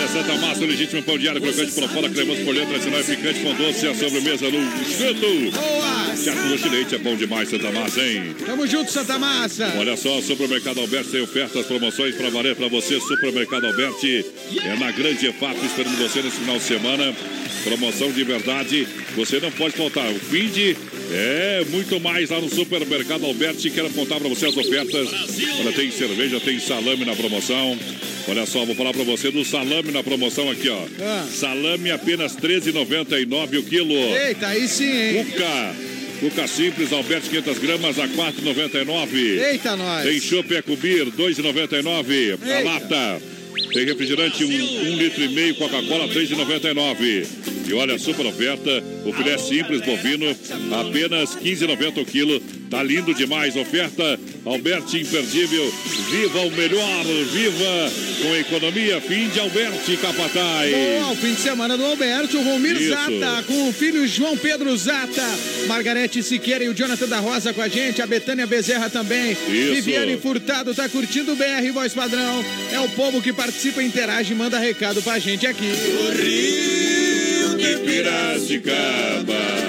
Olha, 0.00 0.08
Santa 0.08 0.34
Massa, 0.38 0.64
o 0.64 0.66
legítimo 0.66 1.02
pão 1.02 1.18
diário, 1.18 1.42
crocante 1.42 1.72
por 1.72 1.86
fora, 1.90 2.08
cremoso 2.08 2.42
por 2.42 2.54
dentro, 2.54 2.70
tradicional 2.70 3.00
e 3.02 3.04
picante 3.04 3.40
com 3.40 3.54
doce, 3.54 3.86
a 3.86 3.94
sobremesa 3.94 4.50
no 4.50 4.80
espeto. 4.80 5.50
Boa! 5.50 6.16
Tiago 6.16 6.48
Doce 6.48 6.62
de 6.62 6.68
Leite 6.70 6.94
é 6.94 6.98
bom 6.98 7.14
demais, 7.16 7.50
Santa 7.50 7.70
Massa, 7.70 8.00
hein? 8.00 8.34
Tamo 8.46 8.66
junto, 8.66 8.90
Santa 8.90 9.18
Massa. 9.18 9.74
Olha 9.76 9.98
só, 9.98 10.22
Supermercado 10.22 10.80
Alberti 10.80 11.10
tem 11.10 11.20
ofertas, 11.20 11.66
promoções 11.66 12.14
para 12.14 12.30
valer 12.30 12.56
para 12.56 12.66
você. 12.68 12.98
Supermercado 12.98 13.66
Alberti 13.66 14.24
é 14.64 14.76
na 14.76 14.90
grande 14.90 15.26
EFAP, 15.26 15.66
esperando 15.66 15.98
você 15.98 16.22
nesse 16.22 16.38
final 16.38 16.56
de 16.56 16.64
semana. 16.64 17.14
Promoção 17.62 18.10
de 18.10 18.24
verdade, 18.24 18.88
você 19.14 19.38
não 19.38 19.52
pode 19.52 19.76
faltar. 19.76 20.10
O 20.10 20.18
fim 20.18 20.46
de 20.48 20.74
é 21.12 21.62
muito 21.68 22.00
mais 22.00 22.30
lá 22.30 22.40
no 22.40 22.48
Supermercado 22.48 23.26
Alberti. 23.26 23.68
Quero 23.68 23.90
contar 23.90 24.18
para 24.18 24.30
você 24.30 24.46
as 24.46 24.56
ofertas. 24.56 25.10
Olha, 25.60 25.72
tem 25.72 25.90
cerveja, 25.90 26.40
tem 26.40 26.58
salame 26.58 27.04
na 27.04 27.14
promoção. 27.14 27.78
Olha 28.30 28.46
só, 28.46 28.64
vou 28.64 28.76
falar 28.76 28.92
para 28.92 29.02
você 29.02 29.28
do 29.32 29.44
salame 29.44 29.90
na 29.90 30.04
promoção 30.04 30.48
aqui, 30.48 30.68
ó. 30.68 30.86
Ah. 31.00 31.26
Salame 31.28 31.90
apenas 31.90 32.36
R$ 32.36 32.60
13,99 32.60 33.58
o 33.58 33.62
quilo. 33.64 33.92
Eita, 33.92 34.46
aí 34.46 34.68
sim, 34.68 34.84
hein? 34.84 35.24
Cuca. 35.24 35.74
Cuca 36.20 36.46
simples, 36.46 36.92
Alberti 36.92 37.28
500 37.28 37.58
gramas 37.58 37.98
a 37.98 38.06
4,99. 38.06 39.14
Eita, 39.16 39.74
nós. 39.74 40.04
Tem 40.04 40.20
chopp 40.20 40.54
Ecubir, 40.54 41.06
2,99. 41.06 42.38
A 42.40 42.60
lata. 42.60 43.22
Tem 43.72 43.84
refrigerante, 43.84 44.44
um, 44.44 44.48
um 44.48 44.96
litro 44.96 45.24
e 45.24 45.28
meio, 45.28 45.56
Coca-Cola, 45.56 46.06
3,99. 46.06 47.26
E 47.70 47.72
olha, 47.72 47.96
super 48.00 48.26
oferta, 48.26 48.82
o 49.06 49.12
filé 49.12 49.38
simples 49.38 49.80
bovino, 49.80 50.26
apenas 50.72 51.36
15,90 51.36 52.02
o 52.02 52.04
quilo. 52.04 52.40
Tá 52.68 52.82
lindo 52.82 53.14
demais, 53.14 53.54
oferta 53.54 54.18
Alberti 54.44 54.98
imperdível. 54.98 55.72
Viva 56.10 56.40
o 56.40 56.50
melhor, 56.50 57.04
viva 57.32 57.92
com 58.22 58.34
economia. 58.34 59.00
Fim 59.00 59.28
de 59.28 59.38
Alberti 59.38 59.96
Capataz. 59.98 60.72
Boa, 60.72 61.12
o 61.12 61.16
fim 61.16 61.32
de 61.32 61.40
semana 61.40 61.76
do 61.76 61.84
Alberto, 61.84 62.38
o 62.38 62.42
Romir 62.42 62.76
Isso. 62.76 62.90
Zata, 62.90 63.44
com 63.44 63.68
o 63.68 63.72
filho 63.72 64.04
João 64.04 64.36
Pedro 64.36 64.76
Zata, 64.76 65.24
Margarete 65.68 66.24
Siqueira 66.24 66.64
e 66.64 66.68
o 66.68 66.74
Jonathan 66.74 67.06
da 67.06 67.20
Rosa 67.20 67.52
com 67.52 67.62
a 67.62 67.68
gente, 67.68 68.02
a 68.02 68.06
Betânia 68.06 68.48
Bezerra 68.48 68.90
também. 68.90 69.30
Isso. 69.30 69.74
Viviane 69.74 70.16
Furtado 70.16 70.74
tá 70.74 70.88
curtindo 70.88 71.34
o 71.34 71.36
BR 71.36 71.70
Voz 71.72 71.94
Padrão. 71.94 72.44
É 72.72 72.80
o 72.80 72.88
povo 72.88 73.22
que 73.22 73.32
participa, 73.32 73.80
interage 73.80 74.32
e 74.32 74.36
manda 74.36 74.58
recado 74.58 75.00
pra 75.02 75.20
gente 75.20 75.46
aqui. 75.46 75.70
Rio 76.20 76.99
de 77.70 77.76
Piracicaba. 77.86 79.60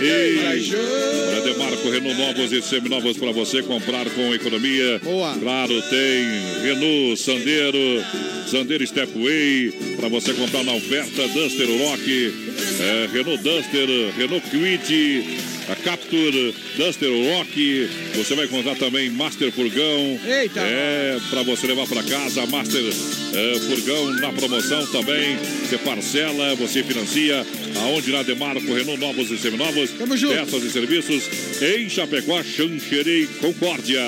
Ei, 0.00 0.38
Olha, 0.38 1.40
Demarco 1.40 1.90
Renault 1.90 2.18
novos 2.18 2.52
e 2.52 2.62
seminovos 2.62 3.16
para 3.16 3.32
você 3.32 3.62
comprar 3.62 4.08
com 4.10 4.34
economia. 4.34 5.00
Boa. 5.02 5.34
Claro, 5.34 5.82
tem 5.82 6.24
Renault 6.62 7.16
Sandero, 7.16 8.04
Sandero 8.48 8.86
Stepway, 8.86 9.72
para 9.96 10.08
você 10.08 10.34
comprar 10.34 10.62
na 10.64 10.74
oferta 10.74 11.26
Duster 11.28 11.66
Rock, 11.78 12.34
é, 12.80 13.08
Renault 13.12 13.42
Duster, 13.42 13.88
Renault 14.16 14.50
Quid, 14.50 15.24
a 15.68 15.74
Capture, 15.74 16.54
Duster 16.76 17.10
Rock. 17.10 17.88
Você 18.14 18.34
vai 18.34 18.46
encontrar 18.46 18.76
também 18.76 19.10
Master 19.10 19.50
Furgão. 19.52 20.20
Eita! 20.24 20.60
É, 20.60 21.18
para 21.30 21.42
você 21.42 21.66
levar 21.66 21.86
para 21.86 22.02
casa, 22.02 22.46
Master 22.46 22.82
eh, 22.82 23.60
Furgão 23.60 24.12
na 24.20 24.32
promoção 24.32 24.86
também. 24.86 25.36
Você 25.62 25.78
parcela, 25.78 26.54
você 26.54 26.82
financia. 26.82 27.44
Aonde 27.82 28.12
na 28.12 28.22
Demarco, 28.22 28.72
Renault 28.72 29.00
novos 29.00 29.30
e 29.30 29.38
seminovos. 29.38 29.90
Tamo 29.90 30.16
junto. 30.16 30.34
Peças 30.34 30.62
e 30.62 30.70
serviços 30.70 31.24
em 31.60 31.88
Chapecó, 31.88 32.42
Xanxerê, 32.42 33.28
Concórdia. 33.40 34.02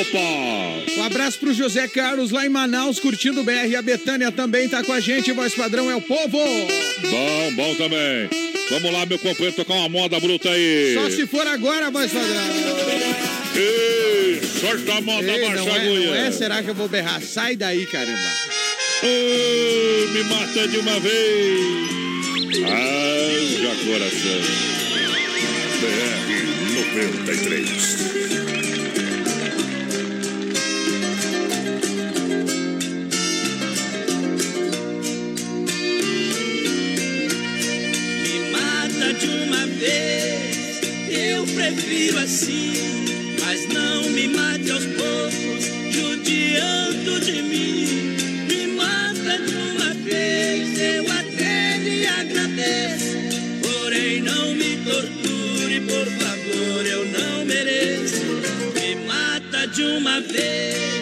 Opa! 0.00 0.98
Um 0.98 1.02
abraço 1.04 1.38
pro 1.38 1.54
José 1.54 1.88
Carlos 1.88 2.30
lá 2.30 2.46
em 2.46 2.48
Manaus, 2.48 2.98
curtindo 2.98 3.40
o 3.40 3.44
BR. 3.44 3.76
A 3.78 3.82
Betânia 3.82 4.30
também 4.30 4.68
tá 4.68 4.82
com 4.84 4.92
a 4.92 5.00
gente. 5.00 5.32
Voz 5.32 5.54
padrão 5.54 5.90
é 5.90 5.96
o 5.96 6.00
povo. 6.00 6.38
Bom, 6.38 7.52
bom 7.54 7.74
também. 7.74 8.45
Vamos 8.68 8.92
lá, 8.92 9.06
meu 9.06 9.18
companheiro, 9.18 9.54
tocar 9.54 9.74
uma 9.74 9.88
moda 9.88 10.18
bruta 10.18 10.50
aí. 10.50 10.94
Só 10.94 11.08
se 11.10 11.26
for 11.26 11.46
agora, 11.46 11.90
voz 11.90 12.10
padrão. 12.10 12.42
Ei, 13.54 14.40
sorte 14.60 14.90
a 14.90 15.00
moda, 15.00 15.22
Ei, 15.30 15.40
baixa 15.40 15.56
não, 15.64 15.72
a 15.72 15.76
é, 15.78 15.80
agulha. 15.80 16.06
não 16.06 16.14
é? 16.16 16.32
Será 16.32 16.62
que 16.62 16.70
eu 16.70 16.74
vou 16.74 16.88
berrar? 16.88 17.22
Sai 17.22 17.54
daí, 17.56 17.86
caramba. 17.86 18.30
Me 20.12 20.22
mata 20.24 20.66
de 20.68 20.78
uma 20.78 20.98
vez. 20.98 21.86
Haja 22.64 23.76
coração. 23.84 24.40
BR 25.80 26.32
93. 26.94 28.45
Eu 39.82 41.46
prefiro 41.46 42.18
assim. 42.18 42.72
Mas 43.44 43.66
não 43.68 44.10
me 44.10 44.28
mate 44.28 44.70
aos 44.70 44.84
poucos, 44.86 45.64
judiando 45.92 47.20
de 47.20 47.42
mim. 47.42 48.16
Me 48.48 48.66
mata 48.74 49.38
de 49.38 49.54
uma 49.54 49.94
vez, 49.94 50.78
eu 50.80 51.04
até 51.12 51.78
lhe 51.78 52.06
agradeço. 52.06 53.16
Porém, 53.62 54.22
não 54.22 54.54
me 54.54 54.76
torture, 54.84 55.80
por 55.80 56.06
favor, 56.06 56.86
eu 56.86 57.04
não 57.06 57.44
mereço. 57.44 58.24
Me 58.74 58.96
mata 59.06 59.66
de 59.68 59.82
uma 59.82 60.20
vez, 60.20 60.95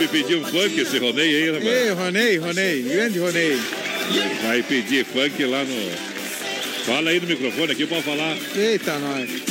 me 0.00 0.08
pedir 0.08 0.36
um 0.36 0.44
funk 0.44 0.80
esse 0.80 0.98
Ronei 0.98 1.36
aí, 1.36 1.50
rapaz. 1.50 1.66
Ei, 1.66 1.90
Ronei, 1.90 2.36
Ronei, 2.38 2.82
grande 2.82 3.18
Ronei. 3.18 3.58
Vai 4.42 4.62
pedir 4.62 5.04
funk 5.04 5.44
lá 5.44 5.62
no. 5.62 5.90
Fala 6.86 7.10
aí 7.10 7.20
no 7.20 7.26
microfone 7.26 7.72
aqui, 7.72 7.86
pode 7.86 8.02
falar. 8.02 8.34
Eita, 8.56 8.98
nós. 8.98 9.49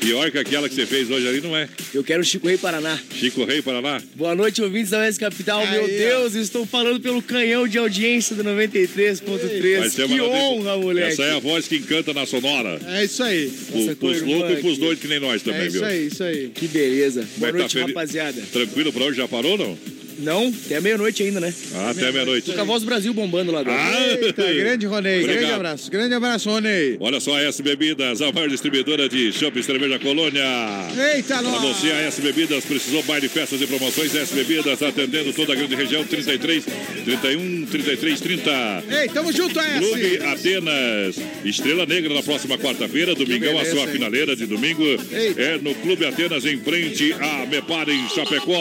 Pior 0.00 0.30
que 0.30 0.38
aquela 0.38 0.68
que 0.68 0.74
você 0.74 0.86
fez 0.86 1.10
hoje 1.10 1.26
ali, 1.28 1.40
não 1.40 1.56
é? 1.56 1.68
Eu 1.92 2.02
quero 2.04 2.24
Chico 2.24 2.46
Rei 2.46 2.56
Paraná. 2.56 2.98
Chico 3.14 3.44
Rei 3.44 3.60
Paraná. 3.60 4.00
Boa 4.14 4.34
noite, 4.34 4.62
ouvintes 4.62 4.90
da 4.90 5.00
Oeste 5.00 5.20
Capital. 5.20 5.66
Meu 5.66 5.84
Aí, 5.84 5.94
ó. 6.06 6.20
Deus, 6.20 6.34
estou 6.34 6.64
falando 6.64 7.00
pelo 7.00 7.20
canhão 7.20 7.66
de 7.68 7.76
audiência 7.78 8.34
do 8.34 8.42
93.3. 8.44 9.78
Vai 9.78 9.90
ser 9.90 10.06
Que 10.08 10.14
uma 10.20 10.24
honra, 10.24 10.76
moleque. 10.78 11.12
Essa 11.12 11.24
é 11.24 11.32
a 11.36 11.38
voz 11.38 11.66
que 11.68 11.76
encanta 11.76 12.14
na 12.14 12.24
sonora. 12.26 12.80
É 12.86 13.04
isso 13.04 13.22
aí. 13.22 13.50
Pro, 13.70 13.80
Essa 13.80 13.96
pros 13.96 14.22
loucos 14.22 14.52
e 14.58 14.60
pros 14.62 14.78
doidos 14.78 15.00
que 15.00 15.08
nem 15.08 15.20
nós 15.20 15.42
também, 15.42 15.62
É 15.62 15.66
isso 15.66 15.72
viu? 15.78 15.84
aí, 15.84 16.06
isso 16.06 16.22
aí. 16.22 16.48
Que 16.54 16.68
beleza. 16.68 17.20
Boa 17.20 17.30
Vai 17.38 17.52
tá 17.52 17.58
noite, 17.58 17.72
feliz- 17.74 17.88
rapaziada. 17.88 18.42
Tranquilo 18.52 18.92
pra 18.92 19.04
hoje? 19.04 19.16
Já 19.18 19.28
parou 19.28 19.52
ou 19.52 19.58
não? 19.58 19.78
Não, 20.18 20.52
até 20.66 20.80
meia-noite 20.80 21.22
ainda, 21.22 21.38
né? 21.40 21.52
Ah, 21.74 21.90
até 21.90 22.10
meia-noite. 22.10 22.46
Tô 22.46 22.52
com 22.54 22.60
a 22.60 22.64
voz 22.64 22.82
do 22.82 22.86
Brasil 22.86 23.14
bombando 23.14 23.52
lá 23.52 23.60
agora. 23.60 23.76
Ah! 23.78 24.16
Eita, 24.20 24.42
grande 24.52 24.86
Ronei, 24.86 25.20
Obrigado. 25.20 25.38
grande 25.38 25.54
abraço, 25.54 25.90
grande 25.90 26.14
abraço, 26.14 26.50
Ronei. 26.50 26.96
Olha 27.00 27.20
só, 27.20 27.36
a 27.36 27.42
S 27.42 27.62
Bebidas, 27.62 28.20
a 28.20 28.32
maior 28.32 28.48
distribuidora 28.48 29.08
de 29.08 29.28
e 29.28 29.62
cerveja 29.62 29.98
Colônia. 29.98 30.42
Eita, 31.14 31.34
Para 31.34 31.42
nós. 31.42 31.60
você, 31.76 31.90
a 31.92 32.00
S 32.02 32.20
Bebidas 32.20 32.64
precisou 32.64 33.02
baile, 33.04 33.28
festas 33.28 33.60
e 33.60 33.66
promoções. 33.66 34.14
S 34.14 34.34
Bebidas 34.34 34.82
atendendo 34.82 35.32
toda 35.32 35.52
a 35.52 35.56
grande 35.56 35.74
região. 35.74 36.04
33, 36.04 36.64
31, 37.04 37.66
33, 37.66 38.20
30. 38.20 38.84
Ei, 38.90 39.08
tamo 39.08 39.32
junto, 39.32 39.58
Clube 39.78 40.16
S. 40.16 40.22
Atenas, 40.24 41.16
Estrela 41.44 41.86
Negra 41.86 42.12
na 42.14 42.22
próxima 42.22 42.58
quarta-feira, 42.58 43.14
domingão 43.14 43.50
a 43.50 43.62
beleza, 43.62 43.70
sua 43.76 43.84
hein? 43.84 43.92
finaleira 43.92 44.34
de 44.36 44.46
domingo 44.46 44.84
Eita. 45.12 45.40
é 45.40 45.58
no 45.58 45.74
Clube 45.76 46.04
Atenas 46.06 46.44
em 46.44 46.58
frente 46.58 47.12
a 47.14 47.46
Mepar 47.46 47.88
em 47.88 48.08
Chapecó. 48.08 48.58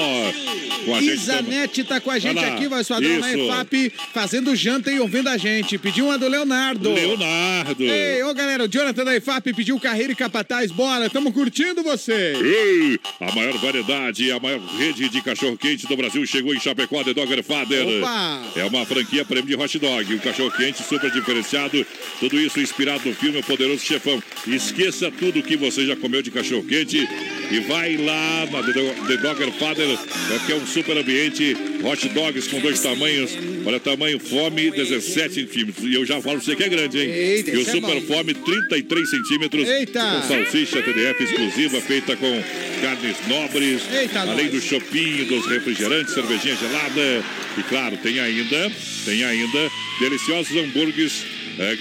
Com 0.85 0.95
a 0.95 1.01
gente 1.01 1.17
Isanete 1.47 1.83
tá 1.83 1.99
com 1.99 2.11
a 2.11 2.19
gente 2.19 2.35
lá. 2.35 2.47
aqui, 2.47 2.67
vai 2.67 2.83
padrão 2.83 3.19
na 3.19 3.33
Isso. 3.33 3.45
EFAP, 3.45 3.93
fazendo 4.13 4.55
janta 4.55 4.91
e 4.91 4.99
ouvindo 4.99 5.29
a 5.29 5.37
gente. 5.37 5.77
Pediu 5.77 6.05
uma 6.05 6.17
do 6.17 6.27
Leonardo. 6.27 6.93
Leonardo. 6.93 7.83
Ei, 7.83 8.23
ô 8.23 8.33
galera, 8.33 8.65
o 8.65 8.67
Jonathan 8.67 9.03
da 9.05 9.15
EFAP 9.15 9.53
pediu 9.53 9.79
carreira 9.79 10.11
e 10.11 10.15
capataz. 10.15 10.71
Bora, 10.71 11.09
tamo 11.09 11.31
curtindo 11.31 11.81
você. 11.83 12.33
Ei, 12.35 12.99
a 13.19 13.33
maior 13.33 13.57
variedade, 13.57 14.31
a 14.31 14.39
maior 14.39 14.59
rede 14.77 15.09
de 15.09 15.21
cachorro-quente 15.21 15.87
do 15.87 15.95
Brasil 15.95 16.25
chegou 16.25 16.53
em 16.53 16.59
Chapecó, 16.59 17.03
The 17.03 17.13
Dogger 17.13 17.43
Father. 17.43 17.85
Opa! 17.87 18.43
É 18.55 18.65
uma 18.65 18.85
franquia 18.85 19.25
prêmio 19.25 19.47
de 19.47 19.55
hot 19.55 19.79
dog, 19.79 20.13
um 20.13 20.19
cachorro-quente 20.19 20.83
super 20.83 21.09
diferenciado. 21.11 21.85
Tudo 22.19 22.39
isso 22.39 22.59
inspirado 22.59 23.07
no 23.07 23.15
filme 23.15 23.39
O 23.39 23.43
Poderoso 23.43 23.83
Chefão. 23.83 24.21
Esqueça 24.45 25.11
tudo 25.11 25.43
que 25.43 25.55
você 25.57 25.85
já 25.85 25.95
comeu 25.95 26.21
de 26.21 26.31
cachorro-quente. 26.31 27.07
e 27.51 27.59
vai 27.61 27.97
lá 27.97 28.45
na 28.51 28.61
The 29.07 29.17
Dogger 29.17 29.51
Father, 29.53 29.97
que 30.45 30.51
é 30.51 30.55
um 30.55 30.65
super 30.65 30.97
ambiente, 30.97 31.36
hot 31.83 32.09
dogs 32.09 32.47
com 32.47 32.59
dois 32.59 32.79
tamanhos. 32.79 33.31
Olha, 33.65 33.79
tamanho 33.79 34.19
fome, 34.19 34.71
17 34.71 35.33
centímetros. 35.33 35.85
E 35.85 35.93
eu 35.93 36.05
já 36.05 36.21
falo 36.21 36.37
pra 36.37 36.45
você 36.45 36.55
que 36.55 36.63
é 36.63 36.69
grande, 36.69 36.99
hein? 36.99 37.09
Eita, 37.09 37.51
e 37.51 37.57
o 37.57 37.61
é 37.61 37.65
super 37.65 38.01
bom. 38.01 38.13
fome, 38.13 38.33
33 38.33 39.09
centímetros. 39.09 39.67
Eita! 39.67 40.21
Com 40.21 40.27
salsicha 40.27 40.81
TDF 40.81 41.23
exclusiva, 41.23 41.81
feita 41.81 42.15
com 42.15 42.43
carnes 42.81 43.17
nobres. 43.27 43.81
Eita, 43.93 44.21
além 44.21 44.45
nós. 44.45 44.53
do 44.53 44.61
chopinho, 44.61 45.25
dos 45.25 45.45
refrigerantes, 45.47 46.13
cervejinha 46.13 46.55
gelada. 46.55 47.23
E 47.57 47.63
claro, 47.63 47.97
tem 47.97 48.19
ainda, 48.19 48.71
tem 49.05 49.23
ainda 49.23 49.71
deliciosos 49.99 50.55
hambúrgueres 50.55 51.36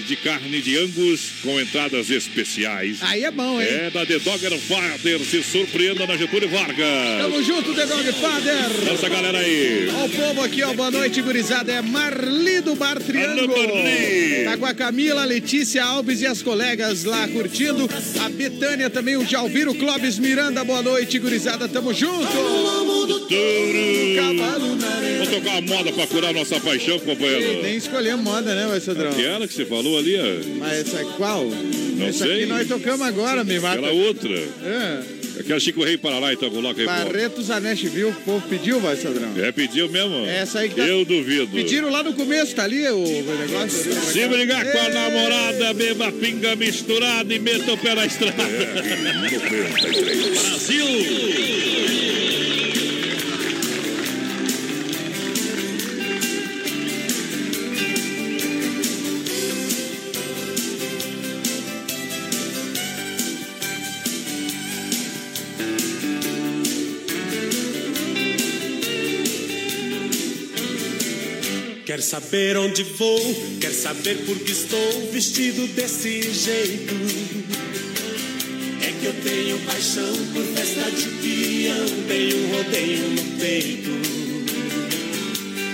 de 0.07 0.15
carne 0.15 0.61
de 0.61 0.77
angus 0.77 1.33
com 1.43 1.59
entradas 1.59 2.09
especiais. 2.09 2.97
Aí 3.01 3.23
é 3.23 3.31
bom, 3.31 3.61
hein? 3.61 3.67
É 3.69 3.89
da 3.91 4.05
The 4.05 4.19
Dogger 4.19 4.57
Father. 4.59 5.19
Se 5.19 5.43
surpreenda 5.43 6.07
na 6.07 6.17
Getúlio 6.17 6.49
Vargas. 6.49 7.21
Tamo 7.21 7.43
junto, 7.43 7.73
The 7.73 7.85
Dog 7.85 8.11
Father. 8.13 8.91
Essa 8.91 9.07
galera 9.07 9.37
aí. 9.37 9.89
Ó 9.93 10.05
o 10.05 10.09
povo 10.09 10.43
aqui, 10.43 10.63
ó. 10.63 10.73
Boa 10.73 10.89
noite, 10.89 11.21
gurizada. 11.21 11.71
É 11.71 11.81
Marli 11.81 12.61
do 12.61 12.75
Bar 12.75 12.99
Triângulo. 12.99 13.47
Marli. 13.47 14.43
Tá 14.45 14.57
com 14.57 14.65
a 14.65 14.73
Camila, 14.73 15.23
Letícia 15.25 15.83
Alves 15.83 16.21
e 16.21 16.25
as 16.25 16.41
colegas 16.41 17.03
lá 17.03 17.27
curtindo. 17.27 17.87
A 18.19 18.29
Betânia 18.29 18.89
também, 18.89 19.15
o 19.15 19.25
Jalviro 19.25 19.75
Clóvis 19.75 20.17
Miranda. 20.17 20.63
Boa 20.63 20.81
noite, 20.81 21.19
gurizada. 21.19 21.67
Tamo 21.67 21.93
junto. 21.93 22.27
Vamos 25.17 25.29
tocar 25.29 25.51
uma 25.51 25.61
moda 25.61 25.91
pra 25.91 26.07
curar 26.07 26.33
nossa 26.33 26.59
paixão, 26.59 26.99
companheiro. 26.99 27.61
Nem 27.63 27.75
escolhemos 27.75 28.23
moda, 28.23 28.55
né, 28.55 28.67
vai 28.67 28.79
Cedrão? 28.79 29.11
Aquela 29.11 29.47
que 29.47 29.53
você 29.53 29.65
falou 29.67 29.97
ali, 29.97 30.15
ó. 30.17 30.57
Mas 30.59 30.79
essa 30.79 31.03
qual? 31.17 31.45
Não 31.45 32.07
essa 32.07 32.25
sei. 32.25 32.35
aqui 32.37 32.45
nós 32.45 32.67
tocamos 32.67 33.05
agora, 33.07 33.43
me 33.43 33.59
mata. 33.59 33.77
Aquela 33.79 33.91
outra. 33.93 34.33
É. 34.63 35.17
Aquela 35.39 35.59
Chico 35.59 35.83
Rei 35.83 35.97
Paraná, 35.99 36.33
então 36.33 36.49
coloca 36.49 36.79
aí. 36.81 36.85
Barretos 36.87 37.51
a 37.51 37.59
Nashville, 37.59 38.05
o 38.05 38.13
povo 38.25 38.43
pediu, 38.49 38.79
vai, 38.79 38.95
Cedrão? 38.95 39.29
É, 39.37 39.51
pediu 39.51 39.87
mesmo? 39.87 40.25
Essa 40.25 40.59
aí 40.59 40.69
que 40.69 40.75
tá- 40.75 40.81
Eu 40.87 41.05
duvido. 41.05 41.47
Pediram 41.53 41.91
lá 41.91 42.01
no 42.01 42.13
começo, 42.13 42.55
tá 42.55 42.63
ali 42.63 42.87
o 42.89 43.03
negócio? 43.05 43.93
Se 44.11 44.27
brigar 44.27 44.65
com 44.71 44.79
a 44.79 44.89
namorada, 44.89 45.73
beba 45.75 46.11
pinga 46.11 46.55
misturada 46.55 47.31
e 47.31 47.37
meta 47.37 47.71
o 47.71 47.77
pé 47.77 47.93
na 47.93 48.05
estrada. 48.07 48.35
Brasil! 50.33 51.76
Quer 71.97 72.03
saber 72.03 72.55
onde 72.57 72.83
vou? 72.83 73.19
Quer 73.59 73.73
saber 73.73 74.23
por 74.27 74.37
que 74.37 74.51
estou 74.51 75.09
vestido 75.11 75.65
desse 75.69 76.31
jeito? 76.31 76.93
É 78.83 78.91
que 78.91 79.03
eu 79.03 79.13
tenho 79.23 79.57
paixão 79.61 80.13
por 80.31 80.43
festa 80.43 80.91
de 80.91 81.07
peão, 81.07 81.87
tenho 82.07 82.55
rodeio 82.55 83.09
no 83.09 83.39
peito. 83.39 83.89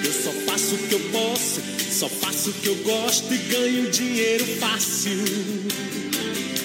Eu 0.05 0.13
só 0.13 0.31
faço 0.45 0.75
o 0.75 0.77
que 0.87 0.93
eu 0.93 0.99
posso, 1.11 1.61
só 1.91 2.07
faço 2.07 2.51
o 2.51 2.53
que 2.53 2.67
eu 2.67 2.75
gosto 2.75 3.33
e 3.33 3.37
ganho 3.37 3.91
dinheiro 3.91 4.45
fácil. 4.61 5.19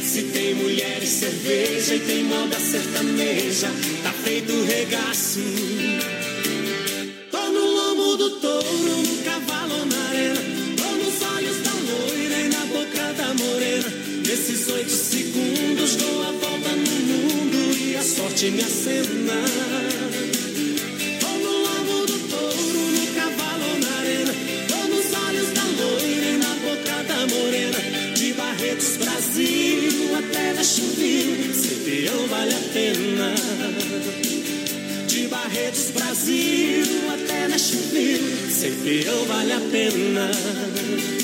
Se 0.05 0.23
tem 0.23 0.55
mulher 0.55 1.03
e 1.03 1.07
cerveja 1.09 1.97
e 1.97 1.99
tem 1.99 2.23
moda 2.23 2.61
sertaneja, 2.61 3.73
tá 4.05 4.13
feito 4.13 4.53
regaço. 4.63 5.41
Tô 7.33 7.41
no 7.51 7.67
lombo 7.67 8.17
do 8.17 8.31
touro, 8.39 9.08
sorte 18.49 18.51
me 18.51 18.63
acena. 18.63 19.35
Tô 21.21 21.29
no 21.29 21.53
lombo 21.59 22.07
do 22.07 22.19
touro, 22.29 22.93
no 22.93 23.07
cavalo 23.15 23.79
na 23.79 23.99
arena. 23.99 24.35
Tô 24.69 24.77
nos 24.89 25.07
olhos 25.27 25.53
da 25.53 25.65
loira 25.65 26.27
e 26.27 26.39
na 26.39 26.55
boca 26.55 27.03
da 27.05 27.27
morena. 27.27 27.79
De 28.15 28.33
Barretos, 28.33 28.97
Brasil 28.97 30.17
até 30.17 30.53
na 30.55 30.65
Chuvinho. 30.65 31.55
Ser 31.55 31.77
peão 31.85 32.27
vale 32.29 32.55
a 32.55 32.61
pena. 32.73 33.35
De 35.07 35.29
Barretos, 35.29 35.91
Brasil 35.91 36.87
até 37.13 37.49
na 37.49 37.59
Chuvinho. 37.59 38.51
Ser 38.51 38.73
peão 38.83 39.25
vale 39.27 39.53
a 39.53 39.61
pena. 39.61 41.18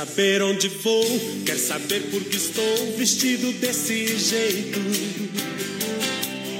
Saber 0.00 0.40
onde 0.40 0.66
vou? 0.68 1.04
Quer 1.44 1.58
saber 1.58 2.00
por 2.10 2.24
que 2.24 2.36
estou 2.36 2.96
vestido 2.96 3.52
desse 3.60 4.16
jeito? 4.16 4.80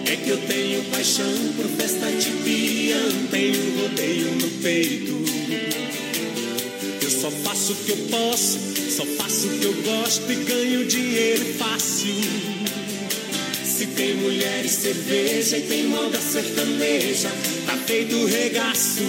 É 0.04 0.14
que 0.14 0.28
eu 0.28 0.36
tenho 0.46 0.84
paixão 0.90 1.32
por 1.56 1.64
festa 1.68 2.06
de 2.12 2.30
peão, 2.44 3.26
tenho 3.30 3.80
rodeio 3.80 4.30
no 4.32 4.48
peito. 4.62 5.24
Eu 7.02 7.10
só 7.10 7.30
faço 7.30 7.72
o 7.72 7.76
que 7.76 7.92
eu 7.92 7.96
posso, 8.10 8.58
só 8.94 9.06
faço 9.06 9.46
o 9.46 9.58
que 9.58 9.64
eu 9.64 9.74
gosto 9.84 10.30
e 10.30 10.34
ganho 10.44 10.84
dinheiro 10.84 11.54
fácil. 11.54 12.14
Se 13.64 13.86
tem 13.86 14.16
mulher 14.16 14.66
e 14.66 14.68
cerveja 14.68 15.56
e 15.56 15.62
tem 15.62 15.84
moda 15.84 16.20
sertaneja, 16.20 17.30
tá 17.64 17.74
feito 17.86 18.26
regaço. 18.26 19.00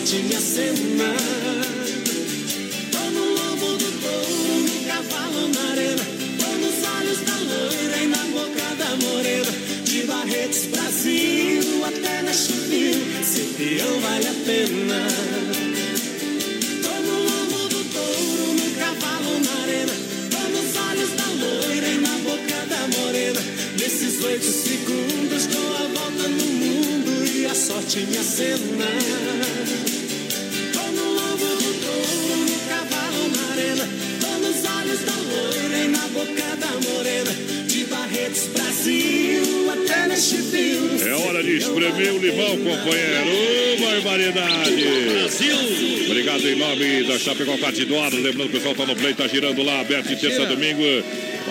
E 0.00 0.06
sorte 0.06 0.16
me 0.22 0.34
acena. 0.34 1.14
Tô 2.90 3.10
no 3.10 3.24
lombo 3.34 3.76
do 3.76 3.90
touro, 4.00 4.54
no 4.62 4.84
cavalo 4.86 5.48
na 5.48 5.70
arena. 5.72 6.04
Tô 6.38 6.46
nos 6.56 6.78
olhos 6.96 7.20
da 7.20 7.36
loira 7.36 7.96
e 8.02 8.06
na 8.06 8.24
boca 8.32 8.74
da 8.78 8.96
morena. 8.96 9.52
De 9.84 10.02
Barretos, 10.04 10.66
Brasil 10.66 11.84
até 11.84 12.22
na 12.22 12.32
Chuvinho. 12.32 13.24
Ser 13.24 13.46
peão 13.56 14.00
vale 14.00 14.28
a 14.28 14.34
pena. 14.46 15.06
Tô 16.82 16.94
no 17.02 17.16
lombo 17.24 17.68
do 17.68 17.84
touro, 17.92 18.54
no 18.54 18.70
cavalo 18.78 19.38
na 19.44 19.62
arena. 19.62 19.92
Tô 20.30 20.38
nos 20.48 20.76
olhos 20.88 21.10
da 21.16 21.26
loira 21.44 21.88
e 21.88 21.98
na 21.98 22.18
boca 22.18 22.66
da 22.68 22.98
morena. 22.98 23.40
Nesses 23.78 24.22
oito 24.24 24.46
segundos 24.46 25.46
dou 25.46 25.76
a 25.76 25.88
volta 26.00 26.28
no 26.28 26.46
mundo 26.46 27.26
e 27.26 27.46
a 27.46 27.54
sorte 27.54 28.00
me 28.00 28.16
acena. 28.16 29.89
É 41.02 41.14
hora 41.14 41.42
de 41.42 41.56
espremer 41.56 42.12
o 42.12 42.18
limão, 42.18 42.56
companheiro. 42.56 43.30
Ô, 43.30 43.84
barbaridade. 43.84 44.84
Brasil. 45.10 45.56
Obrigado 46.06 46.48
em 46.48 46.56
nome 46.56 47.04
da 47.04 47.18
Chapecó 47.18 47.56
Cartidor. 47.58 48.12
Lembrando 48.14 48.50
que 48.50 48.56
o 48.56 48.60
pessoal 48.60 48.74
tá 48.74 48.86
no 48.86 48.96
play, 48.96 49.14
tá 49.14 49.26
girando 49.26 49.62
lá, 49.62 49.80
aberto 49.80 50.08
de 50.08 50.16
terça 50.16 50.42
a 50.42 50.46
domingo. 50.46 50.82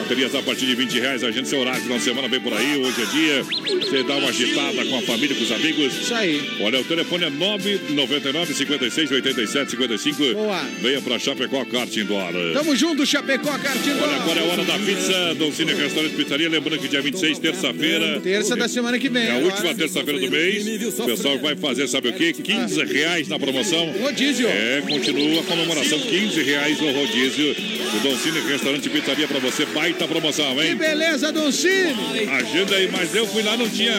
Baterias 0.09 0.33
a 0.33 0.41
partir 0.41 0.65
de 0.65 0.73
20 0.73 0.99
reais. 0.99 1.23
A 1.23 1.29
gente, 1.29 1.47
seu 1.47 1.59
horário, 1.59 1.83
final 1.83 1.99
de 1.99 2.03
semana 2.03 2.27
vem 2.27 2.39
por 2.39 2.51
aí. 2.51 2.77
Hoje 2.77 2.99
é 2.99 3.05
dia. 3.05 3.43
Você 3.43 4.01
dá 4.01 4.15
uma 4.15 4.29
agitada 4.29 4.83
com 4.83 4.97
a 4.97 5.01
família, 5.03 5.35
com 5.35 5.43
os 5.43 5.51
amigos. 5.51 5.93
Isso 6.01 6.15
aí. 6.15 6.49
Olha, 6.61 6.79
o 6.79 6.83
telefone 6.83 7.25
é 7.25 7.29
999 7.29 8.55
56 8.55 9.11
87 9.11 9.69
55. 9.69 10.33
Boa. 10.33 10.63
Venha 10.81 10.99
pra 10.99 11.19
Chapecó 11.19 11.63
Kart 11.63 11.95
Indoor. 11.95 12.33
Tamo 12.53 12.75
junto, 12.75 13.05
Chapecó, 13.05 13.55
Cartinho. 13.59 14.01
Olha, 14.01 14.15
agora 14.15 14.39
é 14.39 14.43
hora 14.47 14.63
da 14.65 14.79
pizza. 14.79 15.35
Dom 15.35 15.51
Cine 15.51 15.75
Restaurante 15.75 16.15
Pizzaria. 16.15 16.49
Lembrando 16.49 16.81
que 16.81 16.87
dia 16.87 17.03
26, 17.03 17.37
terça-feira. 17.37 18.19
Terça 18.19 18.55
da 18.55 18.67
semana 18.67 18.97
que 18.97 19.09
vem. 19.09 19.27
É 19.27 19.31
a 19.33 19.35
última 19.35 19.75
terça 19.75 20.01
terça-feira 20.01 20.19
do 20.19 20.31
mês. 20.31 20.97
O 20.97 21.05
pessoal 21.05 21.37
vai 21.37 21.55
fazer, 21.55 21.87
sabe 21.87 22.09
o 22.09 22.13
quê? 22.13 22.33
15 22.33 22.83
reais 22.85 23.27
na 23.27 23.37
promoção. 23.37 23.91
Rodízio. 24.01 24.47
É, 24.47 24.81
continua 24.81 25.41
a 25.41 25.43
comemoração. 25.43 25.99
15 25.99 26.41
reais 26.41 26.81
no 26.81 26.91
rodízio. 26.93 27.55
O 27.95 27.99
Don 28.01 28.17
Cine 28.17 28.39
Restaurante 28.39 28.89
Pizzaria 28.89 29.27
pra 29.27 29.39
você. 29.39 29.65
Baita 29.67 29.98
promoção, 30.07 30.55
Que 30.55 30.67
hein? 30.67 30.75
beleza, 30.75 31.31
Doncini. 31.31 32.27
Agenda 32.29 32.75
aí, 32.75 32.89
mas 32.91 33.13
eu 33.15 33.25
fui 33.27 33.43
lá, 33.43 33.55
não 33.57 33.69
tinha, 33.69 33.93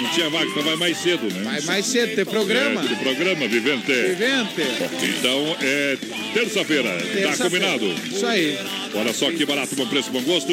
não 0.00 0.10
tinha 0.10 0.28
vaga, 0.30 0.46
então 0.50 0.62
vai 0.62 0.76
mais 0.76 0.96
cedo, 0.98 1.32
né? 1.32 1.40
Vai 1.44 1.60
mais 1.62 1.86
cedo, 1.86 2.14
tem 2.14 2.24
programa. 2.24 2.80
É, 2.82 2.88
tem 2.88 2.96
programa, 2.96 3.48
Vivente. 3.48 3.92
Vivente. 3.92 4.62
Então, 5.18 5.56
é 5.60 5.96
terça-feira, 6.34 6.90
tá 6.90 6.98
Terça-feira. 7.12 7.66
combinado? 7.66 7.94
Isso 8.10 8.26
aí. 8.26 8.58
Olha 8.94 9.12
só 9.12 9.30
que 9.30 9.44
barato, 9.44 9.74
bom 9.74 9.86
preço, 9.86 10.10
bom 10.10 10.20
gosto. 10.22 10.52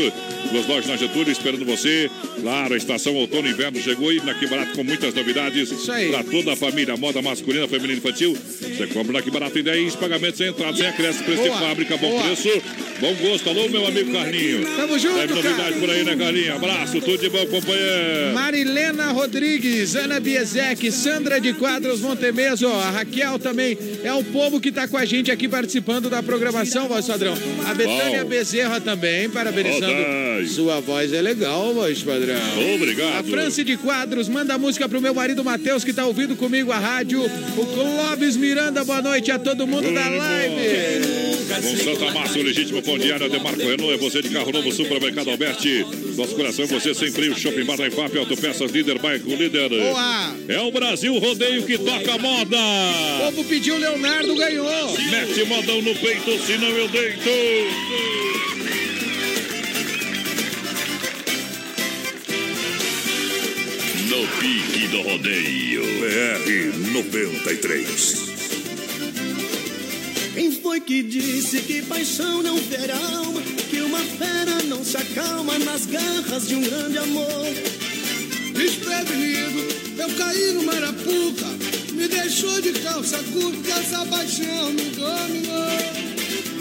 Duas 0.52 0.66
lojas 0.68 0.88
na 0.88 0.96
Getúlio 0.98 1.32
esperando 1.32 1.64
você. 1.66 2.10
Claro, 2.42 2.74
a 2.74 2.78
estação 2.78 3.14
outono 3.16 3.48
e 3.48 3.52
inverno 3.52 3.80
chegou 3.80 4.12
e 4.12 4.20
na 4.22 4.34
Que 4.34 4.48
Barato 4.48 4.74
com 4.76 4.84
muitas 4.84 5.14
novidades. 5.14 5.72
Isso 5.72 5.92
aí. 5.92 6.10
Pra 6.10 6.24
toda 6.24 6.54
a 6.54 6.56
família, 6.56 6.98
moda 6.98 7.22
masculina, 7.22 7.68
feminina 7.68 7.94
e 7.94 7.98
infantil. 7.98 8.36
Você 8.36 8.88
compra 8.88 9.14
na 9.14 9.22
Que 9.22 9.30
Barato 9.30 9.60
em 9.60 9.64
10 9.64 9.96
pagamentos 9.96 10.38
sem 10.38 10.48
entrada, 10.48 10.76
sem 10.76 10.88
acréscimo, 10.88 11.26
preço 11.26 11.44
Boa, 11.44 11.54
de 11.54 11.60
fábrica, 11.64 11.98
bom 11.98 12.10
boa. 12.10 12.24
preço, 12.24 12.50
bom 13.00 13.14
gosto. 13.16 13.50
Alô, 13.50 13.70
meu 13.70 13.86
amigo 13.88 14.12
Carlinho. 14.12 14.66
Tamo 14.76 14.98
junto, 14.98 15.16
Deve 15.16 15.34
novidade 15.34 15.58
cara. 15.58 15.76
por 15.76 15.90
aí, 15.90 16.04
né, 16.04 16.16
Carlinho? 16.16 16.56
Abraço, 16.56 17.02
tudo 17.02 17.18
de 17.18 17.30
bom, 17.30 17.46
companheiro. 17.48 18.34
Marilena 18.34 19.12
Rodrigues, 19.12 19.96
Ana 19.96 20.20
Biezek, 20.20 20.92
Sandra 20.92 21.40
de 21.40 21.54
Quadros 21.54 22.02
Montemeso, 22.02 22.68
a 22.68 22.90
Raquel 22.90 23.38
também 23.38 23.78
é 24.04 24.14
o 24.14 24.24
povo 24.24 24.60
que 24.60 24.72
tá 24.72 24.88
com 24.88 24.98
a 24.98 25.06
gente 25.06 25.30
aqui 25.32 25.48
participando 25.48 26.10
da 26.10 26.24
programação, 26.24 26.88
voz 26.88 27.06
padrão. 27.06 27.38
A 27.68 27.74
Betânia 27.74 28.24
Bom. 28.24 28.30
Bezerra 28.30 28.80
também, 28.82 29.30
parabenizando. 29.30 30.39
Sua 30.48 30.80
voz 30.80 31.14
é 31.14 31.22
legal, 31.22 31.74
voz 31.74 32.02
padrão. 32.03 32.36
Obrigado. 32.76 33.20
A 33.20 33.24
Franci 33.24 33.64
de 33.64 33.78
Quadros 33.78 34.28
manda 34.30 34.57
música 34.57 34.88
pro 34.88 35.02
meu 35.02 35.14
marido 35.14 35.44
Matheus, 35.44 35.84
que 35.84 35.94
tá 35.94 36.06
ouvindo 36.06 36.36
comigo 36.36 36.72
a 36.72 36.78
rádio. 36.78 37.22
O 37.57 37.66
Clóvis 37.66 38.36
Miranda, 38.36 38.84
boa 38.84 39.02
noite 39.02 39.32
a 39.32 39.40
todo 39.40 39.68
mundo 39.68 39.91
da 39.94 40.07
live. 40.10 41.30
Com 41.49 41.78
Santa 41.78 42.11
Massa, 42.11 42.40
o 42.40 42.44
legítimo 42.44 42.82
pão 42.82 42.98
diário, 42.98 43.30
Demarco 43.30 43.60
Renault, 43.60 43.94
é 43.94 43.98
você 43.98 44.22
de 44.22 44.30
carro 44.30 44.52
novo, 44.52 44.72
Supermercado 44.72 45.30
Alberti. 45.30 45.86
Nosso 46.16 46.36
coração 46.36 46.66
é 46.66 46.68
você, 46.68 46.94
sem 46.94 47.11
frio, 47.11 47.38
Shopping 47.38 47.66
Bar 47.66 47.78
da 47.78 47.88
IFAP, 47.88 48.18
Autopeças 48.18 48.72
Líder, 48.72 48.99
Bairro 48.99 49.36
Líder. 49.36 49.70
Boa. 49.70 50.36
É 50.48 50.60
o 50.61 50.72
Brasil 50.72 51.18
Rodeio 51.18 51.64
que 51.64 51.78
toca 51.78 52.18
moda. 52.18 52.57
O 52.57 53.32
povo 53.32 53.44
pediu, 53.45 53.78
Leonardo 53.78 54.36
ganhou. 54.36 54.98
Mete 55.10 55.44
modão 55.45 55.82
no 55.82 55.95
peito, 55.95 56.38
senão 56.45 56.70
eu 56.70 56.88
deito. 56.88 58.29
No 64.10 64.26
pique 64.40 64.88
do 64.88 65.03
rodeio. 65.03 65.84
BR 65.99 66.91
93. 66.94 68.15
Quem 70.34 70.52
foi 70.52 70.80
que 70.80 71.03
disse 71.03 71.61
que 71.61 71.84
paixão 71.84 72.41
não 72.41 72.56
a 72.56 73.18
alma? 73.18 73.40
Que 73.69 73.81
uma 73.81 73.99
fera 73.99 74.64
não 74.64 74.84
se 74.84 74.98
acalma 74.98 75.60
nas 75.60 75.86
garras 75.86 76.48
de 76.48 76.56
um 76.56 76.61
grande 76.61 76.98
amor? 76.98 77.45
Desprevenido, 78.56 79.60
eu 79.99 80.10
caí 80.18 80.53
no 80.53 80.64
Marapuca. 80.64 81.45
Me 81.94 82.07
deixou 82.07 82.60
de 82.61 82.72
calça 82.80 83.19
curta, 83.31 83.72
essa 83.80 84.03
paixão 84.07 84.73
me 84.73 84.86
dominou. 84.90 86.09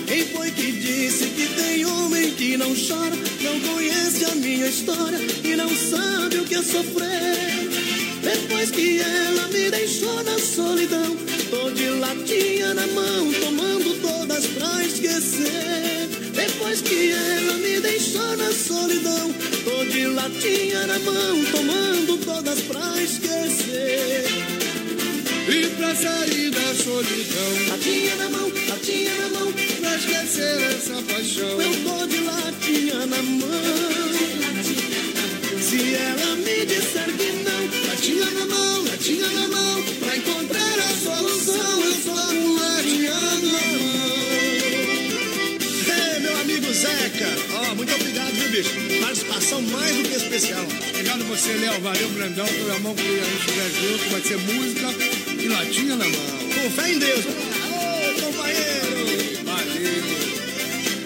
Quem 0.09 0.24
foi 0.28 0.51
que 0.51 0.72
disse 0.72 1.26
que 1.26 1.47
tem 1.48 1.85
homem 1.85 2.30
que 2.30 2.56
não 2.56 2.74
chora, 2.74 3.14
não 3.43 3.60
conhece 3.60 4.24
a 4.24 4.35
minha 4.36 4.66
história 4.66 5.18
e 5.44 5.55
não 5.55 5.68
sabe 5.68 6.39
o 6.39 6.44
que 6.44 6.55
é 6.55 6.62
sofrer? 6.62 7.68
Depois 8.22 8.70
que 8.70 9.01
ela 9.01 9.48
me 9.48 9.70
deixou 9.70 10.24
na 10.24 10.39
solidão, 10.39 11.14
tô 11.51 11.70
de 11.72 11.90
latinha 11.90 12.72
na 12.72 12.86
mão, 12.86 13.30
tomando 13.35 14.01
todas 14.01 14.47
pra 14.47 14.82
esquecer. 14.82 16.09
Depois 16.32 16.80
que 16.80 17.10
ela 17.12 17.59
me 17.59 17.78
deixou 17.78 18.36
na 18.39 18.51
solidão, 18.51 19.30
tô 19.62 19.85
de 19.85 20.06
latinha 20.06 20.86
na 20.86 20.98
mão, 21.01 21.44
tomando 21.52 22.16
todas 22.24 22.60
pra 22.62 23.02
esquecer. 23.02 24.38
E 25.50 25.66
pra 25.76 25.94
sair 25.94 26.50
da 26.50 26.74
solidão, 26.74 27.68
Latinha 27.70 28.16
na 28.16 28.28
mão, 28.28 28.52
latinha 28.68 29.14
na 29.14 29.28
mão, 29.30 29.50
pra 29.80 29.96
esquecer 29.96 30.60
essa 30.76 31.02
paixão. 31.02 31.62
eu 31.62 31.72
tô 31.84 32.06
de 32.06 32.18
latinha 32.18 33.06
na 33.06 33.22
mão. 33.22 33.48
Se 35.58 35.94
ela 35.94 36.36
me 36.36 36.66
disser 36.66 37.10
que 37.16 37.32
não, 37.32 37.88
Latinha 37.88 38.30
na 38.30 38.44
mão, 38.44 38.84
latinha 38.84 39.26
na 39.26 39.48
mão, 39.48 39.82
pra 40.00 40.16
encontrar 40.18 40.78
a 40.80 40.94
solução, 41.02 41.80
eu 41.82 41.94
só 41.94 42.26
com 42.26 42.54
latinha 42.54 43.14
na 43.14 43.36
mão. 43.40 43.78
Ei, 45.88 46.20
meu 46.20 46.40
amigo 46.42 46.74
Zeca, 46.74 47.28
ó, 47.54 47.74
muito 47.74 47.94
obrigado, 47.94 48.34
viu, 48.34 48.50
bicho? 48.50 49.00
Participação 49.00 49.62
mais 49.62 49.96
do 49.96 50.02
que 50.10 50.14
especial. 50.14 50.66
Obrigado 50.90 51.24
você, 51.24 51.52
Léo. 51.54 51.80
Valeu, 51.80 52.08
Brandão, 52.10 52.46
pela 52.46 52.78
mão 52.80 52.94
que 52.94 53.00
a 53.00 53.24
gente 53.24 53.38
estiver 53.38 53.70
junto. 53.70 54.10
Vai 54.10 54.20
ser 54.20 54.36
música 54.36 55.18
e 55.48 55.52
latinha 55.52 55.96
na 55.96 56.04
mão. 56.04 56.12
Com 56.54 56.70
fé 56.70 56.92
em 56.92 56.98
Deus. 56.98 57.24
Ô, 57.24 58.20
companheiro. 58.22 59.44
Valeu. 59.44 60.04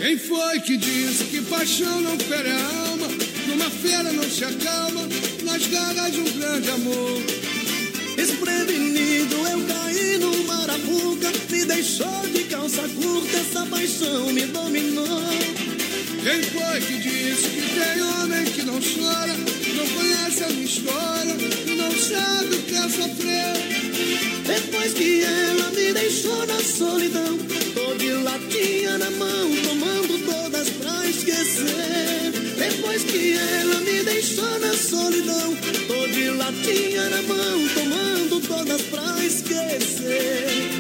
Quem 0.01 0.19
foi 0.19 0.61
que 0.61 0.77
disse 0.77 1.25
que 1.25 1.41
paixão 1.43 2.01
não 2.01 2.19
fere 2.19 2.51
a 2.51 2.89
alma? 2.89 3.09
Numa 3.47 3.71
feira 3.71 4.13
não 4.13 4.25
se 4.25 4.45
acalma, 4.45 5.09
nas 5.45 5.67
garras 5.67 6.13
de 6.13 6.21
um 6.21 6.39
grande 6.39 6.71
amor. 6.71 7.23
Desprevenido, 8.17 9.37
eu 9.37 9.67
caí 9.67 10.19
no 10.19 10.45
marapuca. 10.45 11.33
Me 11.51 11.65
deixou 11.65 12.27
de 12.33 12.45
calça 12.45 12.83
curta, 12.89 13.37
essa 13.37 13.67
paixão 13.67 14.33
me 14.33 14.43
dominou. 14.47 15.23
Quem 16.23 16.43
foi 16.43 16.81
que 16.81 16.99
disse 16.99 17.49
que 17.49 17.63
tem 17.75 18.03
homem 18.03 18.45
que 18.47 18.63
não 18.63 18.81
chora, 18.81 19.37
não 19.37 19.87
conhece 19.89 20.45
a 20.45 20.49
minha 20.49 20.65
história 20.65 21.53
não 21.77 21.91
sabe 21.99 22.55
o 22.55 22.63
que 22.63 22.75
é 22.75 22.89
sofrer? 22.89 23.82
Depois 24.47 24.93
que 24.95 25.23
ela 25.23 25.71
me 25.71 25.93
deixou 25.93 26.47
na 26.47 26.61
solidão, 26.61 27.39
tô 27.75 27.95
de 27.95 28.13
latinha 28.13 28.99
na 28.99 29.11
mão, 29.11 29.51
tomando 29.65 30.25
todas 30.25 30.69
pra 30.71 31.07
esquecer. 31.07 32.33
Depois 32.59 33.03
que 33.05 33.33
ela 33.35 33.81
me 33.81 34.03
deixou 34.03 34.59
na 34.59 34.73
solidão, 34.75 35.57
tô 35.87 36.07
de 36.09 36.31
latinha 36.31 37.09
na 37.11 37.23
mão, 37.23 37.69
tomando 37.75 38.41
todas 38.47 38.83
pra 38.83 39.25
esquecer. 39.25 40.71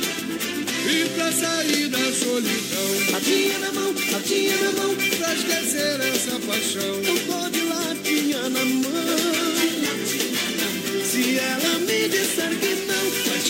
E 0.84 1.08
pra 1.14 1.32
sair 1.32 1.88
da 1.88 2.12
solidão, 2.12 2.82
Latinha 3.12 3.58
na 3.58 3.72
mão, 3.72 3.94
latinha 4.10 4.56
na 4.56 4.72
mão, 4.72 4.96
pra 5.18 5.34
esquecer 5.34 6.00
essa 6.00 6.38
paixão. 6.40 6.82
eu 6.82 7.18
tô 7.26 7.50
de 7.50 7.60
latinha 7.62 8.48
na 8.48 8.64
mão. 8.64 9.52
Se 11.04 11.38
ela 11.38 11.78
me 11.80 12.08
disser 12.08 12.58
que 12.58 12.74
não, 12.86 12.91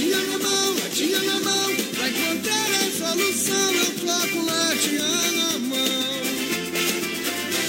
Latinha 0.03 0.19
na 0.19 0.39
mão, 0.39 0.75
latinha 0.83 1.23
na 1.23 1.41
mão, 1.41 1.77
pra 1.95 2.09
encontrar 2.09 2.67
a 2.75 2.91
solução, 2.91 3.71
eu 3.73 4.43
latinha 4.43 5.03
na 5.33 5.59
mão. 5.61 6.23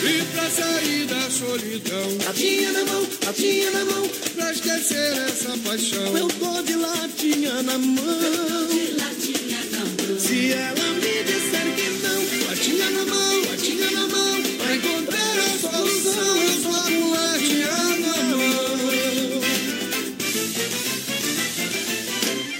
E 0.04 0.24
pra 0.34 0.50
sair 0.50 1.06
da 1.06 1.30
solidão, 1.30 2.18
latinha 2.26 2.72
na 2.72 2.86
mão, 2.86 3.08
latinha 3.24 3.70
na 3.70 3.86
mão, 3.86 4.10
pra 4.36 4.52
esquecer 4.52 5.16
essa 5.28 5.56
paixão. 5.60 6.18
eu 6.18 6.28
tô 6.28 6.62
de 6.64 6.76
latinha 6.76 7.62
na 7.62 7.78
mão. 7.78 8.04
Se 10.18 10.54
ela 10.54 10.94
me 10.96 11.24
disser 11.24 11.76
que 11.76 11.90
não, 12.02 12.48
Latinha 12.50 12.90
na 12.90 13.06
mão, 13.06 13.42
latinha 13.52 13.63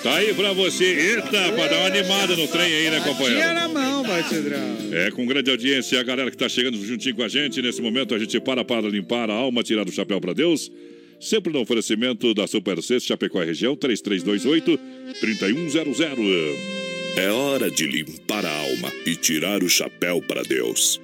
Tá 0.04 0.18
aí 0.18 0.34
pra 0.34 0.52
você. 0.52 0.84
Eita, 0.84 1.52
pra 1.54 1.68
dar 1.68 1.78
uma 1.80 1.88
animada 1.88 2.36
no 2.36 2.46
trem 2.48 2.74
aí, 2.74 2.90
né, 2.90 3.00
Tinha 3.00 3.14
companheiro? 3.14 3.54
na 3.54 3.68
mão. 3.70 4.04
É, 4.92 5.10
com 5.12 5.26
grande 5.26 5.50
audiência, 5.50 6.00
a 6.00 6.04
galera 6.04 6.30
que 6.30 6.38
tá 6.38 6.48
chegando 6.50 6.78
juntinho 6.86 7.16
com 7.16 7.24
a 7.24 7.28
gente. 7.28 7.62
Nesse 7.62 7.82
momento, 7.82 8.14
a 8.14 8.20
gente 8.20 8.38
para 8.40 8.64
para 8.66 8.88
limpar 8.88 9.30
a 9.30 9.34
alma, 9.34 9.64
tirar 9.64 9.88
o 9.88 9.92
chapéu 9.92 10.20
pra 10.20 10.34
Deus. 10.34 10.72
Sempre 11.20 11.54
no 11.54 11.62
oferecimento 11.62 12.34
da 12.34 12.46
Super 12.46 12.82
Sexta 12.84 13.08
Chapecó 13.08 13.42
Região, 13.42 13.76
3328-3100. 13.78 16.18
É 17.16 17.30
hora 17.30 17.72
de 17.72 17.88
limpar 17.88 18.46
a 18.46 18.52
alma 18.52 18.92
e 19.06 19.16
tirar 19.16 19.64
o 19.64 19.70
chapéu 19.70 20.22
para 20.22 20.44
Deus. 20.44 21.00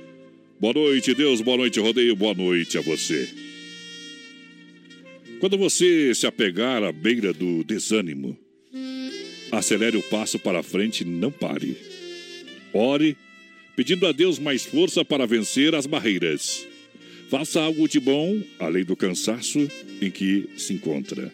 Boa 0.59 0.73
noite, 0.73 1.15
Deus. 1.15 1.39
Boa 1.39 1.55
noite, 1.57 1.79
Rodeio. 1.79 2.15
Boa 2.17 2.33
noite 2.33 2.77
a 2.77 2.81
você. 2.81 3.29
Quando 5.39 5.57
você 5.57 6.13
se 6.13 6.27
apegar 6.27 6.83
à 6.83 6.91
beira 6.91 7.31
do 7.31 7.63
desânimo, 7.63 8.37
acelere 9.51 9.97
o 9.97 10.03
passo 10.03 10.37
para 10.39 10.63
frente 10.63 11.03
não 11.03 11.31
pare. 11.31 11.77
Ore, 12.73 13.17
pedindo 13.75 14.05
a 14.05 14.11
Deus 14.11 14.37
mais 14.39 14.65
força 14.65 15.03
para 15.03 15.25
vencer 15.25 15.73
as 15.73 15.85
barreiras. 15.85 16.65
Faça 17.29 17.61
algo 17.61 17.87
de 17.87 17.99
bom, 17.99 18.41
além 18.59 18.83
do 18.83 18.95
cansaço 18.95 19.59
em 20.01 20.09
que 20.09 20.49
se 20.57 20.73
encontra. 20.73 21.31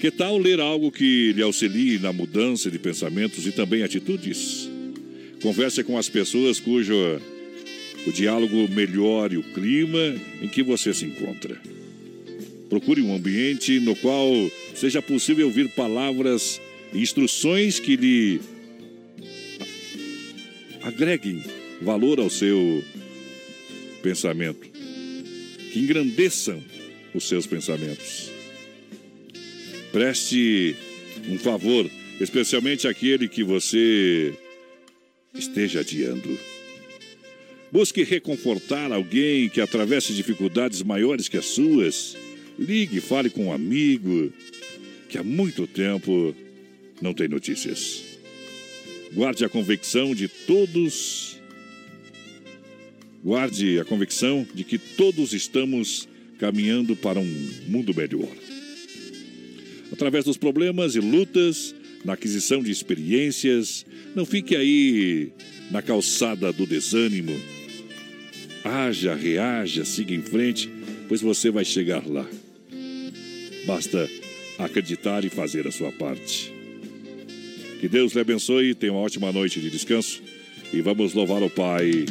Que 0.00 0.10
tal 0.10 0.38
ler 0.38 0.60
algo 0.60 0.90
que 0.90 1.32
lhe 1.32 1.42
auxilie 1.42 1.98
na 1.98 2.12
mudança 2.12 2.70
de 2.70 2.78
pensamentos 2.78 3.46
e 3.46 3.52
também 3.52 3.82
atitudes? 3.82 4.68
Converse 5.42 5.84
com 5.84 5.98
as 5.98 6.08
pessoas 6.08 6.58
cujo 6.58 6.94
o 8.06 8.12
diálogo 8.12 8.66
melhore 8.68 9.36
o 9.36 9.42
clima 9.42 10.16
em 10.40 10.48
que 10.48 10.62
você 10.62 10.94
se 10.94 11.04
encontra. 11.04 11.60
Procure 12.70 13.02
um 13.02 13.14
ambiente 13.14 13.80
no 13.80 13.96
qual 13.96 14.30
seja 14.76 15.02
possível 15.02 15.48
ouvir 15.48 15.68
palavras 15.70 16.60
e 16.92 17.02
instruções 17.02 17.80
que 17.80 17.96
lhe 17.96 18.40
agreguem 20.80 21.42
valor 21.82 22.20
ao 22.20 22.30
seu 22.30 22.82
pensamento, 24.02 24.68
que 25.72 25.80
engrandeçam 25.80 26.62
os 27.12 27.24
seus 27.24 27.44
pensamentos. 27.44 28.30
Preste 29.90 30.76
um 31.28 31.38
favor, 31.38 31.90
especialmente 32.20 32.86
aquele 32.86 33.28
que 33.28 33.42
você 33.42 34.32
esteja 35.34 35.80
adiando. 35.80 36.38
Busque 37.72 38.04
reconfortar 38.04 38.92
alguém 38.92 39.48
que 39.48 39.60
atravessa 39.60 40.12
dificuldades 40.12 40.82
maiores 40.82 41.28
que 41.28 41.36
as 41.36 41.46
suas. 41.46 42.16
Ligue, 42.60 43.00
fale 43.00 43.30
com 43.30 43.46
um 43.46 43.52
amigo 43.52 44.30
que 45.08 45.16
há 45.16 45.24
muito 45.24 45.66
tempo 45.66 46.36
não 47.00 47.14
tem 47.14 47.26
notícias. 47.26 48.02
Guarde 49.14 49.46
a 49.46 49.48
convicção 49.48 50.14
de 50.14 50.28
todos. 50.28 51.40
Guarde 53.24 53.80
a 53.80 53.84
convicção 53.84 54.46
de 54.54 54.62
que 54.62 54.76
todos 54.76 55.32
estamos 55.32 56.06
caminhando 56.38 56.94
para 56.94 57.18
um 57.18 57.50
mundo 57.66 57.94
melhor. 57.94 58.28
Através 59.90 60.26
dos 60.26 60.36
problemas 60.36 60.94
e 60.94 61.00
lutas, 61.00 61.74
na 62.04 62.12
aquisição 62.12 62.62
de 62.62 62.70
experiências, 62.70 63.86
não 64.14 64.26
fique 64.26 64.54
aí 64.54 65.32
na 65.70 65.80
calçada 65.80 66.52
do 66.52 66.66
desânimo. 66.66 67.40
Haja, 68.62 69.14
reaja, 69.14 69.82
siga 69.86 70.14
em 70.14 70.20
frente, 70.20 70.70
pois 71.08 71.22
você 71.22 71.50
vai 71.50 71.64
chegar 71.64 72.06
lá. 72.06 72.28
Basta 73.66 74.08
acreditar 74.58 75.24
e 75.24 75.30
fazer 75.30 75.66
a 75.66 75.72
sua 75.72 75.92
parte. 75.92 76.52
Que 77.80 77.88
Deus 77.88 78.12
lhe 78.12 78.20
abençoe, 78.20 78.74
tenha 78.74 78.92
uma 78.92 79.00
ótima 79.00 79.32
noite 79.32 79.60
de 79.60 79.70
descanso 79.70 80.22
e 80.72 80.80
vamos 80.80 81.14
louvar 81.14 81.42
o 81.42 81.50
Pai 81.50 82.04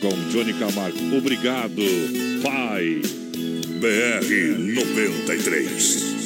com 0.00 0.10
Johnny 0.30 0.52
Camargo. 0.54 1.16
Obrigado, 1.16 1.82
Pai. 2.42 3.00
BR 3.80 4.28
93. 4.74 6.23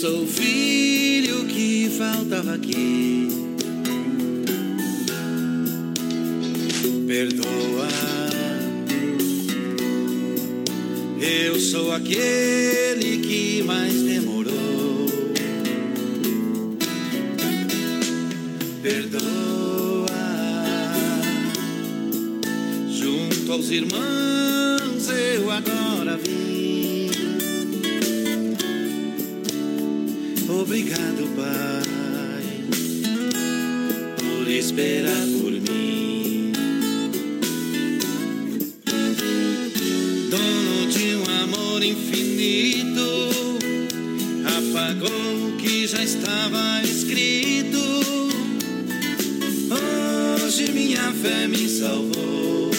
Sou 0.00 0.22
o 0.22 0.26
filho 0.28 1.44
que 1.46 1.90
faltava 1.98 2.54
aqui. 2.54 3.28
Perdoa. 7.04 7.88
Eu 11.20 11.58
sou 11.58 11.90
aquele 11.92 13.18
que 13.26 13.64
mais 13.64 13.94
demorou. 13.94 15.08
Perdoa. 18.80 20.08
Junto 22.88 23.52
aos 23.52 23.68
irmãos 23.68 24.27
fé 51.12 51.46
me 51.46 51.68
salvou. 51.68 52.70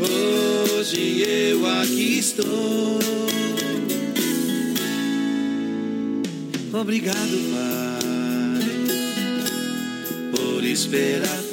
Hoje 0.00 1.22
eu 1.22 1.66
aqui 1.66 2.18
estou. 2.18 2.98
Obrigado, 6.72 7.16
Pai, 7.52 8.66
por 10.32 10.64
esperar 10.64 11.45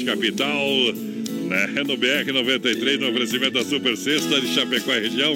Oeste 0.00 0.04
Capital. 0.04 0.66
É, 1.50 1.84
no 1.84 1.96
BR 1.96 2.32
93, 2.32 3.00
no 3.00 3.10
oferecimento 3.10 3.52
da 3.52 3.64
Super 3.64 3.96
Sexta 3.96 4.40
de 4.40 4.48
Chapecó 4.54 4.94
e 4.94 5.00
região. 5.00 5.34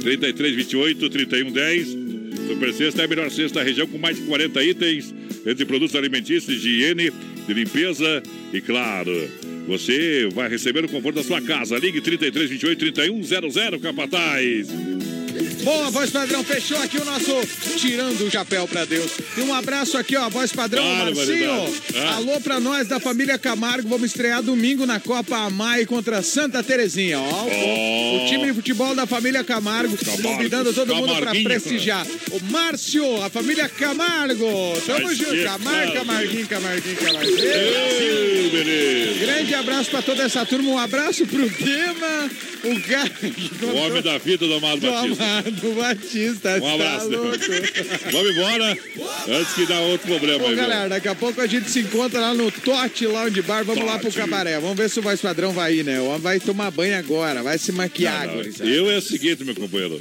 33, 0.00 0.56
28, 0.56 1.10
31, 1.10 1.52
10. 1.52 1.88
Super 2.48 2.72
Sexta 2.72 3.02
é 3.02 3.04
a 3.04 3.08
melhor 3.08 3.30
cesta 3.30 3.60
da 3.60 3.64
região 3.64 3.86
com 3.86 3.98
mais 3.98 4.16
de 4.16 4.22
40 4.22 4.64
itens 4.64 5.14
entre 5.46 5.64
produtos 5.64 5.94
alimentícios, 5.94 6.60
de 6.60 6.68
higiene, 6.68 7.12
de 7.46 7.54
limpeza 7.54 8.22
e, 8.52 8.60
claro, 8.60 9.12
você 9.66 10.28
vai 10.32 10.48
receber 10.48 10.84
o 10.84 10.88
conforto 10.88 11.16
da 11.16 11.22
sua 11.22 11.40
casa. 11.40 11.78
Ligue 11.78 12.00
33, 12.00 12.50
28, 12.50 12.78
31, 12.78 13.22
00, 13.22 13.80
Capataz. 13.80 14.68
Boa, 15.68 15.90
voz 15.90 16.08
padrão, 16.08 16.42
fechou 16.42 16.78
aqui 16.78 16.96
o 16.96 17.04
nosso 17.04 17.30
Tirando 17.76 18.22
o 18.26 18.30
Chapéu 18.30 18.66
pra 18.66 18.86
Deus. 18.86 19.10
E 19.36 19.40
um 19.42 19.52
abraço 19.52 19.98
aqui, 19.98 20.16
ó, 20.16 20.26
voz 20.30 20.50
padrão, 20.50 20.82
Barbaridade. 20.82 21.46
Marcinho. 21.46 21.74
Ah. 22.08 22.14
Alô 22.16 22.40
pra 22.40 22.58
nós 22.58 22.88
da 22.88 22.98
família 22.98 23.36
Camargo, 23.36 23.86
vamos 23.86 24.06
estrear 24.06 24.42
domingo 24.42 24.86
na 24.86 24.98
Copa 24.98 25.36
Amai 25.36 25.84
contra 25.84 26.22
Santa 26.22 26.62
Terezinha, 26.62 27.18
ó. 27.20 27.44
O- 27.44 27.48
Oh. 27.58 28.24
O 28.24 28.28
time 28.28 28.46
de 28.46 28.54
futebol 28.54 28.94
da 28.94 29.06
família 29.06 29.44
Camargo, 29.44 29.94
convidando 30.22 30.72
todo 30.72 30.94
mundo 30.96 31.14
pra 31.16 31.32
prestigiar. 31.32 32.06
O 32.30 32.40
Márcio, 32.50 33.22
a 33.22 33.28
família 33.28 33.68
Camargo. 33.68 34.46
Tamo 34.86 35.14
junto, 35.14 35.42
Camargo. 35.44 35.92
Camarguinho, 35.92 36.46
Camarguinho, 36.46 36.96
Camarguinho. 36.96 37.38
Ei, 37.44 38.48
beleza. 38.50 39.18
Grande 39.26 39.54
abraço 39.54 39.90
pra 39.90 40.00
toda 40.02 40.22
essa 40.22 40.46
turma, 40.46 40.70
um 40.70 40.78
abraço 40.78 41.26
pro 41.26 41.48
Dema, 41.48 42.30
o 42.64 42.80
cara 42.82 43.10
O 43.72 43.76
homem 43.76 44.02
da 44.02 44.16
vida 44.18 44.46
do 44.46 44.54
Amado 44.54 44.80
do 44.80 44.90
Batista. 44.90 45.24
Amado 45.24 45.57
pro 45.58 45.74
Batista. 45.74 46.56
Um 46.56 46.60
tá 46.60 46.74
abraço, 46.74 47.10
tá? 47.10 48.10
Vamos 48.10 48.30
embora. 48.30 48.78
Antes 49.28 49.54
que 49.54 49.66
dá 49.66 49.80
outro 49.80 50.08
problema 50.08 50.38
Bom, 50.38 50.48
aí. 50.48 50.56
galera, 50.56 50.80
meu. 50.80 50.88
daqui 50.90 51.08
a 51.08 51.14
pouco 51.14 51.40
a 51.40 51.46
gente 51.46 51.70
se 51.70 51.80
encontra 51.80 52.20
lá 52.20 52.34
no 52.34 52.50
Tote 52.50 53.06
Lounge 53.06 53.42
Bar. 53.42 53.64
Vamos 53.64 53.80
Tote. 53.82 53.92
lá 53.92 53.98
pro 53.98 54.12
cabaré. 54.12 54.58
Vamos 54.58 54.76
ver 54.76 54.88
se 54.88 54.98
o 54.98 55.02
voz 55.02 55.20
padrão 55.20 55.52
vai 55.52 55.74
ir, 55.76 55.84
né? 55.84 56.00
O 56.00 56.06
homem 56.06 56.20
vai 56.20 56.40
tomar 56.40 56.70
banho 56.70 56.98
agora, 56.98 57.42
vai 57.42 57.58
se 57.58 57.72
maquiar. 57.72 58.26
Não, 58.26 58.36
não. 58.36 58.66
Eu 58.66 58.90
é 58.90 58.98
o 58.98 59.02
seguinte, 59.02 59.44
meu 59.44 59.54
companheiro. 59.54 59.98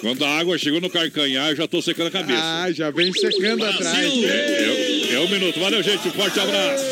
Quando 0.00 0.24
a 0.24 0.38
água 0.38 0.58
chegou 0.58 0.80
no 0.80 0.90
carcanhar, 0.90 1.50
eu 1.50 1.56
já 1.56 1.66
tô 1.66 1.80
secando 1.80 2.08
a 2.08 2.10
cabeça. 2.10 2.40
Ah, 2.42 2.70
já 2.70 2.90
vem 2.90 3.12
secando 3.12 3.58
Brasil. 3.58 3.80
atrás. 3.80 4.12
É, 4.24 5.06
é, 5.10 5.14
é 5.14 5.20
um 5.20 5.28
minuto. 5.28 5.58
Valeu, 5.58 5.82
gente. 5.82 6.06
Um 6.08 6.12
forte 6.12 6.38
abraço. 6.38 6.84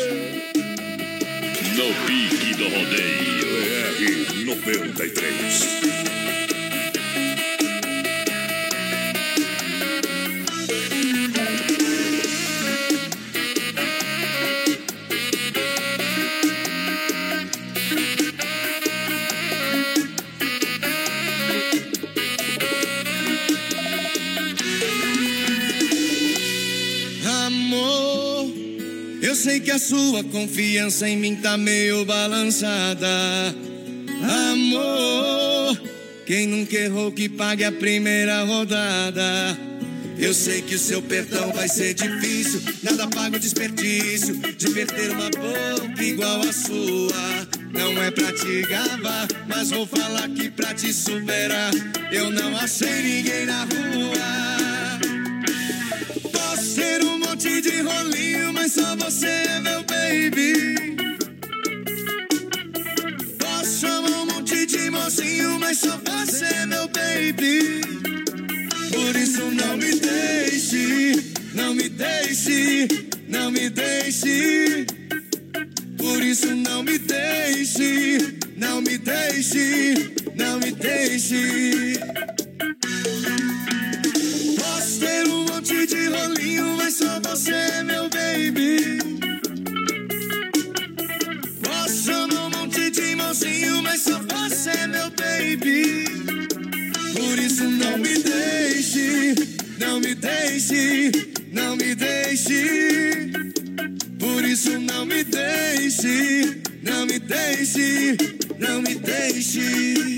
No 1.75 2.07
pique 2.07 2.55
do 2.55 2.63
rodeio. 2.63 3.15
R93. 4.45 6.54
A 29.75 29.79
sua 29.79 30.23
confiança 30.23 31.07
em 31.09 31.17
mim 31.17 31.35
tá 31.35 31.57
meio 31.57 32.05
balançada. 32.05 33.09
Amor, 34.23 35.81
quem 36.25 36.47
nunca 36.47 36.77
errou 36.77 37.11
que 37.11 37.27
pague 37.27 37.65
a 37.65 37.73
primeira 37.73 38.45
rodada. 38.45 39.59
Eu 40.17 40.33
sei 40.33 40.61
que 40.61 40.75
o 40.75 40.79
seu 40.79 41.01
perdão 41.01 41.51
vai 41.51 41.67
ser 41.67 41.93
difícil, 41.93 42.61
nada 42.83 43.05
paga 43.07 43.35
o 43.35 43.39
desperdício 43.39 44.37
de 44.37 44.69
perder 44.69 45.11
uma 45.11 45.29
boca 45.29 46.01
igual 46.01 46.39
a 46.39 46.53
sua. 46.53 47.47
Não 47.73 48.01
é 48.01 48.09
pra 48.11 48.31
te 48.31 48.61
gabar, 48.61 49.27
mas 49.45 49.71
vou 49.71 49.85
falar 49.85 50.29
que 50.29 50.49
pra 50.51 50.73
te 50.73 50.93
superar, 50.93 51.73
eu 52.13 52.31
não 52.31 52.55
achei 52.55 53.01
ninguém 53.01 53.45
na 53.45 53.63
rua. 53.63 54.54
Só 58.75 58.95
você 58.97 59.27
é 59.27 59.59
meu 59.61 59.83
baby. 59.83 60.97
Posso 63.39 63.79
chamar 63.79 64.09
um 64.09 64.25
monte 64.25 64.65
de 64.65 64.89
mocinho, 64.89 65.57
mas 65.59 65.77
só 65.77 65.97
você 66.03 66.45
é 66.45 66.65
meu 66.65 66.85
baby. 66.89 67.81
Por 68.91 69.15
isso 69.15 69.43
não 69.51 69.77
me 69.77 69.95
deixe, 69.95 71.33
não 71.53 71.73
me 71.73 71.87
deixe, 71.87 72.87
não 73.29 73.49
me 73.49 73.69
deixe. 73.69 74.85
Por 75.97 76.21
isso 76.21 76.53
não 76.53 76.83
me 76.83 76.97
deixe, 76.97 78.17
não 78.57 78.81
me 78.81 78.97
deixe, 78.97 80.13
não 80.35 80.59
me 80.59 80.71
deixe. 80.71 81.95
Ter 84.99 85.27
um 85.27 85.45
monte 85.45 85.85
de 85.87 86.07
rolinho, 86.07 86.77
mas 86.77 86.97
só 86.97 87.19
você 87.19 87.51
é 87.51 87.83
meu 87.83 88.03
baby. 88.09 88.99
Posso 91.61 92.11
um 92.11 92.49
monte 92.49 92.89
de 92.91 93.15
mocinho, 93.15 93.81
mas 93.81 94.01
só 94.01 94.19
você 94.19 94.69
é 94.69 94.87
meu 94.87 95.09
baby. 95.11 96.05
Por 97.13 97.37
isso 97.37 97.63
não 97.65 97.97
me 97.97 98.17
deixe, 98.19 99.35
não 99.79 99.99
me 99.99 100.15
deixe, 100.15 101.11
não 101.51 101.75
me 101.75 101.93
deixe. 101.93 103.31
Por 104.17 104.45
isso 104.45 104.79
não 104.79 105.05
me 105.05 105.23
deixe, 105.25 106.61
não 106.83 107.05
me 107.05 107.19
deixe, 107.19 108.17
não 108.59 108.81
me 108.81 108.95
deixe. 108.95 110.15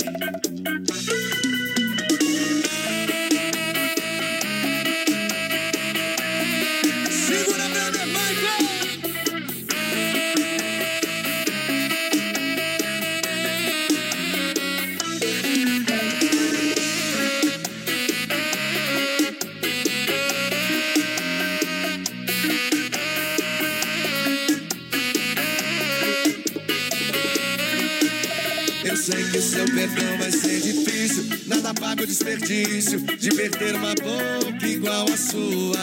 Sei 29.07 29.23
que 29.31 29.41
seu 29.41 29.63
perdão 29.63 30.17
vai 30.17 30.31
ser 30.31 30.59
difícil. 30.59 31.23
Nada 31.45 31.73
paga 31.73 32.03
o 32.03 32.07
desperdício 32.07 32.99
de 32.99 33.29
perder 33.29 33.75
uma 33.75 33.95
boca 33.95 34.67
igual 34.67 35.05
a 35.07 35.15
sua. 35.15 35.79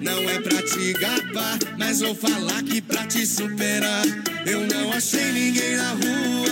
Não 0.00 0.28
é 0.28 0.40
pra 0.40 0.60
te 0.60 0.92
gabar, 0.94 1.56
mas 1.78 2.00
vou 2.00 2.16
falar 2.16 2.64
que 2.64 2.80
pra 2.80 3.06
te 3.06 3.24
superar, 3.24 4.04
eu 4.44 4.66
não 4.66 4.92
achei 4.92 5.30
ninguém 5.32 5.76
na 5.76 5.90
rua. 5.90 6.50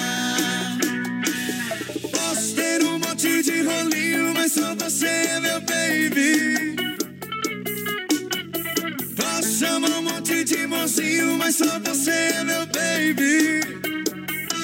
Posso 2.13 2.55
ter 2.55 2.83
um 2.85 3.01
monte 3.01 3.43
de 3.43 3.63
rolinho, 3.63 4.33
mas 4.33 4.53
só 4.53 4.77
você 4.77 5.07
é 5.07 5.41
meu 5.41 5.61
baby. 5.61 6.77
Posso 9.17 9.59
chamar 9.59 9.91
um 9.99 10.03
monte 10.03 10.45
de 10.45 10.69
mocinho, 10.69 11.37
mas 11.37 11.57
só 11.57 11.81
você 11.81 12.11
é 12.13 12.45
meu 12.45 12.65
baby. 12.67 13.92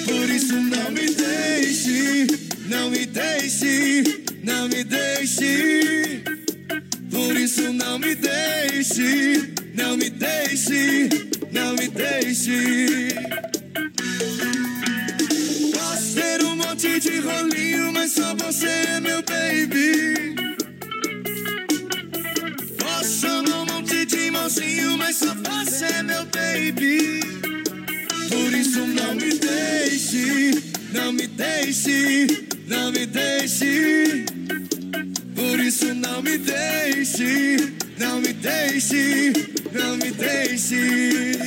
Por 0.08 0.30
isso 0.30 0.54
não 0.54 0.90
me 0.90 1.10
deixe, 1.10 2.26
não 2.66 2.90
me 2.90 3.04
deixe, 3.04 4.24
não 4.42 4.66
me 4.66 4.82
deixe. 4.82 6.22
Por 7.10 7.36
isso 7.36 7.70
não 7.74 7.98
me 7.98 8.14
deixe, 8.14 9.52
não 9.74 9.98
me 9.98 10.08
deixe, 10.08 11.08
não 11.52 11.74
me 11.74 11.88
deixe. 11.88 13.08
Posso 15.74 16.14
ter 16.14 16.42
um 16.42 16.56
monte 16.56 17.00
de 17.00 17.20
rolinho, 17.20 17.92
mas 17.92 18.12
só 18.12 18.34
você 18.34 18.66
é 18.66 19.00
meu 19.00 19.22
baby. 19.22 20.34
Posso 22.78 23.20
chamar 23.20 23.62
um 23.62 23.66
monte 23.66 24.06
de 24.06 24.30
mocinho, 24.30 24.96
mas 24.96 25.16
só 25.16 25.34
você 25.34 25.84
é 25.84 26.02
meu 26.02 26.24
baby. 26.24 27.57
Por 28.28 28.52
isso 28.52 28.86
não 28.86 29.14
me 29.14 29.32
deixe, 29.34 30.62
não 30.92 31.12
me 31.12 31.26
deixe, 31.26 32.26
não 32.66 32.92
me 32.92 33.06
deixe. 33.06 34.24
Por 35.34 35.60
isso 35.60 35.94
não 35.94 36.22
me 36.22 36.38
deixe, 36.38 37.56
não 37.98 38.20
me 38.20 38.32
deixe, 38.32 39.32
não 39.72 39.96
me 39.96 40.10
deixe. 40.10 41.38